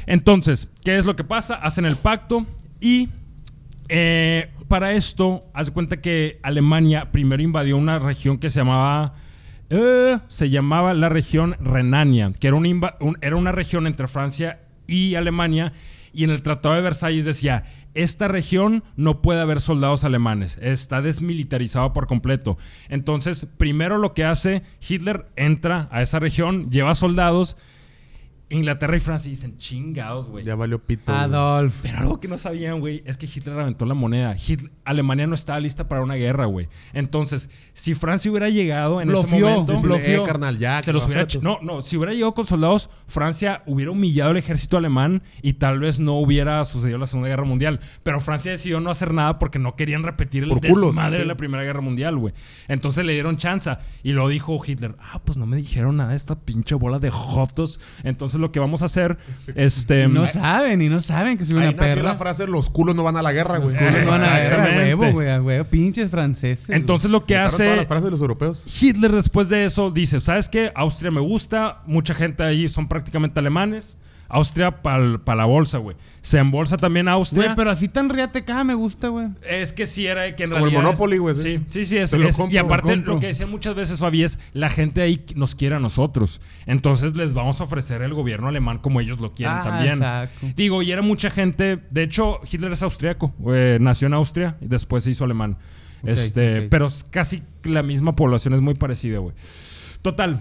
Entonces, 0.06 0.68
¿qué 0.84 0.98
es 0.98 1.04
lo 1.06 1.14
que 1.14 1.24
pasa? 1.24 1.54
Hacen 1.54 1.84
el 1.84 1.96
pacto 1.96 2.44
y 2.80 3.08
eh, 3.88 4.50
para 4.68 4.92
esto, 4.92 5.44
haz 5.54 5.70
cuenta 5.70 6.00
que 6.00 6.40
Alemania 6.42 7.12
primero 7.12 7.42
invadió 7.42 7.76
una 7.76 7.98
región 7.98 8.38
que 8.38 8.50
se 8.50 8.60
llamaba. 8.60 9.14
eh, 9.70 10.18
se 10.28 10.50
llamaba 10.50 10.92
la 10.94 11.08
región 11.08 11.56
Renania, 11.60 12.32
que 12.38 12.48
era, 12.48 12.56
un- 12.56 13.18
era 13.20 13.36
una 13.36 13.52
región 13.52 13.86
entre 13.86 14.06
Francia 14.08 14.60
y 14.86 15.14
Alemania. 15.14 15.72
Y 16.14 16.24
en 16.24 16.30
el 16.30 16.42
Tratado 16.42 16.74
de 16.74 16.82
Versalles 16.82 17.24
decía: 17.24 17.64
Esta 17.94 18.26
región 18.26 18.84
no 18.96 19.20
puede 19.20 19.40
haber 19.40 19.60
soldados 19.60 20.04
alemanes, 20.04 20.58
está 20.62 21.02
desmilitarizado 21.02 21.92
por 21.92 22.06
completo. 22.06 22.56
Entonces, 22.88 23.46
primero 23.58 23.98
lo 23.98 24.14
que 24.14 24.24
hace 24.24 24.62
Hitler 24.86 25.26
entra 25.36 25.88
a 25.90 26.02
esa 26.02 26.18
región, 26.18 26.70
lleva 26.70 26.94
soldados. 26.94 27.56
Inglaterra 28.52 28.96
y 28.96 29.00
Francia 29.00 29.30
dicen 29.30 29.56
chingados, 29.58 30.28
güey. 30.28 30.44
Ya 30.44 30.54
valió 30.54 30.78
pito. 30.84 31.12
güey. 31.12 31.18
Adolf. 31.24 31.80
Pero 31.82 31.98
algo 31.98 32.20
que 32.20 32.28
no 32.28 32.38
sabían, 32.38 32.80
güey, 32.80 33.02
es 33.06 33.16
que 33.16 33.26
Hitler 33.26 33.58
aventó 33.58 33.86
la 33.86 33.94
moneda. 33.94 34.34
Hitler- 34.36 34.70
Alemania 34.84 35.26
no 35.26 35.34
estaba 35.34 35.58
lista 35.60 35.88
para 35.88 36.02
una 36.02 36.14
guerra, 36.14 36.46
güey. 36.46 36.68
Entonces, 36.92 37.50
si 37.72 37.94
Francia 37.94 38.30
hubiera 38.30 38.48
llegado 38.48 39.00
en 39.00 39.10
ese 39.10 39.40
momento... 39.40 39.72
Decirle, 39.72 39.96
Bloqueó. 39.96 40.22
eh, 40.22 40.26
carnal, 40.26 40.58
ya. 40.58 40.82
se 40.82 40.92
los 40.92 41.06
hubiera 41.06 41.26
no, 41.40 41.58
no, 41.62 41.82
si 41.82 41.96
hubiera 41.96 42.12
llegado 42.12 42.34
con 42.34 42.46
soldados, 42.46 42.90
Francia 43.06 43.62
hubiera 43.66 43.90
humillado 43.90 44.30
al 44.32 44.36
ejército 44.36 44.76
alemán 44.76 45.22
y 45.40 45.54
tal 45.54 45.78
vez 45.80 45.98
no 46.00 46.14
hubiera 46.14 46.64
sucedido 46.64 46.98
la 46.98 47.06
Segunda 47.06 47.28
Guerra 47.28 47.44
Mundial. 47.44 47.80
Pero 48.02 48.20
Francia 48.20 48.50
decidió 48.52 48.80
no 48.80 48.90
hacer 48.90 49.14
nada 49.14 49.38
porque 49.38 49.58
no 49.58 49.76
querían 49.76 50.02
repetir 50.02 50.42
el 50.42 50.50
Por 50.50 50.60
culos, 50.60 50.86
desmadre 50.88 51.18
de 51.18 51.24
la 51.26 51.36
Primera 51.36 51.62
Guerra 51.64 51.80
Mundial, 51.80 52.16
güey. 52.16 52.34
Entonces 52.68 53.04
le 53.04 53.12
dieron 53.12 53.36
chance 53.36 53.70
y 54.02 54.12
lo 54.12 54.28
dijo 54.28 54.60
Hitler. 54.64 54.96
Ah, 55.00 55.20
pues 55.24 55.38
no 55.38 55.46
me 55.46 55.56
dijeron 55.56 55.96
nada 55.96 56.10
de 56.10 56.16
esta 56.16 56.38
pinche 56.40 56.74
bola 56.74 56.98
de 56.98 57.10
jotos. 57.10 57.80
Entonces 58.02 58.40
lo 58.42 58.52
que 58.52 58.60
vamos 58.60 58.82
a 58.82 58.84
hacer, 58.84 59.16
este... 59.54 60.04
Y 60.04 60.08
no 60.08 60.26
saben, 60.26 60.82
y 60.82 60.90
no 60.90 61.00
saben 61.00 61.38
que 61.38 61.46
soy 61.46 61.54
Ahí 61.54 61.68
una 61.68 61.72
nació 61.72 61.94
perra. 61.96 62.02
la 62.02 62.14
frase, 62.16 62.46
los 62.46 62.68
culos 62.68 62.94
no 62.94 63.02
van 63.02 63.16
a 63.16 63.22
la 63.22 63.32
guerra, 63.32 63.56
güey. 63.58 63.74
culos 63.74 63.92
No 64.04 64.10
van 64.10 64.22
a 64.22 64.34
ver, 64.34 64.52
a 64.52 64.56
Exactamente. 64.56 64.94
huevo, 64.94 65.12
güey, 65.12 65.38
huevo. 65.38 65.64
Pinches 65.64 66.10
franceses. 66.10 66.68
Entonces 66.68 67.10
lo 67.10 67.20
que 67.20 67.28
Quitaron 67.34 67.50
todas 67.52 67.60
hace... 67.68 67.76
las 67.76 67.86
frases 67.86 68.04
de 68.04 68.10
los 68.10 68.20
europeos. 68.20 68.64
Hitler 68.82 69.12
después 69.12 69.48
de 69.48 69.64
eso 69.64 69.90
dice, 69.90 70.20
¿sabes 70.20 70.48
qué? 70.50 70.70
Austria 70.74 71.10
me 71.10 71.20
gusta, 71.20 71.80
mucha 71.86 72.12
gente 72.12 72.42
ahí 72.42 72.68
son 72.68 72.88
prácticamente 72.88 73.40
alemanes. 73.40 73.96
Austria 74.34 74.82
para 74.82 75.36
la 75.36 75.44
bolsa, 75.44 75.76
güey. 75.78 75.94
Se 76.22 76.38
embolsa 76.38 76.76
también 76.78 77.06
Austria. 77.06 77.44
Güey, 77.44 77.56
pero 77.56 77.70
así 77.70 77.86
tan 77.88 78.08
riateca 78.08 78.64
me 78.64 78.72
gusta, 78.74 79.08
güey. 79.08 79.28
Es 79.46 79.72
que 79.74 79.86
sí 79.86 80.06
era 80.06 80.34
que 80.34 80.44
en 80.44 80.50
Como 80.50 80.64
el 80.64 80.70
realidad. 80.72 80.92
es- 80.92 80.98
Monopoly, 80.98 81.18
güey, 81.18 81.36
sí. 81.36 81.60
Sí, 81.68 81.84
sí, 81.84 81.98
es- 81.98 82.10
compro, 82.10 82.48
y 82.54 82.56
aparte, 82.56 82.96
lo 82.96 83.14
lo 83.14 83.20
que 83.20 83.26
decía 83.26 83.46
muchas 83.46 83.74
veces 83.74 83.98
Fabi 83.98 84.22
es: 84.22 84.38
la 84.54 84.70
gente 84.70 85.02
ahí 85.02 85.22
nos 85.34 85.54
quiere 85.54 85.74
a 85.74 85.80
nosotros. 85.80 86.40
Entonces 86.66 87.14
les 87.14 87.34
vamos 87.34 87.60
a 87.60 87.64
ofrecer 87.64 88.00
el 88.02 88.14
gobierno 88.14 88.48
alemán 88.48 88.78
como 88.78 89.00
ellos 89.00 89.20
lo 89.20 89.34
quieren 89.34 89.56
Ah, 89.58 89.62
también. 89.64 89.94
exacto. 89.94 90.46
Digo, 90.56 90.82
y 90.82 90.90
era 90.92 91.02
mucha 91.02 91.28
gente. 91.30 91.78
De 91.90 92.02
hecho, 92.02 92.40
Hitler 92.50 92.72
es 92.72 92.82
austriaco. 92.82 93.34
eh, 93.52 93.76
nació 93.80 94.06
en 94.06 94.14
Austria 94.14 94.56
y 94.62 94.66
después 94.68 95.04
se 95.04 95.10
hizo 95.10 95.24
alemán. 95.24 95.58
Este. 96.04 96.62
Pero 96.62 96.86
es 96.86 97.04
casi 97.10 97.42
la 97.64 97.82
misma 97.82 98.16
población, 98.16 98.54
es 98.54 98.60
muy 98.60 98.74
parecida, 98.74 99.18
güey. 99.18 99.34
Total. 100.00 100.40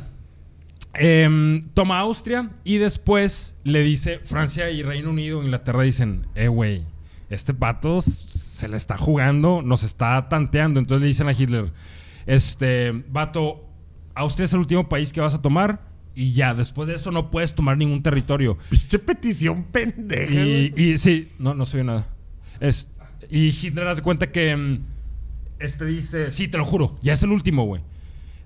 Em, 0.93 1.69
toma 1.73 1.99
Austria 1.99 2.49
y 2.63 2.77
después 2.77 3.56
le 3.63 3.82
dice 3.82 4.19
Francia 4.19 4.69
y 4.71 4.84
Reino 4.84 5.10
Unido, 5.10 5.41
Inglaterra 5.41 5.84
dicen, 5.84 6.27
eh, 6.36 6.47
güey, 6.47 6.84
este 7.30 7.54
pato 7.54 8.01
se 8.01 8.67
le 8.67 8.75
está 8.75 8.97
jugando, 8.97 9.62
nos 9.62 9.84
está 9.84 10.27
tanteando. 10.27 10.80
Entonces 10.80 11.01
le 11.01 11.08
dicen 11.08 11.27
a 11.30 11.32
Hitler, 11.32 11.71
este, 12.25 12.91
vato, 13.10 13.65
Austria 14.15 14.45
es 14.45 14.54
el 14.54 14.60
último 14.60 14.89
país 14.89 15.13
que 15.13 15.21
vas 15.21 15.34
a 15.34 15.41
tomar 15.41 15.91
y 16.13 16.34
ya, 16.34 16.54
después 16.54 16.89
de 16.89 16.95
eso 16.95 17.12
no 17.12 17.32
puedes 17.32 17.56
tomar 17.56 17.77
ningún 17.77 18.04
territorio. 18.04 18.58
Pinche 18.69 18.99
petición 18.99 19.63
pendeja. 19.63 20.45
Y, 20.45 20.97
sí, 20.97 21.30
no, 21.39 21.54
no 21.54 21.65
se 21.65 21.77
vio 21.77 21.86
nada. 21.86 22.10
Es, 22.60 22.89
y 23.30 23.47
Hitler 23.47 23.88
hace 23.88 24.01
cuenta 24.01 24.30
que 24.30 24.56
mm, 24.56 24.80
este 25.60 25.86
dice, 25.86 26.32
sí, 26.32 26.49
te 26.49 26.58
lo 26.58 26.65
juro, 26.65 26.97
ya 27.01 27.13
es 27.13 27.23
el 27.23 27.32
último, 27.32 27.63
güey. 27.63 27.82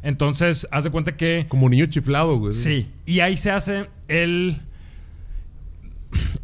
Entonces, 0.05 0.67
haz 0.69 0.83
de 0.83 0.91
cuenta 0.91 1.17
que 1.17 1.47
Como 1.49 1.67
niño 1.67 1.87
chiflado, 1.87 2.37
güey. 2.37 2.53
Sí, 2.53 2.87
y 3.07 3.19
ahí 3.21 3.35
se 3.35 3.51
hace 3.51 3.89
el. 4.07 4.61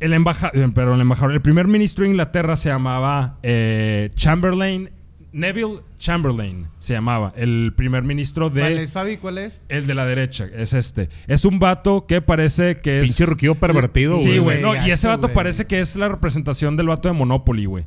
El 0.02 0.14
embajador, 0.14 0.74
perdón, 0.74 0.96
el 0.96 1.02
embajador, 1.02 1.34
el 1.34 1.42
primer 1.42 1.68
ministro 1.68 2.04
de 2.04 2.10
Inglaterra 2.10 2.58
se 2.58 2.70
llamaba 2.70 3.38
eh, 3.42 4.10
Chamberlain, 4.16 4.90
Neville 5.32 5.80
Chamberlain 5.98 6.68
se 6.78 6.94
llamaba, 6.94 7.32
el 7.38 7.72
primer 7.78 8.04
ministro 8.04 8.50
de, 8.50 8.62
¿Cuál 8.62 8.80
es, 8.80 8.92
Fabi? 8.92 9.18
¿Cuál 9.18 9.38
es? 9.38 9.62
el 9.70 9.88
de 9.88 9.94
la 9.94 10.06
derecha, 10.06 10.50
es 10.54 10.74
este. 10.74 11.10
Es 11.28 11.46
un 11.46 11.60
vato 11.60 12.06
que 12.06 12.22
parece 12.22 12.82
que 12.82 13.02
es... 13.02 13.04
Pinche 13.06 13.26
ruquillo 13.26 13.56
pervertido, 13.56 14.16
güey. 14.16 14.26
Sí, 14.26 14.38
güey, 14.40 14.62
no, 14.62 14.76
y 14.76 14.92
ese 14.92 15.08
vato 15.08 15.32
parece 15.32 15.68
que 15.68 15.80
es 15.80 15.96
la 15.96 16.10
representación 16.10 16.76
del 16.76 16.88
vato 16.88 17.08
de 17.08 17.14
Monopoly, 17.14 17.66
güey. 17.66 17.86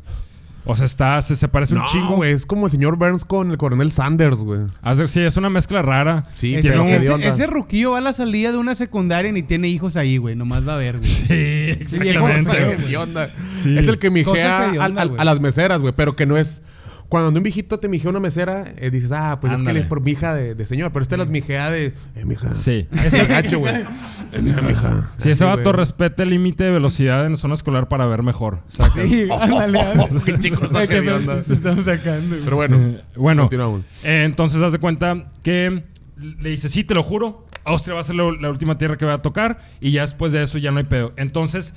O 0.66 0.74
sea, 0.76 0.86
está, 0.86 1.20
se, 1.20 1.36
se 1.36 1.46
parece 1.48 1.74
un 1.74 1.84
chingo. 1.84 2.16
güey. 2.16 2.32
Es 2.32 2.46
como 2.46 2.66
el 2.66 2.72
señor 2.72 2.96
Burns 2.96 3.24
con 3.24 3.50
el 3.50 3.58
coronel 3.58 3.90
Sanders, 3.92 4.38
güey. 4.38 4.60
Sí, 5.06 5.20
es 5.20 5.36
una 5.36 5.50
mezcla 5.50 5.82
rara. 5.82 6.22
Sí, 6.34 6.54
Ese, 6.54 6.62
tiene 6.62 6.80
un 6.80 6.88
ese- 6.88 7.28
ese 7.28 7.46
ruquillo 7.46 7.90
va 7.92 7.98
a 7.98 8.00
la 8.00 8.12
salida 8.14 8.50
de 8.50 8.56
una 8.58 8.74
secundaria 8.74 9.28
y 9.28 9.32
ni 9.32 9.42
tiene 9.42 9.68
hijos 9.68 9.96
ahí, 9.96 10.16
güey. 10.16 10.36
Nomás 10.36 10.66
va 10.66 10.74
a 10.74 10.78
ver, 10.78 10.98
güey. 10.98 11.08
Sí, 11.10 11.26
exactamente. 11.80 12.50
Sí. 13.62 13.76
Es 13.78 13.88
el 13.88 13.98
que 13.98 14.10
mijea 14.10 14.70
a 15.18 15.24
las 15.24 15.40
meseras, 15.40 15.80
güey. 15.80 15.92
Pero 15.94 16.16
que 16.16 16.24
no 16.26 16.36
es... 16.36 16.62
Cuando 17.08 17.36
un 17.36 17.42
viejito 17.42 17.78
te 17.78 17.88
mijea 17.88 18.10
una 18.10 18.20
mesera, 18.20 18.64
eh, 18.76 18.90
dices, 18.90 19.12
ah, 19.12 19.38
pues 19.40 19.52
es 19.52 19.62
que 19.62 19.70
él 19.70 19.76
es 19.76 19.86
por 19.86 20.00
mija 20.00 20.34
de, 20.34 20.54
de 20.54 20.66
señora. 20.66 20.92
Pero 20.92 21.02
este 21.02 21.16
las 21.16 21.30
mijea 21.30 21.70
de... 21.70 21.94
Eh, 22.16 22.24
mija. 22.24 22.54
Sí. 22.54 22.88
Ese 22.92 23.26
gacho, 23.26 23.58
güey. 23.60 23.84
Eh, 24.32 24.42
mija, 24.42 24.62
mija. 24.62 25.12
Si 25.16 25.30
ese 25.30 25.44
Así, 25.44 25.56
vato 25.56 25.70
respeta 25.70 26.24
el 26.24 26.30
límite 26.30 26.64
de 26.64 26.72
velocidad 26.72 27.24
en 27.26 27.36
zona 27.36 27.54
escolar 27.54 27.86
para 27.88 28.06
ver 28.06 28.24
mejor. 28.24 28.58
Sacas. 28.68 29.08
Sí, 29.08 29.28
ándale, 29.40 29.78
cosa 30.58 30.80
Ay, 30.80 30.88
qué 30.88 31.02
se 31.44 31.52
estamos 31.52 31.84
sacando. 31.84 32.36
Pero 32.42 32.56
bueno. 32.56 32.98
Bueno, 33.14 33.42
Continuamos. 33.42 33.82
eh, 34.02 34.24
entonces 34.24 34.60
haz 34.60 34.72
de 34.72 34.78
cuenta 34.78 35.28
que 35.44 35.84
le 36.16 36.50
dice, 36.50 36.68
sí, 36.68 36.82
te 36.82 36.94
lo 36.94 37.02
juro, 37.04 37.46
Austria 37.64 37.94
va 37.94 38.00
a 38.00 38.04
ser 38.04 38.16
la, 38.16 38.24
la 38.40 38.50
última 38.50 38.76
tierra 38.76 38.96
que 38.96 39.04
va 39.04 39.14
a 39.14 39.22
tocar 39.22 39.58
y 39.80 39.92
ya 39.92 40.02
después 40.02 40.32
de 40.32 40.42
eso 40.42 40.58
ya 40.58 40.72
no 40.72 40.78
hay 40.78 40.84
pedo. 40.84 41.12
Entonces, 41.16 41.74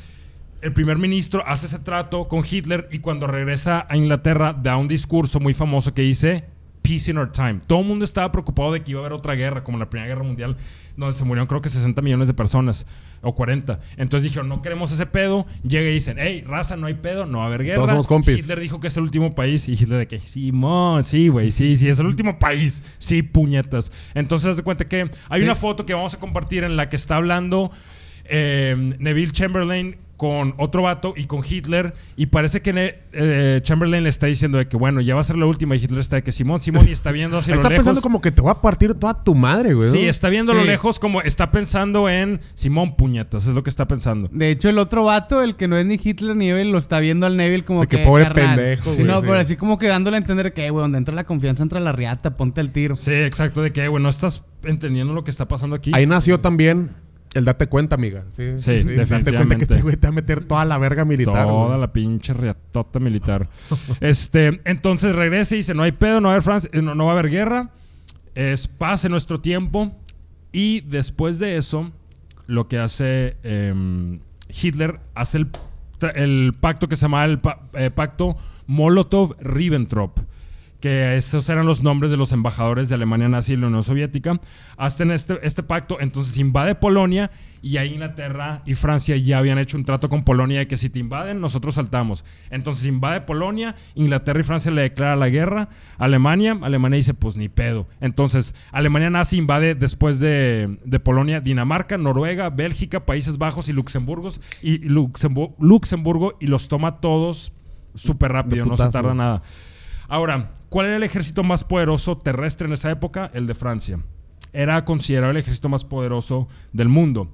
el 0.62 0.74
primer 0.74 0.98
ministro 0.98 1.44
hace 1.46 1.68
ese 1.68 1.80
trato 1.80 2.28
con 2.28 2.44
Hitler 2.50 2.88
y 2.92 3.00
cuando 3.00 3.28
regresa 3.28 3.86
a 3.90 3.96
Inglaterra 3.98 4.54
da 4.54 4.78
un 4.78 4.88
discurso 4.88 5.40
muy 5.40 5.54
famoso 5.54 5.94
que 5.94 6.02
dice, 6.02 6.46
Peace 6.82 7.12
in 7.12 7.18
our 7.18 7.30
time. 7.30 7.60
Todo 7.68 7.82
el 7.82 7.86
mundo 7.86 8.06
estaba 8.06 8.32
preocupado 8.32 8.72
de 8.72 8.82
que 8.82 8.92
iba 8.92 9.02
a 9.02 9.04
haber 9.04 9.12
otra 9.12 9.36
guerra, 9.36 9.62
como 9.62 9.78
la 9.78 9.90
Primera 9.90 10.08
Guerra 10.08 10.24
Mundial, 10.24 10.56
donde 10.96 11.14
se 11.18 11.26
murieron 11.26 11.46
creo 11.46 11.60
que 11.62 11.68
60 11.68 12.02
millones 12.02 12.30
de 12.30 12.34
personas 12.34 12.88
o 13.22 13.36
40. 13.36 13.82
Entonces 13.98 14.24
dijeron, 14.24 14.48
no 14.48 14.62
queremos 14.62 14.90
ese 14.94 15.06
pedo. 15.06 15.46
Llega 15.64 15.90
y 15.90 15.94
dicen, 15.96 16.16
hey, 16.18 16.46
raza, 16.48 16.78
no 16.78 16.88
hay 16.88 16.94
pedo, 16.94 17.26
no 17.26 17.40
va 17.40 17.44
a 17.44 17.48
haber 17.48 17.64
guerra. 17.64 17.76
Todos 17.76 17.90
somos 17.90 18.08
compis. 18.08 18.40
Hitler 18.40 18.62
dijo 18.62 18.80
que 18.80 18.88
es 18.88 18.96
el 18.96 19.04
último 19.04 19.36
país 19.36 19.68
y 19.68 19.74
Hitler 19.74 20.00
de 20.00 20.08
que 20.08 20.20
Simón, 20.20 21.04
sí, 21.04 21.28
güey, 21.28 21.52
sí, 21.52 21.76
sí, 21.76 21.90
es 21.90 22.00
el 22.00 22.06
último 22.06 22.40
país, 22.40 22.82
sí, 23.00 23.22
puñetas. 23.22 23.92
Entonces, 24.14 24.48
haz 24.52 24.56
de 24.58 24.64
cuenta 24.64 24.86
que 24.86 25.10
hay 25.28 25.40
Sí. 25.42 25.44
una 25.44 25.56
foto 25.56 25.86
que 25.86 25.94
vamos 25.94 26.14
a 26.14 26.20
compartir 26.20 26.64
en 26.64 26.78
la 26.78 26.88
que 26.88 26.96
está 26.96 27.18
hablando 27.18 27.70
eh, 28.30 28.96
Neville 29.00 29.32
Chamberlain 29.34 29.98
con 30.18 30.56
otro 30.58 30.82
vato 30.82 31.14
y 31.16 31.26
con 31.26 31.42
Hitler 31.48 31.94
y 32.16 32.26
parece 32.26 32.62
que 32.64 33.00
eh, 33.14 33.60
Chamberlain 33.64 34.04
le 34.04 34.10
está 34.10 34.26
diciendo 34.26 34.58
de 34.58 34.68
que 34.68 34.76
bueno, 34.76 35.00
ya 35.00 35.14
va 35.14 35.22
a 35.22 35.24
ser 35.24 35.38
la 35.38 35.46
última 35.46 35.76
y 35.76 35.84
Hitler 35.84 36.00
está 36.00 36.16
de 36.18 36.24
que 36.24 36.32
Simón, 36.32 36.60
Simón 36.60 36.88
y 36.90 36.92
está 36.92 37.12
viendo 37.12 37.38
hacia 37.38 37.52
lo 37.56 37.62
Está 37.62 37.70
lejos. 37.70 37.80
pensando 37.84 38.02
como 38.02 38.20
que 38.20 38.32
te 38.32 38.42
voy 38.42 38.50
a 38.52 38.56
partir 38.62 38.96
toda 38.96 39.24
tu 39.24 39.36
madre, 39.36 39.76
güey. 39.76 39.92
Sí, 39.92 40.04
¿no? 40.04 40.10
está 40.10 40.30
viendo 40.30 40.52
a 40.52 40.56
lo 40.56 40.64
lejos 40.64 40.98
como 40.98 41.22
está 41.22 41.52
pensando 41.52 42.10
en 42.10 42.42
Simón 42.56 42.96
Puñetas, 42.96 43.46
es 43.46 43.54
lo 43.54 43.62
que 43.64 43.70
está 43.70 43.88
pensando. 43.88 44.28
De 44.32 44.50
hecho, 44.50 44.70
el 44.70 44.80
otro 44.80 45.06
vato, 45.06 45.44
el 45.44 45.56
que 45.56 45.68
no 45.68 45.78
es 45.78 45.86
ni 45.86 46.00
Hitler 46.04 46.36
ni 46.36 46.48
Neville, 46.48 46.72
lo 46.72 46.80
está 46.80 47.00
viendo 47.00 47.28
al 47.28 47.38
Neville 47.38 47.64
como 47.64 47.82
De 47.82 47.88
que 47.88 47.98
que. 47.98 48.04
pobre 48.04 48.24
carnal. 48.24 48.56
pendejo, 48.58 48.90
Sí, 48.92 48.96
güey, 48.98 49.08
no, 49.08 49.20
sí. 49.22 49.26
pero 49.28 49.40
así 49.40 49.56
como 49.56 49.78
que 49.78 49.88
dándole 49.88 50.18
a 50.18 50.20
entender 50.20 50.54
que, 50.54 50.70
güey, 50.72 50.82
donde 50.82 50.98
entra 50.98 51.14
la 51.14 51.26
confianza, 51.26 51.62
entra 51.62 51.80
la 51.80 51.92
riata, 51.92 52.36
ponte 52.38 52.60
el 52.62 52.72
tiro. 52.72 52.96
Sí, 52.96 53.12
exacto, 53.14 53.62
de 53.62 53.72
que 53.72 53.88
bueno, 53.88 54.10
estás 54.10 54.44
entendiendo 54.64 55.14
lo 55.14 55.24
que 55.24 55.30
está 55.32 55.48
pasando 55.48 55.76
aquí. 55.76 55.92
Ahí 55.94 56.06
nació 56.08 56.40
también 56.40 56.92
el 57.34 57.46
date 57.46 57.68
cuenta, 57.68 57.96
amiga. 57.96 58.26
Sí, 58.30 58.60
Sí, 58.60 58.72
Date 58.72 58.84
cuenta 58.84 59.00
definitivamente. 59.02 59.58
que 59.58 59.64
este 59.64 59.82
güey 59.82 59.96
te 59.98 60.08
va 60.08 60.10
a 60.10 60.12
meter 60.16 60.44
toda 60.46 60.66
la 60.66 60.78
verga 60.78 61.06
militar. 61.06 61.46
Toda 61.48 61.68
güey. 61.68 61.80
la 61.80 61.94
pinche 61.94 62.34
riatota 62.34 63.00
militar. 63.00 63.48
este, 64.02 64.62
entonces 64.66 65.14
regresa 65.16 65.54
y 65.56 65.58
dice, 65.60 65.74
no 65.74 65.84
hay 65.84 65.92
pedo, 65.92 66.20
no 66.22 66.30
va 66.30 66.34
a 66.34 66.36
haber, 66.36 66.44
Francia- 66.44 66.70
eh, 66.74 66.82
no, 66.82 66.96
no 66.96 67.06
va 67.06 67.12
a 67.12 67.14
haber 67.20 67.30
guerra. 67.32 67.70
Es 68.36 68.68
paz 68.68 69.06
en 69.06 69.12
nuestro 69.12 69.40
tiempo. 69.42 69.96
Y 70.52 70.82
después 70.82 71.38
de 71.40 71.58
eso, 71.58 71.92
lo 72.48 72.68
que 72.68 72.80
hace 72.80 73.38
em, 73.44 74.20
Hitler, 74.50 75.00
hace 75.14 75.40
el, 76.16 76.54
pacto 76.60 76.88
que 76.88 76.96
se 76.96 77.04
llama 77.04 77.26
el 77.26 77.40
pa- 77.40 77.68
eh, 77.74 77.92
pacto 77.92 78.38
Molotov-Ribbentrop. 78.68 80.12
Que 80.80 81.18
esos 81.18 81.50
eran 81.50 81.66
los 81.66 81.82
nombres 81.82 82.12
de 82.12 82.18
los 82.18 82.32
embajadores 82.32 82.88
de 82.88 82.94
Alemania 82.94 83.28
nazi 83.28 83.54
y 83.54 83.58
la 83.58 83.66
Unión 83.66 83.82
Soviética. 83.82 84.40
Hacen 84.78 85.10
este, 85.10 85.40
este 85.42 85.64
pacto, 85.64 85.98
entonces 86.00 86.38
invade 86.38 86.76
Polonia 86.76 87.32
y 87.64 87.78
ahí 87.78 87.94
Inglaterra 87.94 88.62
y 88.64 88.76
Francia 88.76 89.18
ya 89.18 89.40
habían 89.40 89.58
hecho 89.58 89.76
un 89.76 89.86
trato 89.86 90.08
con 90.08 90.24
Polonia 90.24 90.60
de 90.60 90.68
que 90.68 90.78
si 90.78 90.92
te 90.92 91.00
invaden, 91.00 91.42
nosotros 91.42 91.74
saltamos. 91.74 92.26
Entonces 92.52 92.86
invade 92.86 93.22
Polonia, 93.22 93.76
Inglaterra 93.96 94.40
y 94.40 94.44
Francia 94.44 94.70
le 94.70 94.84
declara 94.84 95.16
la 95.16 95.30
guerra 95.30 95.70
a 95.98 96.06
Alemania. 96.06 96.56
Alemania 96.62 96.98
dice, 96.98 97.16
pues 97.16 97.38
ni 97.38 97.50
pedo. 97.50 97.88
Entonces, 98.00 98.54
Alemania 98.72 99.10
nazi 99.10 99.38
invade 99.38 99.74
después 99.74 100.20
de, 100.20 100.78
de 100.86 101.00
Polonia 101.00 101.42
Dinamarca, 101.42 101.98
Noruega, 101.98 102.52
Bélgica, 102.52 103.04
Países 103.04 103.40
Bajos 103.40 103.68
y 103.68 103.74
Luxemburgo, 103.74 104.30
y, 104.62 104.86
y 104.86 104.90
Luxembu- 104.90 105.56
Luxemburgo 105.58 106.38
y 106.40 106.46
los 106.46 106.68
toma 106.68 107.02
todos 107.02 107.52
súper 107.96 108.32
rápido, 108.32 108.64
no 108.66 108.78
se 108.78 108.90
tarda 108.90 109.16
nada. 109.16 109.42
Ahora, 110.08 110.52
¿cuál 110.70 110.88
era 110.88 110.96
el 110.98 111.04
ejército 111.04 111.44
más 111.44 111.64
poderoso 111.64 112.18
terrestre 112.18 112.68
en 112.68 112.74
esa 112.74 112.92
época? 112.92 113.30
El 113.34 113.46
de 113.48 113.54
Francia. 113.54 114.00
Era 114.54 114.84
considerado 114.86 115.32
el 115.32 115.38
ejército 115.38 115.70
más 115.70 115.84
poderoso 115.84 116.48
del 116.74 116.90
mundo. 116.90 117.32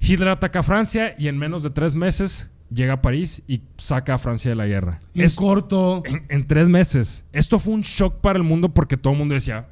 Hitler 0.00 0.28
ataca 0.30 0.60
a 0.60 0.62
Francia 0.62 1.14
y 1.18 1.28
en 1.28 1.38
menos 1.38 1.62
de 1.62 1.70
tres 1.70 1.94
meses 1.94 2.48
llega 2.74 2.94
a 2.94 3.02
París 3.02 3.42
y 3.46 3.62
saca 3.76 4.14
a 4.14 4.18
Francia 4.18 4.50
de 4.50 4.56
la 4.56 4.66
guerra. 4.66 4.98
En 5.14 5.24
Es- 5.26 5.36
corto. 5.36 6.02
en, 6.06 6.24
en 6.28 6.46
tres 6.46 6.68
meses. 6.68 7.24
Esto 7.32 7.58
fue 7.58 7.74
un 7.74 7.82
shock 7.82 8.20
para 8.20 8.38
el 8.38 8.44
mundo 8.44 8.70
porque 8.74 8.96
todo 8.96 9.12
el 9.12 9.18
mundo 9.18 9.34
decía, 9.34 9.68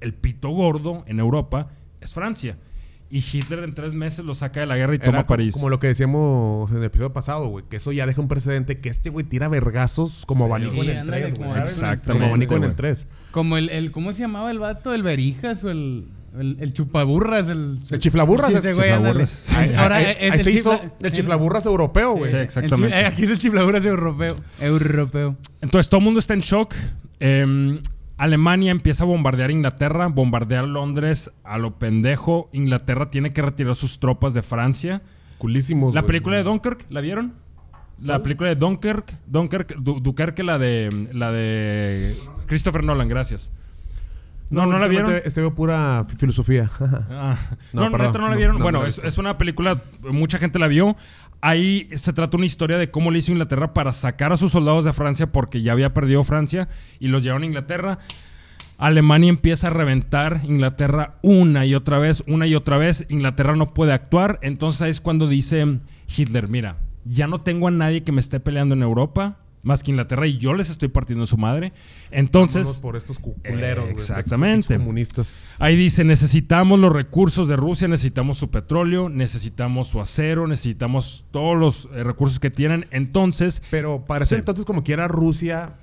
el 0.00 0.14
pito 0.14 0.50
gordo 0.50 1.02
en 1.06 1.18
Europa 1.18 1.68
es 2.00 2.12
Francia. 2.14 2.58
Y 3.14 3.18
Hitler 3.30 3.62
en 3.64 3.74
tres 3.74 3.92
meses 3.92 4.24
lo 4.24 4.32
saca 4.32 4.60
de 4.60 4.66
la 4.66 4.74
guerra 4.78 4.94
y 4.94 4.96
Era 4.96 5.04
toma 5.04 5.26
París. 5.26 5.52
Como 5.52 5.68
lo 5.68 5.78
que 5.78 5.86
decíamos 5.88 6.70
en 6.70 6.78
el 6.78 6.84
episodio 6.84 7.12
pasado, 7.12 7.46
güey. 7.48 7.62
Que 7.68 7.76
eso 7.76 7.92
ya 7.92 8.06
deja 8.06 8.22
un 8.22 8.26
precedente 8.28 8.80
que 8.80 8.88
este 8.88 9.10
güey 9.10 9.26
tira 9.26 9.48
vergazos 9.48 10.24
como 10.26 10.46
abanico 10.46 10.76
sí, 10.82 10.90
en 10.90 10.96
el 10.96 10.98
ándale, 11.00 11.22
3, 11.24 11.34
como 11.34 11.48
güey. 11.50 11.58
abanico 11.60 11.78
en 11.78 11.84
el 11.84 11.92
Exactamente, 11.92 12.12
Como 12.12 12.26
abanico 12.26 12.56
en 12.56 12.62
el 12.62 12.68
güey. 12.70 12.76
3. 12.76 13.06
Como 13.30 13.56
el, 13.58 13.68
el. 13.68 13.92
¿Cómo 13.92 14.12
se 14.14 14.20
llamaba 14.22 14.50
el 14.50 14.58
vato? 14.58 14.94
¿El 14.94 15.02
Berijas 15.02 15.62
o 15.62 15.70
el. 15.70 16.06
El, 16.40 16.56
el 16.60 16.72
chupaburras, 16.72 17.50
el... 17.50 17.78
El 17.90 17.98
chiflaburras. 17.98 18.48
Sí, 18.48 18.56
ese 18.56 18.72
güey, 18.72 18.88
ándale. 18.90 19.26
Chiflaburras. 19.26 19.54
Ahí, 19.58 19.68
Sí, 19.68 19.74
Ahora 19.74 19.96
ahí- 19.96 20.16
es 20.18 20.32
ahí 20.32 20.38
el 20.38 20.44
se 20.44 20.50
hizo 20.50 20.80
el 21.02 21.12
chiflaburras 21.12 21.66
europeo, 21.66 22.14
güey. 22.14 22.30
Sí, 22.30 22.36
exactamente. 22.38 22.98
eh, 22.98 23.04
aquí 23.04 23.24
es 23.24 23.30
el 23.30 23.38
chiflaburras 23.38 23.84
europeo. 23.84 24.34
Europeo. 24.58 25.36
Entonces 25.60 25.90
todo 25.90 25.98
el 25.98 26.04
mundo 26.06 26.20
está 26.20 26.32
en 26.32 26.40
shock. 26.40 26.74
Eh, 27.20 27.78
Alemania 28.18 28.70
empieza 28.70 29.04
a 29.04 29.06
bombardear 29.06 29.50
Inglaterra, 29.50 30.06
bombardear 30.08 30.66
Londres 30.68 31.30
a 31.44 31.58
lo 31.58 31.78
pendejo. 31.78 32.48
Inglaterra 32.52 33.10
tiene 33.10 33.32
que 33.32 33.42
retirar 33.42 33.74
sus 33.74 33.98
tropas 33.98 34.34
de 34.34 34.42
Francia. 34.42 35.02
Culísimos, 35.38 35.94
La 35.94 36.02
película 36.02 36.36
de 36.36 36.44
Dunkirk, 36.44 36.86
¿la 36.88 37.00
vieron? 37.00 37.34
La 38.00 38.22
película 38.22 38.48
de 38.48 38.56
Dunkirk, 38.56 39.14
Dunkirk, 39.26 39.76
Du- 39.76 40.00
la 40.44 40.58
de 40.58 41.08
la 41.12 41.30
de 41.32 42.14
Christopher 42.46 42.82
Nolan, 42.84 43.08
gracias. 43.08 43.50
No, 44.50 44.66
no, 44.66 44.76
la 44.78 44.86
vieron. 44.86 45.14
Este, 45.24 45.40
veo 45.40 45.54
pura 45.54 46.04
filosofía. 46.18 46.70
Ah, 47.10 47.36
No, 47.72 47.86
no, 47.86 47.90
perdón, 47.90 48.20
no 48.20 48.28
la 48.28 48.36
vieron. 48.36 48.58
no, 48.58 48.62
bueno, 48.62 48.84
es 48.98 49.16
una 49.18 49.38
película, 49.38 49.80
mucha 50.02 50.36
gente 50.38 50.58
la 50.58 50.66
vio. 50.68 50.94
Ahí 51.44 51.88
se 51.96 52.12
trata 52.12 52.36
una 52.36 52.46
historia 52.46 52.78
de 52.78 52.92
cómo 52.92 53.10
le 53.10 53.18
hizo 53.18 53.32
Inglaterra 53.32 53.74
para 53.74 53.92
sacar 53.92 54.32
a 54.32 54.36
sus 54.36 54.52
soldados 54.52 54.84
de 54.84 54.92
Francia 54.92 55.32
porque 55.32 55.60
ya 55.60 55.72
había 55.72 55.92
perdido 55.92 56.22
Francia 56.22 56.68
y 57.00 57.08
los 57.08 57.24
llevaron 57.24 57.42
a 57.42 57.46
Inglaterra. 57.46 57.98
Alemania 58.78 59.28
empieza 59.28 59.66
a 59.66 59.70
reventar 59.70 60.40
Inglaterra 60.44 61.16
una 61.20 61.66
y 61.66 61.74
otra 61.74 61.98
vez, 61.98 62.22
una 62.28 62.46
y 62.46 62.54
otra 62.54 62.78
vez. 62.78 63.06
Inglaterra 63.08 63.56
no 63.56 63.74
puede 63.74 63.92
actuar. 63.92 64.38
Entonces 64.42 64.88
es 64.88 65.00
cuando 65.00 65.26
dice 65.26 65.80
Hitler, 66.16 66.46
mira, 66.46 66.76
ya 67.04 67.26
no 67.26 67.40
tengo 67.40 67.66
a 67.66 67.72
nadie 67.72 68.04
que 68.04 68.12
me 68.12 68.20
esté 68.20 68.38
peleando 68.38 68.76
en 68.76 68.82
Europa 68.82 69.41
más 69.62 69.82
que 69.82 69.90
Inglaterra 69.92 70.26
y 70.26 70.38
yo 70.38 70.54
les 70.54 70.70
estoy 70.70 70.88
partiendo 70.88 71.26
su 71.26 71.36
madre. 71.36 71.72
Entonces... 72.10 72.62
Vámonos 72.62 72.80
por 72.80 72.96
estos 72.96 73.18
cu- 73.18 73.34
culeros, 73.46 73.84
güey, 73.84 73.94
Exactamente. 73.94 74.76
comunistas. 74.76 75.54
Ahí 75.58 75.76
dice, 75.76 76.04
necesitamos 76.04 76.78
los 76.80 76.92
recursos 76.92 77.48
de 77.48 77.56
Rusia, 77.56 77.88
necesitamos 77.88 78.38
su 78.38 78.50
petróleo, 78.50 79.08
necesitamos 79.08 79.88
su 79.88 80.00
acero, 80.00 80.46
necesitamos 80.46 81.26
todos 81.30 81.56
los 81.56 81.88
eh, 81.94 82.02
recursos 82.04 82.40
que 82.40 82.50
tienen. 82.50 82.86
Entonces, 82.90 83.62
Pero 83.70 84.04
Sí. 84.24 84.34
entonces, 84.34 84.64
como 84.64 84.82
quiera, 84.82 85.06
Rusia, 85.08 85.74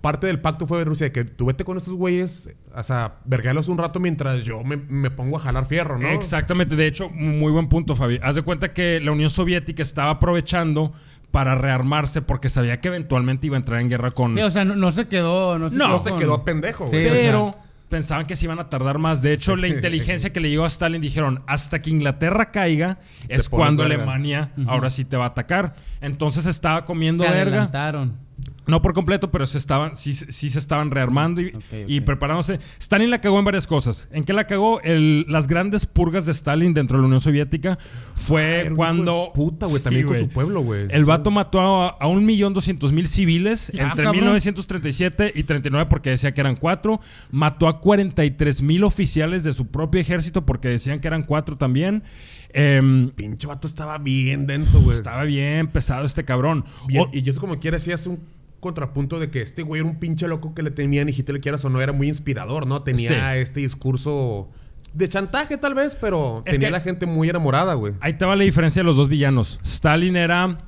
parte 0.00 0.26
del 0.26 0.40
pacto 0.40 0.66
fue 0.66 0.78
de 0.78 0.84
Rusia, 0.84 1.06
de 1.06 1.12
que 1.12 1.24
tú 1.24 1.46
vete 1.46 1.64
con 1.64 1.76
estos 1.76 1.92
güeyes, 1.94 2.48
o 2.74 2.82
sea, 2.82 3.16
vergalos 3.26 3.68
un 3.68 3.76
rato 3.76 4.00
mientras 4.00 4.42
yo 4.44 4.64
me, 4.64 4.76
me 4.78 5.10
pongo 5.10 5.36
a 5.36 5.40
jalar 5.40 5.66
fierro, 5.66 5.98
¿no? 5.98 6.08
exactamente, 6.08 6.76
de 6.76 6.86
hecho, 6.86 7.10
muy 7.10 7.52
buen 7.52 7.68
punto, 7.68 7.94
Fabi. 7.94 8.18
Haz 8.22 8.36
de 8.36 8.42
cuenta 8.42 8.72
que 8.72 9.00
la 9.00 9.12
Unión 9.12 9.28
Soviética 9.28 9.82
estaba 9.82 10.10
aprovechando 10.12 10.92
para 11.30 11.54
rearmarse 11.54 12.22
porque 12.22 12.48
sabía 12.48 12.80
que 12.80 12.88
eventualmente 12.88 13.46
iba 13.46 13.56
a 13.56 13.60
entrar 13.60 13.80
en 13.80 13.88
guerra 13.88 14.10
con... 14.10 14.34
Sí, 14.34 14.40
o 14.40 14.50
sea, 14.50 14.64
no, 14.64 14.74
no 14.76 14.90
se 14.92 15.06
quedó. 15.08 15.58
No 15.58 15.70
se 15.70 15.76
No, 15.76 15.84
quedó, 15.86 15.94
No 15.94 16.00
se 16.00 16.10
con- 16.10 16.18
quedó 16.18 16.44
pendejo, 16.44 16.84
Sí, 16.88 16.96
güey. 16.96 17.06
o 17.06 17.12
sea- 17.12 17.22
pero 17.22 17.50
pensaban 17.88 18.26
que 18.26 18.36
se 18.36 18.44
iban 18.44 18.58
a 18.60 18.68
tardar 18.68 18.98
más. 18.98 19.20
De 19.22 19.32
hecho, 19.32 19.56
la 19.56 19.66
inteligencia 19.68 20.32
que 20.32 20.40
le 20.40 20.50
llegó 20.50 20.64
a 20.64 20.68
Stalin 20.68 21.00
dijeron, 21.00 21.42
hasta 21.46 21.82
que 21.82 21.90
Inglaterra 21.90 22.50
caiga 22.52 22.98
es 23.28 23.48
cuando 23.48 23.82
verga. 23.82 23.96
Alemania 23.96 24.50
ahora 24.66 24.90
sí 24.90 25.04
te 25.04 25.16
va 25.16 25.24
a 25.24 25.28
atacar. 25.28 25.74
Entonces 26.00 26.46
estaba 26.46 26.84
comiendo 26.84 27.24
se 27.24 27.30
verga. 27.30 27.56
adelantaron. 27.56 28.16
No 28.70 28.80
por 28.82 28.92
completo, 28.94 29.30
pero 29.30 29.46
se 29.46 29.58
estaban, 29.58 29.96
sí, 29.96 30.14
sí 30.14 30.48
se 30.50 30.58
estaban 30.58 30.90
rearmando 30.90 31.40
y, 31.40 31.52
y 31.86 32.00
preparándose. 32.00 32.60
Stalin 32.78 33.10
la 33.10 33.20
cagó 33.20 33.38
en 33.38 33.44
varias 33.44 33.66
cosas. 33.66 34.08
¿En 34.12 34.24
qué 34.24 34.32
la 34.32 34.46
cagó? 34.46 34.80
El- 34.82 35.26
las 35.28 35.46
grandes 35.46 35.86
purgas 35.86 36.24
de 36.26 36.32
Stalin 36.32 36.72
dentro 36.72 36.96
de 36.96 37.02
la 37.02 37.06
Unión 37.06 37.20
Soviética 37.20 37.78
fue 38.14 38.66
un 38.70 38.76
cuando... 38.76 39.30
Puta, 39.34 39.66
güey, 39.66 39.82
también 39.82 40.06
Sí, 40.06 40.08
con 40.08 40.18
su 40.18 40.28
pueblo, 40.28 40.60
güey. 40.62 40.86
El 40.90 41.04
vato 41.04 41.30
mató 41.30 41.60
a, 42.00 42.06
un 42.06 42.24
millón 42.24 42.54
doscientos 42.54 42.92
mil 42.92 43.06
civiles 43.08 43.70
entre 43.70 44.04
cabrón. 44.04 44.12
1937 44.12 45.32
y 45.34 45.42
39 45.42 45.86
porque 45.90 46.10
decía 46.10 46.32
que 46.32 46.40
eran 46.40 46.56
cuatro. 46.56 47.00
Mató 47.30 47.68
a 47.68 47.80
43 47.80 48.62
mil 48.62 48.84
oficiales 48.84 49.44
de 49.44 49.52
su 49.52 49.66
propio 49.66 50.00
ejército 50.00 50.46
porque 50.46 50.68
decían 50.68 51.00
que 51.00 51.08
eran 51.08 51.22
cuatro 51.24 51.56
también. 51.56 52.02
Em, 52.52 53.10
Pinche 53.10 53.46
vato 53.46 53.66
estaba 53.68 53.98
bien 53.98 54.46
denso, 54.46 54.80
güey. 54.80 54.96
estaba 54.96 55.24
bien 55.24 55.68
pesado 55.68 56.04
este 56.06 56.24
cabrón. 56.24 56.64
Bien- 56.86 57.02
O- 57.02 57.10
y 57.12 57.22
yo 57.22 57.34
como 57.40 57.58
quiera, 57.58 57.78
sí 57.80 57.92
hace 57.92 58.08
un 58.08 58.20
contrapunto 58.60 59.18
de 59.18 59.30
que 59.30 59.42
este 59.42 59.62
güey 59.62 59.80
era 59.80 59.88
un 59.90 59.98
pinche 59.98 60.28
loco 60.28 60.54
que 60.54 60.62
le 60.62 60.70
temían 60.70 61.08
y 61.08 61.12
Hitler 61.12 61.40
quieras 61.40 61.64
o 61.64 61.70
no 61.70 61.80
era 61.80 61.92
muy 61.92 62.08
inspirador, 62.08 62.66
¿no? 62.66 62.82
Tenía 62.82 63.32
Sí. 63.34 63.38
este 63.40 63.60
discurso 63.60 64.48
de 64.94 65.08
chantaje 65.08 65.56
tal 65.56 65.74
vez, 65.74 65.96
pero 66.00 66.42
Es 66.44 66.52
tenía 66.54 66.68
que- 66.68 66.72
la 66.72 66.80
gente 66.80 67.06
muy 67.06 67.28
enamorada, 67.30 67.74
güey. 67.74 67.94
Ahí 68.00 68.14
te 68.18 68.24
va 68.24 68.36
la 68.36 68.44
diferencia 68.44 68.80
de 68.80 68.84
los 68.84 68.96
dos 68.96 69.08
villanos. 69.08 69.58
Stalin 69.64 70.16
era 70.16 70.58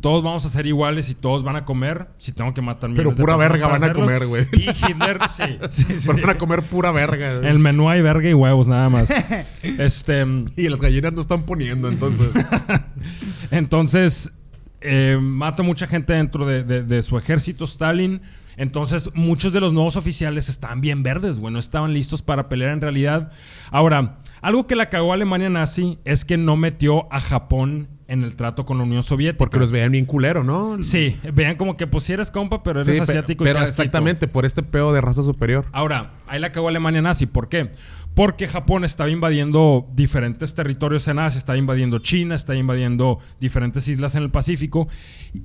todos 0.00 0.22
vamos 0.22 0.46
a 0.46 0.48
ser 0.48 0.66
iguales 0.66 1.10
y 1.10 1.14
todos 1.14 1.44
van 1.44 1.56
a 1.56 1.66
comer. 1.66 2.08
Si 2.16 2.32
tengo 2.32 2.54
que 2.54 2.62
matar 2.62 2.88
Pero 2.96 3.10
de 3.10 3.16
pura 3.16 3.36
verga 3.36 3.68
van 3.68 3.84
a 3.84 3.92
comer, 3.92 4.26
güey. 4.26 4.46
Y 4.52 4.70
Hitler, 4.70 5.18
sí. 5.28 5.42
sí, 5.70 5.82
sí, 5.84 5.94
Pero 6.06 6.14
sí. 6.14 6.20
van 6.22 6.30
a 6.30 6.38
comer 6.38 6.62
pura 6.62 6.90
verga. 6.90 7.36
güey. 7.38 7.50
El 7.50 7.58
menú 7.58 7.90
hay 7.90 8.00
verga 8.00 8.26
y 8.28 8.32
huevos 8.32 8.66
nada 8.66 8.88
más. 8.88 9.10
este, 9.62 10.24
Y 10.56 10.68
las 10.70 10.80
gallinas 10.80 11.12
no 11.12 11.20
están 11.20 11.42
poniendo, 11.44 11.88
entonces. 11.90 12.30
entonces 13.50 14.32
eh, 14.80 15.18
mata 15.20 15.62
mucha 15.62 15.86
gente 15.86 16.12
dentro 16.12 16.46
de, 16.46 16.64
de- 16.64 16.82
de 16.82 17.02
su 17.02 17.16
ejército 17.18 17.64
Stalin. 17.64 18.20
Entonces 18.56 19.10
muchos 19.14 19.52
de 19.54 19.60
los 19.60 19.72
nuevos 19.72 19.96
oficiales 19.96 20.48
estaban 20.50 20.80
bien 20.82 21.02
verdes, 21.02 21.38
güey, 21.38 21.52
no 21.52 21.58
estaban 21.58 21.94
listos 21.94 22.20
para 22.20 22.48
pelear 22.50 22.72
en 22.72 22.80
realidad. 22.82 23.30
Ahora, 23.70 24.18
algo 24.42 24.66
que 24.66 24.76
la 24.76 24.90
cagó 24.90 25.12
a 25.12 25.14
Alemania 25.14 25.48
nazi 25.48 25.98
es 26.04 26.24
que 26.26 26.36
no 26.36 26.56
metió 26.56 27.10
a 27.12 27.20
Japón 27.20 27.88
en 28.06 28.24
el 28.24 28.34
trato 28.34 28.66
con 28.66 28.76
la 28.76 28.84
Unión 28.84 29.02
Soviética. 29.04 29.38
Porque 29.38 29.58
los 29.60 29.70
veían 29.70 29.92
bien 29.92 30.04
culero, 30.04 30.42
¿no? 30.44 30.82
Sí, 30.82 31.16
vean 31.32 31.56
como 31.56 31.76
que 31.76 31.86
pues 31.86 32.02
si 32.04 32.12
eres 32.12 32.30
compa, 32.30 32.62
pero 32.62 32.80
eres 32.82 32.96
Sí, 32.96 33.00
asiático 33.00 33.44
pero 33.44 33.60
y 33.60 33.62
casquito. 33.62 33.82
exactamente, 33.82 34.26
por 34.28 34.44
este 34.44 34.62
pedo 34.64 34.92
de 34.92 35.00
raza 35.00 35.22
superior. 35.22 35.64
Ahora, 35.72 36.10
ahí 36.26 36.40
la 36.40 36.50
cagó 36.52 36.68
Alemania 36.68 37.00
nazi. 37.00 37.26
¿Por 37.26 37.48
qué? 37.48 37.70
Porque 38.14 38.46
Japón 38.46 38.84
estaba 38.84 39.08
invadiendo 39.08 39.88
diferentes 39.94 40.54
territorios 40.54 41.06
en 41.08 41.18
Asia, 41.18 41.38
estaba 41.38 41.56
invadiendo 41.56 42.00
China, 42.00 42.34
estaba 42.34 42.58
invadiendo 42.58 43.18
diferentes 43.38 43.86
islas 43.88 44.14
en 44.14 44.24
el 44.24 44.30
Pacífico. 44.30 44.88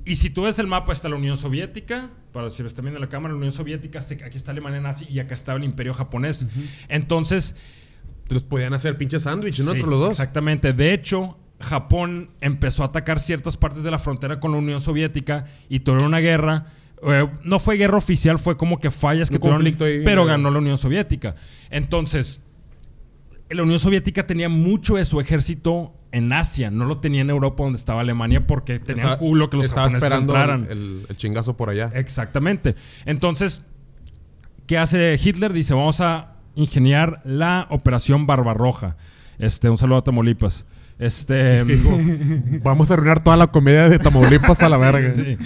Y 0.04 0.16
si 0.16 0.30
tú 0.30 0.42
ves 0.42 0.58
el 0.58 0.66
mapa, 0.66 0.92
está 0.92 1.08
la 1.08 1.16
Unión 1.16 1.36
Soviética, 1.36 2.10
para 2.32 2.50
si 2.50 2.62
ves 2.62 2.74
también 2.74 2.96
en 2.96 3.00
la 3.00 3.08
cámara, 3.08 3.32
la 3.32 3.38
Unión 3.38 3.52
Soviética, 3.52 4.00
aquí 4.00 4.36
está 4.36 4.50
Alemania 4.50 4.80
nazi 4.80 5.06
y 5.08 5.20
acá 5.20 5.34
estaba 5.34 5.58
el 5.58 5.64
Imperio 5.64 5.94
japonés. 5.94 6.46
Entonces, 6.88 7.54
Los 8.28 8.42
podían 8.42 8.74
hacer 8.74 8.98
pinche 8.98 9.20
sándwich, 9.20 9.60
¿no? 9.60 9.66
Sí, 9.66 9.76
Entre 9.76 9.88
los 9.88 10.00
dos. 10.00 10.10
Exactamente. 10.10 10.72
De 10.72 10.92
hecho, 10.92 11.38
Japón 11.60 12.30
empezó 12.40 12.82
a 12.82 12.86
atacar 12.86 13.20
ciertas 13.20 13.56
partes 13.56 13.82
de 13.82 13.90
la 13.90 13.98
frontera 13.98 14.40
con 14.40 14.52
la 14.52 14.58
Unión 14.58 14.80
Soviética 14.80 15.46
y 15.68 15.80
tuvieron 15.80 16.08
una 16.08 16.18
guerra. 16.18 16.66
Eh, 17.02 17.28
no 17.44 17.58
fue 17.58 17.76
guerra 17.76 17.96
oficial, 17.96 18.38
fue 18.38 18.56
como 18.56 18.80
que 18.80 18.90
fallas 18.90 19.30
que 19.30 19.38
tuvieron, 19.38 19.64
ahí, 19.64 20.02
pero 20.04 20.24
eh. 20.24 20.26
ganó 20.26 20.50
la 20.50 20.58
Unión 20.58 20.78
Soviética. 20.78 21.36
Entonces, 21.70 22.42
la 23.50 23.62
Unión 23.62 23.78
Soviética 23.78 24.26
tenía 24.26 24.48
mucho 24.48 24.96
de 24.96 25.04
su 25.04 25.20
ejército 25.20 25.92
en 26.12 26.32
Asia, 26.32 26.70
no 26.70 26.84
lo 26.86 26.98
tenía 26.98 27.20
en 27.20 27.30
Europa 27.30 27.62
donde 27.64 27.78
estaba 27.78 28.00
Alemania 28.00 28.46
porque 28.46 28.80
Estaba- 28.86 29.18
culo 29.18 29.50
que 29.50 29.56
los 29.58 29.66
Estaba 29.66 29.86
esperando 29.88 30.32
entraran. 30.32 30.66
el, 30.70 31.06
el- 31.08 31.16
chingazo 31.16 31.56
por 31.56 31.68
allá. 31.70 31.90
Exactamente. 31.94 32.74
Entonces, 33.04 33.62
¿qué 34.66 34.78
hace 34.78 35.18
Hitler? 35.22 35.52
Dice, 35.52 35.74
vamos 35.74 36.00
a 36.00 36.32
ingeniar 36.54 37.20
la 37.24 37.66
Operación 37.70 38.26
Barbarroja. 38.26 38.96
Este, 39.38 39.68
un 39.68 39.76
saludo 39.76 39.98
a 39.98 40.04
Tamaulipas. 40.04 40.64
Este, 40.98 41.62
Vamos 42.62 42.90
a 42.90 42.94
arruinar 42.94 43.22
toda 43.22 43.36
la 43.36 43.48
comedia 43.48 43.88
de 43.90 43.98
Tamaulipas 43.98 44.62
a 44.62 44.68
la 44.70 44.78
verga. 44.78 45.10
sí. 45.10 45.36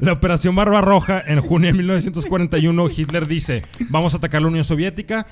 La 0.00 0.12
Operación 0.12 0.56
Barbarroja, 0.56 1.22
en 1.24 1.40
junio 1.40 1.68
de 1.68 1.74
1941, 1.78 2.88
Hitler 2.96 3.28
dice, 3.28 3.62
vamos 3.90 4.14
a 4.14 4.16
atacar 4.16 4.42
la 4.42 4.48
Unión 4.48 4.64
Soviética 4.64 5.28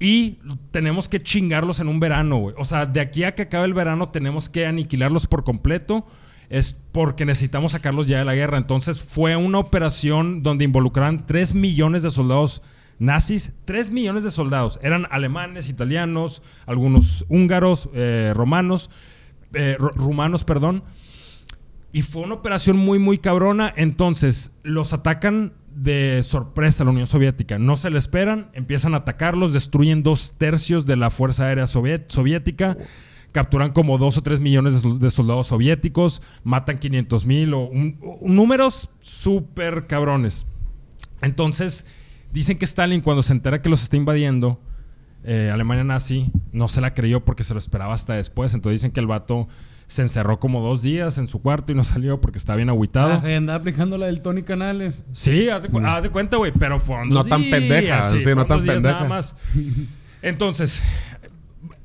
y 0.00 0.38
tenemos 0.72 1.08
que 1.08 1.22
chingarlos 1.22 1.78
en 1.78 1.86
un 1.88 2.00
verano, 2.00 2.38
güey. 2.38 2.54
O 2.58 2.64
sea, 2.64 2.86
de 2.86 3.00
aquí 3.00 3.22
a 3.24 3.34
que 3.34 3.42
acabe 3.42 3.66
el 3.66 3.74
verano 3.74 4.08
tenemos 4.08 4.48
que 4.48 4.66
aniquilarlos 4.66 5.26
por 5.26 5.44
completo. 5.44 6.06
Es 6.48 6.74
porque 6.90 7.24
necesitamos 7.24 7.72
sacarlos 7.72 8.08
ya 8.08 8.18
de 8.18 8.24
la 8.24 8.34
guerra. 8.34 8.58
Entonces 8.58 9.02
fue 9.02 9.36
una 9.36 9.58
operación 9.58 10.42
donde 10.42 10.64
involucraron 10.64 11.24
3 11.26 11.54
millones 11.54 12.02
de 12.02 12.10
soldados 12.10 12.62
nazis. 12.98 13.52
3 13.66 13.90
millones 13.92 14.24
de 14.24 14.30
soldados. 14.32 14.80
Eran 14.82 15.06
alemanes, 15.10 15.68
italianos, 15.68 16.42
algunos 16.66 17.24
húngaros, 17.28 17.88
eh, 17.94 18.32
romanos, 18.34 18.90
eh, 19.54 19.76
ru- 19.78 19.92
rumanos, 19.94 20.42
perdón. 20.44 20.82
Y 21.92 22.02
fue 22.02 22.22
una 22.22 22.34
operación 22.34 22.76
muy, 22.76 22.98
muy 22.98 23.18
cabrona. 23.18 23.72
Entonces, 23.76 24.52
los 24.62 24.92
atacan 24.92 25.52
de 25.74 26.22
sorpresa 26.22 26.82
a 26.82 26.86
la 26.86 26.92
Unión 26.92 27.06
Soviética. 27.06 27.58
No 27.58 27.76
se 27.76 27.90
le 27.90 27.98
esperan, 27.98 28.50
empiezan 28.54 28.94
a 28.94 28.98
atacarlos, 28.98 29.52
destruyen 29.52 30.02
dos 30.02 30.34
tercios 30.38 30.86
de 30.86 30.96
la 30.96 31.10
Fuerza 31.10 31.46
Aérea 31.46 31.66
Soviética, 31.66 32.76
capturan 33.32 33.72
como 33.72 33.96
dos 33.98 34.18
o 34.18 34.22
tres 34.22 34.40
millones 34.40 34.74
de, 34.74 34.80
sol- 34.80 34.98
de 34.98 35.10
soldados 35.10 35.46
soviéticos, 35.48 36.22
matan 36.44 36.78
500 36.78 37.24
mil 37.26 37.54
o 37.54 37.60
un- 37.68 37.98
números 38.22 38.90
súper 39.00 39.86
cabrones. 39.86 40.46
Entonces, 41.22 41.86
dicen 42.32 42.58
que 42.58 42.64
Stalin, 42.64 43.00
cuando 43.00 43.22
se 43.22 43.32
entera 43.32 43.62
que 43.62 43.68
los 43.68 43.82
está 43.82 43.96
invadiendo, 43.96 44.60
eh, 45.24 45.50
Alemania 45.52 45.84
nazi, 45.84 46.30
no 46.52 46.66
se 46.68 46.80
la 46.80 46.94
creyó 46.94 47.24
porque 47.24 47.44
se 47.44 47.52
lo 47.54 47.58
esperaba 47.58 47.94
hasta 47.94 48.14
después. 48.14 48.54
Entonces 48.54 48.80
dicen 48.80 48.90
que 48.92 49.00
el 49.00 49.06
vato 49.06 49.48
se 49.90 50.02
encerró 50.02 50.38
como 50.38 50.60
dos 50.60 50.82
días 50.82 51.18
en 51.18 51.26
su 51.26 51.42
cuarto 51.42 51.72
y 51.72 51.74
no 51.74 51.82
salió 51.84 52.20
porque 52.20 52.38
estaba 52.38 52.56
bien 52.56 52.68
agüitado. 52.68 53.20
Ah, 53.24 53.36
andaba 53.36 53.58
aplicando 53.58 53.98
la 53.98 54.06
del 54.06 54.20
Tony 54.22 54.42
Canales. 54.42 55.02
Sí, 55.12 55.48
haz 55.48 55.64
de, 55.64 55.68
cu- 55.68 55.80
haz 55.84 56.02
de 56.04 56.10
cuenta, 56.10 56.36
güey, 56.36 56.52
pero 56.52 56.78
fueron 56.78 57.08
No 57.08 57.16
dos 57.16 57.28
tan 57.28 57.42
días, 57.42 57.50
pendeja, 57.58 58.02
sí, 58.08 58.16
no 58.16 58.20
fueron 58.22 58.46
tan 58.46 58.64
pendeja. 58.64 58.94
Nada 58.94 59.08
más. 59.08 59.34
Entonces, 60.22 60.82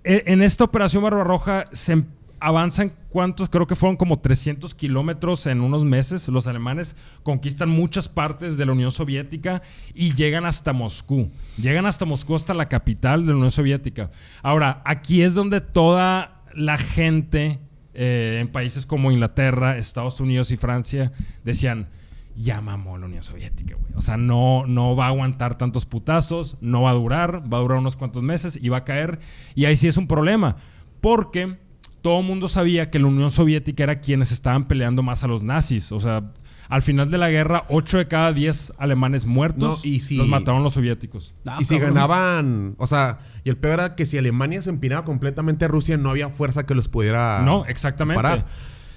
e- 0.04 0.24
en 0.28 0.42
esta 0.42 0.64
operación 0.64 1.04
Barbarroja 1.04 1.66
se 1.72 1.94
em- 1.94 2.06
avanzan 2.40 2.92
cuántos, 3.10 3.50
creo 3.50 3.66
que 3.66 3.76
fueron 3.76 3.96
como 3.96 4.20
300 4.20 4.76
kilómetros 4.76 5.48
en 5.48 5.62
unos 5.62 5.84
meses. 5.84 6.28
Los 6.28 6.46
alemanes 6.48 6.96
conquistan 7.24 7.70
muchas 7.70 8.08
partes 8.10 8.58
de 8.58 8.66
la 8.68 8.74
Unión 8.74 8.92
Soviética 8.92 9.62
y 9.96 10.14
llegan 10.14 10.46
hasta 10.46 10.74
Moscú. 10.74 11.32
Llegan 11.58 11.86
hasta 11.88 12.06
Moscú, 12.06 12.36
hasta 12.36 12.54
la 12.54 12.68
capital 12.70 13.22
de 13.26 13.32
la 13.32 13.36
Unión 13.38 13.52
Soviética. 13.52 14.12
Ahora, 14.44 14.82
aquí 14.86 15.24
es 15.24 15.34
donde 15.34 15.62
toda 15.62 16.44
la 16.54 16.78
gente 16.78 17.60
eh, 17.96 18.40
en 18.42 18.48
países 18.50 18.86
como 18.86 19.12
Inglaterra, 19.12 19.78
Estados 19.78 20.20
Unidos 20.20 20.52
y 20.52 20.58
Francia 20.58 21.12
decían, 21.44 21.88
ya 22.36 22.62
mamó 22.62 22.98
la 22.98 23.06
Unión 23.06 23.24
Soviética, 23.24 23.76
güey. 23.76 23.94
O 23.96 24.02
sea, 24.02 24.18
no, 24.18 24.66
no 24.68 24.96
va 24.96 25.06
a 25.06 25.10
aguantar 25.10 25.58
tantos 25.58 25.86
putazos, 25.86 26.58
no 26.62 26.82
va 26.82 26.92
a 26.92 26.94
durar, 26.94 27.52
va 27.52 27.58
a 27.58 27.62
durar 27.62 27.80
unos 27.80 27.96
cuantos 27.96 28.24
meses 28.24 28.60
y 28.62 28.70
va 28.70 28.78
a 28.78 28.84
caer. 28.84 29.20
Y 29.56 29.66
ahí 29.66 29.76
sí 29.76 29.88
es 29.88 29.98
un 29.98 30.08
problema, 30.08 30.58
porque 31.02 31.58
todo 32.02 32.20
el 32.20 32.26
mundo 32.26 32.48
sabía 32.48 32.92
que 32.92 33.00
la 33.00 33.08
Unión 33.08 33.32
Soviética 33.32 33.84
era 33.84 34.00
quienes 34.00 34.32
estaban 34.32 34.68
peleando 34.68 35.02
más 35.02 35.24
a 35.24 35.28
los 35.28 35.44
nazis. 35.44 35.92
O 35.92 36.00
sea, 36.00 36.32
al 36.70 36.82
final 36.82 37.12
de 37.12 37.18
la 37.18 37.30
guerra, 37.30 37.66
8 37.70 37.98
de 38.00 38.08
cada 38.08 38.34
10 38.34 38.74
alemanes 38.78 39.26
muertos 39.26 39.84
No, 39.84 39.90
y 39.90 40.00
si- 40.00 40.18
los 40.18 40.28
mataron 40.28 40.64
los 40.64 40.74
soviéticos. 40.74 41.34
Ah, 41.46 41.58
y 41.60 41.66
si 41.66 41.76
cabrón. 41.76 41.94
ganaban, 41.96 42.76
o 42.78 42.88
sea, 42.88 43.20
y 43.44 43.50
el 43.50 43.58
peor 43.58 43.74
era 43.80 43.96
que 43.96 44.06
si 44.06 44.18
Alemania 44.18 44.62
se 44.62 44.70
empinaba 44.70 45.04
completamente 45.04 45.66
a 45.66 45.68
Rusia, 45.68 45.98
no 45.98 46.10
había 46.10 46.30
fuerza 46.30 46.66
que 46.66 46.74
los 46.76 46.88
pudiera 46.90 47.42
no, 47.44 47.66
exactamente. 47.66 48.16
parar. 48.22 48.46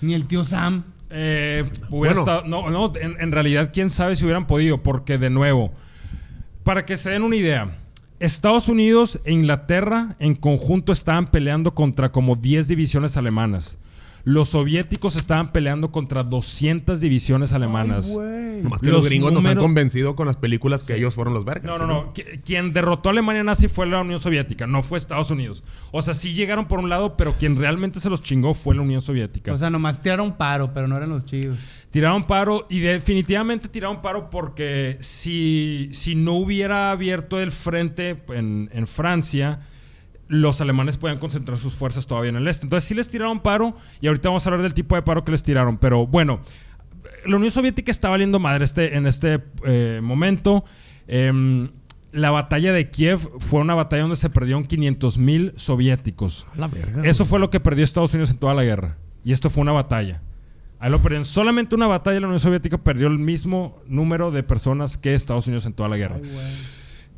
Ni 0.01 0.15
el 0.15 0.27
tío 0.27 0.45
Sam. 0.45 0.85
Eh, 1.11 1.65
hubiera 1.91 2.15
Bueno. 2.15 2.21
estado- 2.21 2.43
no, 2.47 2.71
no, 2.71 2.93
en, 3.01 3.17
en 3.21 3.33
realidad, 3.33 3.71
quién 3.73 3.89
sabe 3.91 4.15
si 4.17 4.25
hubieran 4.25 4.47
podido, 4.47 4.83
porque 4.83 5.17
de 5.19 5.31
nuevo, 5.31 5.73
para 6.65 6.85
que 6.85 6.97
se 6.97 7.11
den 7.11 7.23
una 7.23 7.37
idea, 7.37 7.71
Estados 8.21 8.69
Unidos 8.69 9.21
e 9.25 9.33
Inglaterra 9.33 10.17
en 10.19 10.35
conjunto 10.35 10.93
estaban 10.93 11.27
peleando 11.29 11.75
contra 11.75 12.11
como 12.13 12.37
10 12.37 12.69
divisiones 12.69 13.17
alemanas. 13.17 13.79
Los 14.25 14.51
soviéticos 14.51 15.17
estaban 15.17 15.53
peleando 15.53 15.91
contra 15.91 16.23
200 16.23 17.01
divisiones 17.01 17.53
alemanas. 17.53 18.09
Nomás 18.63 18.81
que 18.83 18.89
Los 18.89 18.97
los, 18.97 19.05
gringos 19.09 19.33
nos 19.33 19.47
han 19.47 19.57
convencido 19.57 20.17
con 20.17 20.27
las 20.27 20.37
películas 20.37 20.85
que 20.85 20.97
ellos 20.97 21.15
fueron 21.15 21.33
los 21.33 21.45
vergas. 21.45 21.65
No, 21.67 21.75
¿sí, 21.75 21.81
no, 21.81 21.87
no. 21.87 22.15
Qui- 22.15 22.43
Quien 22.45 22.73
derrotó 22.73 23.09
a 23.09 23.13
Alemania 23.13 23.45
nazi 23.45 23.69
fue 23.69 23.87
la 23.87 24.01
Unión 24.01 24.19
Soviética, 24.19 24.67
no 24.67 24.83
fue 24.83 24.99
Estados 24.99 25.31
Unidos. 25.31 25.63
O 25.93 26.03
sea, 26.03 26.13
sí 26.15 26.33
llegaron 26.35 26.67
por 26.67 26.79
un 26.81 26.89
lado, 26.89 27.17
pero 27.17 27.35
quien 27.39 27.57
realmente 27.57 28.01
se 28.01 28.11
los 28.11 28.23
chingó 28.23 28.55
fue 28.55 28.75
la 28.75 28.83
Unión 28.83 29.01
Soviética. 29.01 29.53
O 29.53 29.59
sea, 29.59 29.71
nomás 29.71 30.03
tiraron 30.03 30.37
paro, 30.37 30.75
pero 30.75 30.89
no 30.89 30.97
eran 30.97 31.11
los 31.11 31.25
chidos. 31.25 31.57
Tiraron 31.91 32.25
paro 32.25 32.67
y 32.69 32.81
definitivamente 32.81 33.69
tiraron 33.69 34.03
paro 34.03 34.29
porque 34.29 34.99
si, 35.01 35.89
si 35.93 36.15
no 36.15 36.35
hubiera 36.35 36.91
abierto 36.91 37.41
el 37.41 37.51
frente 37.53 38.23
en, 38.29 38.69
en 38.73 38.87
Francia, 38.87 39.61
los 40.29 40.61
alemanes 40.61 40.99
podían 40.99 41.19
concentrar 41.19 41.59
sus 41.59 41.75
fuerzas 41.75 42.07
todavía 42.07 42.31
en 42.31 42.37
el 42.37 42.49
este. 42.49 42.67
Entonces 42.67 42.87
sí 42.87 42.95
les 42.95 43.09
tiraron 43.09 43.41
paro 43.41 43.75
y 44.01 44.07
ahorita 44.07 44.29
vamos 44.29 44.47
a 44.47 44.51
hablar 44.51 44.63
del 44.63 44.75
tipo 44.75 44.95
de 44.95 45.03
paro 45.03 45.25
que 45.25 45.33
les 45.33 45.43
tiraron. 45.43 45.79
Pero 45.79 46.07
bueno, 46.07 46.41
la 47.27 47.37
Unión 47.37 47.51
Soviética 47.51 47.91
está 47.91 48.09
valiendo 48.09 48.39
madre 48.39 48.65
este, 48.65 48.97
en 48.97 49.07
este 49.07 49.43
eh, 49.65 50.01
momento. 50.03 50.65
Em, 51.07 51.71
la 52.13 52.31
batalla 52.31 52.73
de 52.73 52.91
Kiev 52.91 53.19
fue 53.39 53.61
una 53.61 53.75
batalla 53.75 54.03
donde 54.03 54.17
se 54.17 54.31
perdieron 54.31 54.65
500 54.65 55.19
mil 55.19 55.53
soviéticos. 55.57 56.47
La 56.57 56.69
verga. 56.69 57.03
Eso 57.05 57.25
fue 57.25 57.39
lo 57.39 57.51
que 57.51 57.61
perdió 57.61 57.85
Estados 57.85 58.15
Unidos 58.15 58.31
en 58.31 58.39
toda 58.39 58.55
la 58.55 58.65
guerra. 58.65 58.97
Y 59.25 59.33
esto 59.33 59.51
fue 59.51 59.63
una 59.63 59.73
batalla. 59.73 60.23
Ahí 60.79 60.91
lo 60.91 61.03
perdieron. 61.03 61.25
Solamente 61.25 61.75
una 61.75 61.87
batalla 61.87 62.21
la 62.21 62.27
Unión 62.27 62.39
Soviética 62.39 62.79
perdió 62.79 63.09
el 63.09 63.19
mismo 63.19 63.83
número 63.87 64.31
de 64.31 64.43
personas 64.43 64.97
que 64.97 65.15
Estados 65.15 65.47
Unidos 65.47 65.67
en 65.67 65.73
toda 65.73 65.89
la 65.89 65.97
guerra. 65.97 66.21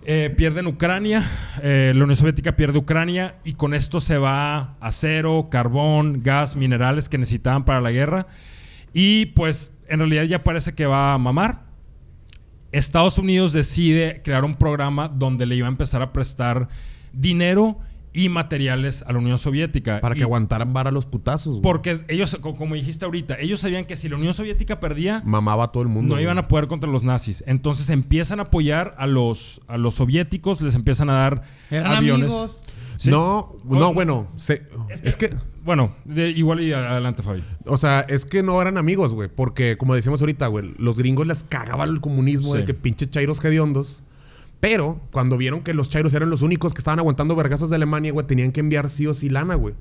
Eh, 0.03 0.33
pierden 0.35 0.67
Ucrania, 0.67 1.23
eh, 1.63 1.93
la 1.95 2.05
Unión 2.05 2.17
Soviética 2.17 2.57
pierde 2.57 2.79
Ucrania 2.79 3.35
y 3.45 3.53
con 3.53 3.75
esto 3.75 4.01
se 4.01 4.17
va 4.17 4.77
acero, 4.81 5.49
carbón, 5.51 6.23
gas, 6.23 6.57
minerales 6.57 7.11
que 7.11 7.19
necesitaban 7.19 7.67
para 7.67 7.83
la 7.83 7.91
guerra. 7.91 8.27
Y 8.95 9.27
pues 9.27 9.77
en 9.89 9.99
realidad 9.99 10.25
ya 10.25 10.43
parece 10.43 10.75
que 10.75 10.87
va 10.87 11.13
a 11.13 11.19
mamar. 11.19 11.65
Estados 12.73 13.19
Unidos 13.19 13.53
decide 13.53 14.23
crear 14.25 14.45
un 14.45 14.55
programa 14.55 15.09
donde 15.09 15.45
le 15.45 15.57
iba 15.57 15.67
a 15.67 15.71
empezar 15.71 16.01
a 16.01 16.13
prestar 16.13 16.69
dinero 17.13 17.79
y 18.13 18.29
materiales 18.29 19.03
a 19.07 19.13
la 19.13 19.19
Unión 19.19 19.39
Soviética. 19.39 20.01
Para 20.01 20.15
que 20.15 20.21
Y- 20.21 20.25
aguantaran 20.25 20.73
vara 20.73 20.91
los 20.91 21.07
putazos. 21.07 21.53
güey. 21.55 21.63
Porque 21.63 22.01
ellos, 22.09 22.37
co- 22.41 22.57
como 22.57 22.75
dijiste 22.75 23.05
ahorita, 23.05 23.39
ellos 23.39 23.61
sabían 23.61 23.85
que 23.85 23.97
si 23.97 24.09
la 24.09 24.17
Unión 24.17 24.35
Soviética 24.35 24.81
perdía, 24.81 25.23
Mamaba 25.25 25.65
a 25.65 25.69
todo 25.73 25.83
el 25.83 25.89
mundo. 25.89 26.09
no 26.09 26.15
güey. 26.15 26.25
iban 26.25 26.39
a 26.39 26.49
poder 26.49 26.67
contra 26.67 26.91
los 26.91 27.03
nazis. 27.05 27.45
Entonces 27.47 27.89
empiezan 27.91 28.41
a 28.41 28.45
apoyar 28.45 28.95
a 28.99 29.07
los, 29.07 29.61
a 29.69 29.77
los 29.79 29.95
soviéticos, 29.95 30.61
les 30.61 30.75
empiezan 30.75 31.11
a 31.11 31.15
dar 31.15 31.43
Eran 31.71 31.93
aviones. 31.93 32.31
amigos. 32.33 32.61
Sí. 32.99 33.11
No, 33.11 33.57
no, 33.65 33.95
bueno. 33.95 34.29
se- 34.37 34.67
Es 34.91 35.03
es, 35.05 35.17
que, 35.17 35.35
Bueno, 35.65 35.95
de- 36.05 36.31
igual 36.31 36.61
y 36.61 36.73
adelante, 36.73 37.23
Fabi. 37.23 37.43
o 37.65 37.79
sea, 37.79 38.01
es 38.01 38.27
que 38.27 38.43
no 38.43 38.61
eran 38.61 38.77
amigos, 38.77 39.15
güey. 39.15 39.29
Porque, 39.35 39.79
como 39.79 39.95
decimos 39.95 40.21
ahorita, 40.21 40.49
güey, 40.49 40.75
los 40.79 40.99
gringos 40.99 41.27
les 41.27 41.43
cagaba 41.45 41.85
el 41.85 42.01
comunismo 42.03 42.53
Sí. 42.53 42.59
de 42.59 42.65
que 42.67 42.75
pinche 42.75 43.09
chairos 43.09 43.43
hediondos. 43.45 44.03
Pero 44.61 45.01
cuando 45.11 45.37
vieron 45.39 45.61
que 45.63 45.73
los 45.75 45.89
chairos 45.89 46.13
eran 46.15 46.29
los 46.31 46.43
únicos 46.43 46.75
que 46.75 46.81
estaban 46.81 46.99
aguantando 46.99 47.35
vergazos 47.35 47.71
de 47.71 47.77
Alemania, 47.77 48.13
güey, 48.13 48.27
tenían 48.27 48.53
que 48.53 48.61
enviar 48.61 48.91
sí 48.91 49.07
o 49.07 49.15
sí 49.15 49.31
lana, 49.31 49.55
güey. 49.55 49.75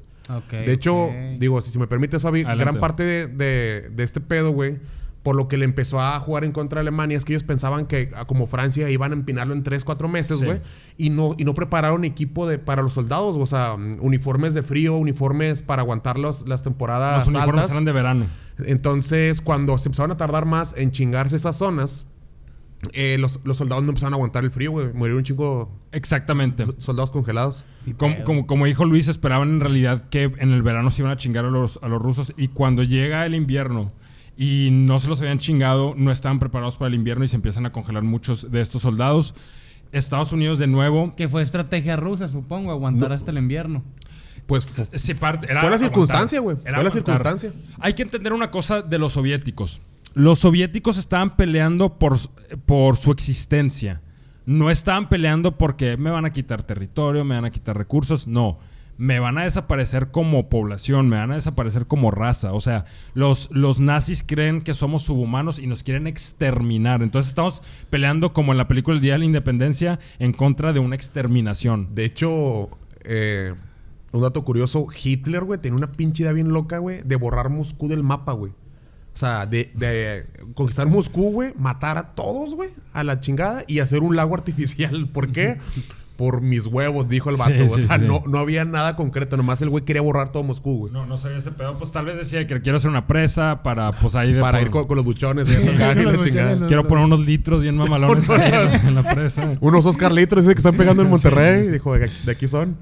De 0.51 0.71
hecho, 0.71 1.09
digo, 1.37 1.59
si, 1.61 1.71
si 1.71 1.79
me 1.79 1.87
permites, 1.87 2.21
Fabi, 2.21 2.43
gran 2.43 2.79
parte 2.79 3.03
de, 3.03 3.27
de- 3.27 3.89
de 3.89 4.03
este 4.03 4.21
pedo, 4.21 4.51
güey, 4.51 4.77
por 5.23 5.35
lo 5.35 5.49
que 5.49 5.57
le 5.57 5.65
empezó 5.65 5.99
a 5.99 6.17
jugar 6.19 6.45
en 6.45 6.53
contra 6.53 6.77
de 6.77 6.87
Alemania 6.87 7.17
es 7.17 7.25
que 7.25 7.33
ellos 7.33 7.43
pensaban 7.43 7.87
que, 7.87 8.09
ah, 8.15 8.23
como 8.25 8.45
Francia, 8.47 8.89
iban 8.89 9.11
a 9.11 9.15
empinarlo 9.15 9.53
en 9.53 9.63
3, 9.63 9.83
4 9.83 10.07
meses, 10.07 10.39
Sí. 10.39 10.45
güey, 10.45 10.61
y, 10.97 11.09
no, 11.09 11.35
y 11.37 11.43
no 11.43 11.53
prepararon 11.55 12.05
equipo 12.05 12.47
de, 12.47 12.57
para 12.57 12.81
los 12.81 12.93
soldados, 12.93 13.35
o 13.37 13.45
sea, 13.45 13.75
mm, 13.75 13.97
uniformes 13.99 14.53
de 14.53 14.63
frío, 14.63 14.95
uniformes 14.95 15.61
para 15.61 15.81
aguantar 15.81 16.17
los- 16.17 16.47
las 16.47 16.61
temporadas 16.61 17.25
Los 17.25 17.33
uniformes 17.35 17.63
altas. 17.63 17.71
eran 17.71 17.85
de 17.85 17.91
verano. 17.91 18.25
Entonces, 18.65 19.41
cuando 19.41 19.77
se 19.77 19.89
empezaron 19.89 20.11
a 20.11 20.17
tardar 20.17 20.45
más 20.45 20.73
en 20.77 20.91
chingarse 20.91 21.35
esas 21.35 21.57
zonas, 21.57 22.05
eh, 22.93 23.17
los, 23.19 23.39
los 23.43 23.57
soldados 23.57 23.83
no 23.83 23.89
empezaron 23.89 24.13
a 24.13 24.15
aguantar 24.15 24.43
el 24.43 24.51
frío, 24.51 24.71
güey. 24.71 24.87
Murieron 24.93 25.17
un 25.17 25.23
chingo 25.23 25.71
Exactamente. 25.91 26.65
soldados 26.77 27.11
congelados. 27.11 27.65
Como, 27.97 28.23
como, 28.23 28.47
como 28.47 28.65
dijo 28.65 28.85
Luis, 28.85 29.07
esperaban 29.07 29.49
en 29.49 29.59
realidad 29.59 30.07
que 30.09 30.23
en 30.37 30.51
el 30.53 30.61
verano 30.63 30.91
se 30.91 31.01
iban 31.01 31.11
a 31.11 31.17
chingar 31.17 31.45
a 31.45 31.49
los, 31.49 31.79
a 31.81 31.87
los 31.87 32.01
rusos 32.01 32.33
y 32.37 32.47
cuando 32.49 32.83
llega 32.83 33.25
el 33.25 33.35
invierno 33.35 33.91
y 34.37 34.69
no 34.71 34.99
se 34.99 35.09
los 35.09 35.19
habían 35.19 35.39
chingado, 35.39 35.93
no 35.97 36.11
estaban 36.11 36.39
preparados 36.39 36.77
para 36.77 36.87
el 36.89 36.95
invierno 36.95 37.25
y 37.25 37.27
se 37.27 37.35
empiezan 37.35 37.65
a 37.65 37.71
congelar 37.71 38.03
muchos 38.03 38.49
de 38.51 38.61
estos 38.61 38.81
soldados. 38.83 39.33
Estados 39.91 40.31
Unidos 40.31 40.59
de 40.59 40.67
nuevo... 40.67 41.15
Que 41.17 41.27
fue 41.27 41.41
estrategia 41.41 41.95
rusa, 41.97 42.27
supongo, 42.27 42.71
aguantar 42.71 43.11
hasta 43.11 43.31
el 43.31 43.39
invierno. 43.39 43.83
Pues 44.45 44.65
fu- 44.65 44.85
se 44.93 45.15
parte- 45.15 45.47
era 45.49 45.61
Fue 45.61 45.69
la 45.69 45.75
aguantar. 45.75 45.79
circunstancia, 45.79 46.39
güey. 46.39 46.57
Era 46.63 46.75
Fue 46.75 46.83
la 46.83 46.89
aguantar. 46.89 46.93
circunstancia. 47.17 47.53
Hay 47.79 47.93
que 47.93 48.03
entender 48.03 48.31
una 48.33 48.49
cosa 48.51 48.81
de 48.81 48.97
los 48.99 49.13
soviéticos. 49.13 49.81
Los 50.13 50.39
soviéticos 50.39 50.97
estaban 50.97 51.35
peleando 51.35 51.97
por, 51.97 52.17
por 52.65 52.97
su 52.97 53.11
existencia. 53.11 54.01
No 54.45 54.69
estaban 54.71 55.09
peleando 55.09 55.57
porque 55.57 55.97
me 55.97 56.09
van 56.09 56.25
a 56.25 56.33
quitar 56.33 56.63
territorio, 56.63 57.23
me 57.23 57.35
van 57.35 57.45
a 57.45 57.51
quitar 57.51 57.77
recursos. 57.77 58.27
No. 58.27 58.57
Me 58.97 59.19
van 59.19 59.37
a 59.37 59.43
desaparecer 59.43 60.11
como 60.11 60.49
población, 60.49 61.07
me 61.07 61.17
van 61.17 61.31
a 61.31 61.35
desaparecer 61.35 61.87
como 61.87 62.11
raza. 62.11 62.51
O 62.51 62.59
sea, 62.59 62.83
los, 63.13 63.49
los 63.51 63.79
nazis 63.79 64.23
creen 64.23 64.61
que 64.61 64.73
somos 64.73 65.03
subhumanos 65.03 65.57
y 65.59 65.67
nos 65.67 65.83
quieren 65.83 66.05
exterminar. 66.05 67.01
Entonces 67.01 67.29
estamos 67.29 67.63
peleando 67.89 68.33
como 68.33 68.51
en 68.51 68.57
la 68.57 68.67
película 68.67 68.95
El 68.95 69.01
Día 69.01 69.13
de 69.13 69.19
la 69.19 69.25
Independencia 69.25 69.99
en 70.17 70.33
contra 70.33 70.73
de 70.73 70.79
una 70.79 70.95
exterminación. 70.95 71.95
De 71.95 72.03
hecho, 72.03 72.69
eh, 73.05 73.53
un 74.11 74.21
dato 74.21 74.43
curioso, 74.43 74.87
Hitler, 74.91 75.43
güey, 75.43 75.61
tenía 75.61 75.77
una 75.77 75.91
pinche 75.91 76.23
idea 76.23 76.33
bien 76.33 76.49
loca, 76.49 76.79
güey, 76.79 77.01
de 77.03 77.15
borrar 77.15 77.49
Moscú 77.49 77.87
del 77.87 78.03
mapa, 78.03 78.33
güey. 78.33 78.51
O 79.19 79.21
sea, 79.21 79.45
de, 79.45 79.69
de 79.75 80.27
conquistar 80.53 80.87
Moscú, 80.87 81.31
güey, 81.33 81.51
matar 81.57 81.97
a 81.97 82.15
todos, 82.15 82.55
güey, 82.55 82.69
a 82.93 83.03
la 83.03 83.19
chingada 83.19 83.65
y 83.67 83.79
hacer 83.79 83.99
un 83.99 84.15
lago 84.15 84.33
artificial. 84.33 85.09
¿Por 85.13 85.33
qué? 85.33 85.57
Por 86.15 86.41
mis 86.41 86.65
huevos, 86.67 87.09
dijo 87.09 87.29
el 87.29 87.35
Sí, 87.35 87.41
vato. 87.41 87.65
o 87.73 87.77
sea, 87.77 87.97
sí. 87.99 88.05
no, 88.05 88.21
no 88.27 88.37
había 88.39 88.63
nada 88.63 88.95
concreto, 88.95 89.35
nomás 89.35 89.61
el 89.61 89.67
güey 89.69 89.83
quería 89.83 90.01
borrar 90.01 90.31
todo 90.31 90.43
Moscú, 90.43 90.77
güey. 90.77 90.93
No, 90.93 91.05
no 91.05 91.17
sabía 91.17 91.37
ese 91.37 91.51
pedo. 91.51 91.77
Pues 91.77 91.91
tal 91.91 92.05
vez 92.05 92.15
decía 92.15 92.47
que 92.47 92.61
quiero 92.61 92.77
hacer 92.77 92.89
una 92.89 93.07
presa 93.07 93.61
para, 93.61 93.91
pues 93.91 94.15
ahí 94.15 94.31
de 94.31 94.39
Para 94.39 94.59
por- 94.59 94.67
ir 94.67 94.71
con, 94.71 94.87
con 94.87 94.95
los 94.95 95.03
buchones 95.05 95.49
eso, 95.49 95.69
acá, 95.75 95.93
los 95.95 96.25
chingada. 96.25 96.51
buchones, 96.51 96.67
Quiero 96.69 96.87
poner 96.87 97.03
unos 97.03 97.19
litros 97.19 97.61
bien 97.61 97.75
mamalones 97.75 98.25
en, 98.85 98.95
la 98.95 99.03
presa. 99.03 99.51
Unos 99.59 99.85
Oscar 99.85 100.13
litros 100.13 100.45
ese 100.45 100.53
que 100.55 100.59
están 100.59 100.77
pegando 100.77 101.03
en 101.03 101.09
Monterrey. 101.09 101.67
Dijo, 101.67 101.93
de 101.93 102.09
aquí 102.31 102.47
son. 102.47 102.77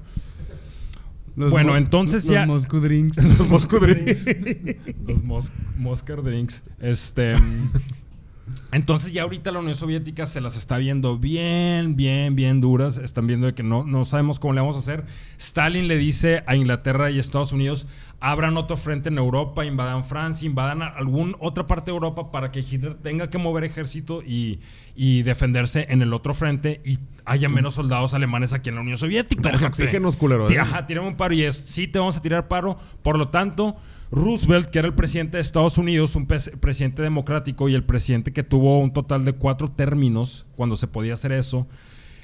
Los 1.37 1.51
Bueno, 1.51 1.77
entonces 1.77 2.23
los 2.25 2.33
ya- 2.33 2.45
Moscow 2.47 2.79
Drinks. 2.81 3.17
Los 3.23 3.47
Moscú 3.47 3.77
Drinks. 3.79 4.25
Los 5.07 5.23
mos 5.23 5.51
Moscar 5.77 6.23
Drinks. 6.23 6.63
Este. 6.79 7.35
Entonces 8.71 9.11
ya 9.13 9.23
ahorita 9.23 9.51
la 9.51 9.59
Unión 9.59 9.75
Soviética 9.75 10.25
se 10.25 10.41
las 10.41 10.55
está 10.55 10.77
viendo 10.77 11.17
bien, 11.17 11.95
bien, 11.95 12.35
bien 12.35 12.61
duras. 12.61 12.97
Están 12.97 13.27
viendo 13.27 13.47
de 13.47 13.53
que 13.53 13.63
no, 13.63 13.83
no 13.83 14.05
sabemos 14.05 14.39
cómo 14.39 14.53
le 14.53 14.61
vamos 14.61 14.75
a 14.75 14.79
hacer. 14.79 15.05
Stalin 15.37 15.87
le 15.87 15.97
dice 15.97 16.43
a 16.47 16.55
Inglaterra 16.55 17.09
y 17.09 17.19
Estados 17.19 17.51
Unidos, 17.51 17.87
abran 18.19 18.57
otro 18.57 18.77
frente 18.77 19.09
en 19.09 19.17
Europa, 19.17 19.65
invadan 19.65 20.03
Francia, 20.03 20.45
invadan 20.45 20.81
alguna 20.81 21.35
otra 21.39 21.67
parte 21.67 21.91
de 21.91 21.95
Europa 21.95 22.31
para 22.31 22.51
que 22.51 22.59
Hitler 22.59 22.95
tenga 22.95 23.29
que 23.29 23.37
mover 23.37 23.63
ejército 23.63 24.21
y, 24.21 24.59
y 24.95 25.23
defenderse 25.23 25.85
en 25.89 26.01
el 26.01 26.13
otro 26.13 26.33
frente 26.33 26.81
y 26.83 26.99
haya 27.25 27.49
menos 27.49 27.75
soldados 27.75 28.13
alemanes 28.13 28.53
aquí 28.53 28.69
en 28.69 28.75
la 28.75 28.81
Unión 28.81 28.97
Soviética. 28.97 29.51
Los 29.51 29.61
ojete. 29.61 29.83
oxígenos, 29.83 30.17
culero. 30.17 30.49
¿eh? 30.49 30.59
Ajá, 30.59 30.85
tirame 30.87 31.07
un 31.07 31.17
paro 31.17 31.33
y 31.33 31.43
es, 31.43 31.55
sí 31.55 31.87
te 31.87 31.99
vamos 31.99 32.17
a 32.17 32.21
tirar 32.21 32.47
paro. 32.47 32.77
Por 33.01 33.17
lo 33.17 33.29
tanto, 33.29 33.75
Roosevelt, 34.11 34.69
que 34.69 34.79
era 34.79 34.87
el 34.87 34.93
presidente 34.93 35.37
de 35.37 35.41
Estados 35.41 35.77
Unidos, 35.77 36.15
un 36.15 36.27
pres- 36.27 36.57
presidente 36.59 37.01
democrático 37.01 37.67
y 37.69 37.73
el 37.75 37.83
presidente 37.83 38.31
que 38.33 38.43
tuvo 38.43 38.79
un 38.79 38.93
total 38.93 39.25
de 39.25 39.33
cuatro 39.33 39.69
términos 39.71 40.45
cuando 40.55 40.77
se 40.77 40.87
podía 40.87 41.13
hacer 41.13 41.31
eso, 41.33 41.67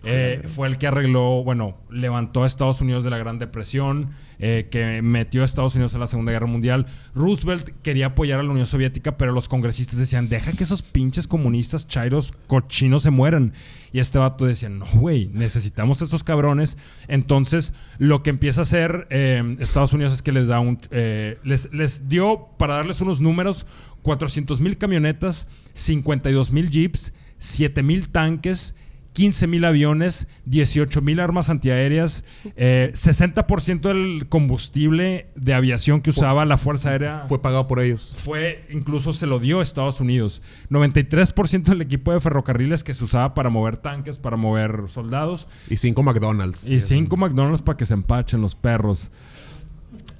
Eh, 0.05 0.43
fue 0.47 0.67
el 0.67 0.77
que 0.77 0.87
arregló, 0.87 1.43
bueno, 1.43 1.77
levantó 1.89 2.43
a 2.43 2.47
Estados 2.47 2.81
Unidos 2.81 3.05
de 3.05 3.09
la 3.09 3.17
Gran 3.17 3.39
Depresión, 3.39 4.09
eh, 4.37 4.67
que 4.69 5.01
metió 5.01 5.43
a 5.43 5.45
Estados 5.45 5.75
Unidos 5.75 5.93
en 5.93 6.01
la 6.01 6.07
Segunda 6.07 6.33
Guerra 6.33 6.45
Mundial. 6.45 6.87
Roosevelt 7.15 7.69
quería 7.81 8.07
apoyar 8.07 8.39
a 8.39 8.43
la 8.43 8.51
Unión 8.51 8.65
Soviética, 8.65 9.17
pero 9.17 9.31
los 9.31 9.47
congresistas 9.47 9.97
decían, 9.97 10.27
deja 10.27 10.51
que 10.51 10.65
esos 10.65 10.81
pinches 10.81 11.25
comunistas 11.25 11.87
chairos 11.87 12.33
cochinos 12.47 13.03
se 13.03 13.11
mueran. 13.11 13.53
Y 13.93 13.99
este 13.99 14.19
vato 14.19 14.45
decía, 14.45 14.67
no, 14.67 14.85
güey, 14.95 15.29
necesitamos 15.31 16.01
a 16.01 16.05
estos 16.05 16.23
cabrones. 16.23 16.77
Entonces, 17.07 17.73
lo 17.97 18.23
que 18.23 18.31
empieza 18.31 18.61
a 18.61 18.63
hacer 18.63 19.07
eh, 19.09 19.55
Estados 19.59 19.93
Unidos 19.93 20.11
es 20.13 20.21
que 20.21 20.33
les 20.33 20.47
da 20.47 20.59
un... 20.59 20.79
les, 20.91 21.71
les 21.73 22.09
dio, 22.09 22.49
para 22.57 22.75
darles 22.75 22.99
unos 22.99 23.21
números, 23.21 23.65
400 24.01 24.59
mil 24.59 24.77
camionetas, 24.77 25.47
52 25.73 26.51
mil 26.51 26.69
jeeps, 26.69 27.13
7 27.37 27.83
mil 27.83 28.09
tanques, 28.09 28.75
15 29.13 29.47
mil 29.47 29.63
aviones, 29.65 30.27
18 30.45 31.01
mil 31.01 31.19
armas 31.19 31.49
antiaéreas, 31.49 32.23
eh, 32.55 32.91
60% 32.93 33.81
del 33.89 34.27
combustible 34.27 35.27
de 35.35 35.53
aviación 35.53 36.01
que 36.01 36.09
usaba 36.09 36.45
la 36.45 36.57
Fuerza 36.57 36.89
Aérea 36.89 37.25
Fue 37.27 37.41
pagado 37.41 37.67
por 37.67 37.79
ellos. 37.79 38.13
fue, 38.17 38.65
incluso 38.71 39.13
se 39.13 39.27
lo 39.27 39.39
dio 39.39 39.59
a 39.59 39.63
Estados 39.63 39.99
Unidos. 40.01 40.41
93% 40.69 41.63
del 41.63 41.81
equipo 41.81 42.11
de 42.11 42.19
ferrocarriles 42.19 42.83
que 42.83 42.93
se 42.93 43.03
usaba 43.03 43.33
para 43.33 43.49
mover 43.49 43.77
tanques, 43.77 44.17
para 44.17 44.35
mover 44.37 44.85
soldados. 44.87 45.47
Y 45.69 45.77
cinco 45.77 46.03
McDonald's. 46.03 46.67
Y 46.69 46.79
cinco 46.79 47.15
McDonald's 47.17 47.61
para 47.61 47.77
que 47.77 47.85
se 47.85 47.93
empachen 47.93 48.41
los 48.41 48.55
perros. 48.55 49.11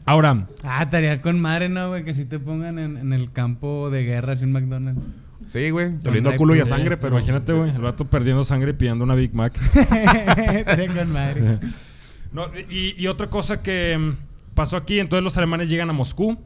Ahora, 0.05 0.47
Ah, 0.63 0.83
estaría 0.83 1.21
con 1.21 1.39
madre, 1.39 1.69
¿no, 1.69 1.89
güey? 1.89 2.03
Que 2.03 2.13
si 2.13 2.25
te 2.25 2.37
pongan 2.37 2.77
en, 2.77 2.97
en 2.97 3.13
el 3.13 3.31
campo 3.31 3.89
de 3.89 4.03
guerra 4.03 4.35
un 4.41 4.51
McDonald's. 4.51 5.01
Sí, 5.51 5.69
güey. 5.69 5.91
Doliendo 5.99 6.35
culo 6.35 6.55
y 6.55 6.59
a 6.59 6.65
sangre, 6.65 6.97
pero. 6.97 7.17
imagínate, 7.17 7.53
güey, 7.53 7.69
el 7.71 7.81
vato 7.81 8.09
perdiendo 8.09 8.43
sangre 8.43 8.71
y 8.71 8.73
pidiendo 8.73 9.03
una 9.03 9.15
Big 9.15 9.33
Mac. 9.33 9.53
con 10.95 11.11
madre. 11.11 11.59
No, 12.31 12.47
y, 12.69 12.95
y 12.97 13.07
otra 13.07 13.29
cosa 13.29 13.61
que 13.61 13.97
mm, 13.97 14.53
pasó 14.55 14.77
aquí, 14.77 14.99
entonces 14.99 15.23
los 15.23 15.37
alemanes 15.37 15.69
llegan 15.69 15.89
a 15.89 15.93
Moscú. 15.93 16.37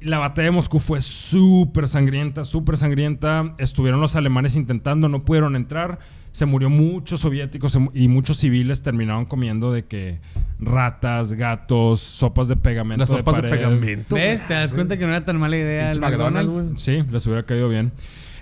La 0.00 0.18
batalla 0.18 0.46
de 0.46 0.52
Moscú 0.52 0.78
fue 0.78 1.02
súper 1.02 1.86
sangrienta, 1.86 2.44
súper 2.44 2.78
sangrienta. 2.78 3.54
Estuvieron 3.58 4.00
los 4.00 4.16
alemanes 4.16 4.56
intentando, 4.56 5.08
no 5.08 5.24
pudieron 5.24 5.56
entrar. 5.56 5.98
Se 6.32 6.46
murió 6.46 6.70
muchos 6.70 7.20
soviéticos 7.22 7.76
y 7.92 8.08
muchos 8.08 8.36
civiles 8.36 8.82
terminaron 8.82 9.26
comiendo 9.26 9.72
de 9.72 9.84
que 9.84 10.20
ratas, 10.60 11.32
gatos, 11.32 12.00
sopas 12.00 12.48
de 12.48 12.56
pegamento. 12.56 13.02
Las 13.02 13.10
sopas 13.10 13.36
de, 13.36 13.42
pared. 13.42 13.56
pegamento. 13.56 14.14
¿Ves? 14.14 14.46
Te 14.46 14.54
das 14.54 14.72
cuenta 14.72 14.96
que 14.96 15.04
no 15.04 15.10
era 15.10 15.24
tan 15.24 15.38
mala 15.38 15.56
idea 15.56 15.90
el 15.90 15.98
McDonald's, 15.98 16.54
McDonald's. 16.54 16.84
güey. 16.86 17.02
Sí, 17.04 17.10
les 17.10 17.26
hubiera 17.26 17.44
caído 17.44 17.68
bien. 17.68 17.92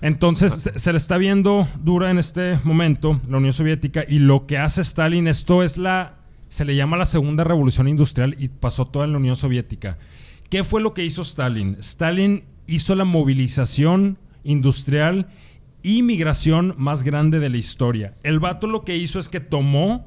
Entonces, 0.01 0.53
se, 0.53 0.79
se 0.79 0.93
le 0.93 0.99
está 0.99 1.17
viendo 1.17 1.67
dura 1.83 2.11
en 2.11 2.19
este 2.19 2.59
momento 2.63 3.21
la 3.29 3.39
Unión 3.39 3.53
Soviética 3.53 4.05
y 4.07 4.19
lo 4.19 4.47
que 4.47 4.59
hace 4.59 4.83
Stalin, 4.83 5.27
esto 5.27 5.63
es 5.63 5.77
la, 5.77 6.15
se 6.49 6.65
le 6.65 6.77
llama 6.77 6.97
la 6.97 7.07
segunda 7.07 7.43
revolución 7.45 7.89
industrial 7.89 8.37
y 8.39 8.49
pasó 8.49 8.87
toda 8.87 9.07
en 9.07 9.13
la 9.13 9.19
Unión 9.19 9.37
Soviética. 9.37 9.99
¿Qué 10.51 10.65
fue 10.65 10.81
lo 10.81 10.95
que 10.95 11.05
hizo 11.05 11.23
Stalin? 11.23 11.77
Stalin 11.81 12.45
hizo 12.67 12.95
la 12.95 13.05
movilización 13.05 14.19
industrial 14.45 15.27
y 15.83 16.03
migración 16.03 16.75
más 16.77 17.03
grande 17.03 17.39
de 17.39 17.51
la 17.51 17.57
historia. 17.57 18.15
El 18.23 18.41
vato 18.41 18.67
lo 18.67 18.85
que 18.85 18.97
hizo 18.97 19.19
es 19.19 19.29
que 19.29 19.41
tomó 19.41 20.07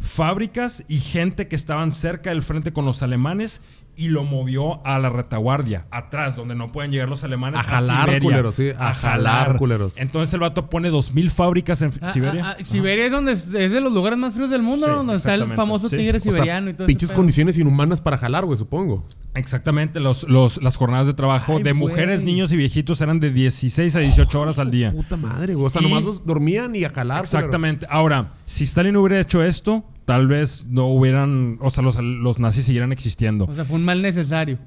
fábricas 0.00 0.84
y 0.88 0.98
gente 0.98 1.48
que 1.48 1.56
estaban 1.56 1.92
cerca 1.92 2.30
del 2.30 2.42
frente 2.42 2.72
con 2.72 2.84
los 2.84 3.02
alemanes 3.02 3.60
y 3.96 4.08
lo 4.08 4.24
movió 4.24 4.84
a 4.86 4.98
la 4.98 5.10
retaguardia, 5.10 5.86
atrás, 5.90 6.36
donde 6.36 6.54
no 6.54 6.72
pueden 6.72 6.90
llegar 6.90 7.08
los 7.08 7.22
alemanes. 7.24 7.60
A 7.60 7.62
jalar, 7.62 8.06
Siberia. 8.06 8.20
culeros, 8.28 8.54
sí, 8.54 8.70
a 8.78 8.92
jalar, 8.94 9.56
culeros. 9.56 9.96
Entonces 9.96 10.32
el 10.34 10.40
vato 10.40 10.68
pone 10.70 10.90
2.000 10.90 11.30
fábricas 11.30 11.80
en 11.82 11.92
Ah, 12.00 12.08
Siberia. 12.08 12.44
ah, 12.50 12.56
ah, 12.60 12.64
Siberia 12.64 13.06
es 13.06 13.12
donde 13.12 13.32
es, 13.32 13.54
es 13.54 13.72
de 13.72 13.80
los 13.80 13.92
lugares 13.92 14.18
más 14.18 14.34
fríos 14.34 14.50
del 14.50 14.62
mundo, 14.62 14.86
Sí, 14.86 14.90
¿no? 14.92 14.98
Donde 14.98 15.16
está 15.16 15.34
el 15.34 15.52
famoso 15.54 15.88
Sí. 15.88 15.96
tigre 15.96 16.18
O 16.18 16.20
sea, 16.20 16.32
siberiano 16.32 16.70
y 16.70 16.74
todo 16.74 16.86
pinches 16.86 17.10
ese 17.10 17.14
condiciones 17.16 17.56
inhumanas 17.58 18.00
para 18.00 18.18
jalar, 18.18 18.44
güey, 18.44 18.58
supongo. 18.58 19.04
Exactamente, 19.34 19.98
los, 20.00 20.24
los- 20.28 20.62
las 20.62 20.76
jornadas 20.76 21.06
de 21.06 21.14
trabajo 21.14 21.56
Ay, 21.56 21.62
de 21.62 21.74
mujeres, 21.74 22.22
niños 22.22 22.52
y 22.52 22.56
viejitos 22.56 23.00
eran 23.00 23.18
de 23.20 23.30
16 23.32 23.96
a 23.96 23.98
18 24.00 24.40
horas 24.40 24.58
al 24.58 24.70
día. 24.70 24.92
Puta 24.92 25.16
madre, 25.16 25.54
güey. 25.54 25.66
O 25.66 25.70
sea, 25.70 25.82
Y- 25.82 25.86
nomás 25.86 26.04
los 26.04 26.24
dormían 26.24 26.74
y 26.76 26.84
a 26.84 26.90
jalar. 26.90 27.20
Exactamente. 27.24 27.86
Ahora, 27.90 28.32
si 28.44 28.64
Stalin 28.64 28.96
hubiera 28.96 29.20
hecho 29.20 29.42
esto, 29.42 29.84
tal 30.04 30.26
vez 30.28 30.66
no 30.66 30.86
hubieran, 30.88 31.58
o 31.60 31.70
sea, 31.70 31.82
los, 31.82 31.96
los 31.96 32.38
nazis 32.38 32.66
siguieran 32.66 32.92
existiendo. 32.92 33.44
O 33.46 33.54
sea, 33.54 33.64
fue 33.64 33.76
un 33.76 33.84
mal 33.84 34.02
necesario. 34.02 34.58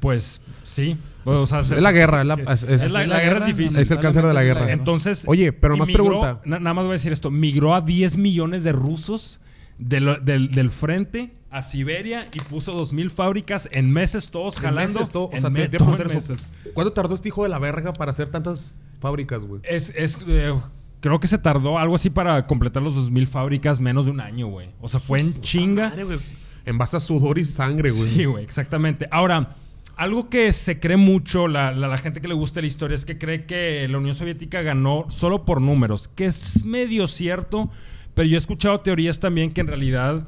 Pues 0.00 0.40
sí. 0.62 0.96
O 1.24 1.46
sea, 1.46 1.60
Es 1.60 1.70
la 1.70 1.92
guerra, 1.92 2.22
es 2.22 2.26
la- 2.26 2.34
es- 2.34 2.62
es- 2.64 2.68
la, 2.68 2.74
es 2.74 2.92
la 2.92 2.98
la 2.98 3.04
guerra 3.06 3.18
guerra, 3.20 3.38
es 3.50 3.56
difícil. 3.56 3.78
Es 3.80 3.90
el 3.90 3.98
cáncer 4.00 4.26
de 4.26 4.34
la 4.34 4.42
guerra. 4.42 4.72
Entonces. 4.72 5.24
Oye, 5.26 5.52
pero 5.52 5.76
más 5.76 5.88
migró- 5.88 6.06
pregunta. 6.06 6.40
na- 6.44 6.58
nada 6.58 6.74
más 6.74 6.84
voy 6.84 6.92
a 6.92 6.94
decir 6.94 7.12
esto. 7.12 7.30
Migró 7.30 7.74
a 7.74 7.80
10 7.82 8.16
millones 8.16 8.64
de 8.64 8.72
rusos 8.72 9.40
de 9.78 10.00
lo- 10.00 10.18
del, 10.18 10.50
del 10.50 10.70
frente 10.70 11.32
a 11.50 11.62
Siberia 11.62 12.26
y 12.32 12.40
puso 12.40 12.72
2.000 12.74 13.10
fábricas 13.10 13.68
en 13.72 13.90
meses, 13.92 14.30
todos 14.30 14.56
En 14.56 14.62
jalando. 14.62 14.94
meses, 15.00 15.12
todo- 15.12 15.30
o 15.32 15.38
sea, 15.38 15.50
te, 15.52 15.68
te 15.68 15.78
meses. 16.04 16.38
¿Cuánto 16.74 16.92
tardó 16.92 17.14
este 17.14 17.28
hijo 17.28 17.42
de 17.42 17.48
la 17.48 17.58
verga 17.58 17.92
para 17.92 18.12
hacer 18.12 18.28
tantas 18.28 18.80
fábricas, 19.00 19.44
güey? 19.44 19.60
Es, 19.64 19.92
es, 19.96 20.18
eh, 20.26 20.54
creo 21.00 21.18
que 21.20 21.26
se 21.26 21.38
tardó 21.38 21.78
algo 21.78 21.94
así 21.94 22.10
para 22.10 22.46
completar 22.46 22.82
los 22.82 22.94
2.000 22.94 23.26
fábricas 23.26 23.80
menos 23.80 24.04
de 24.06 24.10
un 24.12 24.20
año, 24.20 24.46
güey. 24.48 24.68
O 24.80 24.88
sea, 24.88 25.00
fue 25.00 25.20
en 25.20 25.40
chinga. 25.40 25.90
Madre. 25.90 26.18
En 26.66 26.78
base 26.78 26.96
a 26.96 27.00
sudor 27.00 27.38
y 27.38 27.44
sangre, 27.44 27.90
güey. 27.90 28.10
Sí, 28.10 28.24
güey, 28.26 28.44
exactamente. 28.44 29.08
Ahora, 29.10 29.56
algo 29.96 30.28
que 30.28 30.52
se 30.52 30.78
cree 30.78 30.96
mucho, 30.98 31.48
la, 31.48 31.72
la- 31.72 31.88
la 31.88 31.98
gente 31.98 32.20
que 32.20 32.28
le 32.28 32.34
gusta 32.34 32.60
la 32.60 32.66
historia, 32.66 32.94
es 32.94 33.04
que 33.06 33.18
cree 33.18 33.44
que 33.46 33.86
la 33.88 33.98
Unión 33.98 34.14
Soviética 34.14 34.62
ganó 34.62 35.06
solo 35.08 35.44
por 35.44 35.60
números, 35.60 36.08
que 36.08 36.26
es 36.26 36.64
medio 36.64 37.06
cierto, 37.06 37.70
pero 38.14 38.28
yo 38.28 38.36
he 38.36 38.38
escuchado 38.38 38.80
teorías 38.80 39.20
también 39.20 39.52
que 39.52 39.62
en 39.62 39.66
realidad 39.68 40.26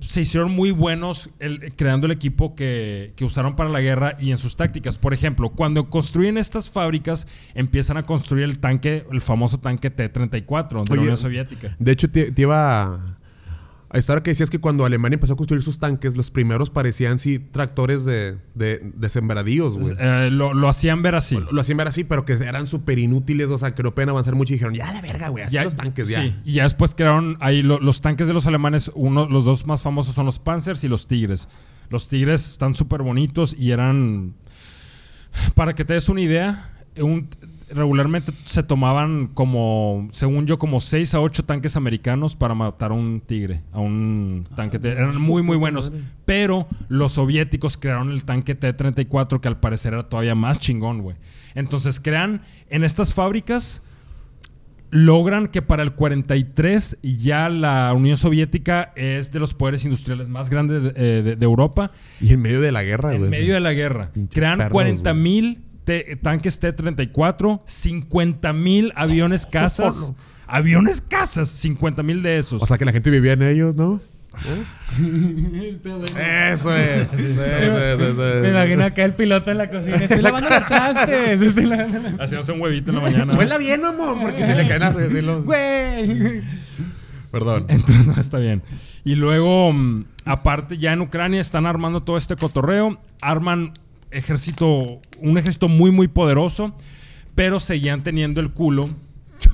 se 0.00 0.20
hicieron 0.20 0.52
muy 0.52 0.70
buenos 0.70 1.30
el- 1.38 1.72
creando 1.74 2.06
el 2.06 2.12
equipo 2.12 2.54
que, 2.54 3.12
que 3.16 3.24
usaron 3.24 3.56
para 3.56 3.70
la 3.70 3.80
guerra 3.80 4.16
y 4.20 4.30
en 4.30 4.38
sus 4.38 4.56
tácticas. 4.56 4.98
Por 4.98 5.14
ejemplo, 5.14 5.50
cuando 5.50 5.88
construyen 5.90 6.36
estas 6.38 6.70
fábricas, 6.70 7.26
empiezan 7.54 7.96
a 7.96 8.02
construir 8.04 8.44
el 8.44 8.58
tanque, 8.58 9.06
el 9.10 9.20
famoso 9.20 9.58
tanque 9.58 9.90
T-34 9.90 10.68
de 10.70 10.76
Oye, 10.80 10.96
la 10.96 11.02
Unión 11.02 11.16
Soviética. 11.16 11.74
De 11.78 11.92
hecho, 11.92 12.10
te, 12.10 12.30
te 12.32 12.42
iba 12.42 12.82
a... 12.82 13.16
A 13.88 13.98
estar 13.98 14.22
que 14.22 14.30
decías 14.32 14.50
que 14.50 14.58
cuando 14.58 14.84
Alemania 14.84 15.14
empezó 15.14 15.34
a 15.34 15.36
construir 15.36 15.62
sus 15.62 15.78
tanques, 15.78 16.16
los 16.16 16.32
primeros 16.32 16.70
parecían 16.70 17.20
sí 17.20 17.38
tractores 17.38 18.04
de, 18.04 18.36
de, 18.54 18.80
de 18.94 19.08
sembradíos, 19.08 19.78
güey. 19.78 19.94
Eh, 19.98 20.28
lo, 20.32 20.54
lo 20.54 20.68
hacían 20.68 21.02
ver 21.02 21.14
así. 21.14 21.36
Lo, 21.36 21.52
lo 21.52 21.60
hacían 21.60 21.78
ver 21.78 21.86
así, 21.88 22.02
pero 22.02 22.24
que 22.24 22.32
eran 22.32 22.66
súper 22.66 22.98
inútiles, 22.98 23.46
o 23.48 23.58
sea, 23.58 23.74
que 23.76 23.82
no 23.84 23.94
pueden 23.94 24.08
avanzar 24.10 24.34
mucho 24.34 24.52
y 24.52 24.56
dijeron, 24.56 24.74
ya 24.74 24.92
la 24.92 25.00
verga, 25.00 25.28
güey, 25.28 25.44
así 25.44 25.56
los 25.62 25.76
tanques, 25.76 26.08
ya. 26.08 26.20
Sí, 26.22 26.34
y 26.44 26.54
ya 26.54 26.64
después 26.64 26.94
crearon 26.96 27.36
ahí 27.40 27.62
lo- 27.62 27.78
los 27.78 28.00
tanques 28.00 28.26
de 28.26 28.32
los 28.34 28.46
alemanes. 28.48 28.90
Uno, 28.96 29.28
los 29.28 29.44
dos 29.44 29.66
más 29.66 29.84
famosos 29.84 30.14
son 30.16 30.26
los 30.26 30.40
Panzers 30.40 30.82
y 30.82 30.88
los 30.88 31.06
Tigres. 31.06 31.48
Los 31.88 32.08
Tigres 32.08 32.44
están 32.50 32.74
súper 32.74 33.02
bonitos 33.02 33.54
y 33.56 33.70
eran. 33.70 34.34
Para 35.54 35.74
que 35.74 35.84
te 35.84 35.94
des 35.94 36.08
una 36.08 36.22
idea, 36.22 36.70
un- 36.98 37.28
regularmente 37.74 38.32
se 38.44 38.62
tomaban 38.62 39.26
como, 39.34 40.08
según 40.12 40.46
yo, 40.46 40.58
como 40.58 40.80
6 40.80 41.14
a 41.14 41.20
8 41.20 41.44
tanques 41.44 41.74
americanos 41.76 42.36
para 42.36 42.54
matar 42.54 42.92
a 42.92 42.94
un 42.94 43.20
tigre, 43.24 43.62
a 43.72 43.80
un 43.80 44.44
tanque. 44.54 44.78
T- 44.78 44.88
eran 44.88 45.20
muy, 45.20 45.42
muy 45.42 45.56
buenos. 45.56 45.92
Pero 46.24 46.68
los 46.88 47.12
soviéticos 47.12 47.76
crearon 47.76 48.10
el 48.12 48.24
tanque 48.24 48.54
T-34, 48.54 49.40
que 49.40 49.48
al 49.48 49.58
parecer 49.58 49.94
era 49.94 50.04
todavía 50.08 50.34
más 50.34 50.60
chingón, 50.60 51.02
güey. 51.02 51.16
Entonces 51.54 51.98
crean 52.00 52.42
en 52.70 52.84
estas 52.84 53.14
fábricas 53.14 53.82
logran 54.90 55.48
que 55.48 55.62
para 55.62 55.82
el 55.82 55.92
43 55.94 56.98
ya 57.02 57.48
la 57.48 57.92
Unión 57.92 58.16
Soviética 58.16 58.92
es 58.94 59.32
de 59.32 59.40
los 59.40 59.52
poderes 59.52 59.84
industriales 59.84 60.28
más 60.28 60.48
grandes 60.48 60.82
de, 60.82 60.88
eh, 60.96 61.22
de- 61.22 61.36
de 61.36 61.44
Europa 61.44 61.90
Y 62.20 62.32
en 62.32 62.40
medio 62.40 62.60
de 62.60 62.70
la 62.70 62.84
guerra, 62.84 63.10
güey. 63.10 63.24
en 63.24 63.30
medio 63.30 63.54
de 63.54 63.60
la 63.60 63.72
guerra. 63.72 64.10
Pinches 64.12 64.34
Crean 64.36 64.58
perros, 64.58 64.72
40 64.72 65.12
mil 65.12 65.64
tanques 66.22 66.58
T-34, 66.60 67.60
50 67.64 68.52
mil 68.52 68.92
aviones 68.96 69.46
casas. 69.50 70.12
aviones 70.46 71.00
casas, 71.00 71.48
50 71.48 72.02
mil 72.02 72.22
de 72.22 72.38
esos. 72.38 72.62
O 72.62 72.66
sea, 72.66 72.78
que 72.78 72.84
la 72.84 72.92
gente 72.92 73.10
vivía 73.10 73.32
en 73.32 73.42
ellos, 73.42 73.76
¿no? 73.76 74.00
Bueno. 74.44 74.64
Eso 76.52 76.76
es. 76.76 77.08
Sí. 77.08 77.36
Me 78.42 78.50
imagino 78.50 78.84
acá 78.84 79.04
el 79.04 79.14
piloto 79.14 79.50
en 79.50 79.58
la 79.58 79.70
cocina. 79.70 79.96
Estoy 79.96 80.20
lavando 80.20 80.50
los 80.50 80.66
trastes. 80.66 81.40
Estoy 81.40 81.64
lavando 81.64 82.22
Haciéndose 82.22 82.52
un 82.52 82.60
huevito 82.60 82.90
en 82.90 82.96
la 82.96 83.02
mañana. 83.02 83.34
Huela 83.34 83.58
bien, 83.58 83.80
mamón, 83.82 84.20
porque 84.20 84.44
se 84.44 84.54
le 84.54 84.66
caen 84.68 84.82
así 84.82 85.22
los... 85.22 85.44
Güey. 85.44 86.42
Perdón. 87.30 87.66
Entonces, 87.68 88.06
no, 88.06 88.20
está 88.20 88.38
bien. 88.38 88.62
Y 89.04 89.14
luego, 89.14 89.72
mm, 89.72 90.04
aparte, 90.24 90.76
ya 90.76 90.92
en 90.92 91.00
Ucrania 91.00 91.40
están 91.40 91.66
armando 91.66 92.02
todo 92.02 92.16
este 92.16 92.36
cotorreo. 92.36 93.00
Arman 93.20 93.72
ejército, 94.10 95.00
un 95.20 95.38
ejército 95.38 95.68
muy, 95.68 95.90
muy 95.90 96.08
poderoso. 96.08 96.74
Pero 97.34 97.60
seguían 97.60 98.02
teniendo 98.02 98.40
el 98.40 98.52
culo 98.52 98.88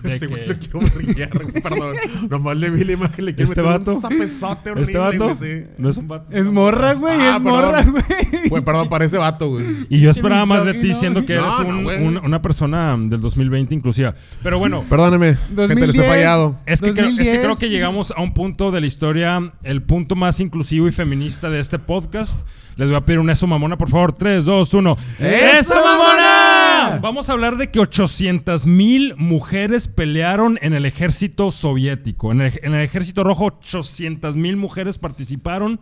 de 0.02 0.10
Ese 0.10 0.26
güey 0.26 0.44
que- 0.44 0.52
lo 0.52 0.58
quiero 0.58 0.80
brillar, 0.96 1.30
perdón. 1.62 1.96
Nomás 2.28 2.56
le 2.56 2.70
vi 2.70 2.84
la 2.84 2.92
imagen, 2.92 3.24
le 3.24 3.34
quiero 3.34 3.50
¿Este 3.50 3.62
meter 3.62 3.78
vato? 3.78 3.94
un 3.94 4.00
zapezote 4.00 4.70
horrible, 4.70 4.82
¿Este 4.92 4.98
vato? 4.98 5.24
güey, 5.24 5.36
sí. 5.36 5.64
No 5.78 5.88
es 5.90 5.96
un 5.96 6.08
vato. 6.08 6.32
Es 6.32 6.44
morra, 6.44 6.94
güey. 6.94 7.14
Ah, 7.18 7.34
es 7.36 7.42
morra, 7.42 7.72
perdón. 7.84 7.92
güey. 7.92 8.48
Güey, 8.48 8.64
perdón, 8.64 8.88
parece 8.88 9.18
vato, 9.18 9.48
güey. 9.50 9.64
Y 9.88 10.00
yo 10.00 10.10
esperaba 10.10 10.44
más 10.46 10.64
de 10.64 10.72
ti 10.72 10.88
misógino, 10.88 10.98
siendo 11.00 11.20
que 11.26 11.38
güey. 11.38 11.46
eres 11.46 11.66
No, 11.66 12.10
no, 12.10 12.20
un- 12.20 12.26
una 12.26 12.42
persona 12.42 12.96
del 12.98 13.20
2020 13.20 13.74
inclusiva. 13.74 14.14
Pero 14.42 14.58
bueno, 14.58 14.82
Perdóneme, 14.88 15.34
gente, 15.36 15.56
les 15.56 15.70
he 15.70 15.74
2010. 15.86 16.06
fallado. 16.08 16.58
es 16.66 16.80
que, 16.80 16.92
creo, 16.92 17.06
es 17.06 17.10
que 17.12 17.16
2010. 17.18 17.40
creo 17.44 17.56
que 17.56 17.68
llegamos 17.70 18.12
a 18.16 18.20
un 18.20 18.34
punto 18.34 18.70
de 18.70 18.80
la 18.80 18.86
historia, 18.86 19.52
el 19.62 19.82
punto 19.82 20.16
más 20.16 20.40
inclusivo 20.40 20.88
y 20.88 20.92
feminista 20.92 21.48
de 21.50 21.60
este 21.60 21.78
podcast. 21.78 22.40
Les 22.76 22.88
voy 22.88 22.96
a 22.96 23.02
pedir 23.02 23.18
un 23.18 23.28
eso 23.28 23.46
mamona, 23.46 23.76
por 23.76 23.90
favor. 23.90 24.12
3, 24.12 24.46
2, 24.46 24.72
1. 24.72 24.96
¡Eso, 25.20 25.74
mamona! 25.84 26.31
Vamos 27.00 27.28
a 27.28 27.32
hablar 27.32 27.56
de 27.56 27.70
que 27.70 27.80
800 27.80 28.66
mil 28.66 29.14
mujeres 29.16 29.88
pelearon 29.88 30.58
en 30.62 30.74
el 30.74 30.84
ejército 30.86 31.50
soviético. 31.50 32.32
En 32.32 32.42
el, 32.42 32.60
en 32.62 32.74
el 32.74 32.82
ejército 32.82 33.24
rojo, 33.24 33.46
800 33.46 34.36
mil 34.36 34.56
mujeres 34.56 34.98
participaron. 34.98 35.80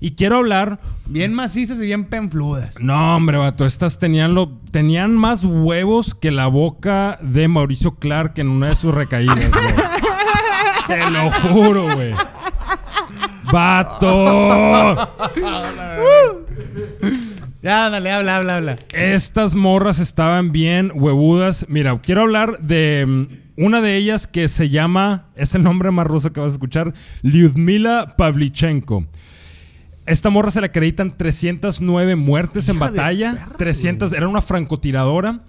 Y 0.00 0.16
quiero 0.16 0.38
hablar 0.38 0.80
Bien 1.06 1.32
macizas 1.32 1.78
y 1.78 1.82
bien 1.82 2.06
penfludas. 2.06 2.80
no, 2.80 3.16
hombre, 3.16 3.36
vato, 3.36 3.64
estas 3.64 4.00
tenían 4.00 4.34
lo, 4.34 4.48
tenían 4.72 5.16
más 5.16 5.44
huevos 5.44 6.16
que 6.16 6.32
la 6.32 6.48
boca 6.48 7.18
de 7.22 7.46
Mauricio 7.46 7.94
Clark 7.94 8.32
en 8.38 8.48
una 8.48 8.70
de 8.70 8.76
sus 8.76 8.92
recaídas, 8.92 9.50
güey. 9.50 9.74
Te 10.88 11.10
lo 11.10 11.30
juro, 11.30 11.94
güey. 11.94 12.14
¡Vato! 13.52 14.96
Ya, 17.62 17.88
dale, 17.88 18.10
habla, 18.10 18.38
habla, 18.38 18.56
habla. 18.56 18.76
Estas 18.92 19.54
morras 19.54 20.00
estaban 20.00 20.50
bien 20.50 20.90
huevudas. 20.94 21.66
Mira, 21.68 21.96
quiero 22.02 22.22
hablar 22.22 22.58
de 22.60 23.04
mm, 23.06 23.62
una 23.64 23.80
de 23.80 23.96
ellas 23.96 24.26
que 24.26 24.48
se 24.48 24.68
llama, 24.68 25.26
es 25.36 25.54
el 25.54 25.62
nombre 25.62 25.92
más 25.92 26.06
ruso 26.06 26.32
que 26.32 26.40
vas 26.40 26.50
a 26.50 26.54
escuchar, 26.54 26.92
Lyudmila 27.22 28.16
Pavlichenko. 28.16 29.06
Esta 30.06 30.30
morra 30.30 30.50
se 30.50 30.60
le 30.60 30.66
acreditan 30.66 31.16
309 31.16 32.16
muertes 32.16 32.68
en 32.68 32.76
Hija 32.76 32.90
batalla. 32.90 33.32
perra, 33.34 33.56
300, 33.56 34.12
era 34.12 34.26
una 34.26 34.40
francotiradora. 34.40 35.42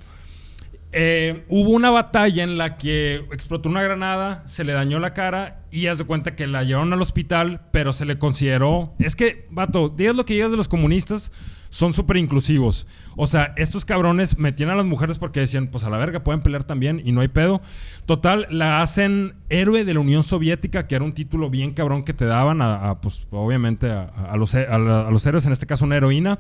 Eh, 0.96 1.44
hubo 1.50 1.72
una 1.72 1.90
batalla 1.90 2.44
en 2.44 2.58
la 2.58 2.78
que 2.78 3.16
explotó 3.32 3.68
una 3.68 3.82
granada, 3.82 4.44
se 4.46 4.64
le 4.64 4.74
dañó 4.74 5.00
la 5.00 5.14
cara 5.14 5.64
y 5.72 5.88
haz 5.88 5.98
de 5.98 6.04
cuenta 6.04 6.36
que 6.36 6.46
la 6.46 6.64
llevaron 6.64 6.94
al 6.94 7.02
hospital, 7.02 7.62
pero 7.72 7.94
se 7.94 8.06
le 8.06 8.20
consideró. 8.20 8.94
Es 9.00 9.16
que, 9.16 9.48
vato, 9.50 9.90
digas 9.90 10.16
lo 10.16 10.24
que 10.24 10.36
digas 10.36 10.52
de 10.52 10.58
los 10.58 10.68
comunistas, 10.68 11.32
son 11.70 11.92
súper 11.94 12.18
inclusivos. 12.18 12.86
O 13.16 13.26
sea, 13.26 13.56
estos 13.58 13.86
cabrones 13.86 14.38
metían 14.38 14.70
a 14.70 14.76
las 14.76 14.86
mujeres 14.86 15.18
porque 15.18 15.40
decían, 15.40 15.70
pues 15.70 15.84
a 15.84 15.90
la 15.90 15.98
verga, 15.98 16.24
pueden 16.24 16.42
pelear 16.42 16.64
también 16.64 17.02
y 17.04 17.12
no 17.12 17.22
hay 17.22 17.30
pedo. 17.30 17.62
Total, 18.06 18.46
la 18.52 18.84
hacen 18.84 19.34
héroe 19.50 19.84
de 19.84 19.96
la 19.96 20.00
Unión 20.00 20.22
Soviética, 20.22 20.86
que 20.86 20.94
era 20.94 21.04
un 21.04 21.16
título 21.16 21.50
bien 21.50 21.74
cabrón 21.74 22.04
que 22.04 22.14
te 22.14 22.26
daban 22.26 22.62
a, 22.62 23.02
pues, 23.02 23.26
obviamente, 23.32 23.90
a, 23.90 24.38
los, 24.38 24.54
a 24.54 24.78
los 24.78 25.26
héroes, 25.26 25.48
en 25.48 25.54
este 25.54 25.66
caso 25.66 25.86
una 25.86 25.98
heroína. 25.98 26.38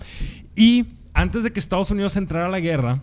Y 0.56 0.86
antes 1.16 1.44
de 1.44 1.52
que 1.52 1.60
Estados 1.60 1.90
Unidos 1.90 2.16
entrara 2.16 2.46
a 2.46 2.50
la 2.50 2.60
guerra, 2.60 3.02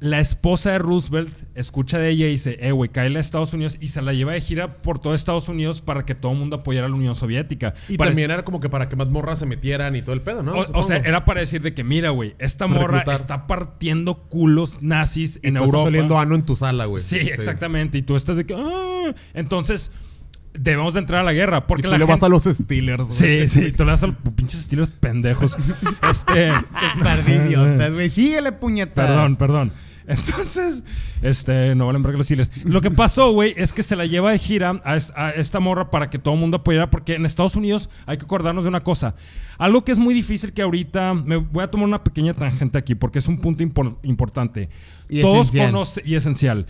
la 0.00 0.20
esposa 0.20 0.70
de 0.70 0.78
Roosevelt 0.78 1.34
escucha 1.56 1.98
de 1.98 2.10
ella 2.10 2.26
y 2.26 2.30
dice, 2.30 2.56
eh, 2.60 2.70
güey, 2.70 2.88
cáele 2.90 3.18
a 3.18 3.20
Estados 3.20 3.52
Unidos 3.52 3.78
y 3.80 3.88
se 3.88 4.00
la 4.00 4.12
lleva 4.12 4.32
de 4.32 4.40
gira 4.40 4.74
por 4.80 5.00
todo 5.00 5.12
Estados 5.12 5.48
Unidos 5.48 5.80
para 5.82 6.06
que 6.06 6.14
todo 6.14 6.30
el 6.32 6.38
mundo 6.38 6.56
apoyara 6.56 6.86
a 6.86 6.88
la 6.88 6.94
Unión 6.94 7.16
Soviética. 7.16 7.74
Y 7.88 7.96
Para 7.96 8.10
también 8.10 8.30
era 8.30 8.44
como 8.44 8.60
que 8.60 8.68
para 8.68 8.88
que 8.88 8.94
más 8.94 9.08
morras 9.08 9.40
se 9.40 9.46
metieran 9.46 9.96
y 9.96 10.02
todo 10.02 10.12
el 10.14 10.20
pedo, 10.20 10.44
¿no? 10.44 10.52
o, 10.54 10.82
sea, 10.84 10.98
era 10.98 11.24
para 11.24 11.40
decir 11.40 11.62
de 11.62 11.74
que, 11.74 11.82
mira, 11.82 12.10
güey, 12.10 12.36
esta 12.38 12.68
morra 12.68 12.98
Reclutar. 12.98 13.14
está 13.16 13.46
partiendo 13.48 14.18
culos 14.28 14.82
nazis 14.82 15.40
Y 15.42 15.48
en 15.48 15.54
tú 15.54 15.60
Europa. 15.64 15.78
estás 15.78 15.88
oliendo 15.88 16.18
ano 16.20 16.34
en 16.36 16.42
tu 16.44 16.54
sala, 16.54 16.84
güey. 16.84 17.02
sí, 17.02 17.16
exactamente. 17.16 17.98
Y 17.98 18.02
tú 18.02 18.14
estás 18.14 18.36
de 18.36 18.46
que, 18.46 18.54
"Ah". 18.54 19.12
entonces, 19.34 19.90
debemos 20.54 20.94
de 20.94 21.00
entrar 21.00 21.22
a 21.22 21.24
la 21.24 21.32
guerra. 21.32 21.64
Y 21.76 21.82
tú 21.82 21.88
la 21.88 21.98
le 21.98 22.04
vas 22.04 22.22
a 22.22 22.28
los 22.28 22.44
Steelers, 22.44 23.08
Sí, 23.08 23.24
güey. 23.24 23.48
sí, 23.48 23.72
tú 23.72 23.84
le 23.84 23.90
das 23.90 24.02
a 24.04 24.06
los 24.08 24.16
pinches 24.36 24.60
estilos 24.60 24.90
pendejos. 24.90 25.56
este, 26.08 26.52
Par 27.02 27.24
de 27.24 27.34
idiotas, 27.34 27.92
güey. 27.94 28.10
Síguele, 28.10 28.52
puñetas. 28.52 29.06
Perdón, 29.08 29.34
perdón. 29.36 29.72
Entonces, 30.08 30.84
este, 31.22 31.74
no 31.74 31.86
valen 31.86 32.02
verga 32.02 32.18
los 32.18 32.26
chiles. 32.26 32.50
Lo 32.64 32.80
que 32.80 32.90
pasó, 32.90 33.30
güey, 33.32 33.54
es 33.56 33.72
que 33.72 33.82
se 33.82 33.94
la 33.94 34.06
lleva 34.06 34.32
de 34.32 34.38
gira 34.38 34.80
a, 34.84 34.96
es- 34.96 35.12
a 35.14 35.30
esta 35.30 35.60
morra 35.60 35.90
para 35.90 36.10
que 36.10 36.18
todo 36.18 36.34
el 36.34 36.40
mundo 36.40 36.56
apoyara, 36.56 36.90
porque 36.90 37.14
en 37.14 37.26
Estados 37.26 37.54
Unidos 37.56 37.90
hay 38.06 38.16
que 38.16 38.24
acordarnos 38.24 38.64
de 38.64 38.68
una 38.68 38.80
cosa. 38.82 39.14
Algo 39.58 39.84
que 39.84 39.92
es 39.92 39.98
muy 39.98 40.14
difícil 40.14 40.52
que 40.52 40.62
ahorita, 40.62 41.14
me 41.14 41.36
voy 41.36 41.62
a 41.62 41.70
tomar 41.70 41.86
una 41.86 42.02
pequeña 42.02 42.34
tangente 42.34 42.78
aquí, 42.78 42.94
porque 42.94 43.18
es 43.18 43.28
un 43.28 43.38
punto 43.38 43.62
impor- 43.62 43.98
importante. 44.02 44.68
Y 45.08 45.20
Todos 45.20 45.48
esencial. 45.48 45.72
conoce- 45.72 46.02
y 46.04 46.14
esencial. 46.14 46.66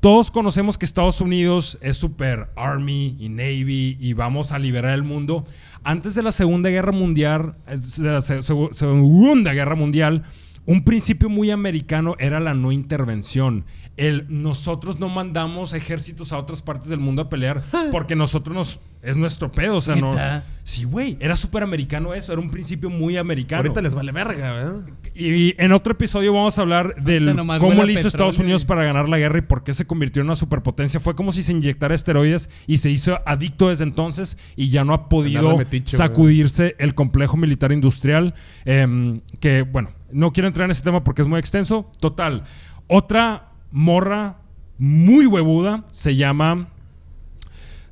Todos 0.00 0.30
conocemos 0.30 0.78
que 0.78 0.86
Estados 0.86 1.20
Unidos 1.20 1.76
es 1.82 1.98
super 1.98 2.48
Army 2.56 3.16
y 3.20 3.28
Navy 3.28 3.98
y 4.00 4.14
vamos 4.14 4.52
a 4.52 4.58
liberar 4.58 4.94
el 4.94 5.02
mundo. 5.02 5.44
Antes 5.84 6.14
de 6.14 6.22
la 6.22 6.32
Segunda 6.32 6.70
Guerra 6.70 6.92
Mundial, 6.92 7.56
eh, 7.68 7.76
de 7.98 8.08
la 8.10 8.22
se- 8.22 8.38
segu- 8.38 8.72
Segunda 8.72 9.52
Guerra 9.52 9.74
Mundial, 9.76 10.22
un 10.66 10.84
principio 10.84 11.28
muy 11.28 11.50
americano 11.50 12.16
era 12.18 12.40
la 12.40 12.54
no 12.54 12.72
intervención. 12.72 13.64
El 13.96 14.26
nosotros 14.28 14.98
no 14.98 15.08
mandamos 15.08 15.72
ejércitos 15.74 16.32
a 16.32 16.38
otras 16.38 16.62
partes 16.62 16.88
del 16.88 17.00
mundo 17.00 17.22
a 17.22 17.28
pelear 17.28 17.62
porque 17.90 18.16
nosotros 18.16 18.54
nos 18.54 18.80
es 19.02 19.16
nuestro 19.16 19.50
pedo, 19.50 19.76
o 19.76 19.80
sea, 19.80 19.96
no. 19.96 20.14
Sí, 20.62 20.84
güey, 20.84 21.16
era 21.20 21.34
súper 21.34 21.62
americano 21.62 22.12
eso, 22.14 22.32
era 22.32 22.40
un 22.40 22.50
principio 22.50 22.90
muy 22.90 23.16
americano. 23.16 23.62
Ahorita 23.62 23.80
les 23.80 23.94
vale 23.94 24.12
verga, 24.12 24.52
¿verdad? 24.52 24.80
Y 25.14 25.54
en 25.62 25.72
otro 25.72 25.92
episodio 25.92 26.32
vamos 26.32 26.58
a 26.58 26.62
hablar 26.62 26.94
del 27.02 27.34
cómo 27.58 27.84
le 27.84 27.94
hizo 27.94 28.06
Estados 28.06 28.38
Unidos 28.38 28.64
para 28.64 28.84
ganar 28.84 29.08
la 29.08 29.18
guerra 29.18 29.38
y 29.38 29.42
por 29.42 29.64
qué 29.64 29.72
se 29.74 29.86
convirtió 29.86 30.20
en 30.20 30.28
una 30.28 30.36
superpotencia. 30.36 31.00
Fue 31.00 31.14
como 31.14 31.32
si 31.32 31.42
se 31.42 31.52
inyectara 31.52 31.94
esteroides 31.94 32.50
y 32.66 32.76
se 32.76 32.90
hizo 32.90 33.18
adicto 33.26 33.70
desde 33.70 33.84
entonces 33.84 34.38
y 34.54 34.68
ya 34.68 34.84
no 34.84 34.92
ha 34.92 35.08
podido 35.08 35.56
metiche, 35.56 35.96
sacudirse 35.96 36.76
el 36.78 36.94
complejo 36.94 37.36
militar 37.36 37.72
industrial. 37.72 38.34
em, 38.64 39.20
que 39.40 39.62
bueno, 39.62 39.90
no 40.12 40.32
quiero 40.32 40.48
entrar 40.48 40.64
en 40.66 40.70
ese 40.70 40.82
tema 40.82 41.04
porque 41.04 41.22
es 41.22 41.28
muy 41.28 41.38
extenso. 41.38 41.90
Total, 42.00 42.44
otra 42.86 43.48
morra 43.70 44.38
muy 44.78 45.26
huevuda 45.26 45.84
se 45.90 46.16
llama... 46.16 46.68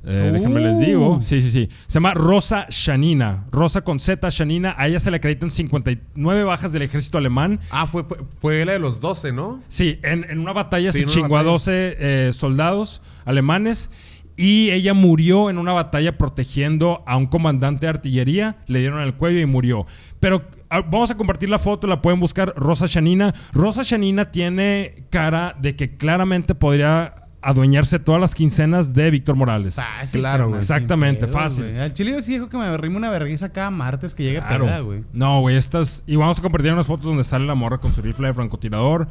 Eh, 0.05 0.31
Déjenme 0.33 0.61
les 0.61 0.79
digo. 0.79 1.15
Uh. 1.15 1.21
Sí, 1.21 1.41
sí, 1.41 1.51
sí. 1.51 1.69
Se 1.87 1.95
llama 1.95 2.13
Rosa 2.13 2.67
Shanina. 2.69 3.45
Rosa 3.51 3.81
con 3.81 3.99
Z, 3.99 4.29
Shanina. 4.29 4.73
A 4.77 4.87
ella 4.87 4.99
se 4.99 5.11
le 5.11 5.17
acreditan 5.17 5.51
59 5.51 6.43
bajas 6.45 6.71
del 6.71 6.83
ejército 6.83 7.17
alemán. 7.17 7.59
Ah, 7.69 7.85
fue, 7.85 8.05
fue, 8.05 8.17
fue 8.39 8.65
la 8.65 8.73
de 8.73 8.79
los 8.79 9.01
12, 9.01 9.33
¿no? 9.33 9.61
Sí, 9.67 9.99
en, 10.03 10.25
en 10.29 10.39
una 10.39 10.53
batalla 10.53 10.93
Sí, 10.93 10.99
se 10.99 11.05
chingó 11.05 11.35
a 11.35 11.43
batalla. 11.43 11.51
12 11.51 11.97
eh, 11.99 12.31
soldados 12.33 13.01
alemanes. 13.25 13.91
Y 14.37 14.71
ella 14.71 14.93
murió 14.93 15.49
en 15.49 15.57
una 15.57 15.73
batalla 15.73 16.17
protegiendo 16.17 17.03
a 17.05 17.17
un 17.17 17.27
comandante 17.27 17.85
de 17.85 17.89
artillería. 17.89 18.55
Le 18.67 18.79
dieron 18.79 19.01
el 19.01 19.15
cuello 19.15 19.41
y 19.41 19.45
murió. 19.45 19.85
Pero 20.21 20.43
vamos 20.69 21.11
a 21.11 21.15
compartir 21.15 21.49
la 21.49 21.59
foto, 21.59 21.87
la 21.87 22.01
pueden 22.01 22.19
buscar. 22.19 22.53
Rosa 22.55 22.85
Shanina. 22.87 23.33
Rosa 23.53 23.83
Shanina 23.83 24.31
tiene 24.31 25.05
cara 25.09 25.55
de 25.59 25.75
que 25.75 25.97
claramente 25.97 26.55
podría 26.55 27.15
adueñarse 27.41 27.99
todas 27.99 28.19
las 28.19 28.35
quincenas 28.35 28.93
de 28.93 29.09
Víctor 29.11 29.35
Morales. 29.35 29.75
Fácil, 29.75 30.19
Claro, 30.19 30.47
güey. 30.49 30.59
Exactamente, 30.59 31.25
fácil. 31.27 31.77
Al 31.79 31.93
chile 31.93 32.11
yo 32.11 32.21
sí 32.21 32.33
dijo 32.33 32.49
que 32.49 32.57
me 32.57 32.75
rime 32.77 32.97
una 32.97 33.09
vergüenza 33.09 33.49
cada 33.51 33.69
martes 33.69 34.13
que 34.13 34.23
llegue 34.23 34.39
Claro. 34.41 34.85
güey. 34.85 35.03
No, 35.13 35.39
güey, 35.41 35.55
estas. 35.55 36.03
Y 36.05 36.15
vamos 36.17 36.37
a 36.39 36.41
compartir 36.41 36.73
unas 36.73 36.87
fotos 36.87 37.05
donde 37.05 37.23
sale 37.23 37.45
la 37.45 37.55
morra 37.55 37.77
con 37.79 37.93
su 37.93 38.01
rifle 38.01 38.27
de 38.27 38.33
francotirador. 38.33 39.07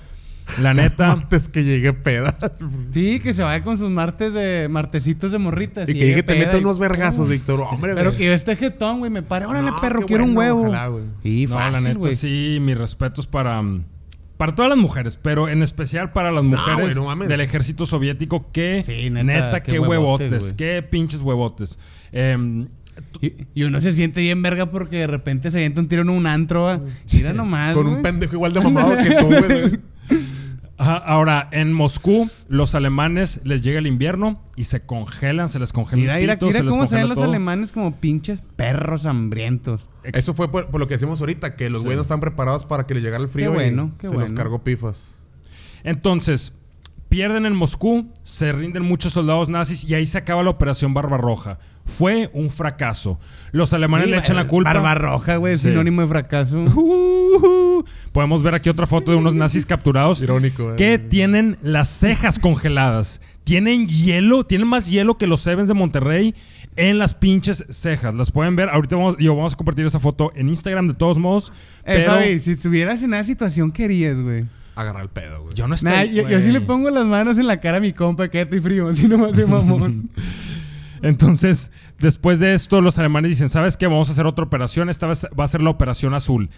La 0.61 0.75
neta. 0.75 1.13
Antes 1.13 1.49
que 1.49 1.63
llegue 1.63 1.93
pedas. 1.93 2.35
Sí, 2.91 3.21
que 3.21 3.33
se 3.35 3.43
vaya 3.43 3.63
con 3.63 3.79
sus 3.79 3.91
martes 3.91 4.33
de 4.33 4.67
martesitos 4.71 5.31
de 5.31 5.39
morritas. 5.39 5.89
Y 5.89 5.93
que 5.93 5.99
llegue 6.07 6.23
te 6.23 6.35
meta 6.35 6.57
y- 6.57 6.61
unos 6.61 6.79
vergazos, 6.79 7.29
Víctor. 7.29 7.61
Hombre, 7.71 7.95
Pero 7.95 8.11
güey. 8.11 8.19
que 8.19 8.27
yo 8.27 8.33
esté 8.33 8.57
jetón, 8.57 8.99
güey, 9.01 9.11
me 9.11 9.23
pare. 9.23 9.47
Órale, 9.47 9.71
No, 9.71 9.77
perro, 9.77 10.05
quiero 10.07 10.25
un 10.25 10.37
huevo. 10.37 10.61
ojalá, 10.63 10.89
güey. 10.89 11.05
Y 11.23 11.47
no, 11.47 11.55
fácil, 11.55 11.73
la 11.75 11.81
neta, 11.81 11.99
güey. 11.99 12.13
sí, 12.15 12.59
mis 12.61 12.77
respetos 12.77 13.27
para. 13.27 13.61
mm, 13.63 13.85
Para 14.37 14.55
todas 14.55 14.69
las 14.69 14.79
mujeres, 14.79 15.19
pero 15.21 15.49
en 15.49 15.63
especial 15.65 16.13
para 16.13 16.31
las 16.33 16.45
mujeres 16.45 16.81
güey, 16.81 16.95
no 16.95 17.05
mames. 17.05 17.29
del 17.29 17.41
ejército 17.41 17.87
soviético. 17.87 18.51
Que 18.53 18.83
Sí, 18.87 19.11
neta, 19.11 19.25
neta, 19.25 19.63
qué, 19.63 19.73
qué 19.73 19.79
huevotes, 19.81 20.55
qué 20.57 20.83
pinches 20.89 21.23
huevotes. 21.23 21.79
Em, 22.13 22.69
Y, 23.21 23.33
y 23.55 23.63
uno 23.65 23.81
se 23.81 23.93
siente 23.93 24.21
bien 24.21 24.43
verga 24.43 24.71
porque 24.73 24.97
de 24.97 25.07
repente 25.07 25.51
se 25.53 25.59
avienta 25.59 25.81
un 25.81 25.87
tiro 25.89 26.03
en 26.03 26.11
un 26.11 26.27
antro. 26.27 26.63
va. 26.65 26.81
Mira 27.13 27.33
nomás. 27.33 27.75
Con 27.75 27.87
un 27.87 28.03
pendejo 28.03 28.35
igual 28.35 28.53
de 28.53 28.61
mamado 28.61 28.97
que 29.03 29.11
tú, 29.15 29.27
güey. 29.27 29.81
Ajá, 30.79 30.97
ahora, 30.97 31.49
en 31.53 31.73
Moscú, 31.73 32.31
los 32.49 32.75
alemanes 32.75 33.41
les 33.45 33.63
llega 33.63 33.79
el 33.79 33.87
invierno 33.87 34.41
y 34.57 34.65
se 34.65 34.87
congelan, 34.87 35.49
se 35.49 35.59
les 35.59 35.73
congela 35.73 36.01
Mira, 36.01 36.15
el 36.17 36.21
mira, 36.23 36.35
pito, 36.35 36.47
mira 36.47 36.59
se 36.61 36.65
cómo 36.65 36.87
se 36.87 36.97
ven 36.97 37.09
los 37.09 37.19
alemanes 37.19 37.73
como 37.73 37.97
pinches 37.97 38.43
perros 38.57 39.05
hambrientos. 39.07 39.91
Ex- 40.05 40.21
Eso 40.21 40.35
fue 40.35 40.51
por, 40.51 40.69
por 40.69 40.81
lo 40.81 40.89
que 40.89 40.95
decimos 40.95 41.21
ahorita, 41.21 41.57
que 41.57 41.69
los 41.69 41.83
güeyes 41.83 41.97
no 41.97 42.03
están 42.03 42.21
preparados 42.21 42.65
para 42.65 42.87
que 42.87 42.95
les 42.95 43.03
llegara 43.03 43.23
el 43.23 43.29
frío 43.29 43.51
Qué 43.51 43.55
bueno, 43.57 43.93
y 43.95 43.99
qué 43.99 44.07
se 44.09 44.15
los 44.15 44.23
bueno. 44.23 44.35
cargó 44.37 44.65
pifas. 44.65 45.15
Entonces, 45.85 46.55
pierden 47.09 47.47
en 47.47 47.55
Moscú, 47.57 48.09
se 48.23 48.53
rinden 48.53 48.83
muchos 48.85 49.13
soldados 49.13 49.49
nazis 49.49 49.85
y 49.85 49.95
ahí 49.95 50.07
se 50.07 50.19
acaba 50.19 50.43
la 50.43 50.51
operación 50.51 50.95
Barbarroja. 50.95 51.59
Fue 51.87 52.31
un 52.35 52.51
fracaso. 52.51 53.19
Los 53.51 53.73
alemanes 53.73 54.07
Sí, 54.07 54.11
le 54.13 54.19
echan 54.19 54.37
la 54.37 54.47
culpa. 54.47 54.75
Barba 54.75 54.95
roja, 54.95 55.37
güey, 55.37 55.57
Sí. 55.57 55.69
sinónimo 55.71 56.03
de 56.03 56.07
fracaso. 56.09 56.59
Uh, 56.61 57.68
podemos 58.19 58.43
ver 58.43 58.57
aquí 58.57 58.69
otra 58.69 58.89
foto 58.89 59.13
de 59.13 59.17
unos 59.17 59.37
nazis 59.37 59.65
capturados 59.65 60.21
Irónico, 60.21 60.73
eh. 60.73 60.75
que 60.77 60.99
tienen 60.99 61.57
las 61.63 61.87
cejas 61.87 62.41
congeladas. 62.41 63.21
Tienen 63.45 63.87
hielo, 63.87 64.45
tienen 64.45 64.67
más 64.67 64.91
hielo 64.91 65.17
que 65.19 65.29
los 65.29 65.43
Sevens 65.43 65.69
de 65.69 65.75
Monterrey 65.75 66.35
en 66.75 66.99
las 66.99 67.15
pinches 67.15 67.65
cejas. 67.71 68.17
Las 68.17 68.33
pueden 68.33 68.57
ver. 68.57 68.71
Ahorita 68.71 68.97
vamos, 68.97 69.19
yo, 69.21 69.37
vamos 69.37 69.53
a 69.53 69.57
compartir 69.57 69.87
esa 69.87 70.01
foto 70.01 70.33
en 70.35 70.49
Instagram 70.49 70.89
de 70.89 70.95
todos 70.95 71.17
modos. 71.17 71.53
Eh, 71.85 71.95
pero 71.95 72.15
Fabi, 72.15 72.41
si 72.41 72.51
estuvieras 72.51 73.05
en 73.05 73.15
esa 73.15 73.23
situación, 73.23 73.71
¿qué 73.71 73.85
harías, 73.85 74.21
güey? 74.21 74.47
Agarrar 74.75 75.03
el 75.03 75.11
pedo, 75.11 75.45
güey. 75.45 75.55
yo 75.55 75.69
no 75.69 75.77
estoy. 75.77 75.93
Nah, 75.93 76.03
yo, 76.03 76.29
yo 76.29 76.41
sí 76.41 76.51
le 76.51 76.61
pongo 76.61 76.91
las 76.91 77.07
manos 77.07 77.39
en 77.39 77.47
la 77.47 77.61
cara 77.61 77.77
a 77.77 77.81
mi 77.81 77.93
compa, 77.93 78.27
quédate 78.27 78.61
frío, 78.61 78.89
así 78.91 79.07
no 79.07 79.17
me 79.19 79.27
hace 79.27 79.47
mamón. 79.47 80.11
Entonces, 81.03 81.71
después 82.01 82.41
de 82.41 82.53
esto, 82.53 82.81
los 82.81 82.99
alemanes 82.99 83.29
dicen, 83.29 83.49
¿sabes 83.49 83.77
qué? 83.77 83.87
Vamos 83.87 84.09
a 84.09 84.13
hacer 84.13 84.27
otra 84.27 84.45
operación. 84.45 84.89
Esta 84.89 85.07
vez 85.07 85.25
va 85.39 85.45
a 85.45 85.49
ser 85.49 85.63
la 85.63 85.71
operación 85.71 86.15
azul. 86.15 86.51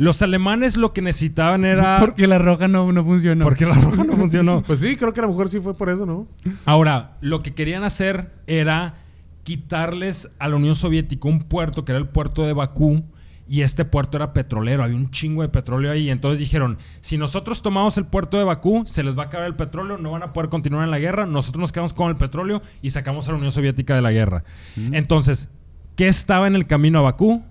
Los 0.00 0.22
alemanes 0.22 0.78
lo 0.78 0.94
que 0.94 1.02
necesitaban 1.02 1.66
era... 1.66 1.98
Porque 2.00 2.26
la 2.26 2.38
roja 2.38 2.68
no, 2.68 2.90
no 2.90 3.04
funcionó. 3.04 3.44
Porque 3.44 3.66
la 3.66 3.74
roja 3.74 4.02
no 4.02 4.16
funcionó. 4.16 4.62
Pues 4.66 4.80
sí, 4.80 4.96
creo 4.96 5.12
que 5.12 5.20
a 5.20 5.24
lo 5.24 5.28
mejor 5.28 5.50
sí 5.50 5.58
fue 5.58 5.74
por 5.74 5.90
eso, 5.90 6.06
¿no? 6.06 6.26
Ahora, 6.64 7.18
lo 7.20 7.42
que 7.42 7.52
querían 7.52 7.84
hacer 7.84 8.32
era 8.46 8.94
quitarles 9.42 10.30
a 10.38 10.48
la 10.48 10.56
Unión 10.56 10.74
Soviética 10.74 11.28
un 11.28 11.40
puerto, 11.40 11.84
que 11.84 11.92
era 11.92 11.98
el 11.98 12.08
puerto 12.08 12.46
de 12.46 12.54
Bakú, 12.54 13.04
y 13.46 13.60
este 13.60 13.84
puerto 13.84 14.16
era 14.16 14.32
petrolero, 14.32 14.82
había 14.82 14.96
un 14.96 15.10
chingo 15.10 15.42
de 15.42 15.50
petróleo 15.50 15.92
ahí. 15.92 16.08
Entonces 16.08 16.38
dijeron, 16.38 16.78
si 17.02 17.18
nosotros 17.18 17.60
tomamos 17.60 17.98
el 17.98 18.06
puerto 18.06 18.38
de 18.38 18.44
Bakú, 18.44 18.84
se 18.86 19.02
les 19.02 19.18
va 19.18 19.24
a 19.24 19.26
acabar 19.26 19.48
el 19.48 19.54
petróleo, 19.54 19.98
no 19.98 20.12
van 20.12 20.22
a 20.22 20.32
poder 20.32 20.48
continuar 20.48 20.82
en 20.84 20.90
la 20.90 20.98
guerra, 20.98 21.26
nosotros 21.26 21.60
nos 21.60 21.72
quedamos 21.72 21.92
con 21.92 22.08
el 22.08 22.16
petróleo 22.16 22.62
y 22.80 22.88
sacamos 22.88 23.28
a 23.28 23.32
la 23.32 23.36
Unión 23.36 23.52
Soviética 23.52 23.94
de 23.94 24.00
la 24.00 24.12
guerra. 24.12 24.44
Entonces, 24.76 25.50
¿qué 25.94 26.08
estaba 26.08 26.46
en 26.46 26.54
el 26.54 26.66
camino 26.66 27.00
a 27.00 27.02
Bakú? 27.02 27.44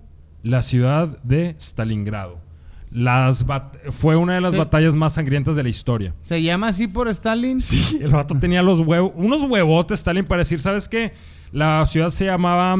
La 0.44 0.62
ciudad 0.62 1.22
de 1.24 1.56
Stalingrado. 1.60 2.40
Las 2.92 3.46
bat- 3.46 3.78
fue 3.92 4.16
una 4.16 4.34
de 4.34 4.42
las 4.42 4.54
Sí. 4.54 4.58
batallas 4.58 4.96
más 4.96 5.14
sangrientas 5.14 5.56
de 5.56 5.62
la 5.64 5.70
historia. 5.70 6.14
¿Se 6.24 6.42
llama 6.42 6.70
así 6.70 6.88
por 6.88 7.08
Stalin? 7.10 7.60
Sí, 7.62 8.00
el 8.02 8.10
vato 8.12 8.38
tenía 8.40 8.64
los 8.64 8.80
huevos, 8.80 9.12
unos 9.16 9.44
huevotes, 9.44 10.00
Stalin, 10.00 10.26
para 10.26 10.40
decir, 10.40 10.60
¿sabes 10.60 10.90
qué? 10.90 11.14
La 11.52 11.86
ciudad 11.86 12.10
se 12.10 12.26
llamaba 12.26 12.76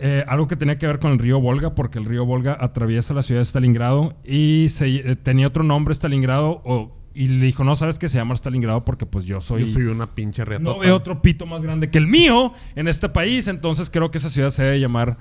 eh, 0.00 0.24
algo 0.28 0.46
que 0.46 0.54
tenía 0.54 0.78
que 0.78 0.86
ver 0.86 1.00
con 1.00 1.10
el 1.10 1.18
río 1.18 1.40
Volga, 1.40 1.74
porque 1.74 1.98
el 1.98 2.04
río 2.04 2.24
Volga 2.24 2.56
atraviesa 2.60 3.14
la 3.14 3.22
ciudad 3.22 3.40
de 3.40 3.44
Stalingrado 3.46 4.14
y 4.24 4.66
se, 4.68 4.88
eh, 4.96 5.16
tenía 5.16 5.48
otro 5.48 5.64
nombre, 5.64 5.92
Stalingrado, 5.92 6.62
o- 6.64 6.94
y 7.14 7.26
le 7.26 7.46
dijo, 7.46 7.64
no, 7.64 7.74
¿sabes 7.74 7.98
qué 7.98 8.06
se 8.06 8.18
llama 8.18 8.36
Stalingrado? 8.36 8.84
Porque 8.84 9.04
pues 9.06 9.24
yo 9.24 9.40
soy... 9.40 9.62
Yo 9.62 9.66
soy 9.66 9.84
una 9.86 10.14
pinche 10.14 10.44
reatota. 10.44 10.70
no 10.70 10.78
veo 10.78 10.94
otro 10.94 11.20
pito 11.20 11.46
más 11.46 11.62
grande 11.64 11.90
que 11.90 11.98
el 11.98 12.06
mío 12.06 12.52
en 12.76 12.86
este 12.86 13.08
país, 13.08 13.48
entonces 13.48 13.90
creo 13.90 14.12
que 14.12 14.18
esa 14.18 14.30
ciudad 14.30 14.50
se 14.50 14.62
debe 14.62 14.78
llamar 14.78 15.18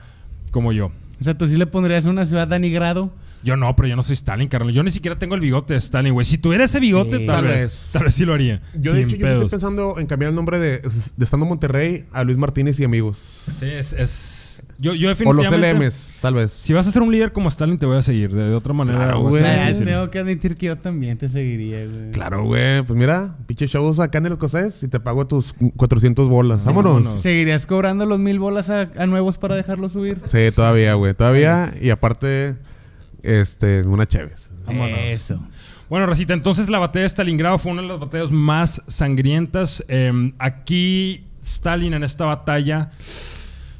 como 0.52 0.72
yo. 0.72 0.92
O 1.20 1.24
sea, 1.24 1.38
tú 1.38 1.48
sí 1.48 1.58
le 1.58 1.66
pondrías 1.68 2.06
una 2.06 2.26
ciudad 2.26 2.48
danigrado. 2.48 3.12
Yo 3.44 3.56
no, 3.56 3.76
pero 3.76 3.88
yo 3.88 3.96
no 3.96 4.04
soy 4.04 4.14
Stalin, 4.14 4.48
carnal. 4.50 4.74
Yo 4.74 4.84
ni 4.84 4.92
siquiera 4.92 5.18
tengo 5.18 5.36
el 5.36 5.42
bigote 5.42 5.74
de 5.74 5.78
Stalin, 5.80 6.14
güey. 6.14 6.26
Si 6.26 6.38
tuviera 6.40 6.64
ese 6.66 6.80
bigote, 6.80 7.20
Sí. 7.20 7.26
tal, 7.28 7.36
Tal 7.38 7.46
vez, 7.46 7.62
vez. 7.62 7.90
Tal 7.94 8.04
vez 8.04 8.16
sí 8.16 8.26
lo 8.26 8.34
haría. 8.34 8.62
Yo, 8.74 8.94
de 8.94 9.02
hecho, 9.02 9.16
yo 9.16 9.28
sí 9.28 9.32
estoy 9.34 9.50
pensando 9.50 9.96
en 10.00 10.08
cambiar 10.08 10.30
el 10.30 10.36
nombre 10.36 10.58
de, 10.60 10.80
de 10.80 11.24
Estando 11.24 11.46
Monterrey 11.46 12.06
a 12.14 12.24
Luis 12.24 12.38
Martínez 12.38 12.80
y 12.80 12.84
amigos. 12.84 13.20
Sí, 13.60 13.66
es. 13.66 13.94
es- 13.94 14.37
Yo, 14.80 14.94
yo 14.94 15.08
O 15.08 15.10
los 15.10 15.18
definitivamente. 15.20 15.86
LMs, 15.86 16.18
tal 16.22 16.36
vez. 16.36 16.52
Si 16.52 16.72
vas 16.72 16.88
a 16.88 16.92
ser 16.92 17.02
un 17.02 17.12
líder 17.12 17.32
como 17.32 17.50
Stalin, 17.50 17.80
te 17.80 17.88
voy 17.88 17.98
a 17.98 18.02
seguir. 18.04 18.32
De, 18.32 18.50
de 18.50 18.54
otra 18.56 18.74
manera, 18.74 18.98
Claro, 19.00 19.22
güey. 19.22 19.42
tengo 19.84 20.10
que 20.12 20.20
admitir 20.20 20.56
que 20.56 20.68
yo 20.68 20.78
también 20.78 21.18
te 21.18 21.28
seguiría, 21.28 21.86
güey. 21.88 22.12
Claro, 22.12 22.44
güey. 22.46 22.84
Pues 22.84 22.98
mira, 22.98 23.36
pinche 23.48 23.66
shows 23.66 24.00
acá 24.00 24.20
en 24.20 24.28
el 24.28 24.34
escocés 24.34 24.84
y 24.84 24.88
te 24.88 25.00
pago 25.00 25.26
tus 25.26 25.56
400 25.76 26.30
bolas. 26.30 26.64
vámonos. 26.66 26.94
vámonos. 27.04 27.22
¿Seguirías 27.24 27.66
cobrando 27.66 28.06
los 28.06 28.20
mil 28.20 28.38
bolas 28.38 28.70
a, 28.70 28.90
a 28.98 29.06
nuevos 29.08 29.40
para 29.40 29.56
dejarlos 29.56 29.94
subir? 29.94 30.22
Sí, 30.26 30.48
todavía, 30.56 30.94
güey. 30.94 31.16
Todavía. 31.16 31.74
Y 31.82 31.90
aparte, 31.90 32.58
este, 33.24 33.82
una 33.82 34.08
Chévez. 34.08 34.50
Vámonos. 34.68 35.00
Eso. 35.06 35.40
Bueno, 35.90 36.06
Rosita, 36.06 36.34
entonces 36.34 36.70
la 36.70 36.80
batalla 36.80 37.04
de 37.04 37.10
Stalingrado 37.10 37.58
fue 37.58 37.72
una 37.72 37.82
de 37.82 37.88
las 37.88 38.00
batallas 38.00 38.30
más 38.30 38.82
sangrientas. 38.88 39.84
Eh, 39.88 40.34
aquí 40.38 41.24
Stalin 41.42 41.94
en 41.94 42.04
esta 42.04 42.26
batalla 42.26 42.92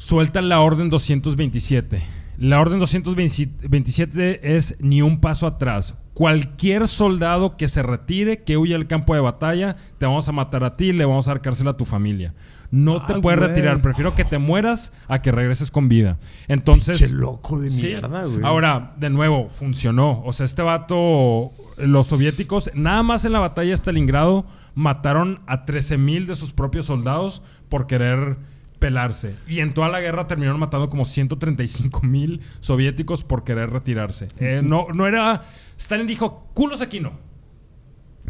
suelta 0.08 0.42
la 0.42 0.62
Orden 0.62 0.90
227. 0.90 2.02
La 2.38 2.62
Orden 2.62 2.80
227 2.80 4.56
es 4.56 4.78
ni 4.80 5.02
un 5.02 5.20
paso 5.20 5.46
atrás. 5.46 5.96
Cualquier 6.14 6.88
soldado 6.88 7.58
que 7.58 7.68
se 7.68 7.84
retire, 7.84 8.44
que 8.44 8.56
huya 8.58 8.78
del 8.78 8.88
campo 8.88 9.14
de 9.16 9.20
batalla, 9.20 9.76
te 9.98 10.06
vamos 10.06 10.30
a 10.30 10.32
matar 10.32 10.64
a 10.64 10.78
ti, 10.78 10.94
le 10.94 11.04
vamos 11.06 11.28
a 11.28 11.32
dar 11.32 11.42
cárcel 11.42 11.68
a 11.68 11.76
tu 11.76 11.84
familia. 11.84 12.34
No 12.72 13.06
te 13.06 13.20
puedes 13.20 13.38
güey. 13.40 13.50
retirar. 13.50 13.82
Prefiero 13.82 14.16
que 14.16 14.24
te 14.24 14.38
mueras 14.38 14.94
a 15.10 15.22
que 15.22 15.32
regreses 15.34 15.72
con 15.72 15.90
vida. 15.90 16.18
Entonces... 16.48 17.00
Pinche 17.00 17.14
loco 17.14 17.60
de 17.60 17.70
Sí. 17.70 17.88
mierda, 17.88 18.24
güey. 18.26 18.40
Ahora, 18.44 18.94
de 18.98 19.10
nuevo, 19.10 19.50
funcionó. 19.50 20.24
O 20.26 20.32
sea, 20.32 20.46
este 20.46 20.62
vato, 20.62 21.52
los 21.78 22.08
soviéticos, 22.08 22.72
nada 22.74 23.04
más 23.04 23.26
en 23.26 23.34
la 23.34 23.40
batalla 23.40 23.70
de 23.72 23.78
Stalingrado, 23.78 24.46
mataron 24.74 25.42
a 25.48 25.66
13.000 25.66 26.26
de 26.28 26.36
sus 26.36 26.52
propios 26.54 26.86
soldados 26.86 27.42
por 27.70 27.88
querer 27.88 28.38
pelarse. 28.80 29.36
Y 29.48 29.60
en 29.60 29.74
toda 29.74 29.90
la 29.90 30.00
guerra 30.02 30.28
terminaron 30.28 30.60
matando 30.60 30.90
como 30.90 31.04
135.000 31.04 32.40
soviéticos 32.60 33.24
por 33.24 33.44
querer 33.44 33.70
retirarse. 33.72 34.28
Eh, 34.40 34.62
no, 34.64 34.88
no 34.94 35.08
era... 35.08 35.44
Stalin 35.78 36.08
dijo, 36.08 36.48
culos 36.54 36.82
aquí 36.82 37.00
no. 37.00 37.12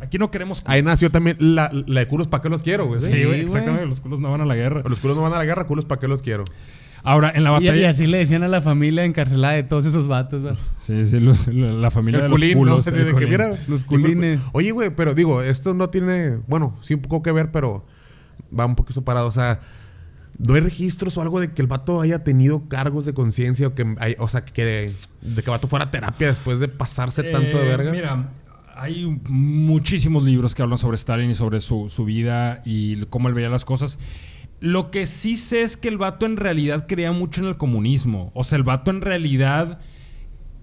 Aquí 0.01 0.17
no 0.17 0.29
queremos 0.29 0.61
culos. 0.61 0.73
Ahí 0.73 0.83
nació 0.83 1.09
también 1.09 1.37
la, 1.39 1.71
la 1.87 2.01
de 2.01 2.07
culos, 2.07 2.27
¿para 2.27 2.43
qué 2.43 2.49
los 2.49 2.61
quiero, 2.61 2.85
güey? 2.87 2.99
Sí, 3.01 3.07
Sí, 3.07 3.11
güey, 3.13 3.25
güey. 3.25 3.41
exactamente. 3.41 3.85
Los 3.87 3.99
culos 4.01 4.19
no 4.19 4.31
van 4.31 4.41
a 4.41 4.45
la 4.45 4.55
guerra. 4.55 4.83
Los 4.87 4.99
culos 4.99 5.15
no 5.17 5.23
van 5.23 5.33
a 5.33 5.37
la 5.37 5.45
guerra, 5.45 5.65
culos, 5.65 5.85
¿para 5.85 5.99
qué 5.99 6.07
los 6.07 6.21
quiero? 6.21 6.43
Ahora, 7.03 7.31
en 7.33 7.43
la 7.43 7.51
batalla... 7.51 7.75
y 7.75 7.85
así 7.85 8.05
le 8.05 8.17
decían 8.17 8.43
a 8.43 8.47
la 8.47 8.59
familia 8.61 9.05
encarcelada 9.05 9.53
de 9.53 9.63
todos 9.63 9.85
esos 9.85 10.07
vatos, 10.07 10.41
güey. 10.41 10.55
Sí, 10.77 11.05
sí, 11.05 11.19
los- 11.19 11.47
la, 11.47 11.71
la 11.71 11.89
familia 11.91 12.25
El 12.25 12.31
los 12.31 12.41
culos. 12.53 12.85
De 12.85 13.15
que, 13.15 13.27
mira, 13.27 13.57
Los 13.67 13.85
culines. 13.85 14.41
Oye, 14.51 14.71
güey, 14.71 14.89
pero 14.89 15.15
digo, 15.15 15.41
esto 15.41 15.73
no 15.73 15.89
tiene. 15.89 16.37
Bueno, 16.47 16.75
sí, 16.81 16.95
un 16.95 17.01
poco 17.01 17.21
que 17.23 17.31
ver, 17.31 17.51
pero 17.51 17.85
va 18.57 18.65
un 18.65 18.75
poquito 18.75 19.03
parado. 19.05 19.27
O 19.27 19.31
sea, 19.31 19.61
no 20.39 20.53
hay 20.53 20.61
registros 20.61 21.17
o 21.17 21.21
algo 21.21 21.39
de 21.39 21.51
que 21.51 21.61
el 21.61 21.67
vato 21.67 21.99
haya 22.01 22.23
tenido 22.23 22.67
cargos 22.69 23.05
de 23.05 23.13
conciencia 23.13 23.67
o 23.67 23.73
que. 23.75 23.95
hay- 23.99 24.15
o 24.19 24.27
sea, 24.27 24.45
que 24.45 24.65
de, 24.65 24.85
que 25.35 25.39
el 25.41 25.49
vato 25.49 25.67
fuera 25.67 25.85
a 25.85 25.91
terapia 25.91 26.27
después 26.27 26.59
de 26.59 26.67
pasarse 26.67 27.23
tanto 27.23 27.57
de 27.57 27.63
Eh, 27.63 27.67
verga. 27.67 27.91
Mira, 27.91 28.29
hay 28.75 29.19
muchísimos 29.29 30.23
libros 30.23 30.53
que 30.53 30.61
hablan 30.61 30.77
sobre 30.77 30.95
Stalin 30.95 31.31
y 31.31 31.35
sobre 31.35 31.59
su, 31.59 31.89
su 31.89 32.05
vida 32.05 32.61
y 32.65 32.97
cómo 33.05 33.27
él 33.27 33.33
veía 33.33 33.49
las 33.49 33.65
cosas. 33.65 33.97
Lo 34.59 34.91
que 34.91 35.05
sí 35.07 35.37
sé 35.37 35.61
es 35.63 35.77
que 35.77 35.87
el 35.87 35.97
vato 35.97 36.25
en 36.25 36.37
realidad 36.37 36.85
creía 36.87 37.11
mucho 37.11 37.41
en 37.41 37.47
el 37.47 37.57
comunismo. 37.57 38.31
O 38.35 38.43
sea, 38.43 38.57
el 38.57 38.63
vato 38.63 38.89
en 38.91 39.01
realidad 39.01 39.79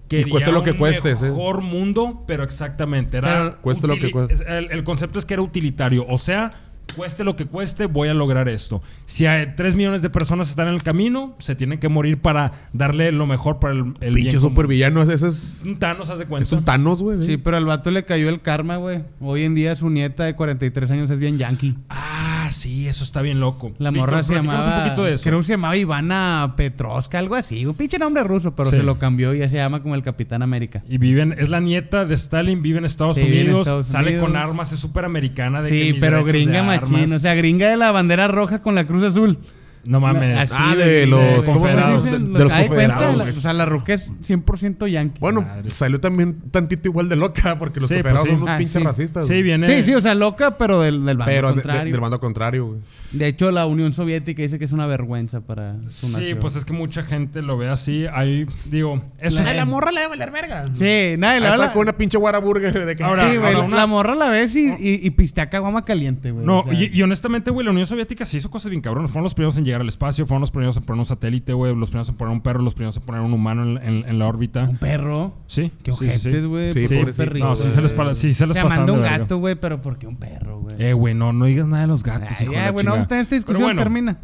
quería 0.09 0.29
cueste 0.31 0.51
lo 0.51 0.63
que 0.63 0.71
un 0.71 0.77
cueste, 0.77 1.15
mejor 1.15 1.61
mundo, 1.61 2.23
pero 2.27 2.43
exactamente. 2.43 3.17
Era 3.17 3.27
Pero 3.33 3.61
cueste 3.61 3.87
lo 3.87 3.97
que 3.97 4.11
cueste. 4.11 4.33
es- 4.33 4.41
El, 4.41 4.71
el 4.71 4.83
concepto 4.83 5.17
es 5.19 5.25
que 5.25 5.33
era 5.33 5.43
utilitario. 5.43 6.05
O 6.07 6.17
sea, 6.17 6.51
cueste 6.95 7.23
lo 7.23 7.35
que 7.35 7.45
cueste, 7.45 7.85
voy 7.85 8.09
a 8.09 8.13
lograr 8.13 8.49
esto. 8.49 8.81
Si 9.05 9.25
hay 9.25 9.53
3 9.55 9.75
millones 9.75 10.01
de 10.01 10.09
personas 10.09 10.49
están 10.49 10.67
en 10.67 10.75
el 10.75 10.83
camino, 10.83 11.35
se 11.39 11.55
tienen 11.55 11.79
que 11.79 11.89
morir 11.89 12.21
para 12.21 12.51
darle 12.73 13.11
lo 13.11 13.25
mejor 13.27 13.59
para 13.59 13.73
el, 13.73 13.93
el 14.01 14.13
Pinche 14.13 14.39
supervillano, 14.39 15.01
ese 15.01 15.27
es. 15.27 15.61
Un 15.65 15.77
Thanos, 15.77 16.09
haz 16.09 16.19
de 16.19 16.25
cuenta. 16.25 16.43
Es 16.43 16.51
un 16.51 16.63
Thanos, 16.63 17.01
güey. 17.01 17.21
Sí, 17.21 17.37
pero 17.37 17.57
al 17.57 17.65
vato 17.65 17.91
le 17.91 18.05
cayó 18.05 18.29
el 18.29 18.41
karma, 18.41 18.77
güey. 18.77 19.03
Hoy 19.19 19.43
en 19.43 19.55
día 19.55 19.75
su 19.75 19.89
nieta 19.89 20.23
de 20.23 20.35
43 20.35 20.91
años 20.91 21.09
es 21.09 21.19
bien 21.19 21.37
yankee. 21.37 21.75
Ah, 21.89 22.44
sí, 22.51 22.87
eso 22.87 23.03
está 23.03 23.21
bien 23.21 23.39
loco. 23.39 23.71
La 23.77 23.91
Víctor, 23.91 24.09
morra 24.11 24.23
se 24.23 24.33
llamaba. 24.35 24.77
un 24.77 24.83
poquito 24.83 25.03
de 25.03 25.13
eso. 25.13 25.23
Creo 25.23 25.39
que 25.39 25.43
se 25.45 25.53
llamaba 25.53 25.75
Ivana 25.77 26.53
Petrovska, 26.57 27.19
algo 27.19 27.35
así. 27.35 27.65
Un 27.65 27.75
pinche 27.75 27.97
nombre 27.99 28.23
ruso, 28.23 28.55
pero 28.55 28.69
Sí. 28.69 28.77
se 28.77 28.83
lo 28.83 28.97
cambió 28.99 29.33
y 29.33 29.39
ya 29.39 29.49
se 29.49 29.57
llama 29.57 29.81
como 29.81 29.95
el 29.95 30.03
Capitán 30.03 30.41
América. 30.41 30.83
Y 30.89 30.97
viven, 30.97 31.35
es 31.37 31.49
la 31.49 31.59
nieta 31.59 32.05
de 32.05 32.15
Stalin, 32.15 32.61
vive 32.61 32.79
en 32.79 32.85
Estados 32.85 33.15
Sí, 33.17 33.23
vive 33.25 33.41
en 33.41 33.47
Unidos, 33.47 33.67
Estados 33.67 33.87
sale 33.87 34.09
Unidos. 34.11 34.27
con 34.27 34.37
armas, 34.37 34.71
es 34.71 34.79
súper 34.79 35.05
americana. 35.05 35.61
De 35.61 35.69
que 35.69 35.83
Sí, 35.85 35.97
pero 35.99 36.23
gringa 36.23 36.63
machín. 36.63 37.11
O 37.13 37.19
sea, 37.19 37.35
gringa 37.35 37.69
de 37.69 37.77
la 37.77 37.91
bandera 37.91 38.27
roja 38.27 38.61
con 38.61 38.75
la 38.75 38.85
cruz 38.85 39.03
azul. 39.03 39.37
No 39.85 39.99
mames. 39.99 40.37
Así, 40.37 40.53
Ah, 40.55 40.73
güey, 40.75 40.87
de 40.87 41.07
los- 41.07 41.19
¿cómo 41.45 41.67
se 41.67 41.75
¿cómo 41.75 41.93
dice? 41.95 42.09
dicen? 42.09 42.33
De- 42.33 42.39
de 42.39 42.43
los 42.45 42.53
confederados, 42.53 43.17
la-. 43.17 43.23
O 43.23 43.31
sea, 43.33 43.53
la 43.53 43.65
ruca 43.65 43.93
es 43.93 44.11
100% 44.21 44.87
yankee. 44.87 45.19
Bueno, 45.19 45.41
Madre. 45.41 45.69
salió 45.69 45.99
también 45.99 46.35
tantito 46.51 46.87
igual 46.89 47.09
de 47.09 47.15
loca 47.15 47.57
porque 47.59 47.79
los 47.79 47.89
Sí, 47.89 47.95
pues 47.95 48.03
confederados 48.13 48.23
sí. 48.27 48.33
son 48.33 48.41
unos 48.43 48.49
Ah, 48.55 48.57
pinches 48.57 48.81
sí. 48.81 48.83
racistas. 48.87 49.27
Sí, 49.27 49.41
viene. 49.41 49.67
Sí, 49.67 49.83
sí, 49.83 49.93
o 49.95 50.01
sea, 50.01 50.15
loca, 50.15 50.57
pero 50.57 50.81
del, 50.81 51.05
del 51.05 51.17
bando 51.17 51.25
Pero 51.25 51.47
de- 51.49 51.55
de- 51.55 51.61
contrario. 51.61 51.91
del 51.91 52.01
bando 52.01 52.19
contrario, 52.19 52.65
güey. 52.67 52.79
De 53.11 53.27
hecho, 53.27 53.49
la 53.51 53.65
Unión 53.65 53.93
Soviética 53.93 54.41
dice 54.41 54.59
que 54.59 54.65
es 54.65 54.71
una 54.73 54.87
vergüenza 54.87 55.39
para 55.41 55.75
su 55.89 56.07
Sí, 56.07 56.13
nación. 56.13 56.39
pues 56.41 56.55
es 56.57 56.65
que 56.65 56.73
mucha 56.73 57.03
gente 57.03 57.41
lo 57.41 57.57
ve 57.57 57.69
así. 57.69 58.05
Ahí, 58.13 58.45
digo, 58.65 59.01
eso 59.19 59.41
La- 59.41 59.51
es- 59.51 59.55
la 59.55 59.65
morra 59.65 59.91
le 59.91 60.01
debe 60.01 60.09
valer 60.17 60.31
verga. 60.31 60.65
Sí, 60.75 61.15
nadie 61.17 61.39
la 61.39 61.55
la- 61.55 61.71
con 61.71 61.83
una 61.83 61.95
pinche 61.95 62.17
Whataburger 62.17 62.85
de 62.85 62.95
que. 62.95 63.03
Ahora- 63.03 63.29
Sí, 63.31 63.37
güey, 63.37 63.53
la- 63.53 63.59
una- 63.61 63.77
la 63.77 63.87
morra 63.87 64.15
la 64.15 64.29
ves 64.29 64.55
y, 64.55 64.67
y, 64.67 64.99
y 65.01 65.09
pistea 65.11 65.49
caguama 65.49 65.85
caliente, 65.85 66.31
güey. 66.31 66.45
No, 66.45 66.59
o 66.59 66.63
sea. 66.63 66.73
y, 66.73 66.89
y 66.93 67.01
honestamente, 67.03 67.51
güey, 67.51 67.63
la 67.63 67.71
Unión 67.71 67.85
Soviética 67.87 68.25
sí 68.25 68.37
hizo 68.37 68.49
cosas 68.49 68.69
bien 68.69 68.81
cabronas. 68.81 69.11
Fueron 69.11 69.23
los 69.23 69.33
primeros 69.33 69.55
en 69.57 69.63
llegar 69.65 69.74
al 69.81 69.87
espacio, 69.87 70.25
fueron 70.25 70.41
los 70.41 70.51
primeros 70.51 70.75
en 70.77 70.83
poner 70.83 70.99
un 70.99 71.05
satélite, 71.05 71.53
güey, 71.53 71.75
los 71.75 71.89
primeros 71.89 72.09
en 72.09 72.15
poner 72.15 72.33
un 72.33 72.41
perro, 72.41 72.61
los 72.61 72.73
primeros 72.73 72.97
en 72.97 73.03
poner 73.03 73.21
un 73.21 73.33
humano 73.33 73.63
en, 73.63 73.77
en- 73.77 74.09
en 74.09 74.19
la 74.19 74.27
órbita. 74.27 74.63
Un 74.63 74.77
perro. 74.77 75.33
Sí. 75.47 75.71
Qué 75.83 75.91
sí, 75.91 75.97
sí, 75.99 76.05
sí. 76.19 76.27
ojetes, 76.27 76.45
güey. 76.45 76.73
Sí, 76.73 76.79
¿por 76.81 76.87
qué 76.89 76.95
un 76.95 76.99
pobrecito, 77.01 77.23
perrito, 77.25 77.45
No, 77.47 77.55
sí 77.55 77.71
se 77.71 77.81
les, 77.81 77.93
pa- 77.93 78.15
sí 78.15 78.33
se 78.33 78.43
O 78.43 78.47
les 78.47 78.53
sea, 78.53 78.65
manda 78.65 78.91
un 78.93 79.01
gato, 79.01 79.37
güey, 79.37 79.55
pero 79.55 79.81
¿por 79.81 79.97
qué 79.97 80.07
un 80.07 80.17
perro, 80.17 80.59
güey? 80.61 80.75
Eh, 80.79 80.93
güey, 80.93 81.13
no, 81.13 81.33
no 81.33 81.45
digas 81.45 81.67
nada 81.67 81.81
de 81.81 81.87
los 81.87 82.03
gatos, 82.03 82.31
Ay, 82.39 82.43
hijo 82.43 82.51
de 82.53 82.57
ya, 82.59 82.69
güey, 82.71 82.85
no, 82.85 82.95
esta, 82.95 83.17
discusión 83.23 83.63
bueno, 83.63 83.81
termina. 83.81 84.17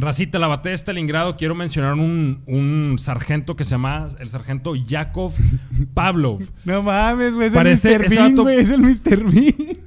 Racita, 0.00 0.38
la 0.38 0.46
batalla 0.46 0.70
de 0.70 0.78
Stalingrado, 0.78 1.36
quiero 1.36 1.56
mencionar 1.56 1.94
un, 1.94 2.42
un 2.46 2.96
sargento 3.00 3.56
que 3.56 3.64
se 3.64 3.70
llama 3.72 4.06
el 4.20 4.28
sargento 4.28 4.76
Yakov 4.76 5.32
Pavlov. 5.92 6.40
No 6.64 6.84
mames, 6.84 7.34
güey. 7.34 7.48
Es 7.48 7.52
Parece- 7.52 7.94
el 7.96 8.02
Mr. 8.02 8.08
Bean, 8.10 8.36
güey. 8.36 8.58
Es 8.58 8.70
el 8.70 8.80
Mr. 8.80 9.24
Bean. 9.24 9.78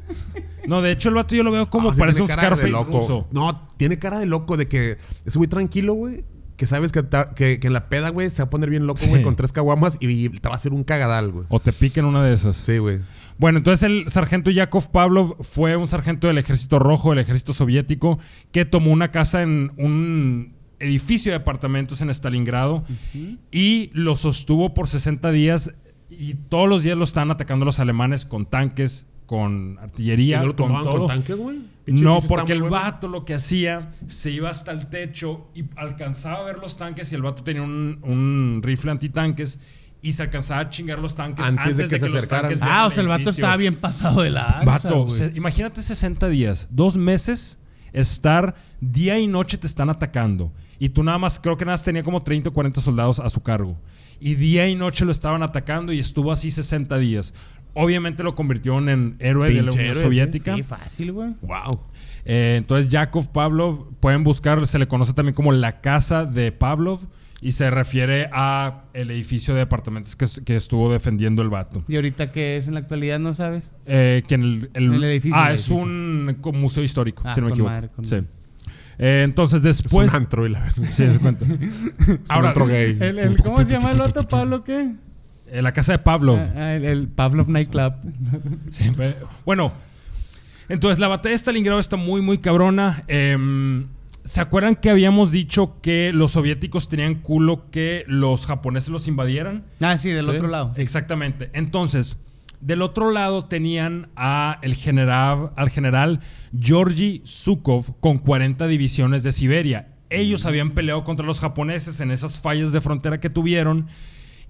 No, 0.71 0.81
de 0.81 0.91
hecho, 0.91 1.09
el 1.09 1.15
vato 1.15 1.35
yo 1.35 1.43
lo 1.43 1.51
veo 1.51 1.69
como 1.69 1.93
sí 1.93 1.99
parece 1.99 2.21
un 2.21 2.27
Scarface 2.29 2.69
loco. 2.69 2.99
ruso. 3.01 3.27
No, 3.31 3.67
tiene 3.77 3.99
cara 3.99 4.17
de 4.19 4.25
loco 4.25 4.57
de 4.57 4.67
que 4.67 4.97
es 5.25 5.37
muy 5.37 5.47
tranquilo, 5.47 5.93
güey. 5.93 6.23
Que 6.57 6.67
sabes 6.67 6.91
que, 6.91 7.01
ta- 7.01 7.33
que, 7.33 7.59
que 7.59 7.67
en 7.67 7.73
la 7.73 7.89
peda, 7.89 8.09
güey, 8.09 8.29
se 8.29 8.43
va 8.43 8.47
a 8.47 8.49
poner 8.51 8.69
bien 8.69 8.85
loco, 8.85 8.99
Sí. 8.99 9.09
güey, 9.09 9.23
con 9.23 9.35
tres 9.35 9.51
caguamas 9.51 9.97
y 9.99 10.29
te 10.29 10.47
va 10.47 10.53
a 10.53 10.57
hacer 10.57 10.73
un 10.73 10.83
cagadal, 10.83 11.31
güey. 11.31 11.45
O 11.49 11.59
te 11.59 11.71
piquen 11.73 12.05
una 12.05 12.23
de 12.23 12.33
esas. 12.33 12.55
Sí, 12.55 12.77
güey. 12.77 12.99
Bueno, 13.39 13.57
entonces 13.57 13.83
el 13.83 14.09
sargento 14.09 14.51
Yakov 14.51 14.91
Pavlov 14.91 15.37
fue 15.43 15.75
un 15.75 15.87
sargento 15.87 16.27
del 16.27 16.37
ejército 16.37 16.77
rojo, 16.79 17.09
del 17.09 17.19
ejército 17.19 17.53
soviético, 17.53 18.19
que 18.51 18.65
tomó 18.65 18.91
una 18.91 19.09
casa 19.11 19.41
en 19.41 19.71
un 19.77 20.53
edificio 20.79 21.31
de 21.31 21.37
apartamentos 21.37 22.01
en 22.01 22.09
Stalingrado 22.11 22.83
y 23.51 23.89
lo 23.93 24.15
sostuvo 24.15 24.73
por 24.73 24.87
60 24.87 25.31
días 25.31 25.71
y 26.09 26.35
todos 26.35 26.67
los 26.69 26.83
días 26.83 26.97
lo 26.97 27.03
estaban 27.03 27.31
atacando 27.31 27.65
los 27.65 27.79
alemanes 27.79 28.25
con 28.25 28.45
tanques, 28.45 29.07
con 29.31 29.75
¿Y 29.79 29.83
artillería, 29.83 30.39
no 30.41 30.47
lo 30.47 30.55
con 30.57 30.67
tomaban 30.67 30.85
todo. 30.85 30.97
con 30.99 31.07
tanques, 31.07 31.37
güey? 31.37 31.59
No, 31.87 32.19
porque 32.27 32.51
el 32.51 32.59
bueno. 32.63 32.75
vato 32.75 33.07
lo 33.07 33.23
que 33.23 33.33
hacía, 33.33 33.91
se 34.07 34.29
iba 34.29 34.49
hasta 34.49 34.71
el 34.73 34.87
techo 34.87 35.47
y 35.55 35.63
alcanzaba 35.77 36.39
a 36.39 36.43
ver 36.43 36.57
los 36.59 36.77
tanques 36.77 37.09
y 37.13 37.15
el 37.15 37.21
vato 37.21 37.41
tenía 37.41 37.61
un, 37.61 37.99
un 38.03 38.59
rifle 38.61 38.91
antitanques 38.91 39.59
y 40.01 40.11
se 40.13 40.23
alcanzaba 40.23 40.59
a 40.61 40.69
chingar 40.69 40.99
los 40.99 41.15
tanques 41.15 41.45
Antes 41.45 41.61
antes, 41.63 41.77
de 41.77 41.83
de 41.83 41.89
que 41.89 41.99
se 41.99 42.05
los 42.07 42.15
acercaran. 42.17 42.51
tanques 42.51 42.59
Ah, 42.61 42.87
o 42.87 42.91
sea, 42.91 43.03
el 43.03 43.07
vato 43.09 43.29
estaba 43.29 43.55
bien 43.55 43.75
pasado 43.77 44.21
de 44.21 44.31
la 44.31 44.63
Vato, 44.65 45.07
se- 45.09 45.31
imagínate 45.33 45.81
60 45.81 46.27
días, 46.27 46.67
dos 46.69 46.97
meses, 46.97 47.57
estar 47.93 48.55
día 48.81 49.17
y 49.17 49.27
noche 49.27 49.57
te 49.57 49.67
están 49.67 49.89
atacando. 49.89 50.51
Y 50.77 50.89
tú 50.89 51.03
nada 51.03 51.17
más, 51.19 51.39
creo 51.39 51.57
que 51.57 51.63
nada 51.65 51.73
más 51.75 51.83
tenía 51.85 52.03
como 52.03 52.21
30 52.21 52.49
o 52.49 52.53
40 52.53 52.81
soldados 52.81 53.19
a 53.21 53.29
su 53.29 53.41
cargo. 53.41 53.77
Y 54.19 54.35
día 54.35 54.67
y 54.67 54.75
noche 54.75 55.03
lo 55.03 55.11
estaban 55.11 55.41
atacando 55.41 55.91
y 55.93 55.99
estuvo 55.99 56.31
así 56.31 56.51
60 56.51 56.97
días. 56.99 57.33
Obviamente 57.73 58.23
lo 58.23 58.35
convirtieron 58.35 58.89
en 58.89 59.15
héroe 59.19 59.49
de 59.53 59.61
la 59.61 59.71
Unión 59.71 59.85
héroe, 59.85 60.01
Soviética. 60.03 60.55
Sí, 60.55 60.63
fácil, 60.63 61.11
güey. 61.13 61.29
Wow. 61.41 61.81
Eh, 62.25 62.55
entonces, 62.57 62.91
Yakov 62.91 63.31
Pavlov, 63.31 63.93
pueden 63.99 64.23
buscar, 64.23 64.65
se 64.67 64.77
le 64.79 64.87
conoce 64.87 65.13
también 65.13 65.33
como 65.33 65.51
la 65.53 65.79
casa 65.81 66.25
de 66.25 66.51
Pavlov 66.51 66.99
y 67.39 67.53
se 67.53 67.71
refiere 67.71 68.29
a 68.33 68.83
el 68.93 69.09
edificio 69.09 69.53
de 69.55 69.61
departamentos 69.61 70.15
que, 70.15 70.25
que 70.45 70.55
estuvo 70.55 70.91
defendiendo 70.91 71.41
el 71.41 71.49
vato. 71.49 71.83
¿Y 71.87 71.95
ahorita 71.95 72.31
qué 72.31 72.57
es 72.57 72.67
en 72.67 72.75
la 72.75 72.81
actualidad? 72.81 73.19
¿No 73.19 73.33
sabes? 73.33 73.71
Eh, 73.87 74.21
que 74.27 74.35
en 74.35 74.43
el, 74.43 74.69
el- 74.73 74.93
El 74.93 75.03
edificio, 75.05 75.35
Ah, 75.39 75.49
el 75.49 75.55
es 75.55 75.69
un 75.69 76.37
museo 76.53 76.83
histórico, 76.83 77.23
Ah, 77.25 77.33
si 77.33 77.39
no 77.41 77.45
me 77.47 77.51
con 77.51 77.55
equivoco. 77.57 77.73
madre, 77.73 77.89
con 77.89 78.05
Sí. 78.05 78.15
madre. 78.15 78.27
Eh, 78.99 79.21
entonces, 79.23 79.57
Es 79.65 79.81
después. 79.81 80.11
un 80.11 80.15
antro 80.15 80.45
y 80.45 80.49
la 80.49 80.59
verdad. 80.59 80.83
Sí, 80.91 81.09
se 81.09 81.17
cuenta. 81.17 81.45
Es 81.49 82.29
Ahora, 82.29 82.39
un 82.39 82.45
antro 82.49 82.67
gay. 82.67 82.97
El, 82.99 83.17
el- 83.17 83.37
¿Cómo 83.41 83.57
se 83.63 83.71
llama 83.71 83.89
el 83.91 83.97
vato, 83.97 84.21
Pablo? 84.27 84.63
¿Qué? 84.63 84.91
Eh, 85.51 85.61
la 85.61 85.73
casa 85.73 85.91
de 85.93 85.99
Pavlov. 85.99 86.37
Ah, 86.39 86.53
ah, 86.55 86.75
el, 86.75 86.85
el 86.85 87.07
Pavlov 87.07 87.49
Nightclub. 87.49 87.93
Bueno, 89.45 89.73
entonces 90.69 90.99
la 90.99 91.07
batalla 91.07 91.31
de 91.31 91.37
Stalingrado 91.37 91.79
está 91.79 91.97
muy, 91.97 92.21
muy 92.21 92.37
cabrona. 92.39 93.03
Em, 93.07 93.87
¿Se 94.23 94.39
acuerdan 94.39 94.75
que 94.75 94.89
habíamos 94.91 95.31
dicho 95.31 95.77
que 95.81 96.11
los 96.13 96.31
soviéticos 96.33 96.87
tenían 96.89 97.15
culo 97.15 97.69
que 97.71 98.03
los 98.07 98.45
japoneses 98.45 98.89
los 98.89 99.07
invadieran? 99.07 99.63
Ah, 99.81 99.97
sí, 99.97 100.09
del 100.09 100.25
Sí. 100.29 100.35
otro 100.37 100.47
lado. 100.47 100.71
sí. 100.75 100.81
Exactamente. 100.81 101.49
Entonces, 101.53 102.17
del 102.61 102.83
otro 102.83 103.09
lado 103.11 103.45
tenían 103.45 104.09
a 104.15 104.59
el 104.61 104.75
general, 104.75 105.51
al 105.55 105.69
general 105.71 106.19
Georgi 106.57 107.23
Zhukov 107.25 107.99
con 107.99 108.19
40 108.19 108.67
divisiones 108.67 109.23
de 109.23 109.31
Siberia. 109.31 109.87
Ellos 110.11 110.45
habían 110.45 110.71
peleado 110.71 111.03
contra 111.03 111.25
los 111.25 111.39
japoneses 111.39 111.99
en 112.01 112.11
esas 112.11 112.39
fallas 112.41 112.71
de 112.71 112.81
frontera 112.81 113.19
que 113.19 113.29
tuvieron 113.31 113.87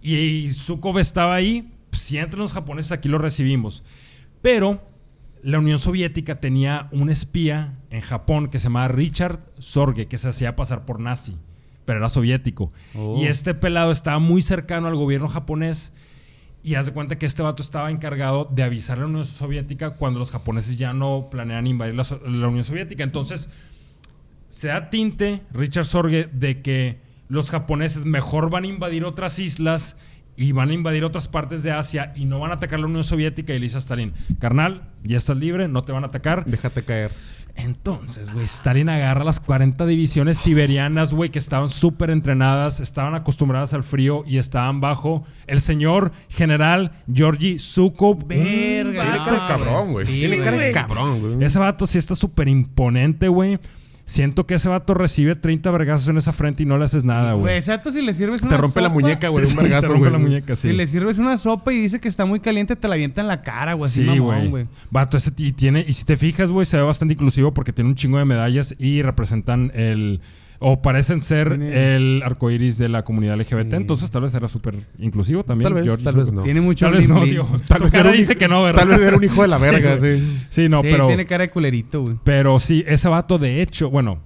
y 0.01 0.49
Zhukov 0.51 0.99
estaba 0.99 1.35
ahí. 1.35 1.71
Si 1.91 2.17
entran 2.17 2.41
los 2.41 2.53
japoneses, 2.53 2.91
aquí 2.91 3.09
los 3.09 3.21
recibimos. 3.21 3.83
Pero 4.41 4.81
la 5.43 5.59
Unión 5.59 5.79
Soviética 5.79 6.39
tenía 6.39 6.87
un 6.91 7.09
espía 7.09 7.77
en 7.89 8.01
Japón 8.01 8.49
que 8.49 8.59
se 8.59 8.65
llamaba 8.65 8.87
Richard 8.87 9.39
Sorge, 9.59 10.07
que 10.07 10.17
se 10.17 10.29
hacía 10.29 10.55
pasar 10.55 10.85
por 10.85 10.99
nazi, 10.99 11.35
pero 11.85 11.99
era 11.99 12.09
soviético. 12.09 12.71
Oh. 12.95 13.17
Y 13.19 13.25
este 13.25 13.53
pelado 13.53 13.91
estaba 13.91 14.19
muy 14.19 14.41
cercano 14.41 14.87
al 14.87 14.95
gobierno 14.95 15.27
japonés. 15.27 15.93
Y 16.63 16.75
haz 16.75 16.85
de 16.85 16.93
cuenta 16.93 17.17
que 17.17 17.25
este 17.25 17.41
vato 17.41 17.63
estaba 17.63 17.89
encargado 17.89 18.47
de 18.51 18.61
avisar 18.61 18.99
a 18.99 19.01
la 19.01 19.07
Unión 19.07 19.25
Soviética 19.25 19.91
cuando 19.91 20.19
los 20.19 20.29
japoneses 20.29 20.77
ya 20.77 20.93
no 20.93 21.27
planean 21.31 21.65
invadir 21.65 21.95
la, 21.95 22.05
la 22.23 22.47
Unión 22.47 22.63
Soviética. 22.63 23.03
Entonces, 23.03 23.49
se 24.47 24.67
da 24.67 24.91
tinte, 24.91 25.41
Richard 25.53 25.85
Sorge, 25.85 26.29
de 26.31 26.61
que 26.61 26.99
los 27.31 27.49
japoneses 27.49 28.05
mejor 28.05 28.49
van 28.49 28.65
a 28.65 28.67
invadir 28.67 29.05
otras 29.05 29.39
islas 29.39 29.95
y 30.35 30.51
van 30.51 30.69
a 30.69 30.73
invadir 30.73 31.05
otras 31.05 31.29
partes 31.29 31.63
de 31.63 31.71
Asia 31.71 32.11
y 32.13 32.25
no 32.25 32.39
van 32.39 32.51
a 32.51 32.55
atacar 32.55 32.81
la 32.81 32.87
Unión 32.87 33.05
Soviética. 33.05 33.53
Y 33.53 33.59
le 33.59 33.63
dice 33.63 33.77
a 33.77 33.79
Stalin, 33.79 34.13
carnal, 34.39 34.89
ya 35.01 35.15
estás 35.15 35.37
libre, 35.37 35.69
no 35.69 35.85
te 35.85 35.93
van 35.93 36.03
a 36.03 36.07
atacar. 36.07 36.43
Déjate 36.45 36.83
caer. 36.83 37.11
Entonces, 37.55 38.33
güey, 38.33 38.43
Stalin 38.43 38.89
agarra 38.89 39.23
las 39.23 39.39
40 39.39 39.85
divisiones 39.85 40.37
siberianas, 40.39 41.13
güey, 41.13 41.29
que 41.29 41.39
estaban 41.39 41.69
súper 41.69 42.09
entrenadas, 42.09 42.81
estaban 42.81 43.15
acostumbradas 43.15 43.73
al 43.73 43.83
frío 43.85 44.23
y 44.27 44.37
estaban 44.37 44.81
bajo 44.81 45.23
el 45.47 45.61
señor 45.61 46.11
general 46.27 46.91
Georgi 47.13 47.59
Zhukov. 47.59 48.27
Verga. 48.27 49.03
Tiene 49.03 49.17
cara 49.23 49.31
de 49.31 49.47
cabrón, 49.47 49.91
güey. 49.93 50.05
Sí, 50.05 50.19
Tiene 50.19 50.41
cara 50.41 50.57
de 50.57 50.71
cabrón, 50.73 51.19
güey. 51.21 51.45
Ese 51.45 51.59
vato 51.59 51.87
sí 51.87 51.97
está 51.97 52.13
súper 52.13 52.49
imponente, 52.49 53.29
güey. 53.29 53.57
Siento 54.11 54.45
que 54.45 54.55
ese 54.55 54.67
vato 54.67 54.93
recibe 54.93 55.37
30 55.37 55.71
vergazos 55.71 56.05
en 56.09 56.17
esa 56.17 56.33
frente 56.33 56.63
y 56.63 56.65
no 56.65 56.77
le 56.77 56.83
haces 56.83 57.05
nada, 57.05 57.31
Güey, 57.31 57.55
exacto, 57.55 57.93
si 57.93 58.01
le 58.01 58.13
sirves 58.13 58.41
una 58.41 58.49
Te 58.49 58.57
rompe 58.57 58.81
la 58.81 58.89
muñeca, 58.89 59.29
güey. 59.29 59.45
Un 59.49 59.55
Te 59.55 59.61
vergazo, 59.61 59.87
rompe 59.87 59.99
güey. 59.99 60.11
la 60.11 60.17
muñeca, 60.17 60.53
sí. 60.57 60.67
Si 60.67 60.75
le 60.75 60.85
sirves 60.85 61.17
una 61.17 61.37
sopa 61.37 61.71
y 61.71 61.77
dice 61.77 62.01
que 62.01 62.09
está 62.09 62.25
muy 62.25 62.41
caliente, 62.41 62.75
te 62.75 62.89
la 62.89 62.95
avienta 62.95 63.21
en 63.21 63.29
la 63.29 63.41
cara, 63.41 63.71
güey. 63.71 63.89
Así 63.89 64.01
Sí, 64.01 64.07
mamón, 64.09 64.49
güey. 64.49 64.67
Vato, 64.89 65.15
ese 65.15 65.31
y 65.37 65.53
tiene, 65.53 65.85
y 65.87 65.93
si 65.93 66.03
te 66.03 66.17
fijas, 66.17 66.51
güey, 66.51 66.65
se 66.65 66.75
ve 66.75 66.83
bastante 66.83 67.13
inclusivo 67.13 67.53
porque 67.53 67.71
tiene 67.71 67.89
un 67.89 67.95
chingo 67.95 68.17
de 68.17 68.25
medallas 68.25 68.75
y 68.77 69.01
representan 69.01 69.71
el. 69.75 70.19
O 70.63 70.79
parecen 70.83 71.21
ser 71.23 71.49
Tiene- 71.57 71.95
el 71.95 72.21
arcoiris 72.23 72.77
de 72.77 72.87
la 72.87 73.03
comunidad 73.03 73.33
LGBT. 73.35 73.73
Entonces, 73.77 74.11
tal 74.11 74.21
vez 74.21 74.33
era 74.35 74.47
súper 74.47 74.75
inclusivo 74.99 75.43
también. 75.43 75.65
Tal 75.65 75.73
vez, 75.73 75.85
George 75.85 76.03
tal 76.03 76.15
vez 76.15 76.31
no. 76.31 76.43
Tiene 76.43 76.61
mucho 76.61 76.85
Tal 76.85 76.93
vez 76.97 77.09
no, 77.09 77.23
digo. 77.25 77.49
Tal 77.67 77.81
vez 77.81 77.93
era 77.95 78.11
un 78.11 78.15
dice 78.15 78.33
hijo- 78.33 78.39
que 78.39 78.47
no, 78.47 78.61
¿verdad? 78.61 78.81
Tal 78.81 78.89
vez 78.89 79.01
era 79.01 79.17
un 79.17 79.23
hijo 79.23 79.41
de 79.41 79.47
la 79.47 79.57
verga, 79.59 79.97
sí. 79.97 80.39
Sí, 80.49 80.69
no, 80.69 80.81
Sí, 80.83 80.89
pero. 80.91 81.07
tiene 81.07 81.25
cara 81.25 81.45
de 81.45 81.49
culerito, 81.49 82.03
güey. 82.03 82.17
Pero 82.23 82.59
sí, 82.59 82.83
ese 82.85 83.09
vato, 83.09 83.39
de 83.39 83.63
hecho, 83.63 83.89
bueno, 83.89 84.19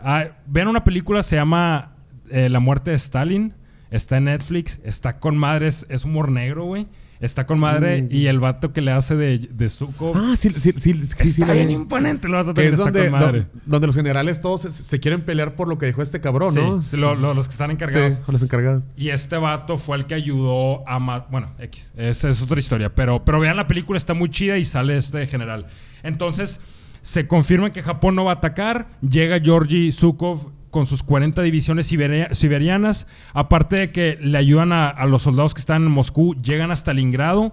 ah, 0.00 0.24
vean 0.46 0.68
una 0.68 0.82
película, 0.82 1.22
se 1.22 1.36
llama 1.36 1.92
eh, 2.30 2.48
La 2.48 2.58
muerte 2.58 2.90
de 2.90 2.96
Stalin. 2.96 3.52
Está 3.90 4.16
en 4.16 4.24
Netflix, 4.24 4.80
está 4.84 5.18
con 5.20 5.36
madres, 5.36 5.84
es 5.90 6.06
humor 6.06 6.30
negro, 6.30 6.64
güey. 6.64 6.86
Está 7.22 7.46
con 7.46 7.58
madre 7.60 8.02
Mm. 8.02 8.08
y 8.10 8.26
el 8.26 8.40
vato 8.40 8.72
que 8.74 8.80
le 8.82 8.90
hace 8.92 9.16
de, 9.16 9.38
de 9.38 9.68
Zuko. 9.68 10.12
Ah, 10.14 10.34
sí, 10.36 10.50
sí, 10.50 10.72
sí. 10.76 10.90
está 11.20 11.46
la 11.46 11.54
bien 11.54 11.70
imponente 11.70 12.26
el 12.26 12.32
vato 12.34 12.52
Que 12.52 12.66
es 12.66 12.72
está 12.72 12.84
donde, 12.84 13.02
con 13.08 13.12
madre. 13.12 13.40
do- 13.40 13.48
donde 13.64 13.86
los 13.86 13.96
generales 13.96 14.40
todos 14.40 14.62
se, 14.62 14.72
se 14.72 15.00
quieren 15.00 15.22
pelear 15.22 15.54
por 15.54 15.68
lo 15.68 15.78
que 15.78 15.86
dijo 15.86 16.02
este 16.02 16.20
cabrón, 16.20 16.54
¿no? 16.56 16.82
Sí, 16.82 16.88
sí, 16.90 16.96
lo- 16.98 17.14
lo- 17.14 17.32
los 17.32 17.46
que 17.48 17.52
están 17.52 17.70
encargados. 17.70 18.14
Sí, 18.16 18.20
los 18.26 18.42
encargados. 18.42 18.82
Y 18.96 19.08
este 19.10 19.36
vato 19.36 19.78
fue 19.78 19.96
el 19.96 20.06
que 20.06 20.14
ayudó 20.14 20.82
a... 20.88 20.98
Bueno, 21.30 21.48
X. 21.60 21.92
Esa 21.96 22.28
es 22.28 22.42
otra 22.42 22.58
historia. 22.58 22.94
Pero, 22.94 23.24
pero 23.24 23.38
vean 23.40 23.56
la 23.56 23.66
película, 23.68 23.96
está 23.96 24.14
muy 24.14 24.28
chida 24.28 24.58
y 24.58 24.64
sale 24.64 24.96
este 24.96 25.24
general. 25.26 25.66
Entonces, 26.02 26.60
se 27.02 27.26
confirma 27.28 27.72
que 27.72 27.82
Japón 27.82 28.14
no 28.16 28.24
va 28.24 28.32
a 28.32 28.34
atacar. 28.34 28.88
Llega 29.00 29.38
Georgi 29.40 29.92
Zhukov 29.92 30.50
con 30.72 30.86
sus 30.86 31.04
40 31.04 31.40
divisiones 31.42 31.86
siberia- 31.86 32.34
siberianas. 32.34 33.06
Aparte 33.32 33.76
de 33.76 33.90
que 33.92 34.18
le 34.20 34.36
ayudan 34.38 34.72
a, 34.72 34.88
a 34.88 35.06
los 35.06 35.22
soldados 35.22 35.54
que 35.54 35.60
están 35.60 35.84
en 35.84 35.90
Moscú, 35.92 36.34
llegan 36.42 36.72
a 36.72 36.74
Stalingrado 36.76 37.52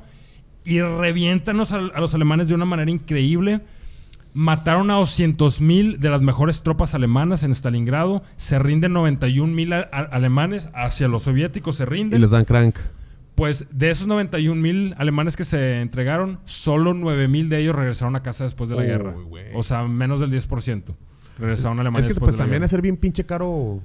y 0.65 0.81
revientan 0.81 1.57
a 1.57 1.59
los, 1.59 1.71
a 1.71 1.77
los 1.99 2.15
alemanes 2.15 2.47
de 2.47 2.55
una 2.55 2.65
manera 2.65 2.89
increíble. 2.89 3.61
Mataron 4.33 4.91
a 4.91 4.95
200 4.95 5.59
mil 5.61 5.99
de 5.99 6.09
las 6.09 6.21
mejores 6.21 6.61
tropas 6.61 6.93
alemanas 6.93 7.43
en 7.43 7.51
Stalingrado. 7.53 8.23
Se 8.37 8.59
rinden 8.59 8.93
91 8.93 9.51
mil 9.53 9.73
alemanes 9.73 10.69
hacia 10.73 11.07
los 11.07 11.23
soviéticos. 11.23 11.75
Se 11.77 11.83
Y 11.83 11.85
rinden. 11.87 12.21
les 12.21 12.31
dan 12.31 12.45
crank. 12.45 12.77
Pues 13.35 13.65
de 13.71 13.89
esos 13.89 14.05
91 14.07 14.61
mil 14.61 14.93
alemanes 14.97 15.35
que 15.35 15.45
se 15.45 15.81
entregaron, 15.81 16.39
solo 16.45 16.93
9 16.93 17.27
mil 17.27 17.49
de 17.49 17.59
ellos 17.61 17.75
regresaron 17.75 18.15
a 18.15 18.21
casa 18.21 18.43
después 18.43 18.69
de 18.69 18.75
la 18.75 18.81
Uy, 18.81 18.87
guerra. 18.87 19.15
O 19.55 19.63
sea, 19.63 19.83
menos 19.87 20.19
del 20.19 20.29
10%. 20.31 20.83
Regresaron 21.39 21.77
a 21.77 21.81
Alemania 21.81 22.01
Es 22.01 22.05
que 22.05 22.13
después 22.13 22.29
pues 22.29 22.35
de 22.35 22.37
la 22.39 22.43
también 22.43 22.63
es 22.63 22.71
ser 22.71 22.81
bien 22.81 22.97
pinche 22.97 23.25
caro 23.25 23.79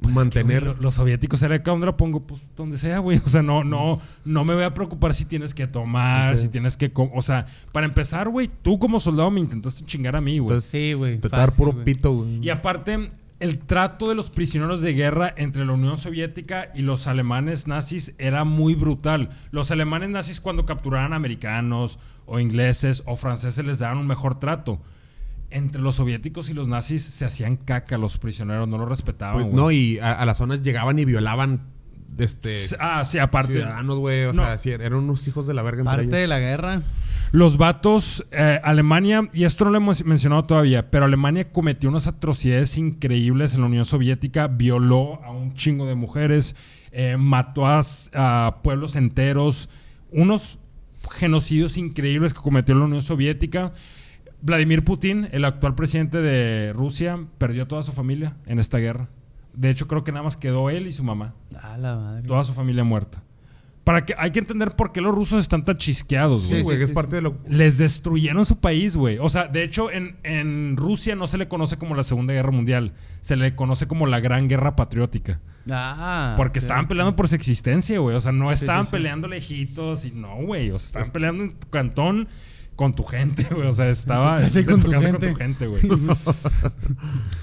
Pues 0.00 0.10
es 0.10 0.14
que, 0.14 0.18
mantener. 0.44 0.64
güey, 0.64 0.76
los 0.80 0.94
soviéticos 0.94 1.42
era 1.42 1.62
que 1.62 1.70
dónde 1.70 1.86
la 1.86 1.96
pongo, 1.96 2.20
pues 2.26 2.42
donde 2.56 2.76
sea, 2.78 2.98
güey. 2.98 3.18
O 3.24 3.28
sea, 3.28 3.42
no, 3.42 3.64
no, 3.64 4.00
no 4.24 4.44
me 4.44 4.54
voy 4.54 4.64
a 4.64 4.74
preocupar 4.74 5.14
si 5.14 5.24
tienes 5.24 5.54
que 5.54 5.66
tomar, 5.66 6.36
Sí. 6.36 6.44
si 6.44 6.48
tienes 6.48 6.76
que, 6.76 6.90
o 6.94 7.22
sea, 7.22 7.46
para 7.72 7.86
empezar, 7.86 8.28
güey, 8.28 8.50
tú 8.62 8.78
como 8.78 9.00
soldado 9.00 9.30
me 9.30 9.40
intentaste 9.40 9.84
chingar 9.84 10.16
a 10.16 10.20
mí, 10.20 10.38
güey. 10.38 10.48
Entonces, 10.50 10.70
Sí, 10.70 10.92
güey. 10.92 11.18
te 11.18 11.28
dar 11.28 11.52
puro 11.52 11.72
güey. 11.72 11.84
pito, 11.84 12.12
güey. 12.12 12.38
Y 12.44 12.50
aparte, 12.50 13.10
el 13.40 13.58
trato 13.60 14.08
de 14.08 14.16
los 14.16 14.30
prisioneros 14.30 14.80
de 14.80 14.94
guerra 14.94 15.32
entre 15.36 15.64
la 15.64 15.72
Unión 15.72 15.96
Soviética 15.96 16.72
y 16.74 16.82
los 16.82 17.06
alemanes 17.06 17.68
nazis 17.68 18.14
era 18.18 18.42
muy 18.42 18.74
brutal. 18.74 19.30
Los 19.52 19.70
alemanes 19.70 20.10
nazis 20.10 20.40
cuando 20.40 20.66
capturaban 20.66 21.12
americanos 21.12 22.00
o 22.26 22.40
ingleses 22.40 23.02
o 23.06 23.14
franceses 23.14 23.64
les 23.64 23.78
daban 23.78 23.98
un 23.98 24.06
mejor 24.08 24.40
trato. 24.40 24.80
Entre 25.50 25.80
los 25.80 25.94
soviéticos 25.96 26.48
y 26.50 26.54
los 26.54 26.68
nazis 26.68 27.02
se 27.02 27.24
hacían 27.24 27.56
caca 27.56 27.96
los 27.98 28.18
prisioneros, 28.18 28.68
no 28.68 28.78
los 28.78 28.88
respetaban. 28.88 29.34
Pues, 29.34 29.46
güey. 29.46 29.56
no, 29.56 29.70
y 29.70 29.98
a, 29.98 30.12
a 30.12 30.26
las 30.26 30.38
zonas 30.38 30.62
llegaban 30.62 30.98
y 30.98 31.04
violaban 31.04 31.62
este, 32.18 32.52
Ah, 32.80 33.04
sí, 33.04 33.18
aparte. 33.18 33.52
ciudadanos, 33.54 33.98
güey. 33.98 34.24
O 34.24 34.32
No. 34.32 34.42
sea, 34.42 34.58
sí, 34.58 34.70
eran 34.70 34.94
unos 34.94 35.26
hijos 35.28 35.46
de 35.46 35.54
la 35.54 35.62
verga 35.62 35.80
entre 35.82 35.90
Parte 35.90 36.02
ellos. 36.04 36.20
de 36.20 36.26
la 36.26 36.38
guerra. 36.40 36.82
Los 37.30 37.58
vatos, 37.58 38.26
eh, 38.32 38.58
Alemania, 38.64 39.28
y 39.32 39.44
esto 39.44 39.64
no 39.66 39.70
lo 39.70 39.76
hemos 39.76 40.04
mencionado 40.04 40.44
todavía, 40.44 40.90
pero 40.90 41.04
Alemania 41.04 41.50
cometió 41.52 41.88
unas 41.90 42.06
atrocidades 42.06 42.76
increíbles 42.78 43.54
en 43.54 43.60
la 43.60 43.66
Unión 43.66 43.84
Soviética, 43.84 44.48
violó 44.48 45.22
a 45.24 45.30
un 45.30 45.54
chingo 45.54 45.86
de 45.86 45.94
mujeres, 45.94 46.56
eh, 46.90 47.16
mató 47.18 47.64
a 47.66 48.60
pueblos 48.64 48.96
enteros, 48.96 49.68
unos 50.10 50.58
genocidios 51.12 51.76
increíbles 51.76 52.34
que 52.34 52.40
cometió 52.40 52.74
la 52.74 52.84
Unión 52.86 53.02
Soviética. 53.02 53.72
Vladimir 54.40 54.84
Putin, 54.84 55.28
el 55.32 55.44
actual 55.44 55.74
presidente 55.74 56.18
de 56.18 56.72
Rusia, 56.72 57.18
perdió 57.38 57.64
a 57.64 57.68
toda 57.68 57.82
su 57.82 57.92
familia 57.92 58.36
en 58.46 58.58
esta 58.58 58.78
guerra. 58.78 59.08
De 59.52 59.70
hecho, 59.70 59.88
creo 59.88 60.04
que 60.04 60.12
nada 60.12 60.22
más 60.22 60.36
quedó 60.36 60.70
él 60.70 60.86
y 60.86 60.92
su 60.92 61.02
mamá. 61.02 61.34
A 61.60 61.76
la 61.76 61.96
madre. 61.96 62.28
Toda 62.28 62.44
su 62.44 62.52
familia 62.52 62.84
muerta. 62.84 63.22
Para 63.82 64.04
que, 64.04 64.14
hay 64.18 64.30
que 64.32 64.38
entender 64.38 64.76
por 64.76 64.92
qué 64.92 65.00
los 65.00 65.14
rusos 65.14 65.40
están 65.40 65.64
tan 65.64 65.78
chisqueados, 65.78 66.42
Sí, 66.42 66.48
güey. 66.48 66.62
güey, 66.62 66.76
sí, 66.76 66.78
que 66.78 66.84
es 66.84 66.88
sí, 66.90 66.94
parte 66.94 67.16
de 67.16 67.22
lo... 67.22 67.38
Les 67.48 67.78
destruyeron 67.78 68.44
su 68.44 68.58
país, 68.58 68.94
güey. 68.94 69.16
O 69.18 69.30
sea, 69.30 69.48
de 69.48 69.62
hecho, 69.62 69.90
en, 69.90 70.18
en 70.24 70.76
Rusia 70.76 71.16
no 71.16 71.26
se 71.26 71.38
le 71.38 71.48
conoce 71.48 71.78
como 71.78 71.94
la 71.94 72.04
Segunda 72.04 72.34
Guerra 72.34 72.50
Mundial. 72.50 72.92
Se 73.22 73.34
le 73.34 73.56
conoce 73.56 73.88
como 73.88 74.06
la 74.06 74.20
Gran 74.20 74.46
Guerra 74.46 74.76
Patriótica. 74.76 75.40
Ah. 75.70 76.34
Porque 76.36 76.58
estaban 76.58 76.86
peleando 76.86 77.16
por 77.16 77.28
su 77.28 77.34
existencia, 77.34 77.98
güey. 77.98 78.14
O 78.14 78.20
sea, 78.20 78.30
no 78.30 78.52
estaban 78.52 78.84
sí, 78.84 78.90
sí. 78.90 78.92
peleando 78.92 79.26
lejitos 79.26 80.04
y 80.04 80.10
no, 80.10 80.36
güey. 80.36 80.70
O 80.70 80.78
sea, 80.78 80.88
estaban 81.00 81.12
peleando 81.12 81.44
en 81.44 81.52
tu 81.54 81.68
cantón 81.68 82.28
con 82.78 82.94
tu 82.94 83.02
gente, 83.02 83.42
güey. 83.50 83.66
O 83.66 83.72
sea, 83.72 83.90
estaba 83.90 84.40
casa 84.40 84.60
en 84.60 84.80
tu 84.80 84.88
casa 84.88 85.08
gente. 85.08 85.26
con 85.26 85.34
tu 85.34 85.38
gente, 85.40 85.66
güey. 85.66 85.82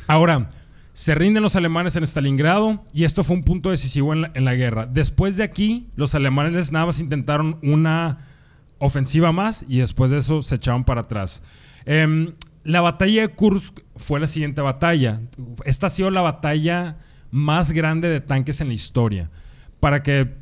Ahora, 0.07 0.49
se 0.93 1.13
rinden 1.13 1.43
los 1.43 1.57
alemanes 1.57 1.97
en 1.97 2.03
Stalingrado 2.03 2.85
y 2.93 3.03
esto 3.03 3.21
fue 3.21 3.35
un 3.35 3.43
punto 3.43 3.69
decisivo 3.69 4.13
en 4.13 4.21
la, 4.21 4.31
en 4.33 4.45
la 4.45 4.55
guerra. 4.55 4.85
Después 4.85 5.35
de 5.35 5.43
aquí, 5.43 5.89
los 5.97 6.15
alemanes 6.15 6.71
nada 6.71 6.85
más 6.85 7.01
intentaron 7.01 7.59
una 7.63 8.19
ofensiva 8.79 9.33
más 9.33 9.65
y 9.67 9.79
después 9.79 10.09
de 10.09 10.19
eso 10.19 10.41
se 10.41 10.55
echaron 10.55 10.85
para 10.85 11.01
atrás. 11.01 11.43
Em, 11.85 12.33
la 12.63 12.79
batalla 12.79 13.23
de 13.23 13.27
Kursk 13.27 13.81
fue 13.97 14.21
la 14.21 14.27
siguiente 14.27 14.61
batalla. 14.61 15.19
Esta 15.65 15.87
ha 15.87 15.89
sido 15.89 16.11
la 16.11 16.21
batalla 16.21 16.97
más 17.29 17.73
grande 17.73 18.07
de 18.07 18.21
tanques 18.21 18.61
en 18.61 18.69
la 18.69 18.73
historia. 18.73 19.29
Para 19.81 20.01
que 20.01 20.33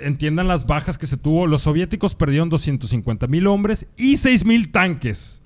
entiendan 0.00 0.48
las 0.48 0.66
bajas 0.66 0.98
que 0.98 1.06
se 1.06 1.16
tuvo, 1.16 1.46
los 1.46 1.62
soviéticos 1.62 2.14
perdieron 2.14 2.48
250 2.48 3.26
mil 3.26 3.46
hombres 3.46 3.86
y 3.96 4.16
6 4.16 4.44
mil 4.44 4.70
tanques. 4.70 5.42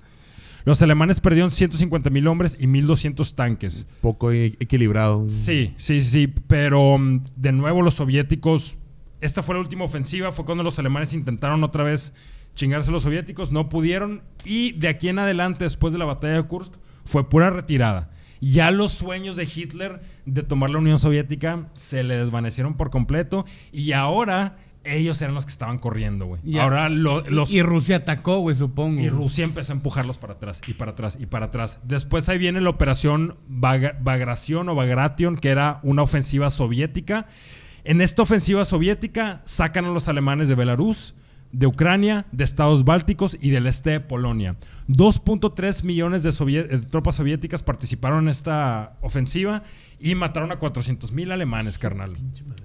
Los 0.65 0.81
alemanes 0.81 1.19
perdieron 1.19 1.51
150 1.51 2.09
mil 2.09 2.27
hombres 2.27 2.57
y 2.59 2.67
1200 2.67 3.35
tanques. 3.35 3.87
Poco 4.01 4.31
e- 4.31 4.57
equilibrado. 4.59 5.25
Sí, 5.29 5.73
sí, 5.77 6.01
sí, 6.01 6.27
pero 6.27 6.97
mm, 6.97 7.23
de 7.35 7.51
nuevo 7.53 7.81
los 7.81 7.95
soviéticos, 7.95 8.77
esta 9.21 9.41
fue 9.41 9.55
la 9.55 9.61
última 9.61 9.85
ofensiva, 9.85 10.31
fue 10.31 10.45
cuando 10.45 10.63
los 10.63 10.77
alemanes 10.77 11.13
intentaron 11.13 11.63
otra 11.63 11.83
vez 11.83 12.13
chingarse 12.55 12.89
a 12.89 12.93
los 12.93 13.03
soviéticos, 13.03 13.51
no 13.51 13.69
pudieron 13.69 14.21
y 14.43 14.73
de 14.73 14.89
aquí 14.89 15.07
en 15.07 15.19
adelante, 15.19 15.63
después 15.63 15.93
de 15.93 15.99
la 15.99 16.05
batalla 16.05 16.35
de 16.35 16.43
Kursk, 16.43 16.73
fue 17.05 17.29
pura 17.29 17.49
retirada. 17.49 18.11
Ya 18.41 18.71
los 18.71 18.91
sueños 18.93 19.35
de 19.35 19.43
Hitler 19.53 20.01
de 20.33 20.43
tomar 20.43 20.69
la 20.69 20.77
Unión 20.79 20.99
Soviética 20.99 21.67
se 21.73 22.03
le 22.03 22.17
desvanecieron 22.17 22.75
por 22.75 22.89
completo 22.89 23.45
y 23.71 23.91
ahora 23.93 24.57
ellos 24.85 25.21
eran 25.21 25.35
los 25.35 25.45
que 25.45 25.51
estaban 25.51 25.77
corriendo, 25.77 26.25
güey. 26.25 26.41
Y- 26.43 26.57
Ahora 26.57 26.87
lo- 26.89 27.21
los... 27.29 27.51
Y 27.51 27.61
Rusia 27.61 27.97
atacó, 27.97 28.39
güey, 28.39 28.55
supongo. 28.55 29.01
Y 29.01 29.09
Rusia 29.09 29.43
empezó 29.43 29.73
a 29.73 29.75
empujarlos 29.75 30.17
para 30.17 30.33
atrás 30.33 30.61
y 30.67 30.73
para 30.73 30.91
atrás 30.91 31.17
y 31.19 31.25
para 31.25 31.47
atrás. 31.47 31.79
Después 31.83 32.29
ahí 32.29 32.37
viene 32.37 32.61
la 32.61 32.69
operación 32.69 33.35
Baga- 33.49 33.97
Bagration 34.01 34.69
o 34.69 34.75
Bagration, 34.75 35.35
que 35.37 35.49
era 35.49 35.79
una 35.83 36.01
ofensiva 36.01 36.49
soviética. 36.49 37.27
En 37.83 37.99
esta 38.01 38.21
ofensiva 38.21 38.63
soviética 38.65 39.41
sacan 39.43 39.85
a 39.85 39.89
los 39.89 40.07
alemanes 40.07 40.47
de 40.47 40.55
Belarus, 40.55 41.13
de 41.51 41.65
Ucrania, 41.67 42.25
de 42.31 42.43
estados 42.43 42.85
bálticos 42.85 43.37
y 43.41 43.49
del 43.49 43.67
este 43.67 43.89
de 43.89 43.99
Polonia. 43.99 44.55
2.3 44.87 45.83
millones 45.83 46.23
de, 46.23 46.31
de 46.31 46.77
tropas 46.79 47.15
soviéticas 47.15 47.63
participaron 47.63 48.23
en 48.25 48.29
esta 48.29 48.97
ofensiva 49.01 49.63
y 49.99 50.15
mataron 50.15 50.51
a 50.51 50.57
400 50.59 51.11
mil 51.11 51.31
alemanes, 51.31 51.77
carnal. 51.77 52.15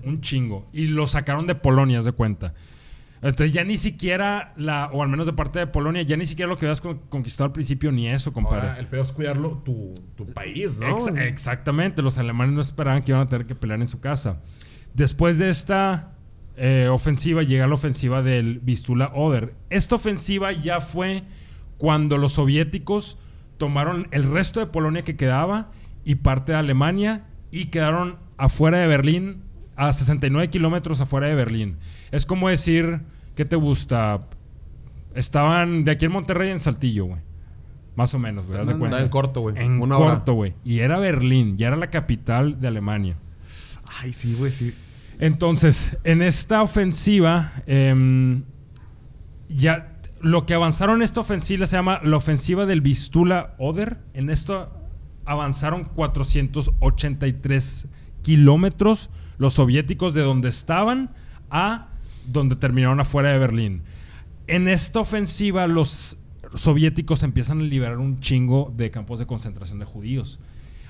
Un 0.05 0.20
chingo. 0.20 0.68
Y 0.72 0.87
los 0.89 1.12
sacaron 1.12 1.47
de 1.47 1.55
Polonia, 1.55 1.99
haz 1.99 2.05
de 2.05 2.12
cuenta. 2.12 2.55
Entonces 3.22 3.55
ya 3.55 3.64
ni 3.64 3.78
siquiera 3.78 4.53
la, 4.57 4.91
o 4.93 5.03
al 5.03 5.09
menos 5.09 5.24
de 5.26 5.32
parte 5.32 5.59
de 5.59 5.66
Polonia, 5.66 6.03
ya 6.03 6.16
ni 6.16 6.26
siquiera 6.26 6.47
lo 6.49 6.59
que 6.59 6.66
habías 6.66 6.82
con- 6.82 6.99
conquistado 7.09 7.47
al 7.47 7.53
principio, 7.53 7.91
ni 7.91 8.07
eso, 8.07 8.35
compadre. 8.35 8.68
Ahora, 8.68 8.78
el 8.78 8.87
peor 8.87 9.03
es 9.03 9.12
cuidarlo 9.12 9.62
tu, 9.64 9.95
tu 10.14 10.26
país, 10.26 10.78
¿no? 10.78 10.89
Ex- 10.89 11.07
exactamente, 11.16 12.03
los 12.03 12.18
alemanes 12.18 12.55
no 12.55 12.61
esperaban 12.61 13.03
que 13.03 13.12
iban 13.12 13.22
a 13.22 13.28
tener 13.28 13.47
que 13.47 13.55
pelear 13.55 13.80
en 13.80 13.89
su 13.89 13.99
casa. 14.01 14.43
Después 14.93 15.39
de 15.39 15.49
esta 15.49 16.12
eh, 16.57 16.89
ofensiva 16.93 17.43
llega 17.43 17.66
la 17.66 17.74
ofensiva 17.74 18.22
del 18.22 18.59
Vistula 18.61 19.11
Oder. 19.14 19.55
Esta 19.70 19.95
ofensiva 19.95 20.53
ya 20.53 20.80
fue 20.82 21.22
cuando 21.78 22.18
los 22.18 22.32
soviéticos 22.35 23.18
tomaron 23.57 24.07
el 24.11 24.24
resto 24.30 24.61
de 24.61 24.66
Polonia 24.66 25.03
que 25.03 25.16
quedaba 25.16 25.72
y 26.05 26.17
parte 26.17 26.53
de 26.53 26.59
Alemania 26.59 27.25
y 27.51 27.67
quedaron 27.67 28.19
afuera 28.37 28.79
de 28.79 28.87
Berlín, 28.87 29.43
a 29.77 29.93
69 29.93 30.51
kilómetros 30.51 31.01
afuera 31.01 31.27
de 31.27 31.35
Berlín. 31.35 31.79
Es 32.11 32.27
como 32.27 32.49
decir, 32.49 33.01
¿qué 33.35 33.45
te 33.45 33.57
gusta? 33.57 34.27
Estaban 35.15 35.85
de 35.85 35.93
aquí 35.93 36.05
en 36.05 36.13
Monterrey 36.13 36.51
en 36.51 36.61
Saltillo, 36.61 37.07
güey. 37.07 37.21
Más 37.97 38.13
o 38.15 38.19
menos, 38.19 38.47
güey. 38.47 38.65
cuenta. 38.77 39.01
en 39.01 39.09
corto, 39.09 39.41
güey. 39.41 39.57
En 39.57 39.81
Una 39.81 39.97
corto, 39.97 40.35
güey. 40.35 40.55
Y 40.65 40.81
era 40.81 40.99
Berlín, 40.99 41.57
ya 41.57 41.69
era 41.69 41.77
la 41.77 41.91
capital 41.91 42.61
de 42.61 42.69
Alemania. 42.69 43.17
Ay, 44.01 44.13
sí, 44.13 44.35
güey, 44.35 44.51
sí. 44.51 44.75
Entonces, 45.21 45.97
en 46.03 46.23
esta 46.23 46.63
ofensiva, 46.63 47.53
em, 47.67 48.43
ya 49.49 49.93
lo 50.21 50.47
que 50.47 50.55
avanzaron 50.55 50.97
en 50.97 51.03
esta 51.03 51.21
ofensiva 51.21 51.67
se 51.67 51.77
llama 51.77 52.01
la 52.03 52.17
ofensiva 52.17 52.67
del 52.67 52.81
Vistula 52.81 53.55
Oder. 53.59 53.99
En 54.13 54.31
esto 54.31 54.73
avanzaron 55.25 55.85
483 55.85 57.89
kilómetros 58.22 59.11
los 59.39 59.55
soviéticos 59.55 60.14
de 60.14 60.22
donde 60.22 60.49
estaban 60.49 61.11
a 61.51 61.89
donde 62.27 62.57
terminaron 62.57 62.99
afuera 63.01 63.31
de 63.31 63.39
Berlín. 63.39 63.83
En 64.47 64.68
esta 64.68 65.01
ofensiva 65.01 65.66
los 65.66 66.18
soviéticos 66.55 67.22
empiezan 67.22 67.61
a 67.61 67.64
liberar 67.64 67.99
un 67.99 68.20
chingo 68.20 68.72
de 68.77 68.91
campos 68.91 69.18
de 69.18 69.27
concentración 69.27 69.79
de 69.79 69.87
judíos. 69.87 70.39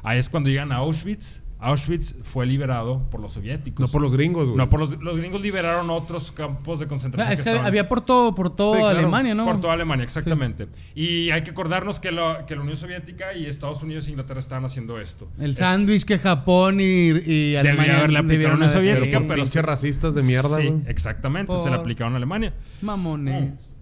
Ahí 0.02 0.18
es 0.18 0.28
cuando 0.28 0.50
llegan 0.50 0.72
a 0.72 0.76
Auschwitz. 0.76 1.42
Auschwitz 1.64 2.14
fue 2.22 2.46
liberado 2.46 3.08
por 3.10 3.20
los 3.20 3.32
soviéticos. 3.32 3.80
No 3.80 3.88
por 3.90 4.02
los 4.02 4.12
gringos, 4.12 4.44
güey. 4.46 4.56
No, 4.56 4.68
por 4.68 4.80
los, 4.80 5.00
los 5.02 5.16
gringos 5.16 5.40
liberaron 5.40 5.88
otros 5.90 6.30
campos 6.32 6.78
de 6.80 6.86
concentración. 6.86 7.30
Ah, 7.30 7.32
es 7.34 7.42
que 7.42 7.50
había 7.50 7.88
por 7.88 8.00
todo, 8.02 8.34
por 8.34 8.48
Sí, 8.48 8.54
claro. 8.56 8.86
Alemania, 8.98 9.34
¿no? 9.34 9.44
por 9.44 9.60
toda 9.60 9.72
Alemania, 9.72 10.04
exactamente. 10.04 10.68
Y 10.94 11.30
hay 11.30 11.42
que 11.42 11.50
acordarnos 11.50 12.00
que, 12.00 12.12
la- 12.12 12.44
que 12.46 12.54
la 12.54 12.62
Unión 12.62 12.76
Soviética 12.76 13.34
y 13.34 13.46
Estados 13.46 13.82
Unidos 13.82 14.06
e 14.06 14.10
Inglaterra 14.10 14.40
estaban 14.40 14.64
haciendo 14.64 15.00
esto. 15.00 15.28
El 15.38 15.50
Es- 15.52 15.56
sándwich 15.58 16.04
que 16.04 16.18
Japón 16.18 16.80
y, 16.80 16.84
y 17.10 17.56
Alemania 17.56 17.98
haberle 17.98 18.18
aplicado 18.18 18.28
debieron 18.28 18.56
a 18.62 18.66
la 18.66 18.72
haber- 18.72 18.94
Soviética, 18.96 19.18
Pero 19.20 19.34
pinches 19.34 19.50
sí. 19.52 19.60
racistas 19.60 20.14
de 20.14 20.22
mierda, 20.22 20.56
Sí, 20.58 20.66
güey. 20.68 20.82
exactamente, 20.86 21.52
se 21.62 21.70
le 21.70 21.76
aplicaron 21.76 22.12
a 22.12 22.16
Alemania. 22.16 22.52
Mamones. 22.82 23.74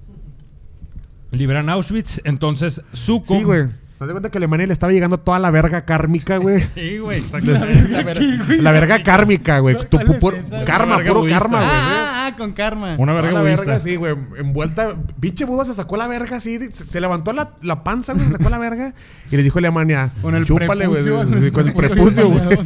Liberan 1.31 1.69
Auschwitz, 1.71 2.21
entonces 2.25 2.83
Suko. 2.93 3.37
Sí, 3.39 3.43
güey. 3.43 3.65
¿Te 4.03 4.09
das 4.09 4.13
cuenta 4.15 4.31
que 4.31 4.39
a 4.39 4.41
Alemania 4.41 4.67
le 4.67 4.73
estaba 4.73 4.93
llegando 4.93 5.19
toda 5.19 5.39
la 5.39 5.51
verga 5.51 5.85
kármica, 5.85 6.37
güey? 6.39 6.63
Sí, 6.75 6.99
güey, 6.99 7.19
exactamente. 7.19 8.57
la 8.63 8.73
verga 8.73 9.03
kármica, 9.03 9.59
güey. 9.61 9.77
Tu- 9.89 9.97
¿Cuál 9.99 10.11
es 10.11 10.17
puro-? 10.19 10.37
Karma, 10.67 10.99
puro 10.99 11.21
budista. 11.21 11.39
karma, 11.41 11.59
güey. 11.59 11.71
Ah, 11.73 12.27
ah, 12.29 12.37
con 12.37 12.53
karma. 12.53 12.97
Una 12.99 13.13
verga 13.13 13.31
Toda 13.31 13.43
la 13.43 13.49
budista. 13.49 13.65
verga, 13.67 13.81
sí, 13.81 13.97
güey. 13.97 14.15
Envuelta. 14.39 14.95
Pinche 15.21 15.45
Buda 15.45 15.65
se 15.65 15.75
sacó 15.75 15.97
la 15.97 16.07
verga 16.07 16.37
así. 16.37 16.59
Se, 16.59 16.73
se 16.85 17.01
levantó 17.01 17.33
la, 17.33 17.53
la 17.63 17.85
panza, 17.85 18.13
güey. 18.15 18.27
Se 18.27 18.33
sacó 18.33 18.49
la 18.51 18.59
verga. 18.59 18.95
Y 19.31 19.37
le 19.37 19.43
dijo 19.43 19.59
a 19.59 19.61
Alemania. 19.61 20.13
Con 20.23 20.35
el 20.35 20.45
Chúpale, 20.45 20.87
güey. 20.87 21.51
Con 21.53 21.69
el 21.69 21.75
prepucio, 21.75 22.29
güey. 22.29 22.59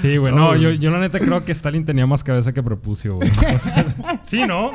Sí, 0.00 0.16
güey. 0.16 0.34
No, 0.34 0.56
yo, 0.56 0.70
yo 0.70 0.90
la 0.90 0.98
neta 1.00 1.18
creo 1.18 1.44
que 1.44 1.52
Stalin 1.52 1.84
tenía 1.84 2.06
más 2.06 2.22
cabeza 2.24 2.52
que 2.52 2.62
prepucio, 2.62 3.16
güey. 3.16 3.30
O 3.30 3.58
sea, 3.58 3.86
sí, 4.24 4.42
¿no? 4.46 4.72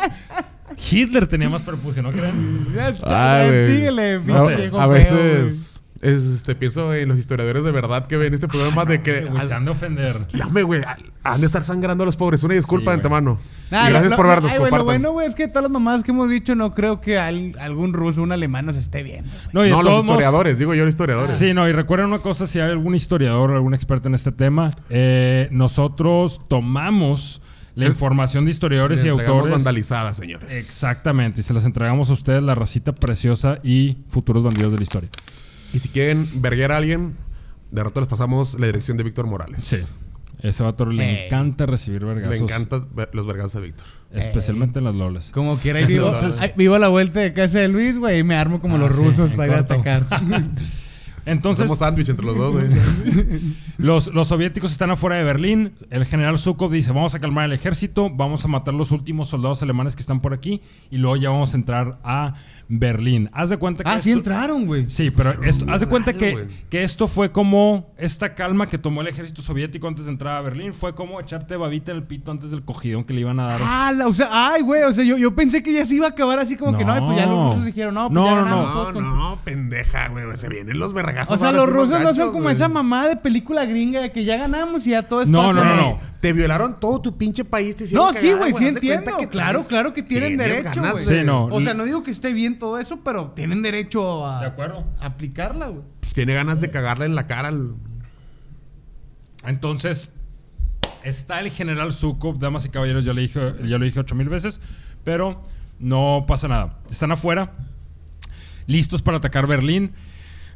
Hitler 0.91 1.27
tenía 1.27 1.47
más 1.47 1.61
prepucio, 1.61 2.01
¿no 2.01 2.11
creen? 2.11 2.67
Ah. 3.03 3.45
Síguele, 3.67 4.19
No, 4.19 4.45
a 4.45 4.47
feo, 4.47 4.87
veces. 4.89 5.74
Es, 6.01 6.23
este, 6.25 6.55
pienso 6.55 6.93
en 6.93 7.07
los 7.09 7.17
historiadores 7.17 7.63
de 7.63 7.71
verdad 7.71 8.05
que 8.07 8.17
ven 8.17 8.33
este 8.33 8.47
programa 8.47 8.85
de 8.85 9.01
que. 9.01 9.21
Güey, 9.25 9.47
se 9.47 9.53
han 9.53 9.65
de 9.65 9.71
ofender. 9.71 10.11
Dame, 10.33 10.63
güey. 10.63 10.81
Han 11.23 11.39
de 11.39 11.45
estar 11.47 11.63
sangrando 11.63 12.03
a 12.03 12.05
los 12.05 12.15
pobres. 12.17 12.43
Una 12.43 12.53
disculpa 12.53 12.83
Sí, 12.83 12.87
de 12.87 12.93
antemano. 12.95 13.39
Y 13.67 13.69
gracias 13.71 14.13
por 14.13 14.27
vernos. 14.27 14.51
ay, 14.51 14.57
compartan. 14.59 14.85
bueno, 14.85 15.11
güey, 15.13 15.27
es 15.27 15.33
que 15.35 15.47
todas 15.47 15.63
las 15.63 15.71
mamadas 15.71 16.03
que 16.03 16.11
hemos 16.11 16.29
dicho, 16.29 16.53
no 16.55 16.73
creo 16.73 17.01
que 17.01 17.17
al- 17.17 17.55
algún 17.59 17.93
ruso 17.93 18.21
o 18.21 18.23
un 18.23 18.31
alemán 18.31 18.65
nos 18.67 18.77
esté 18.77 19.01
viendo. 19.03 19.29
No, 19.53 19.65
no, 19.65 19.81
los 19.81 19.99
historiadores. 20.05 20.59
Digo 20.59 20.73
yo, 20.75 20.85
los 20.85 20.93
historiadores. 20.93 21.31
Sí, 21.31 21.53
no, 21.53 21.67
y 21.67 21.71
recuerden 21.71 22.07
una 22.07 22.19
cosa, 22.19 22.45
si 22.45 22.59
hay 22.59 22.69
algún 22.69 22.93
historiador 22.93 23.51
o 23.51 23.55
algún 23.55 23.73
experto 23.73 24.07
en 24.07 24.15
este 24.15 24.31
tema, 24.31 24.71
eh, 24.89 25.47
nosotros 25.51 26.41
tomamos 26.47 27.41
la 27.73 27.87
información 27.87 28.45
de 28.45 28.51
historiadores 28.51 29.03
y 29.03 29.09
autores. 29.09 29.51
vandalizadas, 29.51 30.15
señores. 30.17 30.55
Exactamente, 30.55 31.41
y 31.41 31.43
se 31.43 31.53
las 31.53 31.65
entregamos 31.65 32.09
a 32.09 32.13
ustedes, 32.13 32.41
la 32.43 32.55
racita 32.55 32.93
preciosa 32.93 33.57
y 33.63 33.97
futuros 34.09 34.43
bandidos 34.43 34.71
de 34.71 34.77
la 34.77 34.83
historia. 34.83 35.09
Y 35.73 35.79
si 35.79 35.89
quieren 35.89 36.27
verguer 36.35 36.71
a 36.71 36.77
alguien, 36.77 37.15
de 37.71 37.83
rato 37.83 37.99
les 37.99 38.09
pasamos 38.09 38.59
la 38.59 38.67
dirección 38.67 38.97
de 38.97 39.03
Víctor 39.03 39.27
Morales. 39.27 39.63
Sí. 39.63 39.77
Ese 40.41 40.63
vato 40.63 40.85
le 40.85 41.03
Ey. 41.21 41.25
encanta 41.25 41.65
recibir 41.65 42.05
vergazos. 42.05 42.35
Le 42.35 42.43
encantan 42.43 42.87
ver- 42.93 43.09
los 43.13 43.25
vergazos 43.25 43.55
a 43.55 43.59
Víctor. 43.61 43.87
Especialmente 44.11 44.79
en 44.79 44.85
las 44.85 44.95
lolas. 44.95 45.31
Como 45.31 45.57
quiera, 45.61 45.79
ahí 45.79 45.85
vivo, 45.85 46.13
Entonces- 46.13 46.41
ahí 46.41 46.51
vivo 46.55 46.75
a 46.75 46.79
la 46.79 46.89
vuelta 46.89 47.19
de 47.21 47.33
casa 47.33 47.59
de 47.59 47.67
Luis, 47.67 47.97
güey, 47.97 48.19
y 48.19 48.23
me 48.23 48.35
armo 48.35 48.59
como 48.61 48.75
Ah, 48.75 48.79
los 48.79 48.95
sí, 48.95 49.01
rusos 49.03 49.31
en 49.31 49.37
para 49.37 49.47
ir 49.47 49.53
a 49.55 49.67
corto. 49.67 49.73
atacar. 49.73 50.21
Entonces, 51.27 51.61
Hacemos 51.63 51.79
sándwich 51.79 52.09
entre 52.09 52.23
los 52.23 52.37
dos, 52.37 52.51
güey. 52.53 52.67
Los, 53.77 54.13
los 54.13 54.27
soviéticos 54.27 54.71
están 54.71 54.91
afuera 54.91 55.15
de 55.15 55.23
Berlín. 55.23 55.73
El 55.89 56.05
general 56.05 56.37
Zhukov 56.37 56.71
dice: 56.71 56.91
Vamos 56.91 57.15
a 57.15 57.19
calmar 57.19 57.45
el 57.45 57.53
ejército, 57.53 58.11
vamos 58.11 58.45
a 58.45 58.47
matar 58.47 58.75
los 58.75 58.91
últimos 58.91 59.27
soldados 59.29 59.63
alemanes 59.63 59.95
que 59.95 60.01
están 60.01 60.21
por 60.21 60.33
aquí 60.35 60.61
y 60.91 60.97
luego 60.97 61.15
ya 61.17 61.31
vamos 61.31 61.53
a 61.53 61.57
entrar 61.57 61.97
a 62.03 62.35
Berlín. 62.67 63.29
Haz 63.33 63.49
de 63.49 63.57
cuenta 63.57 63.83
que. 63.83 63.89
ah, 63.89 63.99
sí 63.99 64.11
entraron, 64.11 64.65
güey. 64.65 64.89
Sí, 64.89 65.11
pero 65.11 65.43
esto- 65.43 65.65
haz 65.69 65.81
de 65.81 65.87
cuenta 65.87 66.11
raro, 66.11 66.19
que, 66.19 66.47
que 66.69 66.83
esto 66.83 67.07
fue 67.07 67.31
como 67.31 67.93
esta 67.97 68.33
calma 68.33 68.67
que 68.67 68.77
tomó 68.77 69.01
el 69.01 69.07
ejército 69.07 69.41
soviético 69.41 69.87
antes 69.87 70.05
de 70.05 70.11
entrar 70.11 70.37
a 70.37 70.41
Berlín. 70.41 70.73
Fue 70.73 70.95
como 70.95 71.19
echarte 71.19 71.55
babita 71.57 71.91
en 71.91 71.97
el 71.97 72.03
pito 72.03 72.31
antes 72.31 72.51
del 72.51 72.63
cogidón 72.63 73.03
que 73.03 73.13
le 73.13 73.21
iban 73.21 73.39
a 73.39 73.45
dar. 73.45 73.61
Ah, 73.63 73.91
la- 73.95 74.07
o 74.07 74.13
sea, 74.13 74.29
ay, 74.31 74.61
güey, 74.63 74.83
o 74.83 74.93
sea, 74.93 75.03
yo, 75.03 75.17
yo 75.17 75.35
pensé 75.35 75.61
que 75.61 75.73
ya 75.73 75.85
se 75.85 75.95
iba 75.95 76.07
a 76.07 76.09
acabar 76.09 76.39
así 76.39 76.55
como 76.55 76.77
que 76.77 76.83
no, 76.85 77.05
pues 77.05 77.17
ya 77.17 77.25
los 77.27 77.47
rusos 77.51 77.65
dijeron, 77.65 77.93
no, 77.93 78.07
pues 78.09 78.13
No, 78.15 78.25
ya 78.25 78.35
no, 78.41 78.45
no. 78.65 78.71
todos 78.71 78.87
No, 78.87 78.93
con- 78.93 79.03
no, 79.17 79.39
pendeja, 79.43 80.07
güey. 80.09 80.25
Se 80.35 80.49
vienen 80.49 80.79
los 80.79 80.93
vergazos. 80.93 81.35
O 81.35 81.37
sea, 81.37 81.51
los 81.51 81.69
rusos 81.69 81.99
no 82.01 82.13
son 82.13 82.31
como 82.31 82.49
esa 82.49 82.67
mamá 82.67 83.07
de 83.07 83.15
película 83.15 83.65
gringa 83.65 84.01
de 84.01 84.11
que 84.11 84.23
ya 84.25 84.37
ganamos 84.37 84.85
y 84.87 84.91
ya 84.91 85.03
todo 85.03 85.21
es 85.21 85.29
No, 85.29 85.53
no, 85.53 85.63
no, 85.63 85.75
no. 85.75 85.99
Te 86.19 86.33
violaron 86.33 86.79
todo 86.79 86.99
tu 87.01 87.15
pinche 87.17 87.45
país. 87.45 87.75
Te 87.75 87.83
hicieron 87.83 88.07
No, 88.07 88.13
sí, 88.19 88.31
güey, 88.33 88.51
sí 88.53 88.67
entiendo. 88.67 89.15
que 89.17 89.27
claro, 89.29 89.63
claro 89.67 89.93
que 89.93 90.01
tienen 90.01 90.37
derecho, 90.37 90.81
güey. 90.81 91.05
de- 91.05 91.19
Sí, 91.19 91.23
no. 91.25 91.45
O 91.45 91.61
sea, 91.61 91.73
no 91.75 91.85
digo 91.85 92.01
que 92.01 92.09
esté 92.11 92.33
bien 92.33 92.54
todo 92.55 92.79
eso, 92.79 93.01
pero 93.03 93.31
tienen 93.31 93.61
derecho 93.61 94.25
a 94.27 94.41
De 94.41 94.47
acuerdo. 94.47 94.85
a 94.99 95.05
aplicarla, 95.07 95.67
güey. 95.67 95.83
Tiene 96.13 96.33
ganas 96.33 96.61
de 96.61 96.69
cagarle 96.71 97.05
en 97.05 97.15
la 97.15 97.27
cara 97.27 97.49
al. 97.49 97.75
Entonces, 99.45 100.11
está 101.03 101.39
el 101.39 101.49
general 101.51 101.93
Zhukov, 101.93 102.39
damas 102.39 102.65
y 102.65 102.69
caballeros, 102.69 103.05
ya, 103.05 103.13
le 103.13 103.21
dije, 103.21 103.53
ya 103.63 103.77
lo 103.77 103.85
dije 103.85 103.99
ocho 103.99 104.15
mil 104.15 104.29
veces, 104.29 104.61
pero 105.03 105.43
no 105.79 106.25
pasa 106.27 106.47
nada. 106.47 106.79
Están 106.89 107.11
afuera, 107.11 107.53
listos 108.65 109.01
para 109.01 109.17
atacar 109.17 109.45
Berlín. 109.47 109.93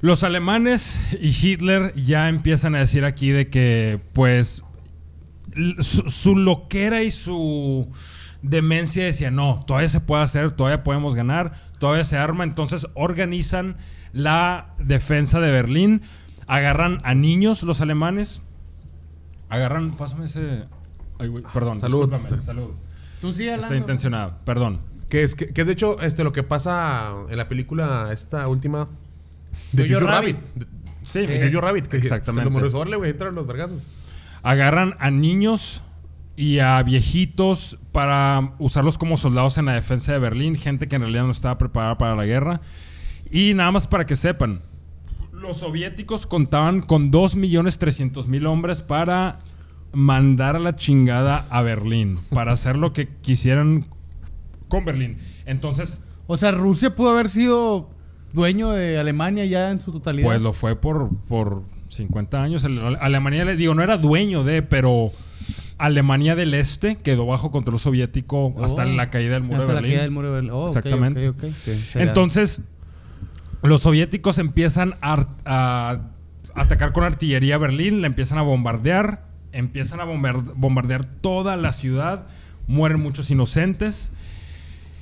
Los 0.01 0.23
alemanes 0.23 0.99
y 1.19 1.27
Hitler 1.27 1.93
ya 1.95 2.29
empiezan 2.29 2.73
a 2.75 2.79
decir 2.79 3.05
aquí 3.05 3.29
de 3.29 3.49
que, 3.49 3.99
pues, 4.13 4.63
su, 5.81 6.09
su 6.09 6.35
loquera 6.37 7.03
y 7.03 7.11
su 7.11 7.91
demencia 8.41 9.03
decía, 9.03 9.29
no, 9.29 9.63
todavía 9.67 9.89
se 9.89 9.99
puede 9.99 10.23
hacer, 10.23 10.51
todavía 10.51 10.83
podemos 10.83 11.15
ganar, 11.15 11.68
todavía 11.79 12.05
se 12.05 12.17
arma. 12.17 12.43
Entonces 12.43 12.87
organizan 12.93 13.77
la 14.13 14.73
defensa 14.77 15.39
de 15.39 15.51
Berlín, 15.51 16.01
agarran 16.47 16.99
a 17.03 17.13
niños 17.15 17.63
los 17.63 17.81
alemanes, 17.81 18.41
agarran, 19.49 19.91
pásame 19.91 20.25
ese... 20.27 20.65
Ay, 21.17 21.27
güey, 21.27 21.43
perdón, 21.53 21.79
Salud. 21.79 22.09
discúlpame, 22.09 22.43
salud. 22.43 22.69
Tú 23.19 23.33
sigue 23.33 23.53
Está 23.53 23.75
intencionado, 23.75 24.37
perdón. 24.45 24.79
Que 25.09 25.23
es, 25.23 25.35
que, 25.35 25.47
que 25.47 25.61
es 25.61 25.67
de 25.67 25.73
hecho 25.73 25.99
este, 26.01 26.23
lo 26.23 26.31
que 26.31 26.43
pasa 26.43 27.11
en 27.29 27.37
la 27.37 27.49
película, 27.49 28.09
esta 28.13 28.47
última. 28.47 28.87
De 29.73 29.89
Jojo 29.89 30.05
Rabbit. 30.05 30.37
Rabbit. 30.37 30.53
De, 30.55 30.79
Sí, 31.03 31.25
de 31.25 31.49
Jojo 31.51 31.61
Rabbit. 31.61 31.87
Que 31.87 31.97
Exactamente. 31.97 32.53
Se 32.69 32.71
lo 32.85 32.97
güey, 32.97 33.09
entran 33.11 33.33
los 33.33 33.47
vergazos. 33.47 33.81
agarran 34.43 34.95
a 34.99 35.09
niños 35.09 35.81
y 36.41 36.59
a 36.59 36.81
viejitos 36.83 37.77
para 37.91 38.53
usarlos 38.59 38.97
como 38.97 39.17
soldados 39.17 39.57
en 39.57 39.65
la 39.65 39.73
defensa 39.73 40.13
de 40.13 40.19
Berlín, 40.19 40.55
gente 40.55 40.87
que 40.87 40.95
en 40.95 41.01
realidad 41.01 41.25
no 41.25 41.31
estaba 41.31 41.57
preparada 41.57 41.97
para 41.97 42.15
la 42.15 42.25
guerra. 42.25 42.61
Y 43.29 43.53
nada 43.55 43.71
más 43.71 43.87
para 43.87 44.05
que 44.05 44.15
sepan, 44.15 44.61
los 45.33 45.57
soviéticos 45.57 46.25
contaban 46.27 46.81
con 46.81 47.11
2.300.000 47.11 48.47
hombres 48.47 48.81
para 48.81 49.37
mandar 49.91 50.55
a 50.55 50.59
la 50.59 50.75
chingada 50.77 51.45
a 51.49 51.61
Berlín, 51.61 52.19
para 52.29 52.53
hacer 52.53 52.77
lo 52.77 52.93
que 52.93 53.07
quisieran 53.07 53.85
con 54.69 54.85
Berlín. 54.85 55.17
Entonces, 55.45 56.01
O 56.27 56.37
sea, 56.37 56.51
Rusia 56.51 56.93
pudo 56.95 57.09
haber 57.09 57.27
sido 57.27 57.89
dueño 58.33 58.69
de 58.71 58.97
Alemania 58.99 59.43
ya 59.45 59.71
en 59.71 59.81
su 59.81 59.91
totalidad. 59.91 60.27
pues 60.27 60.39
lo 60.41 60.53
fue 60.53 60.75
por, 60.75 61.09
por 61.27 61.63
50 61.89 62.41
años. 62.43 62.63
Ale- 62.65 62.97
Alemania, 63.01 63.43
le 63.45 63.55
digo, 63.55 63.73
no 63.73 63.81
era 63.83 63.97
dueño 63.97 64.43
de, 64.43 64.61
pero 64.61 65.11
Alemania 65.79 66.35
del 66.35 66.53
Este 66.53 66.95
quedó 66.97 67.25
bajo 67.25 67.49
control 67.51 67.79
soviético 67.79 68.53
Oh. 68.55 68.63
hasta 68.63 68.85
la 68.85 69.09
caída 69.09 69.33
del 69.33 69.43
muro 69.43 69.57
Hasta 69.59 69.67
de 69.67 69.73
la 69.75 69.81
Berlín. 69.81 69.91
caída 69.91 70.01
del 70.03 70.11
muro 70.11 70.27
de 70.29 70.33
Berlín. 70.35 70.51
Oh, 70.53 70.67
Exactamente. 70.67 71.33
Entonces, 71.95 72.61
los 73.63 73.81
soviéticos 73.81 74.37
empiezan 74.37 74.95
a, 75.01 75.13
ar- 75.13 75.27
a 75.45 75.99
atacar 76.55 76.93
con 76.93 77.03
artillería 77.03 77.55
a 77.55 77.57
Berlín, 77.57 78.01
la 78.01 78.07
empiezan 78.07 78.37
a 78.37 78.41
bombardear, 78.41 79.25
empiezan 79.51 79.99
a 79.99 80.05
bombar- 80.05 80.53
bombardear 80.55 81.05
toda 81.05 81.55
la 81.57 81.71
ciudad, 81.71 82.27
mueren 82.67 82.99
muchos 83.01 83.31
inocentes 83.31 84.11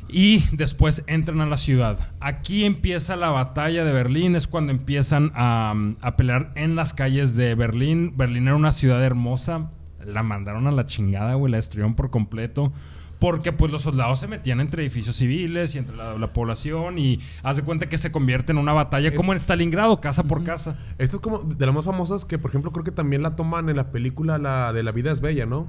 y 0.10 0.45
después 0.54 1.04
entran 1.08 1.41
a 1.41 1.45
la 1.48 1.58
ciudad. 1.58 1.99
Aquí 2.22 2.64
empieza 2.64 3.16
la 3.18 3.30
batalla 3.30 3.84
de 3.84 3.91
Berlín, 3.91 4.36
es 4.36 4.48
cuando 4.48 4.72
empiezan 4.72 5.32
a, 5.36 5.74
a 6.02 6.16
pelear 6.16 6.52
en 6.56 6.76
las 6.76 6.94
calles 6.94 7.36
de 7.36 7.56
Berlín. 7.56 8.14
Berlín 8.16 8.48
era 8.48 8.56
una 8.56 8.72
ciudad 8.72 9.04
hermosa, 9.04 9.70
la 10.07 10.23
mandaron 10.23 10.67
a 10.67 10.71
la 10.71 10.88
chingada, 10.88 11.35
güey, 11.35 11.51
la 11.51 11.57
destruyeron 11.57 11.95
por 11.95 12.09
completo. 12.09 12.71
Porque 13.19 13.51
pues 13.51 13.71
los 13.71 13.81
soldados 13.81 14.19
se 14.19 14.27
metían 14.27 14.59
entre 14.59 14.84
edificios 14.84 15.15
civiles 15.15 15.73
y 15.73 15.79
entre 15.79 15.95
la, 15.95 16.15
la 16.19 16.34
población 16.34 16.99
y 16.99 17.19
haz 17.41 17.57
de 17.57 17.63
cuenta 17.63 17.89
que 17.89 17.97
se 17.97 18.11
convierte 18.11 18.51
en 18.51 18.59
una 18.59 18.73
batalla 18.73 19.15
como 19.15 19.34
en 19.34 19.39
Stalingrado, 19.39 19.99
casa 19.99 20.23
por 20.23 20.43
casa. 20.43 20.77
Esto 20.99 21.17
es 21.17 21.21
como 21.21 21.39
de 21.39 21.65
las 21.65 21.73
más 21.73 21.84
famosas 21.84 22.25
que, 22.25 22.38
por 22.38 22.51
ejemplo, 22.51 22.71
creo 22.71 22.84
que 22.84 22.91
también 22.91 23.23
la 23.23 23.35
toman 23.35 23.69
en 23.69 23.75
la 23.75 23.91
película 23.91 24.38
la 24.38 24.71
de 24.71 24.84
La 24.84 24.91
vida 24.91 25.11
es 25.11 25.19
bella, 25.19 25.47
¿no? 25.47 25.67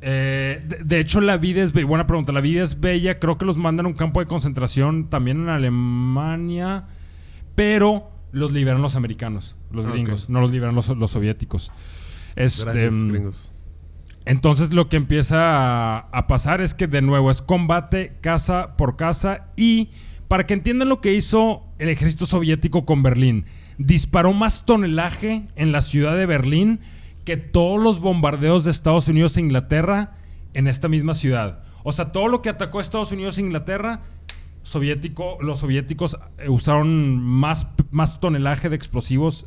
Eh, 0.00 0.62
de, 0.64 0.84
de 0.84 1.00
hecho, 1.00 1.20
la 1.20 1.38
vida 1.38 1.60
es 1.60 1.72
bella. 1.72 1.86
Buena 1.86 2.06
pregunta. 2.06 2.32
La 2.32 2.40
vida 2.40 2.62
es 2.62 2.78
bella. 2.78 3.18
Creo 3.18 3.36
que 3.36 3.44
los 3.44 3.56
mandan 3.56 3.86
a 3.86 3.88
un 3.88 3.96
campo 3.96 4.20
de 4.20 4.26
concentración 4.26 5.10
también 5.10 5.42
en 5.42 5.48
Alemania. 5.48 6.86
Pero 7.56 8.12
los 8.30 8.52
liberan 8.52 8.80
los 8.80 8.94
americanos, 8.94 9.56
los 9.72 9.90
gringos. 9.90 10.30
No 10.30 10.40
los 10.40 10.52
liberan 10.52 10.76
los, 10.76 10.88
los 10.88 11.10
soviéticos. 11.10 11.72
Este, 12.36 12.64
Gracias, 12.64 12.94
mm, 12.94 13.08
gringos. 13.10 13.52
entonces 14.24 14.72
lo 14.72 14.88
que 14.88 14.96
empieza 14.96 15.36
a, 15.38 15.98
a 15.98 16.26
pasar 16.26 16.60
es 16.60 16.74
que 16.74 16.86
de 16.86 17.02
nuevo 17.02 17.30
es 17.30 17.42
combate 17.42 18.16
casa 18.20 18.76
por 18.76 18.96
casa 18.96 19.48
y 19.56 19.90
para 20.28 20.46
que 20.46 20.54
entiendan 20.54 20.88
lo 20.88 21.00
que 21.00 21.14
hizo 21.14 21.62
el 21.78 21.88
ejército 21.88 22.26
soviético 22.26 22.84
con 22.84 23.02
Berlín, 23.02 23.46
disparó 23.78 24.32
más 24.34 24.66
tonelaje 24.66 25.46
en 25.56 25.72
la 25.72 25.80
ciudad 25.80 26.16
de 26.16 26.26
Berlín 26.26 26.80
que 27.24 27.36
todos 27.36 27.82
los 27.82 28.00
bombardeos 28.00 28.64
de 28.64 28.70
Estados 28.70 29.08
Unidos 29.08 29.36
e 29.36 29.40
Inglaterra 29.40 30.16
en 30.54 30.66
esta 30.66 30.88
misma 30.88 31.14
ciudad. 31.14 31.62
O 31.82 31.92
sea, 31.92 32.12
todo 32.12 32.28
lo 32.28 32.42
que 32.42 32.50
atacó 32.50 32.78
a 32.78 32.82
Estados 32.82 33.12
Unidos 33.12 33.38
e 33.38 33.42
Inglaterra, 33.42 34.02
soviético, 34.62 35.38
los 35.40 35.60
soviéticos 35.60 36.18
usaron 36.46 37.18
más, 37.18 37.68
más 37.90 38.20
tonelaje 38.20 38.68
de 38.68 38.76
explosivos 38.76 39.46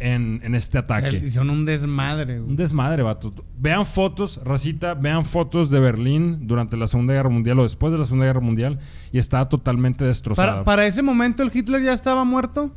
en, 0.00 0.40
en 0.42 0.54
este 0.54 0.78
O 0.78 0.84
sea, 0.86 0.96
ataque. 0.96 1.16
hicieron 1.24 1.50
un 1.50 1.64
desmadre, 1.64 2.38
güey. 2.38 2.50
Un 2.50 2.56
desmadre, 2.56 3.02
vato. 3.02 3.32
Vean 3.58 3.86
fotos, 3.86 4.40
racita, 4.44 4.94
vean 4.94 5.24
fotos 5.24 5.70
de 5.70 5.78
Berlín 5.78 6.46
durante 6.48 6.76
la 6.76 6.86
Segunda 6.86 7.14
Guerra 7.14 7.28
Mundial 7.30 7.58
o 7.58 7.62
después 7.62 7.92
de 7.92 7.98
la 7.98 8.04
Segunda 8.04 8.26
Guerra 8.26 8.40
Mundial 8.40 8.78
y 9.12 9.18
estaba 9.18 9.48
totalmente 9.48 10.04
destrozada. 10.04 10.50
Para, 10.52 10.64
para 10.64 10.86
ese 10.86 11.02
momento 11.02 11.42
el 11.42 11.50
Hitler 11.54 11.82
ya 11.82 11.92
estaba 11.92 12.24
muerto. 12.24 12.74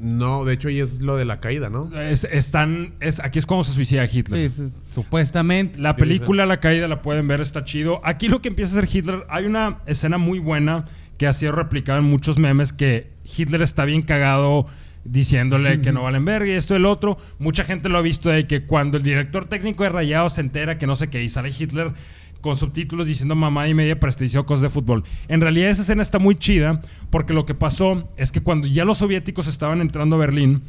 No, 0.00 0.44
de 0.44 0.54
hecho, 0.54 0.68
ahí 0.68 0.78
es 0.78 1.02
lo 1.02 1.16
de 1.16 1.24
la 1.24 1.40
caída, 1.40 1.70
¿no? 1.70 1.90
Es- 2.00 2.22
están, 2.24 2.94
es, 3.00 3.18
aquí 3.18 3.40
es 3.40 3.46
como 3.46 3.64
se 3.64 3.72
suicida 3.72 4.04
Hitler. 4.04 4.48
Sí, 4.48 4.68
sí, 4.68 4.76
supuestamente. 4.92 5.80
La 5.80 5.94
película 5.94 6.46
La 6.46 6.60
Caída 6.60 6.86
la 6.86 7.02
pueden 7.02 7.26
ver, 7.26 7.40
está 7.40 7.64
chido. 7.64 8.00
Aquí 8.04 8.28
lo 8.28 8.40
que 8.40 8.48
empieza 8.48 8.76
a 8.76 8.78
hacer 8.80 8.96
Hitler, 8.96 9.24
hay 9.28 9.46
una 9.46 9.78
escena 9.86 10.16
muy 10.18 10.38
buena 10.38 10.84
que 11.16 11.26
ha 11.26 11.32
sido 11.32 11.50
replicada 11.50 11.98
en 11.98 12.04
muchos 12.04 12.38
memes 12.38 12.72
que 12.72 13.10
Hitler 13.36 13.60
está 13.62 13.84
bien 13.84 14.02
cagado 14.02 14.66
diciéndole 15.04 15.80
que 15.80 15.92
no 15.92 16.02
valen 16.02 16.24
verga 16.24 16.50
y 16.50 16.54
esto 16.54 16.74
y 16.74 16.76
el 16.76 16.86
otro. 16.86 17.18
Mucha 17.38 17.64
gente 17.64 17.88
lo 17.88 17.98
ha 17.98 18.02
visto 18.02 18.28
de 18.28 18.46
que 18.46 18.64
cuando 18.64 18.96
el 18.96 19.02
director 19.02 19.46
técnico 19.46 19.82
de 19.82 19.90
Rayados 19.90 20.34
se 20.34 20.40
entera 20.40 20.78
que 20.78 20.86
no 20.86 20.96
sé 20.96 21.08
qué 21.08 21.22
y 21.22 21.28
sale 21.28 21.52
Hitler 21.56 21.92
con 22.40 22.56
subtítulos 22.56 23.06
diciendo 23.06 23.34
mamá 23.34 23.68
y 23.68 23.74
media 23.74 23.98
para 23.98 24.12
dice 24.12 24.44
cosas 24.44 24.62
de 24.62 24.70
fútbol. 24.70 25.04
En 25.28 25.40
realidad 25.40 25.70
esa 25.70 25.82
escena 25.82 26.02
está 26.02 26.18
muy 26.18 26.36
chida 26.36 26.80
porque 27.10 27.32
lo 27.32 27.46
que 27.46 27.54
pasó 27.54 28.08
es 28.16 28.32
que 28.32 28.40
cuando 28.40 28.66
ya 28.66 28.84
los 28.84 28.98
soviéticos 28.98 29.46
estaban 29.46 29.80
entrando 29.80 30.16
a 30.16 30.20
Berlín, 30.20 30.62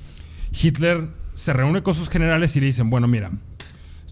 Hitler 0.52 1.08
se 1.34 1.54
reúne 1.54 1.84
con 1.84 1.94
sus 1.94 2.10
generales 2.10 2.56
y 2.56 2.60
le 2.60 2.68
dicen, 2.68 2.90
bueno, 2.90 3.08
mira, 3.08 3.32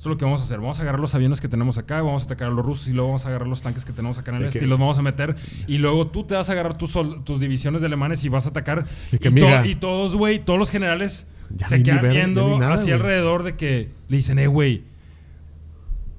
esto 0.08 0.14
es 0.14 0.16
lo 0.16 0.18
que 0.18 0.26
vamos 0.26 0.42
a 0.42 0.44
hacer. 0.46 0.60
Vamos 0.60 0.80
a 0.80 0.82
agarrar 0.84 1.00
los 1.02 1.14
aviones 1.16 1.42
que 1.42 1.48
tenemos 1.48 1.78
acá, 1.78 2.02
vamos 2.02 2.24
a 2.24 2.26
atacar 2.26 2.48
a 2.48 2.52
los 2.52 2.66
rusos 2.66 2.88
y 2.88 2.94
luego 2.94 3.10
vamos 3.10 3.26
a 3.26 3.30
agarrar 3.30 3.48
los 3.48 3.62
tanques 3.62 3.84
que 3.86 3.92
tenemos 3.94 4.18
acá 4.18 4.32
en 4.32 4.38
el 4.38 4.44
este 4.46 4.60
que- 4.60 4.66
y 4.66 4.68
los 4.68 4.80
vamos 4.80 4.98
a 4.98 5.02
meter. 5.02 5.36
Y 5.68 5.78
luego 5.80 6.08
tú 6.08 6.24
te 6.24 6.36
vas 6.36 6.50
a 6.50 6.54
agarrar 6.54 6.78
tus, 6.78 6.98
tus 7.26 7.40
divisiones 7.40 7.82
de 7.82 7.88
alemanes 7.88 8.24
y 8.24 8.30
vas 8.30 8.46
a 8.46 8.50
atacar. 8.50 8.86
Que, 9.10 9.16
y, 9.16 9.20
to- 9.20 9.28
amiga. 9.30 9.66
y 9.68 9.76
todos, 9.76 10.16
güey, 10.16 10.40
todos 10.40 10.58
los 10.60 10.72
generales 10.72 11.28
Ya 11.50 11.68
se 11.68 11.84
quedan 11.84 12.02
ver- 12.02 12.12
viendo 12.14 12.58
nada, 12.60 12.74
hacia 12.76 12.94
güey. 12.96 13.02
alrededor 13.02 13.44
de 13.44 13.56
que 13.56 13.90
le 14.08 14.18
dicen, 14.18 14.40
eh, 14.40 14.48
güey, 14.48 14.84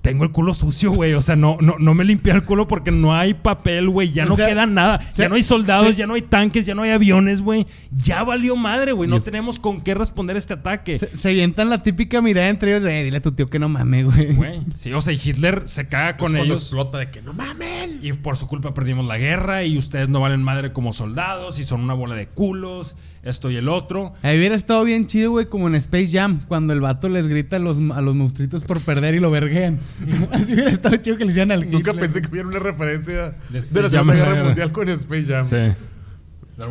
tengo 0.03 0.25
el 0.25 0.31
culo 0.31 0.55
sucio, 0.55 0.93
güey. 0.93 1.15
O 1.15 1.21
sea, 1.21 1.37
no, 1.37 1.59
no, 1.61 1.77
no 1.79 1.95
me 1.95 2.05
limpié 2.05 2.33
el 2.33 2.43
culo 2.45 2.67
porque 2.69 2.91
no 2.91 3.15
hay 3.15 3.35
papel, 3.35 3.89
güey. 3.89 4.11
Ya 4.13 4.25
O 4.25 4.29
no 4.31 4.37
sea, 4.37 4.47
queda 4.49 4.67
nada. 4.67 5.01
sea, 5.13 5.25
ya 5.25 5.29
no 5.29 5.35
hay 5.35 5.43
soldados, 5.43 5.97
ya 5.97 6.07
no 6.07 6.15
hay 6.15 6.23
tanques, 6.23 6.67
ya 6.67 6.75
no 6.75 6.83
hay 6.83 6.91
aviones, 6.91 7.43
güey. 7.43 7.67
Ya 7.91 8.23
valió 8.23 8.57
madre, 8.57 8.93
güey. 8.93 9.09
No 9.11 9.21
tenemos 9.21 9.59
con 9.59 9.81
qué 9.83 9.95
responder 9.95 10.37
este 10.37 10.55
ataque. 10.55 10.99
Se, 10.99 11.17
se 11.17 11.29
avientan 11.31 11.69
la 11.69 11.83
típica 11.83 12.23
mirada 12.23 12.49
entre 12.49 12.71
ellos 12.71 12.83
de, 12.85 13.01
"Eh, 13.01 13.05
dile 13.05 13.19
a 13.19 13.23
tu 13.23 13.33
tío 13.33 13.51
que 13.51 13.59
no 13.59 13.69
mames, 13.69 14.07
güey. 14.15 14.35
Güey. 14.35 14.61
Sí, 14.75 14.93
o 14.93 15.01
sea, 15.01 15.13
y 15.13 15.21
Hitler 15.23 15.63
se 15.67 15.89
caga 15.89 16.17
con 16.17 16.37
Es 16.37 16.45
ellos. 16.45 16.63
explota 16.63 16.99
de 16.99 17.11
que 17.11 17.21
no 17.23 17.33
mamen. 17.33 18.01
Y 18.03 18.13
por 18.13 18.37
su 18.37 18.47
culpa 18.47 18.75
perdimos 18.75 19.07
la 19.07 19.19
guerra 19.19 19.65
y 19.65 19.77
ustedes 19.79 20.09
no 20.09 20.21
valen 20.21 20.43
madre 20.43 20.73
como 20.73 20.93
soldados 20.93 21.59
y 21.59 21.65
son 21.65 21.81
una 21.83 21.95
bola 21.95 22.15
de 22.15 22.29
culos, 22.29 22.97
esto 23.23 23.51
y 23.51 23.57
el 23.57 23.69
otro. 23.69 24.13
Ahí 24.23 24.39
hubiera 24.39 24.55
estado 24.55 24.85
bien 24.85 25.07
chido, 25.07 25.33
güey, 25.33 25.47
como 25.47 25.69
en 25.69 25.75
Space 25.75 26.09
Jam, 26.13 26.41
cuando 26.49 26.73
el 26.73 26.81
vato 26.81 27.09
les 27.09 27.27
grita 27.27 27.57
a 27.57 27.59
los, 27.59 27.79
a 27.95 28.01
los 28.01 28.15
monstruitos 28.15 28.65
por 28.65 28.81
perder 28.81 29.15
y 29.15 29.21
lo 29.21 29.31
verguean. 29.31 29.79
Así 30.33 30.55
hubiera 30.55 30.71
estado 30.71 30.97
chido 30.97 31.17
que 31.19 31.25
le 31.25 31.31
hicieran 31.31 31.53
al 31.53 31.71
Nunca 31.71 31.91
Hitler. 31.91 32.07
pensé 32.07 32.23
que 32.23 32.29
hubiera 32.29 32.49
una 32.49 32.59
referencia 32.59 33.37
De 33.51 33.83
la 33.83 33.91
Segunda 33.91 34.15
Guerra. 34.15 34.45
Mundial 34.45 34.73
con 34.73 34.89
Space 34.89 35.25
Jam. 35.25 35.45
Sí. 35.45 35.75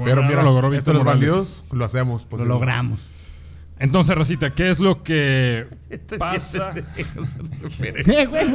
Pero 0.03 0.23
mira, 0.23 0.43
logró 0.43 0.73
esto 0.73 0.93
los 0.93 1.03
bandidos 1.03 1.63
lo 1.71 1.85
hacemos. 1.85 2.23
Lo 2.23 2.29
posible. 2.29 2.49
logramos. 2.53 3.11
Entonces, 3.79 4.15
Racita, 4.15 4.49
¿qué 4.49 4.69
es 4.69 4.79
lo 4.79 5.03
que 5.03 5.67
pasa? 6.17 6.73
Eh, 7.79 8.25
güey, 8.25 8.45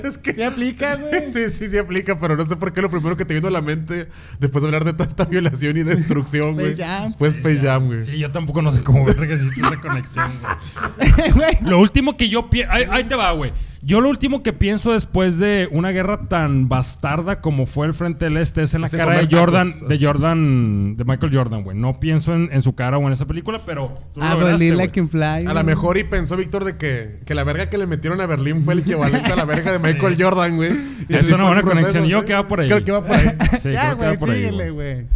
pues 0.00 0.18
que- 0.18 0.34
se 0.34 0.44
aplica, 0.44 0.94
güey. 1.00 1.28
Sí, 1.28 1.50
sí, 1.50 1.68
sí 1.68 1.78
aplica, 1.78 2.18
pero 2.18 2.36
no 2.36 2.46
sé 2.46 2.56
por 2.56 2.72
qué 2.72 2.80
lo 2.82 2.90
primero 2.90 3.16
que 3.16 3.24
te 3.24 3.34
vino 3.34 3.48
a 3.48 3.50
la 3.50 3.60
mente 3.60 4.08
después 4.38 4.62
de 4.62 4.68
hablar 4.68 4.84
de 4.84 4.92
tanta 4.92 5.24
violación 5.24 5.76
y 5.76 5.82
destrucción, 5.82 6.54
güey. 6.54 6.72
Space 7.20 7.58
Jam, 7.58 7.86
güey. 7.86 8.02
Sí, 8.02 8.18
yo 8.18 8.30
tampoco 8.30 8.62
no 8.62 8.70
sé 8.70 8.82
cómo 8.82 9.04
ver 9.04 9.16
que 9.16 9.34
existe 9.34 9.60
esa 9.60 9.76
conexión, 9.80 10.30
güey. 10.40 11.30
Güey. 11.32 11.56
Lo 11.62 11.78
último 11.80 12.16
que 12.16 12.28
yo 12.28 12.48
pienso... 12.48 12.72
Ahí, 12.72 12.84
ahí 12.90 13.04
te 13.04 13.14
va, 13.14 13.32
güey. 13.32 13.52
Yo 13.80 14.00
lo 14.00 14.08
último 14.08 14.42
que 14.42 14.52
pienso 14.52 14.92
después 14.92 15.38
de 15.38 15.68
una 15.70 15.90
guerra 15.90 16.28
tan 16.28 16.68
bastarda 16.68 17.40
como 17.40 17.66
fue 17.66 17.86
el 17.86 17.94
Frente 17.94 18.24
del 18.24 18.36
Este 18.36 18.62
es 18.62 18.74
en 18.74 18.80
la 18.80 18.88
Es 18.88 18.96
cara 18.96 19.20
de 19.20 19.28
Jordan, 19.34 19.72
tacos. 19.72 19.88
de 19.88 20.04
Jordan, 20.04 20.96
de 20.96 21.04
Michael 21.04 21.32
Jordan, 21.32 21.62
güey. 21.62 21.76
No 21.78 22.00
pienso 22.00 22.34
en, 22.34 22.48
en 22.52 22.62
su 22.62 22.74
cara 22.74 22.98
o 22.98 23.06
en 23.06 23.12
esa 23.12 23.26
película, 23.26 23.60
pero 23.64 23.96
tú 24.14 24.20
Ah, 24.20 24.34
lo 24.34 24.40
lograste, 24.40 25.06
fly. 25.06 25.46
A 25.46 25.54
lo 25.54 25.62
mejor 25.64 25.96
y 25.96 26.04
pensó 26.04 26.36
Víctor 26.36 26.64
de 26.64 26.76
que, 26.76 27.20
que 27.24 27.34
la 27.34 27.44
verga 27.44 27.70
que 27.70 27.78
le 27.78 27.86
metieron 27.86 28.20
a 28.20 28.26
Berlín 28.26 28.64
fue 28.64 28.74
el 28.74 28.80
equivalente 28.80 29.32
a 29.32 29.36
la 29.36 29.44
verga 29.44 29.72
de 29.72 29.78
Michael 29.92 30.16
Jordan, 30.20 30.56
güey. 30.56 30.72
Es 31.08 31.30
una 31.30 31.44
buena 31.44 31.62
conexión. 31.62 32.06
Yo 32.06 32.20
¿sí? 32.20 32.26
que 32.26 32.34
va 32.34 32.48
por 32.48 32.60
ahí. 32.60 32.68
Creo 32.68 32.84
que 32.84 32.92
va 32.92 33.06
por 33.06 33.16
ahí. 33.16 33.28
Sí, 33.62 33.70
ya, 33.72 33.96
creo 33.96 33.98
que 33.98 34.04
va 34.04 34.06
güey, 34.08 34.18
por 34.18 34.30
ahí, 34.30 34.36
síguele, 34.38 34.70
güey. 34.70 34.94
güey. 34.94 35.06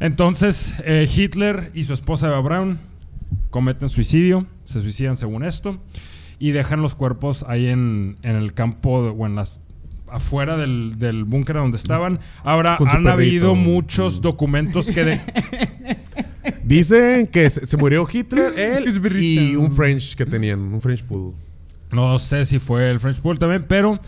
Entonces, 0.00 0.74
eh, 0.84 1.08
Hitler 1.14 1.70
y 1.74 1.84
su 1.84 1.92
esposa 1.92 2.28
Eva 2.28 2.40
Braun 2.40 2.78
cometen 3.50 3.88
suicidio, 3.88 4.46
se 4.64 4.80
suicidan 4.80 5.16
según 5.16 5.44
esto, 5.44 5.78
y 6.40 6.50
dejan 6.50 6.82
los 6.82 6.96
cuerpos 6.96 7.44
ahí 7.46 7.66
en, 7.68 8.16
en 8.22 8.34
el 8.34 8.52
campo 8.54 9.04
de- 9.04 9.10
o 9.10 9.26
en 9.26 9.36
las 9.36 9.52
afuera 10.08 10.56
del, 10.56 10.98
del 10.98 11.22
búnker 11.22 11.54
donde 11.54 11.76
estaban. 11.76 12.18
Ahora 12.42 12.72
han 12.80 12.86
perrito. 12.88 13.10
habido 13.10 13.54
muchos 13.54 14.20
documentos 14.20 14.90
que 14.90 15.04
de- 15.04 15.20
Dicen 16.64 17.26
que 17.28 17.48
se, 17.50 17.66
se 17.66 17.76
murió 17.76 18.06
Hitler, 18.10 18.52
él 18.58 18.84
y 19.22 19.56
un 19.56 19.70
French 19.72 20.14
que 20.14 20.24
tenían, 20.26 20.58
un 20.60 20.80
French 20.80 21.04
Poodle. 21.04 21.36
no 21.92 22.18
sé 22.18 22.44
si 22.46 22.58
fue 22.58 22.90
el 22.90 22.98
French 23.00 23.20
Pool 23.20 23.38
también, 23.38 23.64
pero 23.68 24.00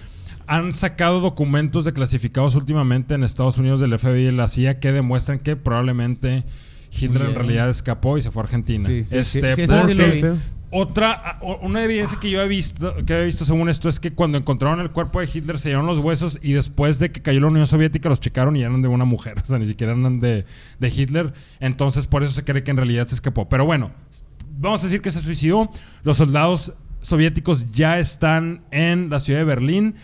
han 0.47 0.73
sacado 0.73 1.21
documentos 1.21 1.85
declasificados 1.85 2.55
últimamente 2.55 3.15
en 3.15 3.25
Estados 3.25 3.59
Unidos 3.59 3.81
del 3.81 3.97
FBI 3.99 4.29
y 4.29 4.33
la 4.33 4.49
CIA 4.49 4.81
que 4.81 4.93
demuestran 4.93 5.39
que 5.39 5.57
probablemente 5.57 6.45
Hitler 6.91 7.29
en 7.29 7.35
realidad 7.35 7.69
escapó 7.71 8.19
y 8.19 8.23
se 8.23 8.31
fue 8.31 8.43
a 8.43 8.45
Argentina. 8.45 8.89
Sí, 8.89 9.05
sí, 9.07 9.17
este, 9.19 9.55
sí, 9.57 9.63
porque-. 9.67 10.35
Otra, 10.74 11.39
una 11.61 11.85
evidencia 11.85 12.19
que 12.19 12.31
yo 12.31 12.40
he 12.40 12.49
visto, 12.49 12.94
que 13.05 13.12
he 13.12 13.24
visto 13.27 13.44
según 13.44 13.69
esto 13.69 13.90
es 13.90 14.01
que 14.01 14.15
cuando 14.15 14.39
encontraron 14.39 14.81
el 14.81 14.90
cuerpo 14.90 15.20
de 15.20 15.28
Hitler 15.31 15.59
se 15.59 15.69
dieron 15.69 15.85
los 15.85 15.99
huesos 15.99 16.39
y 16.43 16.55
después 16.55 16.99
de 16.99 17.12
que 17.12 17.20
cayó 17.20 17.40
la 17.40 17.49
Unión 17.49 17.66
Soviética 17.66 18.09
los 18.09 18.20
checaron 18.20 18.57
y 18.57 18.62
eran 18.62 18.81
de 18.81 18.89
una 18.89 19.05
mujer, 19.05 19.35
o 19.43 19.47
sea, 19.47 19.59
ni 19.59 19.66
siquiera 19.66 19.93
eran 19.93 20.20
de, 20.20 20.47
de 20.78 20.89
Hitler. 20.89 21.35
Entonces 21.61 22.07
por 22.07 22.23
eso 22.23 22.32
se 22.32 22.43
cree 22.44 22.65
que 22.65 22.70
en 22.70 22.78
realidad 22.78 23.07
se 23.07 23.16
escapó. 23.16 23.51
Pero 23.51 23.66
bueno, 23.66 23.90
vamos 24.59 24.81
a 24.81 24.86
decir 24.86 25.03
que 25.03 25.11
se 25.11 25.20
suicidó. 25.20 25.70
Los 26.05 26.16
soldados 26.16 26.73
soviéticos 27.03 27.70
ya 27.73 27.99
están 27.99 28.62
en 28.70 29.11
la 29.11 29.20
ciudad 29.20 29.40
de 29.40 29.44
Berlín 29.44 29.97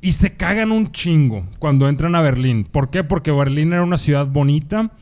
y 0.00 0.12
se 0.12 0.36
cagan 0.36 0.70
un 0.70 0.92
chingo 0.92 1.46
cuando 1.58 1.88
entran 1.88 2.14
a 2.14 2.20
Berlín. 2.20 2.62
¿Por 2.62 2.90
qué? 2.90 3.02
Porque 3.02 3.32
Berlín 3.32 3.72
era 3.72 3.82
una 3.82 3.98
ciudad 3.98 4.28
bonita. 4.28 4.92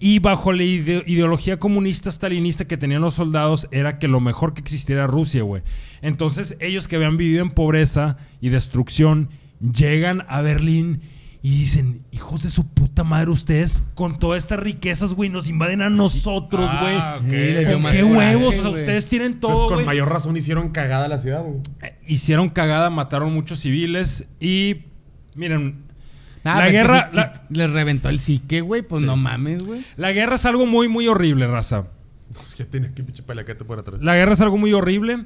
Y 0.00 0.20
bajo 0.20 0.52
la 0.52 0.62
ide- 0.62 1.02
ideología 1.06 1.58
comunista 1.58 2.10
stalinista 2.12 2.66
que 2.66 2.76
tenían 2.76 3.02
los 3.02 3.14
soldados 3.14 3.66
era 3.72 3.98
que 3.98 4.06
lo 4.06 4.20
mejor 4.20 4.54
que 4.54 4.60
existiera 4.60 5.02
era 5.02 5.10
Rusia, 5.10 5.42
güey. 5.42 5.62
Entonces 6.02 6.56
ellos 6.60 6.86
que 6.86 6.96
habían 6.96 7.16
vivido 7.16 7.42
en 7.42 7.50
pobreza 7.50 8.16
y 8.40 8.50
destrucción 8.50 9.28
llegan 9.60 10.24
a 10.28 10.40
Berlín 10.40 11.00
y 11.42 11.50
dicen, 11.50 12.02
hijos 12.12 12.42
de 12.42 12.50
su 12.50 12.66
puta 12.68 13.02
madre, 13.04 13.30
ustedes 13.30 13.82
con 13.94 14.18
todas 14.18 14.42
estas 14.42 14.60
riquezas, 14.60 15.14
güey, 15.14 15.30
nos 15.30 15.48
invaden 15.48 15.82
a 15.82 15.88
nosotros, 15.90 16.68
güey. 16.80 16.96
Ah, 16.96 17.18
ok. 17.20 17.30
Sí, 17.30 17.36
les 17.36 17.68
dio 17.68 17.80
¿Con 17.82 17.90
qué 17.92 18.04
huevos? 18.04 18.54
O 18.56 18.60
sea, 18.60 18.70
güey. 18.70 18.80
ustedes 18.82 19.08
tienen 19.08 19.40
todo, 19.40 19.50
Entonces, 19.52 19.68
con 19.68 19.74
güey. 19.78 19.86
mayor 19.86 20.12
razón 20.12 20.36
hicieron 20.36 20.70
cagada 20.70 21.08
la 21.08 21.18
ciudad, 21.18 21.42
güey. 21.44 21.58
Eh, 21.82 21.96
Hicieron 22.06 22.48
cagada, 22.48 22.88
mataron 22.90 23.32
muchos 23.34 23.60
civiles 23.60 24.28
y... 24.40 24.84
Miren, 25.36 25.84
La 26.56 26.66
que 26.66 26.72
guerra... 26.72 27.10
la- 27.12 27.32
les 27.50 27.70
reventó 27.70 28.08
el 28.08 28.18
psique, 28.20 28.60
güey. 28.60 28.82
Pues 28.82 29.00
Sí. 29.00 29.06
no 29.06 29.16
mames, 29.16 29.62
güey. 29.62 29.84
la 29.96 30.12
guerra 30.12 30.36
es 30.36 30.44
algo 30.46 30.66
muy, 30.66 30.88
muy 30.88 31.06
horrible, 31.08 31.46
raza. 31.46 31.84
Ya 32.56 32.64
tiene 32.66 32.88
aquí 32.88 33.02
pinche 33.02 33.22
pelaquete 33.22 33.64
por 33.64 33.78
atrás. 33.78 34.00
La 34.02 34.14
guerra 34.14 34.32
es 34.32 34.40
algo 34.40 34.58
muy 34.58 34.72
horrible. 34.72 35.24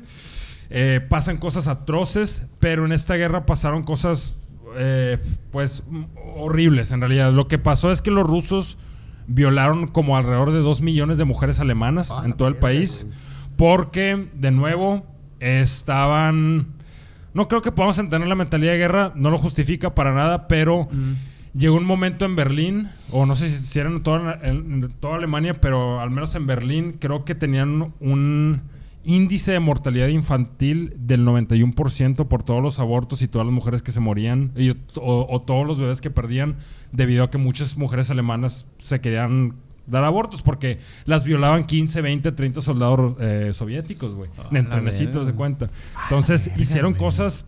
Eh, 0.70 1.00
pasan 1.08 1.36
cosas 1.36 1.66
atroces, 1.68 2.46
pero 2.60 2.86
en 2.86 2.92
esta 2.92 3.14
guerra 3.16 3.44
pasaron 3.44 3.82
cosas, 3.82 4.34
eh, 4.76 5.18
pues, 5.50 5.82
horribles 6.36 6.92
en 6.92 7.00
realidad. 7.00 7.32
Lo 7.32 7.48
que 7.48 7.58
pasó 7.58 7.90
es 7.92 8.00
que 8.00 8.10
los 8.10 8.26
rusos 8.26 8.78
violaron 9.26 9.86
como 9.88 10.16
alrededor 10.16 10.52
de 10.52 10.60
2 10.60 10.80
millones 10.80 11.18
de 11.18 11.24
mujeres 11.24 11.60
alemanas 11.60 12.10
Ah, 12.10 12.22
en 12.24 12.32
todo 12.34 12.48
el 12.48 12.56
país, 12.56 13.06
porque, 13.56 14.28
de 14.34 14.50
nuevo, 14.50 15.06
estaban... 15.40 16.66
No 17.34 17.48
creo 17.48 17.62
que 17.62 17.72
podamos 17.72 17.98
entender 17.98 18.28
la 18.28 18.34
mentalidad 18.34 18.72
de 18.72 18.78
guerra, 18.78 19.12
no 19.14 19.30
lo 19.30 19.38
justifica 19.38 19.94
para 19.94 20.12
nada, 20.14 20.48
pero 20.48 20.88
llegó 21.54 21.76
un 21.76 21.84
momento 21.86 22.24
en 22.24 22.36
Berlín, 22.36 22.88
o 23.10 23.24
no 23.26 23.36
sé 23.36 23.48
si, 23.50 23.56
si 23.64 23.78
era 23.78 23.88
en 23.90 24.02
toda, 24.02 24.38
en 24.42 24.92
toda 25.00 25.16
Alemania, 25.16 25.54
pero 25.54 26.00
al 26.00 26.10
menos 26.10 26.34
en 26.34 26.46
Berlín 26.46 26.96
creo 26.98 27.24
que 27.24 27.34
tenían 27.34 27.92
un 28.00 28.62
índice 29.04 29.50
de 29.52 29.58
mortalidad 29.60 30.06
infantil 30.08 30.94
del 30.96 31.24
91% 31.26 32.28
por 32.28 32.42
todos 32.44 32.62
los 32.62 32.78
abortos 32.78 33.20
y 33.22 33.28
todas 33.28 33.46
las 33.46 33.54
mujeres 33.54 33.82
que 33.82 33.92
se 33.92 33.98
morían, 34.00 34.52
y- 34.56 34.70
o, 34.94 35.26
o 35.28 35.42
todos 35.42 35.66
los 35.66 35.78
bebés 35.78 36.00
que 36.00 36.10
perdían, 36.10 36.56
debido 36.92 37.24
a 37.24 37.30
que 37.30 37.38
muchas 37.38 37.76
mujeres 37.76 38.10
alemanas 38.10 38.66
se 38.78 39.00
querían 39.00 39.54
dar 39.86 40.04
abortos 40.04 40.42
porque 40.42 40.78
las 41.04 41.24
violaban 41.24 41.64
15, 41.64 42.00
20, 42.00 42.32
30 42.32 42.60
soldados 42.60 43.14
eh, 43.20 43.50
soviéticos, 43.54 44.14
güey. 44.14 44.30
Ah, 44.38 44.48
en 44.52 44.68
trenecitos 44.68 45.26
de 45.26 45.32
cuenta. 45.32 45.70
Entonces 46.04 46.50
hicieron 46.56 46.94
cosas 46.94 47.44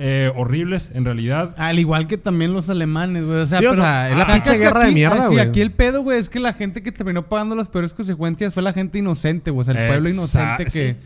eh, 0.00 0.32
horribles 0.36 0.92
en 0.94 1.04
realidad. 1.04 1.54
Al 1.58 1.78
igual 1.78 2.06
que 2.06 2.16
también 2.18 2.52
los 2.52 2.70
alemanes, 2.70 3.24
güey. 3.24 3.40
O 3.40 3.46
sea, 3.46 3.58
Sí, 3.58 3.66
o 3.66 3.74
sea, 3.74 4.08
la 4.16 4.24
Ah, 4.24 4.34
pinche 4.34 4.56
guerra 4.56 4.84
de 4.86 4.92
mierda, 4.92 5.16
ah, 5.24 5.28
sí, 5.28 5.34
güey. 5.34 5.40
aquí 5.40 5.60
el 5.60 5.72
pedo, 5.72 6.02
güey, 6.02 6.18
es 6.18 6.28
que 6.28 6.38
la 6.40 6.52
gente 6.52 6.82
que 6.82 6.92
terminó 6.92 7.28
pagando 7.28 7.54
las 7.56 7.68
peores 7.68 7.92
consecuencias 7.94 8.54
fue 8.54 8.62
la 8.62 8.72
gente 8.72 8.98
inocente, 8.98 9.50
güey. 9.50 9.62
O 9.62 9.64
sea, 9.64 9.80
el 9.80 9.88
pueblo 9.88 10.08
inocente 10.08 10.64
que, 10.66 10.70
sí. 10.70 10.96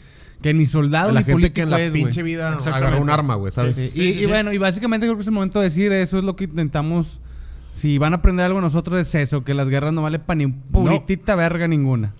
que 0.43 0.53
ni 0.53 0.67
soldado 0.67 1.11
la 1.11 1.21
ni 1.21 1.25
gente 1.25 1.33
político 1.33 1.55
que 1.55 1.63
en 1.63 1.71
la 1.71 1.81
es, 1.81 1.91
güey. 1.91 2.03
pinche 2.03 2.23
vida 2.23 2.49
Exactamente. 2.55 2.87
agarró 2.89 3.03
un 3.03 3.11
arma, 3.11 3.35
güey, 3.37 3.51
¿sabes? 3.51 3.77
Sí, 3.77 3.89
Sí, 3.95 4.01
y, 4.03 4.13
sí, 4.13 4.19
y 4.19 4.23
sí. 4.25 4.27
bueno, 4.27 4.53
y 4.53 4.59
básicamente 4.59 5.07
creo 5.07 5.17
que 5.17 5.23
es 5.23 5.29
el 5.29 5.33
momento 5.35 5.59
de 5.61 5.65
decir 5.71 5.91
eso 5.93 6.19
es 6.19 6.25
lo 6.25 6.37
que 6.37 6.45
intentamos. 6.45 7.21
Si 7.73 7.99
van 7.99 8.13
a 8.13 8.17
aprender 8.17 8.47
algo 8.47 8.61
nosotros 8.61 8.99
es 8.99 9.15
eso, 9.15 9.45
que 9.45 9.55
las 9.55 9.69
guerras 9.69 9.93
no 9.93 10.03
vale 10.03 10.19
para 10.19 10.37
ni 10.37 10.47
puritita 10.47 11.35
verga 11.35 11.67
ninguna. 11.67 12.15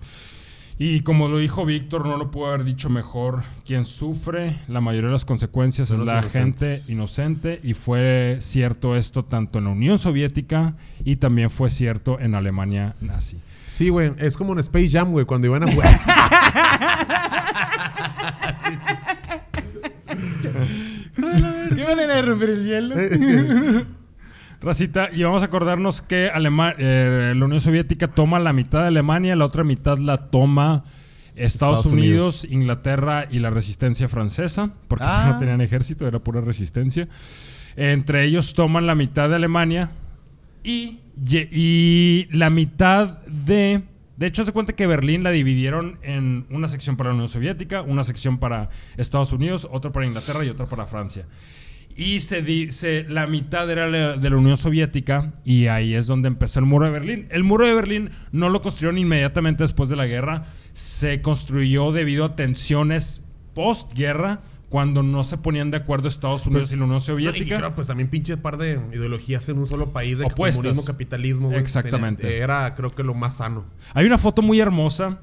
Y 0.79 1.01
como 1.01 1.27
lo 1.27 1.37
dijo 1.37 1.65
Víctor, 1.65 2.07
no 2.07 2.17
lo 2.17 2.31
pudo 2.31 2.47
haber 2.47 2.63
dicho 2.63 2.89
mejor. 2.89 3.43
Quien 3.65 3.85
sufre 3.85 4.55
la 4.67 4.81
mayoría 4.81 5.07
de 5.07 5.13
las 5.13 5.25
consecuencias 5.25 5.91
es 5.91 5.99
la 5.99 6.23
gente 6.23 6.81
inocente. 6.87 7.59
Y 7.63 7.73
fue 7.75 8.37
cierto 8.41 8.95
esto 8.95 9.23
tanto 9.23 9.59
en 9.59 9.65
la 9.65 9.71
Unión 9.71 9.99
Soviética 9.99 10.75
y 11.05 11.17
también 11.17 11.51
fue 11.51 11.69
cierto 11.69 12.19
en 12.19 12.33
Alemania 12.35 12.95
nazi. 13.01 13.37
Sí, 13.67 13.89
güey, 13.89 14.13
es 14.17 14.35
como 14.35 14.53
en 14.53 14.59
Space 14.59 14.89
Jam, 14.89 15.11
güey, 15.11 15.25
cuando 15.25 15.47
iban 15.47 15.63
a 15.63 15.71
jugar. 15.71 15.99
¿Qué 21.75 21.85
manera 21.85 22.15
de 22.15 22.21
romper 22.23 22.49
el 22.49 22.65
hielo? 22.65 23.93
Racita, 24.63 25.09
y 25.13 25.23
vamos 25.23 25.41
a 25.41 25.45
acordarnos 25.45 26.01
que 26.01 26.31
Alema- 26.31 26.73
eh, 26.77 27.33
la 27.35 27.45
Unión 27.45 27.59
Soviética 27.59 28.07
toma 28.07 28.39
la 28.39 28.53
mitad 28.53 28.81
de 28.81 28.87
Alemania, 28.87 29.35
la 29.35 29.45
otra 29.45 29.63
mitad 29.63 29.97
la 29.97 30.17
toma 30.29 30.85
Estados, 31.35 31.79
Estados 31.79 31.85
Unidos, 31.87 32.43
Unidos. 32.43 32.47
Inglaterra 32.49 33.27
y 33.29 33.39
la 33.39 33.49
resistencia 33.49 34.07
francesa, 34.07 34.71
porque 34.87 35.03
Ah. 35.07 35.31
no 35.33 35.39
tenían 35.39 35.59
ejército, 35.61 36.07
era 36.07 36.19
pura 36.19 36.39
resistencia. 36.41 37.07
Entre 37.75 38.23
ellos 38.23 38.53
toman 38.53 38.85
la 38.87 38.95
mitad 38.95 39.27
de 39.29 39.35
Alemania 39.35 39.91
y, 40.63 40.99
y 41.51 42.27
la 42.31 42.49
mitad 42.49 43.17
de 43.27 43.81
De 44.15 44.27
hecho, 44.27 44.43
se 44.45 44.51
cuenta 44.53 44.73
que 44.73 44.85
Berlín 44.87 45.23
la 45.23 45.31
dividieron 45.31 45.97
en 46.03 46.45
una 46.51 46.67
sección 46.69 46.95
para 46.95 47.09
la 47.09 47.15
Unión 47.15 47.27
Soviética, 47.29 47.81
una 47.81 48.03
sección 48.03 48.37
para 48.37 48.69
Estados 48.95 49.33
Unidos, 49.33 49.67
otra 49.71 49.91
para 49.91 50.05
Inglaterra 50.05 50.45
y 50.45 50.49
otra 50.49 50.67
para 50.67 50.85
Francia. 50.85 51.25
Y 51.95 52.21
se 52.21 52.41
dice, 52.41 53.05
la 53.07 53.27
mitad 53.27 53.69
era 53.69 53.87
la- 53.87 54.17
de 54.17 54.29
la 54.29 54.37
Unión 54.37 54.57
Soviética 54.57 55.33
y 55.45 55.67
ahí 55.67 55.93
es 55.93 56.07
donde 56.07 56.27
empezó 56.27 56.59
el 56.59 56.65
muro 56.65 56.85
de 56.85 56.91
Berlín. 56.91 57.27
El 57.29 57.43
muro 57.43 57.67
de 57.67 57.73
Berlín 57.75 58.09
no 58.31 58.49
lo 58.49 58.61
construyeron 58.63 58.97
inmediatamente 58.97 59.63
después 59.63 59.89
de 59.89 59.95
la 59.95 60.07
guerra, 60.07 60.45
se 60.73 61.21
construyó 61.21 61.91
debido 61.91 62.25
a 62.25 62.35
tensiones 62.35 63.23
postguerra 63.53 64.41
cuando 64.69 65.03
no 65.03 65.23
se 65.23 65.37
ponían 65.37 65.69
de 65.69 65.77
acuerdo 65.77 66.07
Estados 66.07 66.47
Unidos 66.47 66.71
y 66.71 66.75
la 66.75 66.85
Unión 66.85 66.95
No, 66.95 66.99
Soviética. 66.99 67.43
y 67.55 67.57
creo, 67.59 67.75
pues 67.75 67.85
también 67.85 68.09
pinche 68.09 68.37
par 68.37 68.57
de 68.57 68.79
ideologías 68.91 69.47
en 69.49 69.59
un 69.59 69.67
solo 69.67 69.93
país 69.93 70.17
de 70.17 70.25
Opuestas. 70.25 70.57
comunismo, 70.63 70.83
capitalismo. 70.85 71.47
güey. 71.49 71.59
Exactamente. 71.59 72.23
Tenía- 72.23 72.43
Era, 72.43 72.73
creo 72.73 72.89
que 72.95 73.03
lo 73.03 73.13
más 73.13 73.37
sano. 73.37 73.65
Hay 73.93 74.07
una 74.07 74.17
foto 74.17 74.41
muy 74.41 74.59
hermosa 74.59 75.19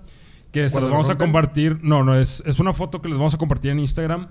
que 0.52 0.68
se 0.68 0.74
¿Cuándo 0.74 0.90
las 0.90 0.92
vamos 0.98 1.10
a 1.10 1.18
compartir. 1.18 1.80
No, 1.82 2.05
no, 2.05 2.14
es, 2.14 2.44
es 2.47 2.60
una 2.60 2.72
foto 2.72 3.02
que 3.02 3.09
les 3.09 3.18
vamos 3.18 3.34
a 3.34 3.38
compartir 3.38 3.72
en 3.72 3.80
Instagram. 3.80 4.28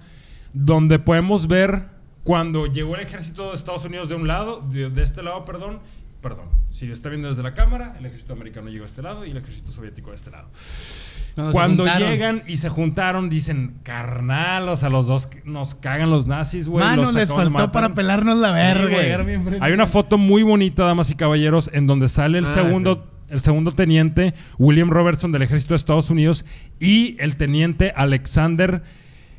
Donde 0.53 0.99
podemos 0.99 1.48
ver 1.49 1.99
cuando 2.24 2.66
llegó 2.68 2.96
el 2.96 3.02
ejército 3.02 3.50
de 3.50 3.56
Estados 3.56 3.86
Unidos 3.86 4.10
de 4.10 4.16
un 4.16 4.28
lado, 4.28 4.62
de, 4.72 4.90
de 4.90 5.04
este 5.04 5.24
lado, 5.24 5.46
perdón. 5.46 5.80
Perdón, 6.22 6.48
si 6.70 6.91
está 6.91 7.08
viendo 7.08 7.30
desde 7.30 7.41
la 7.44 7.54
cámara, 7.54 7.96
el 7.98 8.06
ejército 8.06 8.34
americano 8.34 8.70
llegó 8.70 8.84
a 8.84 8.88
este 8.88 9.02
lado 9.02 9.26
y 9.26 9.32
el 9.32 9.38
ejército 9.38 9.72
soviético 9.72 10.10
de 10.10 10.18
este 10.18 10.30
lado. 10.32 10.50
Cuando 11.54 11.86
llegan 11.86 12.44
y 12.46 12.58
se 12.58 12.68
juntaron, 12.68 13.30
dicen, 13.30 13.76
carnal, 13.84 14.68
o 14.68 14.76
sea, 14.76 14.90
los 14.90 15.08
dos 15.08 15.30
nos 15.46 15.76
cagan 15.76 16.10
los 16.10 16.28
nazis, 16.28 16.68
güey. 16.68 16.84
Mano, 16.84 17.04
los 17.04 17.14
les 17.14 17.30
faltó 17.30 17.52
matar". 17.52 17.72
para 17.72 17.94
pelarnos 17.94 18.38
la 18.38 18.52
verga. 18.52 19.24
Hay 19.62 19.72
una 19.72 19.88
foto 19.88 20.18
muy 20.18 20.44
bonita, 20.44 20.84
damas 20.84 21.10
y 21.10 21.16
caballeros, 21.16 21.70
en 21.72 21.88
donde 21.88 22.10
sale 22.10 22.38
el 22.40 22.44
Ah, 22.46 22.50
segundo, 22.54 23.08
el 23.30 23.40
segundo 23.40 23.74
teniente 23.74 24.34
William 24.58 24.90
Robertson 24.90 25.32
del 25.32 25.44
ejército 25.44 25.74
de 25.74 25.78
Estados 25.78 26.10
Unidos 26.10 26.44
y 26.82 27.16
el 27.22 27.38
teniente 27.38 27.94
Alexander 27.96 28.84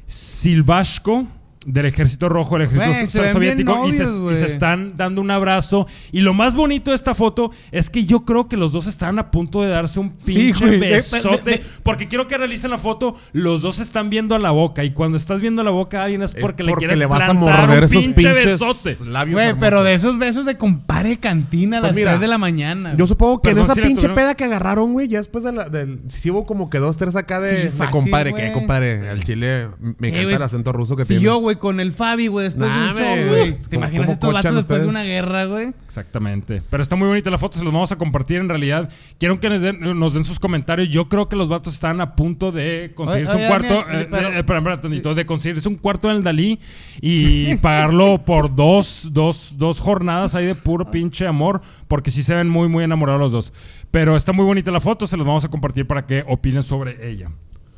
Silvashko 0.07 1.27
del 1.66 1.85
ejército 1.85 2.31
rojo 2.31 2.57
del 2.57 2.69
ejército 2.69 3.23
se 3.23 3.32
soviético 3.35 3.87
y, 3.87 3.93
se, 3.93 4.05
y 4.05 4.45
están 4.45 4.97
dando 4.97 5.20
un 5.20 5.31
abrazo 5.31 5.87
y 6.11 6.23
lo 6.23 6.32
más 6.32 6.57
bonito 6.57 6.91
de 6.91 6.95
esta 6.95 7.15
foto 7.15 7.51
es 7.70 7.91
que 7.91 8.07
yo 8.07 8.24
creo 8.24 8.49
que 8.49 8.57
los 8.57 8.73
dos 8.73 8.87
estaban 8.87 9.19
a 9.19 9.31
punto 9.31 9.61
de 9.61 9.69
darse 9.69 10.01
un 10.01 10.15
Sí, 10.19 10.53
pinche. 10.55 10.65
De- 10.66 10.78
de- 10.78 10.89
besote 10.89 11.51
de- 11.51 11.62
porque 11.82 12.09
quiero 12.09 12.27
que 12.27 12.39
realicen 12.39 12.70
la 12.70 12.78
foto 12.78 13.15
los 13.32 13.61
dos 13.61 13.78
están 13.78 14.09
viendo 14.09 14.35
a 14.35 14.39
la 14.39 14.53
boca 14.53 14.85
y 14.85 14.93
cuando 14.93 15.19
estás 15.19 15.43
viendo 15.43 15.61
a 15.61 15.65
la 15.66 15.70
boca 15.70 16.01
a 16.01 16.05
alguien 16.05 16.23
es 16.23 16.35
Es 16.35 16.41
porque, 16.41 16.62
le 16.65 16.73
quieres 16.74 16.99
le 16.99 17.05
vas 17.05 17.24
a 17.28 17.32
plantar 17.32 17.66
morder 17.66 17.78
un 17.81 17.85
esos 17.85 18.05
pinche 18.05 18.15
pinches 18.15 18.45
besote 18.61 18.97
labios 19.11 19.35
Güey, 19.35 19.55
pero 19.61 19.82
de 19.85 19.93
esos 19.93 20.19
besos 20.19 20.47
de 20.47 20.57
compare 20.57 21.19
cantina 21.19 21.77
a 21.77 21.81
Pues 21.81 21.91
las 21.91 21.97
mira, 21.97 22.11
3 22.12 22.20
de 22.23 22.28
la 22.28 22.39
mañana. 22.39 22.95
Yo 22.97 23.07
supongo 23.07 23.43
que 23.43 23.51
Perdón, 23.51 23.66
en 23.66 23.70
esa 23.70 23.74
pinche 23.82 24.09
peda 24.09 24.35
que 24.35 24.45
agarraron, 24.45 24.95
güey, 24.95 25.09
ya 25.09 25.19
después 25.19 25.45
de 25.45 25.53
la, 25.53 25.69
del... 25.69 26.01
Sí 26.09 26.31
hubo 26.31 26.47
como 26.47 26.70
que 26.70 26.78
dos, 26.78 26.97
tres 26.97 27.16
acá 27.16 27.39
de, 27.39 27.51
Sí, 27.57 27.62
de 27.65 27.70
fácil, 27.70 27.93
compadre. 27.93 28.32
Que 28.32 28.51
compadre, 28.53 29.11
al 29.11 29.23
chile 29.24 29.69
me 29.99 30.09
encanta 30.09 30.37
el 30.37 30.43
acento 30.43 30.73
ruso 30.73 30.97
que 30.97 31.05
si 31.05 31.09
tiene. 31.19 31.24
yo, 31.24 31.49
güey, 31.51 31.56
con 31.59 31.81
el 31.81 31.93
Fabi, 31.93 32.28
güey, 32.28 32.44
después 32.44 32.70
de 32.72 32.78
un 32.78 32.97
show, 32.97 33.28
güey. 33.28 33.52
¿Te 33.52 33.59
¿Cómo- 33.68 33.77
imaginas 33.81 34.10
estos 34.10 34.32
vatos 34.32 34.55
después 34.55 34.82
de 34.82 34.89
una 34.89 35.02
guerra, 35.02 35.44
güey? 35.47 35.68
Exactamente. 35.85 36.62
Pero 36.70 36.82
está 36.82 36.97
muy 36.97 37.09
bonita 37.09 37.31
la 37.31 37.39
foto, 37.39 37.59
se 37.59 37.64
los 37.64 37.72
vamos 37.72 37.90
a 37.93 37.97
compartir 37.97 38.36
en 38.39 38.48
realidad. 38.48 38.89
Quiero 39.18 39.40
que 39.40 39.48
nos 39.51 39.60
den, 39.60 39.98
nos 39.98 40.14
den 40.14 40.24
sus 40.24 40.39
comentarios. 40.39 40.89
Yo 40.89 41.09
creo 41.09 41.28
que 41.28 41.36
los 41.36 41.48
vatos 41.48 41.74
están 41.74 42.01
a 42.01 42.14
punto 42.14 42.52
de 42.52 42.93
conseguirse 42.94 43.32
Oye, 43.35 43.47
un 43.47 43.52
oye, 43.52 43.66
cuarto. 43.66 43.85
Daniel, 43.86 44.02
eh, 44.02 44.09
pero- 44.10 44.28
eh, 44.28 44.39
espera, 44.39 44.59
espera 44.74 45.14
de 45.14 45.27
conseguirse 45.27 45.68
un 45.68 45.77
cuarto 45.77 46.10
en 46.10 46.16
el 46.18 46.22
Dalí 46.22 46.60
y 47.01 47.55
pagarlo 47.62 48.24
por 48.24 48.55
dos, 48.55 49.09
dos, 49.12 49.55
dos 49.59 49.81
jornadas 49.81 50.35
ahí 50.35 50.47
de 50.47 50.55
puro 50.55 50.90
pinche 50.90 51.27
amor. 51.27 51.60
Porque 51.89 52.10
sí 52.12 52.22
se 52.22 52.35
ven 52.35 52.48
muy, 52.48 52.68
muy 52.68 52.85
enamorados 52.85 53.20
los 53.20 53.32
dos. 53.32 53.52
Pero 53.90 54.14
está 54.14 54.32
muy 54.32 54.44
bonita 54.44 54.70
la 54.70 54.81
foto, 54.81 55.06
se 55.09 55.16
los 55.16 55.27
vamos 55.27 55.44
a 55.44 55.48
compartir 55.48 55.86
para 55.86 56.06
que 56.06 56.24
opinen 56.28 56.62
sobre 56.62 57.10
ella. 57.10 57.31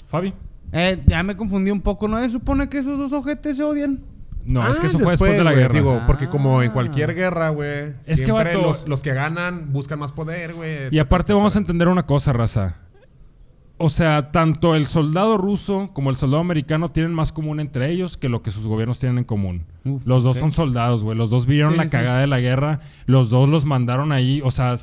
Fabi. 0.06 0.34
Eh, 0.72 1.02
ya 1.06 1.22
me 1.22 1.36
confundí 1.36 1.70
un 1.70 1.80
poco, 1.82 2.08
¿no? 2.08 2.18
Se 2.20 2.30
supone 2.30 2.68
que 2.68 2.78
esos 2.78 2.98
dos 2.98 3.12
ojetes 3.12 3.56
se 3.58 3.62
odian. 3.64 4.00
No, 4.44 4.66
es 4.68 4.78
que 4.80 4.86
Ah, 4.86 4.88
eso 4.88 4.98
fue 4.98 5.10
después 5.12 5.36
de 5.36 5.44
la 5.44 5.52
guerra. 5.52 5.74
Digo, 5.74 6.00
porque 6.06 6.28
como 6.28 6.62
en 6.62 6.70
Ah. 6.70 6.72
cualquier 6.72 7.14
guerra, 7.14 7.50
güey, 7.50 7.92
Es 8.06 8.18
siempre 8.18 8.56
vato- 8.56 8.62
los, 8.62 8.88
los 8.88 9.02
que 9.02 9.12
ganan 9.14 9.72
buscan 9.72 9.98
más 10.00 10.12
poder, 10.12 10.54
güey. 10.54 10.70
Y 10.70 10.74
etcétera, 10.74 11.02
aparte 11.02 11.32
vamos 11.32 11.54
a 11.54 11.58
entender 11.58 11.86
una 11.88 12.06
cosa, 12.06 12.32
raza. 12.32 12.78
O 13.78 13.88
sea, 13.90 14.30
tanto 14.32 14.74
el 14.76 14.86
soldado 14.86 15.38
ruso 15.38 15.90
como 15.92 16.10
el 16.10 16.16
soldado 16.16 16.40
americano 16.40 16.88
tienen 16.88 17.12
más 17.12 17.32
común 17.32 17.58
entre 17.60 17.90
ellos 17.90 18.16
que 18.16 18.28
lo 18.28 18.40
que 18.42 18.50
sus 18.52 18.66
gobiernos 18.66 18.98
tienen 19.00 19.18
en 19.18 19.24
común. 19.24 19.64
Uf, 19.84 20.02
los 20.06 20.22
dos 20.22 20.36
son 20.38 20.52
soldados, 20.52 21.02
güey. 21.04 21.16
Los 21.18 21.30
dos 21.30 21.46
vieron 21.46 21.72
Sí, 21.72 21.78
la 21.78 21.84
sí. 21.84 21.90
cagada 21.90 22.20
de 22.20 22.26
la 22.28 22.38
guerra. 22.40 22.80
Los 23.06 23.28
dos 23.30 23.48
los 23.48 23.64
mandaron 23.64 24.12
ahí. 24.12 24.40
O 24.44 24.50
sea, 24.52 24.76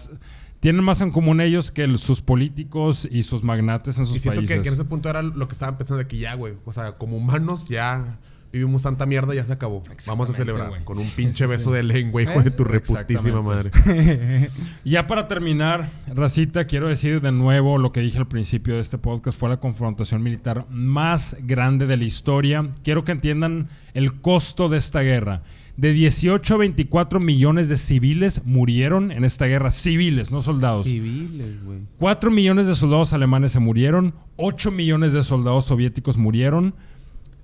tienen 0.59 0.83
más 0.83 1.01
en 1.01 1.11
común 1.11 1.41
ellos 1.41 1.71
que 1.71 1.83
el- 1.83 1.99
sus 1.99 2.21
políticos 2.21 3.07
y 3.09 3.23
sus 3.23 3.43
magnates 3.43 3.97
en 3.97 4.05
sus 4.05 4.17
Y 4.17 4.19
siento 4.19 4.39
países. 4.41 4.61
que 4.61 4.67
en 4.67 4.73
ese 4.73 4.85
punto 4.85 5.09
era 5.09 5.21
lo 5.21 5.47
que 5.47 5.53
estaban 5.53 5.77
pensando 5.77 5.99
de 5.99 6.07
que 6.07 6.17
ya, 6.17 6.33
güey. 6.35 6.53
O 6.65 6.73
sea, 6.73 6.93
como 6.97 7.17
humanos 7.17 7.67
ya 7.69 8.17
vivimos 8.51 8.81
tanta 8.81 9.05
mierda, 9.05 9.35
ya 9.35 9.45
se 9.45 9.53
acabó. 9.53 9.83
Vamos 10.07 10.29
a 10.31 10.33
celebrar 10.33 10.83
con 10.83 10.97
un 10.97 11.07
pinche 11.11 11.45
beso 11.47 11.71
de 11.71 11.83
lengua, 11.83 12.23
hijo 12.23 12.41
de 12.41 12.49
tu 12.51 12.63
reputísima 12.63 13.41
madre. 13.41 13.69
Ya 14.83 15.05
para 15.07 15.27
terminar, 15.27 15.87
Racita, 16.07 16.65
quiero 16.65 16.87
decir 16.87 17.21
de 17.21 17.31
nuevo 17.31 17.77
lo 17.77 17.91
que 17.91 17.99
dije 17.99 18.17
al 18.17 18.27
principio 18.27 18.73
de 18.75 18.81
este 18.81 18.97
podcast, 18.97 19.37
fue 19.39 19.49
la 19.49 19.57
confrontación 19.59 20.23
militar 20.23 20.65
más 20.69 21.37
grande 21.41 21.85
de 21.85 21.97
la 21.97 22.03
historia. 22.05 22.67
Quiero 22.83 23.03
que 23.03 23.11
entiendan 23.11 23.69
el 23.93 24.19
costo 24.19 24.67
de 24.67 24.77
esta 24.79 25.01
guerra. 25.01 25.43
De 25.79 25.93
18 25.93 26.55
a 26.55 26.57
24 26.57 27.21
millones 27.21 27.69
de 27.69 27.77
civiles 27.77 28.41
murieron 28.43 29.13
en 29.13 29.23
esta 29.23 29.45
guerra, 29.45 29.71
civiles, 29.71 30.29
no 30.29 30.41
soldados. 30.41 30.83
Civiles, 30.83 31.63
güey. 31.63 31.79
4 31.97 32.29
millones 32.31 32.67
de 32.67 32.75
soldados 32.75 33.13
alemanes 33.13 33.53
se 33.53 33.61
murieron, 33.61 34.13
8 34.35 34.71
millones 34.71 35.13
de 35.13 35.23
soldados 35.23 35.63
soviéticos 35.63 36.17
murieron, 36.17 36.73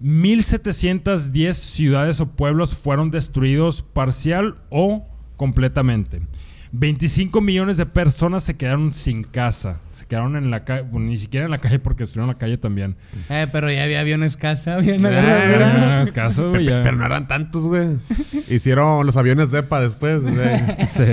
1.710 0.04 1.54
ciudades 1.54 2.20
o 2.20 2.26
pueblos 2.26 2.76
fueron 2.76 3.10
destruidos 3.10 3.84
parcial 3.84 4.58
o 4.70 5.06
completamente. 5.38 6.20
25 6.78 7.40
millones 7.42 7.78
de 7.78 7.86
personas 7.86 8.44
se 8.44 8.58
quedaron 8.58 8.94
sin 8.94 9.24
casa. 9.24 9.80
Se 9.94 10.06
quedaron 10.06 10.36
en 10.36 10.52
la 10.52 10.66
calle, 10.66 10.82
bueno, 10.84 11.08
ni 11.08 11.18
siquiera 11.18 11.46
en 11.46 11.52
la 11.52 11.60
calle 11.60 11.80
porque 11.80 12.04
destruyeron 12.04 12.28
la 12.28 12.38
calle 12.38 12.58
también. 12.58 12.98
Eh, 13.30 13.48
pero 13.52 13.72
ya 13.72 13.84
había 13.84 14.02
aviones 14.02 14.36
casa, 14.36 14.76
había 14.76 14.98
guerra, 14.98 15.46
era- 15.46 16.04
güey. 16.50 16.66
Pero 16.66 16.92
no 16.98 17.06
eran 17.06 17.28
tantos, 17.28 17.64
güey. 17.64 17.98
Hicieron 18.50 19.06
los 19.06 19.16
aviones 19.16 19.52
de 19.52 19.60
EPA 19.60 19.80
después. 19.82 20.22
Sí. 20.88 21.04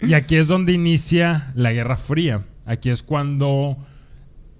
Y 0.00 0.14
aquí 0.14 0.36
es 0.36 0.46
donde 0.46 0.72
inicia 0.72 1.50
la 1.54 1.72
Guerra 1.72 1.96
Fría. 1.96 2.42
Aquí 2.64 2.88
es 2.88 3.02
cuando 3.02 3.76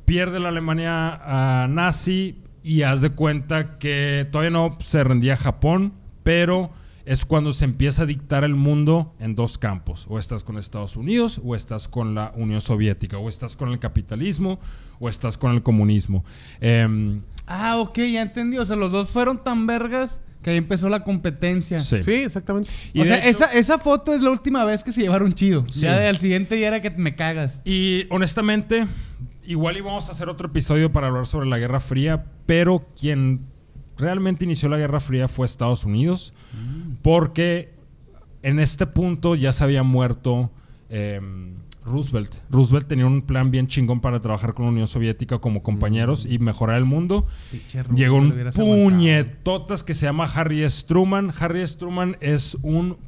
pierde 0.04 0.40
la 0.40 0.48
Alemania 0.48 1.62
a 1.62 1.68
nazi 1.68 2.42
y 2.62 2.82
haz 2.82 3.00
de 3.00 3.10
cuenta 3.10 3.78
que 3.78 4.26
todavía 4.30 4.50
no 4.50 4.76
se 4.80 5.04
rendía 5.04 5.36
Japón, 5.36 5.94
pero 6.22 6.70
es 7.08 7.24
cuando 7.24 7.52
se 7.52 7.64
empieza 7.64 8.02
a 8.02 8.06
dictar 8.06 8.44
el 8.44 8.54
mundo 8.54 9.12
en 9.18 9.34
dos 9.34 9.58
campos. 9.58 10.06
O 10.08 10.18
estás 10.18 10.44
con 10.44 10.58
Estados 10.58 10.96
Unidos 10.96 11.40
o 11.44 11.54
estás 11.56 11.88
con 11.88 12.14
la 12.14 12.32
Unión 12.36 12.60
Soviética. 12.60 13.18
O 13.18 13.28
estás 13.28 13.56
con 13.56 13.70
el 13.70 13.78
capitalismo 13.78 14.60
o 15.00 15.08
estás 15.08 15.38
con 15.38 15.52
el 15.52 15.62
comunismo. 15.62 16.24
Em, 16.60 17.22
Ah, 17.50 17.78
ok, 17.78 17.96
ya 18.12 18.20
entendí. 18.20 18.58
O 18.58 18.66
sea, 18.66 18.76
los 18.76 18.92
dos 18.92 19.08
fueron 19.08 19.42
tan 19.42 19.66
vergas 19.66 20.20
que 20.42 20.50
ahí 20.50 20.58
empezó 20.58 20.90
la 20.90 21.02
competencia. 21.02 21.78
sí. 21.80 22.02
Sí, 22.02 22.12
exactamente. 22.12 22.68
Y 22.92 23.00
o 23.00 23.06
sea, 23.06 23.18
hecho- 23.18 23.28
esa, 23.28 23.44
esa 23.54 23.78
foto 23.78 24.12
es 24.12 24.20
la 24.22 24.30
última 24.30 24.64
vez 24.66 24.84
que 24.84 24.92
se 24.92 25.00
llevaron 25.00 25.32
chido. 25.32 25.64
Sí. 25.70 25.80
Ya 25.80 26.08
al 26.10 26.18
siguiente 26.18 26.56
día 26.56 26.68
era 26.68 26.82
que 26.82 26.90
me 26.90 27.16
cagas. 27.16 27.60
Y 27.64 28.04
honestamente, 28.10 28.86
igual 29.46 29.78
íbamos 29.78 30.08
a 30.10 30.12
hacer 30.12 30.28
otro 30.28 30.48
episodio 30.48 30.92
para 30.92 31.06
hablar 31.06 31.26
sobre 31.26 31.48
la 31.48 31.56
Guerra 31.58 31.80
Fría, 31.80 32.26
pero 32.44 32.86
quien 33.00 33.40
realmente 33.98 34.44
inició 34.44 34.68
la 34.68 34.78
Guerra 34.78 35.00
Fría 35.00 35.28
fue 35.28 35.46
Estados 35.46 35.84
Unidos, 35.84 36.32
porque 37.02 37.74
en 38.42 38.60
este 38.60 38.86
punto 38.86 39.34
ya 39.34 39.52
se 39.52 39.64
había 39.64 39.82
muerto 39.82 40.50
eh, 40.88 41.20
Roosevelt. 41.84 42.36
Roosevelt 42.50 42.86
tenía 42.86 43.06
un 43.06 43.22
plan 43.22 43.50
bien 43.50 43.66
chingón 43.66 44.00
para 44.00 44.20
trabajar 44.20 44.54
con 44.54 44.66
la 44.66 44.72
Unión 44.72 44.86
Soviética 44.86 45.38
como 45.38 45.62
compañeros 45.62 46.26
y 46.26 46.38
mejorar 46.38 46.76
el 46.76 46.84
mundo. 46.84 47.26
Llegó 47.94 48.16
un 48.16 48.48
puñetotas 48.54 49.82
que 49.82 49.94
se 49.94 50.06
llama 50.06 50.24
Harry 50.24 50.62
S. 50.62 50.86
Truman. 50.86 51.32
Harry 51.38 51.62
S. 51.62 51.76
Truman 51.76 52.16
es 52.20 52.56
un. 52.62 52.98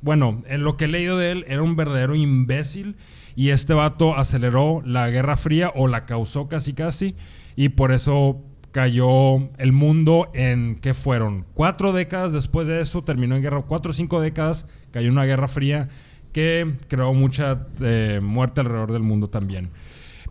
Bueno, 0.00 0.42
en 0.48 0.64
lo 0.64 0.76
que 0.76 0.86
he 0.86 0.88
leído 0.88 1.16
de 1.16 1.30
él, 1.30 1.44
era 1.46 1.62
un 1.62 1.76
verdadero 1.76 2.14
imbécil. 2.16 2.96
Y 3.34 3.50
este 3.50 3.72
vato 3.72 4.16
aceleró 4.16 4.82
la 4.84 5.08
Guerra 5.08 5.36
Fría 5.36 5.72
o 5.74 5.88
la 5.88 6.06
causó 6.06 6.48
casi 6.48 6.72
casi. 6.72 7.14
Y 7.54 7.70
por 7.70 7.92
eso 7.92 8.42
cayó 8.72 9.36
el 9.58 9.72
mundo 9.72 10.30
en. 10.34 10.74
¿Qué 10.76 10.94
fueron? 10.94 11.44
Cuatro 11.54 11.92
décadas 11.92 12.32
después 12.32 12.66
de 12.66 12.80
eso 12.80 13.02
terminó 13.02 13.36
en 13.36 13.42
guerra. 13.42 13.62
Cuatro 13.62 13.90
o 13.90 13.94
cinco 13.94 14.20
décadas 14.20 14.68
cayó 14.90 15.10
una 15.10 15.24
Guerra 15.24 15.46
Fría 15.46 15.88
que 16.32 16.74
creó 16.88 17.12
mucha 17.12 17.66
eh, 17.80 18.20
muerte 18.22 18.62
alrededor 18.62 18.92
del 18.92 19.02
mundo 19.02 19.28
también. 19.28 19.70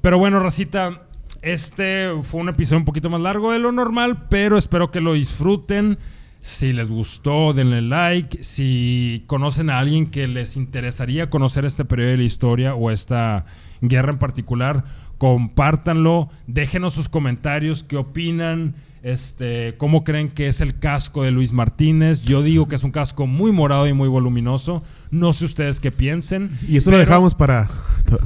Pero 0.01 0.17
bueno, 0.17 0.39
Racita, 0.39 1.03
este 1.41 2.09
fue 2.23 2.41
un 2.41 2.49
episodio 2.49 2.79
un 2.79 2.85
poquito 2.85 3.09
más 3.09 3.21
largo 3.21 3.51
de 3.51 3.59
lo 3.59 3.71
normal, 3.71 4.25
pero 4.29 4.57
espero 4.57 4.91
que 4.91 4.99
lo 4.99 5.13
disfruten. 5.13 5.97
Si 6.41 6.73
les 6.73 6.89
gustó, 6.89 7.53
denle 7.53 7.83
like. 7.83 8.43
Si 8.43 9.23
conocen 9.27 9.69
a 9.69 9.77
alguien 9.77 10.09
que 10.09 10.27
les 10.27 10.57
interesaría 10.57 11.29
conocer 11.29 11.65
este 11.65 11.85
periodo 11.85 12.09
de 12.09 12.17
la 12.17 12.23
historia 12.23 12.73
o 12.73 12.89
esta 12.89 13.45
Guerra 13.81 14.11
en 14.11 14.19
particular. 14.19 14.85
Compártanlo, 15.21 16.29
déjenos 16.47 16.95
sus 16.95 17.07
comentarios, 17.07 17.83
qué 17.83 17.95
opinan, 17.95 18.73
este, 19.03 19.75
cómo 19.77 20.03
creen 20.03 20.29
que 20.29 20.47
es 20.47 20.61
el 20.61 20.79
casco 20.79 21.21
de 21.21 21.29
Luis 21.29 21.53
Martínez. 21.53 22.23
Yo 22.23 22.41
digo 22.41 22.67
que 22.67 22.73
es 22.75 22.83
un 22.83 22.89
casco 22.89 23.27
muy 23.27 23.51
morado 23.51 23.87
y 23.87 23.93
muy 23.93 24.09
voluminoso. 24.09 24.81
No 25.11 25.31
sé 25.31 25.45
ustedes 25.45 25.79
qué 25.79 25.91
piensen. 25.91 26.49
Y 26.67 26.77
eso 26.77 26.89
lo 26.89 26.97
dejamos 26.97 27.35
para, 27.35 27.69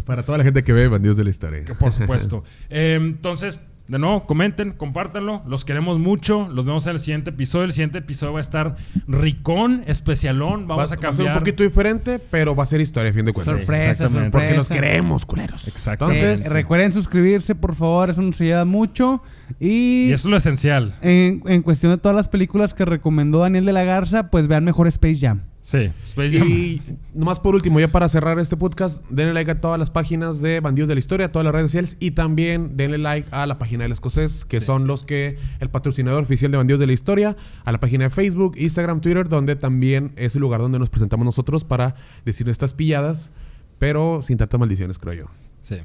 para 0.05 0.23
toda 0.23 0.37
la 0.37 0.45
gente 0.45 0.63
que 0.63 0.71
ve 0.71 0.87
Bandidos 0.87 1.17
de 1.17 1.25
la 1.25 1.31
Historia. 1.31 1.65
que 1.65 1.73
por 1.73 1.91
supuesto. 1.91 2.45
Eh, 2.69 2.95
entonces, 2.95 3.59
de 3.87 3.99
nuevo, 3.99 4.25
comenten, 4.25 4.71
compártanlo. 4.71 5.43
Los 5.47 5.63
queremos 5.63 5.99
mucho. 5.99 6.49
Los 6.51 6.65
vemos 6.65 6.87
en 6.87 6.93
el 6.93 6.99
siguiente 6.99 7.29
episodio. 7.29 7.65
El 7.65 7.71
siguiente 7.71 7.99
episodio 7.99 8.33
va 8.33 8.39
a 8.39 8.41
estar 8.41 8.77
ricón, 9.07 9.83
especialón. 9.85 10.67
Vamos 10.67 10.69
va, 10.69 10.73
a 10.73 10.77
va 10.77 10.83
a 10.83 10.87
ser 10.87 10.99
cambiar. 10.99 11.33
un 11.33 11.39
poquito 11.39 11.61
diferente, 11.63 12.19
pero 12.19 12.55
va 12.55 12.63
a 12.63 12.65
ser 12.65 12.81
historia, 12.81 13.11
a 13.11 13.13
fin 13.13 13.25
de 13.25 13.33
cuentas. 13.33 13.65
Sorpresa, 13.65 13.91
exactamente. 13.91 14.23
sorpresa. 14.31 14.31
Porque 14.45 14.57
los 14.57 14.69
queremos, 14.69 15.25
culeros. 15.25 15.67
Exactamente. 15.67 16.19
Entonces, 16.21 16.47
Eh, 16.49 16.53
recuerden 16.53 16.91
suscribirse, 16.91 17.53
por 17.55 17.75
favor, 17.75 18.09
eso 18.09 18.21
nos 18.21 18.41
ayuda 18.41 18.65
mucho. 18.65 19.21
Y, 19.59 20.07
Y 20.07 20.11
eso 20.13 20.27
es 20.27 20.31
lo 20.31 20.37
esencial. 20.37 20.95
en, 21.01 21.43
en 21.45 21.61
cuestión 21.61 21.91
de 21.91 21.97
todas 21.99 22.15
las 22.15 22.27
películas 22.27 22.73
que 22.73 22.85
recomendó 22.85 23.39
Daniel 23.39 23.65
de 23.65 23.73
la 23.73 23.83
Garza, 23.83 24.31
pues 24.31 24.47
vean 24.47 24.63
mejor 24.63 24.87
Space 24.87 25.19
Jam. 25.19 25.41
Sí, 25.65 25.91
Space 26.03 26.37
Jam. 26.37 26.47
Y 26.47 26.79
nomás 27.15 27.39
por 27.39 27.55
último, 27.55 27.79
ya 27.79 27.87
para 27.87 28.07
cerrar 28.07 28.37
este 28.37 28.55
podcast, 28.55 29.03
denle 29.09 29.33
like 29.33 29.49
a 29.49 29.61
todas 29.61 29.79
las 29.79 29.89
páginas 29.89 30.39
de 30.39 30.59
Bandidos 30.59 30.89
de 30.89 30.93
la 30.93 30.99
Historia, 30.99 31.25
a 31.25 31.31
todas 31.31 31.43
las 31.43 31.55
redes 31.55 31.71
sociales 31.71 31.97
y 31.99 32.11
también 32.11 32.77
denle 32.77 32.99
like 32.99 33.27
a 33.31 33.47
la 33.47 33.57
página 33.57 33.81
del 33.81 33.91
escocés, 33.91 34.45
que 34.45 34.61
son 34.61 34.85
los 34.85 35.01
que, 35.01 35.39
el 35.59 35.71
patrocinador 35.71 36.21
oficial 36.21 36.51
de 36.51 36.57
Bandidos 36.57 36.79
de 36.79 36.85
la 36.85 36.93
Historia, 36.93 37.35
a 37.63 37.71
la 37.71 37.79
página 37.79 38.03
de 38.03 38.09
Facebook, 38.11 38.53
Instagram, 38.59 39.01
Twitter, 39.01 39.27
donde 39.27 39.55
también 39.55 40.11
es 40.17 40.35
el 40.35 40.41
lugar 40.41 40.61
donde 40.61 40.77
nos 40.77 40.91
presentamos 40.91 41.25
nosotros 41.25 41.63
para 41.63 41.95
decir 42.25 42.47
estas 42.47 42.75
pilladas, 42.75 43.31
pero 43.79 44.21
sin 44.21 44.37
tantas 44.37 44.59
maldiciones, 44.59 44.99
creo 44.99 45.15
yo. 45.15 45.25
Sí. 45.63 45.77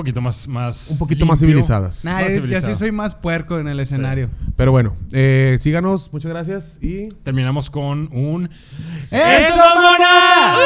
Un 0.00 0.04
poquito 0.04 0.20
más. 0.22 0.48
más 0.48 0.90
Un 0.90 0.98
poquito 0.98 1.26
más 1.26 1.40
limpio. 1.40 1.56
civilizadas. 1.58 2.04
Nah, 2.04 2.22
Más 2.22 2.32
yo- 2.34 2.60
sí 2.68 2.74
soy 2.74 2.90
más 2.90 3.14
puerco 3.14 3.58
en 3.58 3.68
el 3.68 3.78
escenario. 3.80 4.30
Pero 4.56 4.72
bueno, 4.72 4.96
eh, 5.12 5.58
síganos, 5.60 6.10
muchas 6.12 6.30
gracias 6.30 6.78
y 6.82 7.08
Terminamos 7.22 7.68
con 7.70 8.08
un. 8.12 8.48
¡Eso, 9.10 9.56
mamona! 9.56 10.56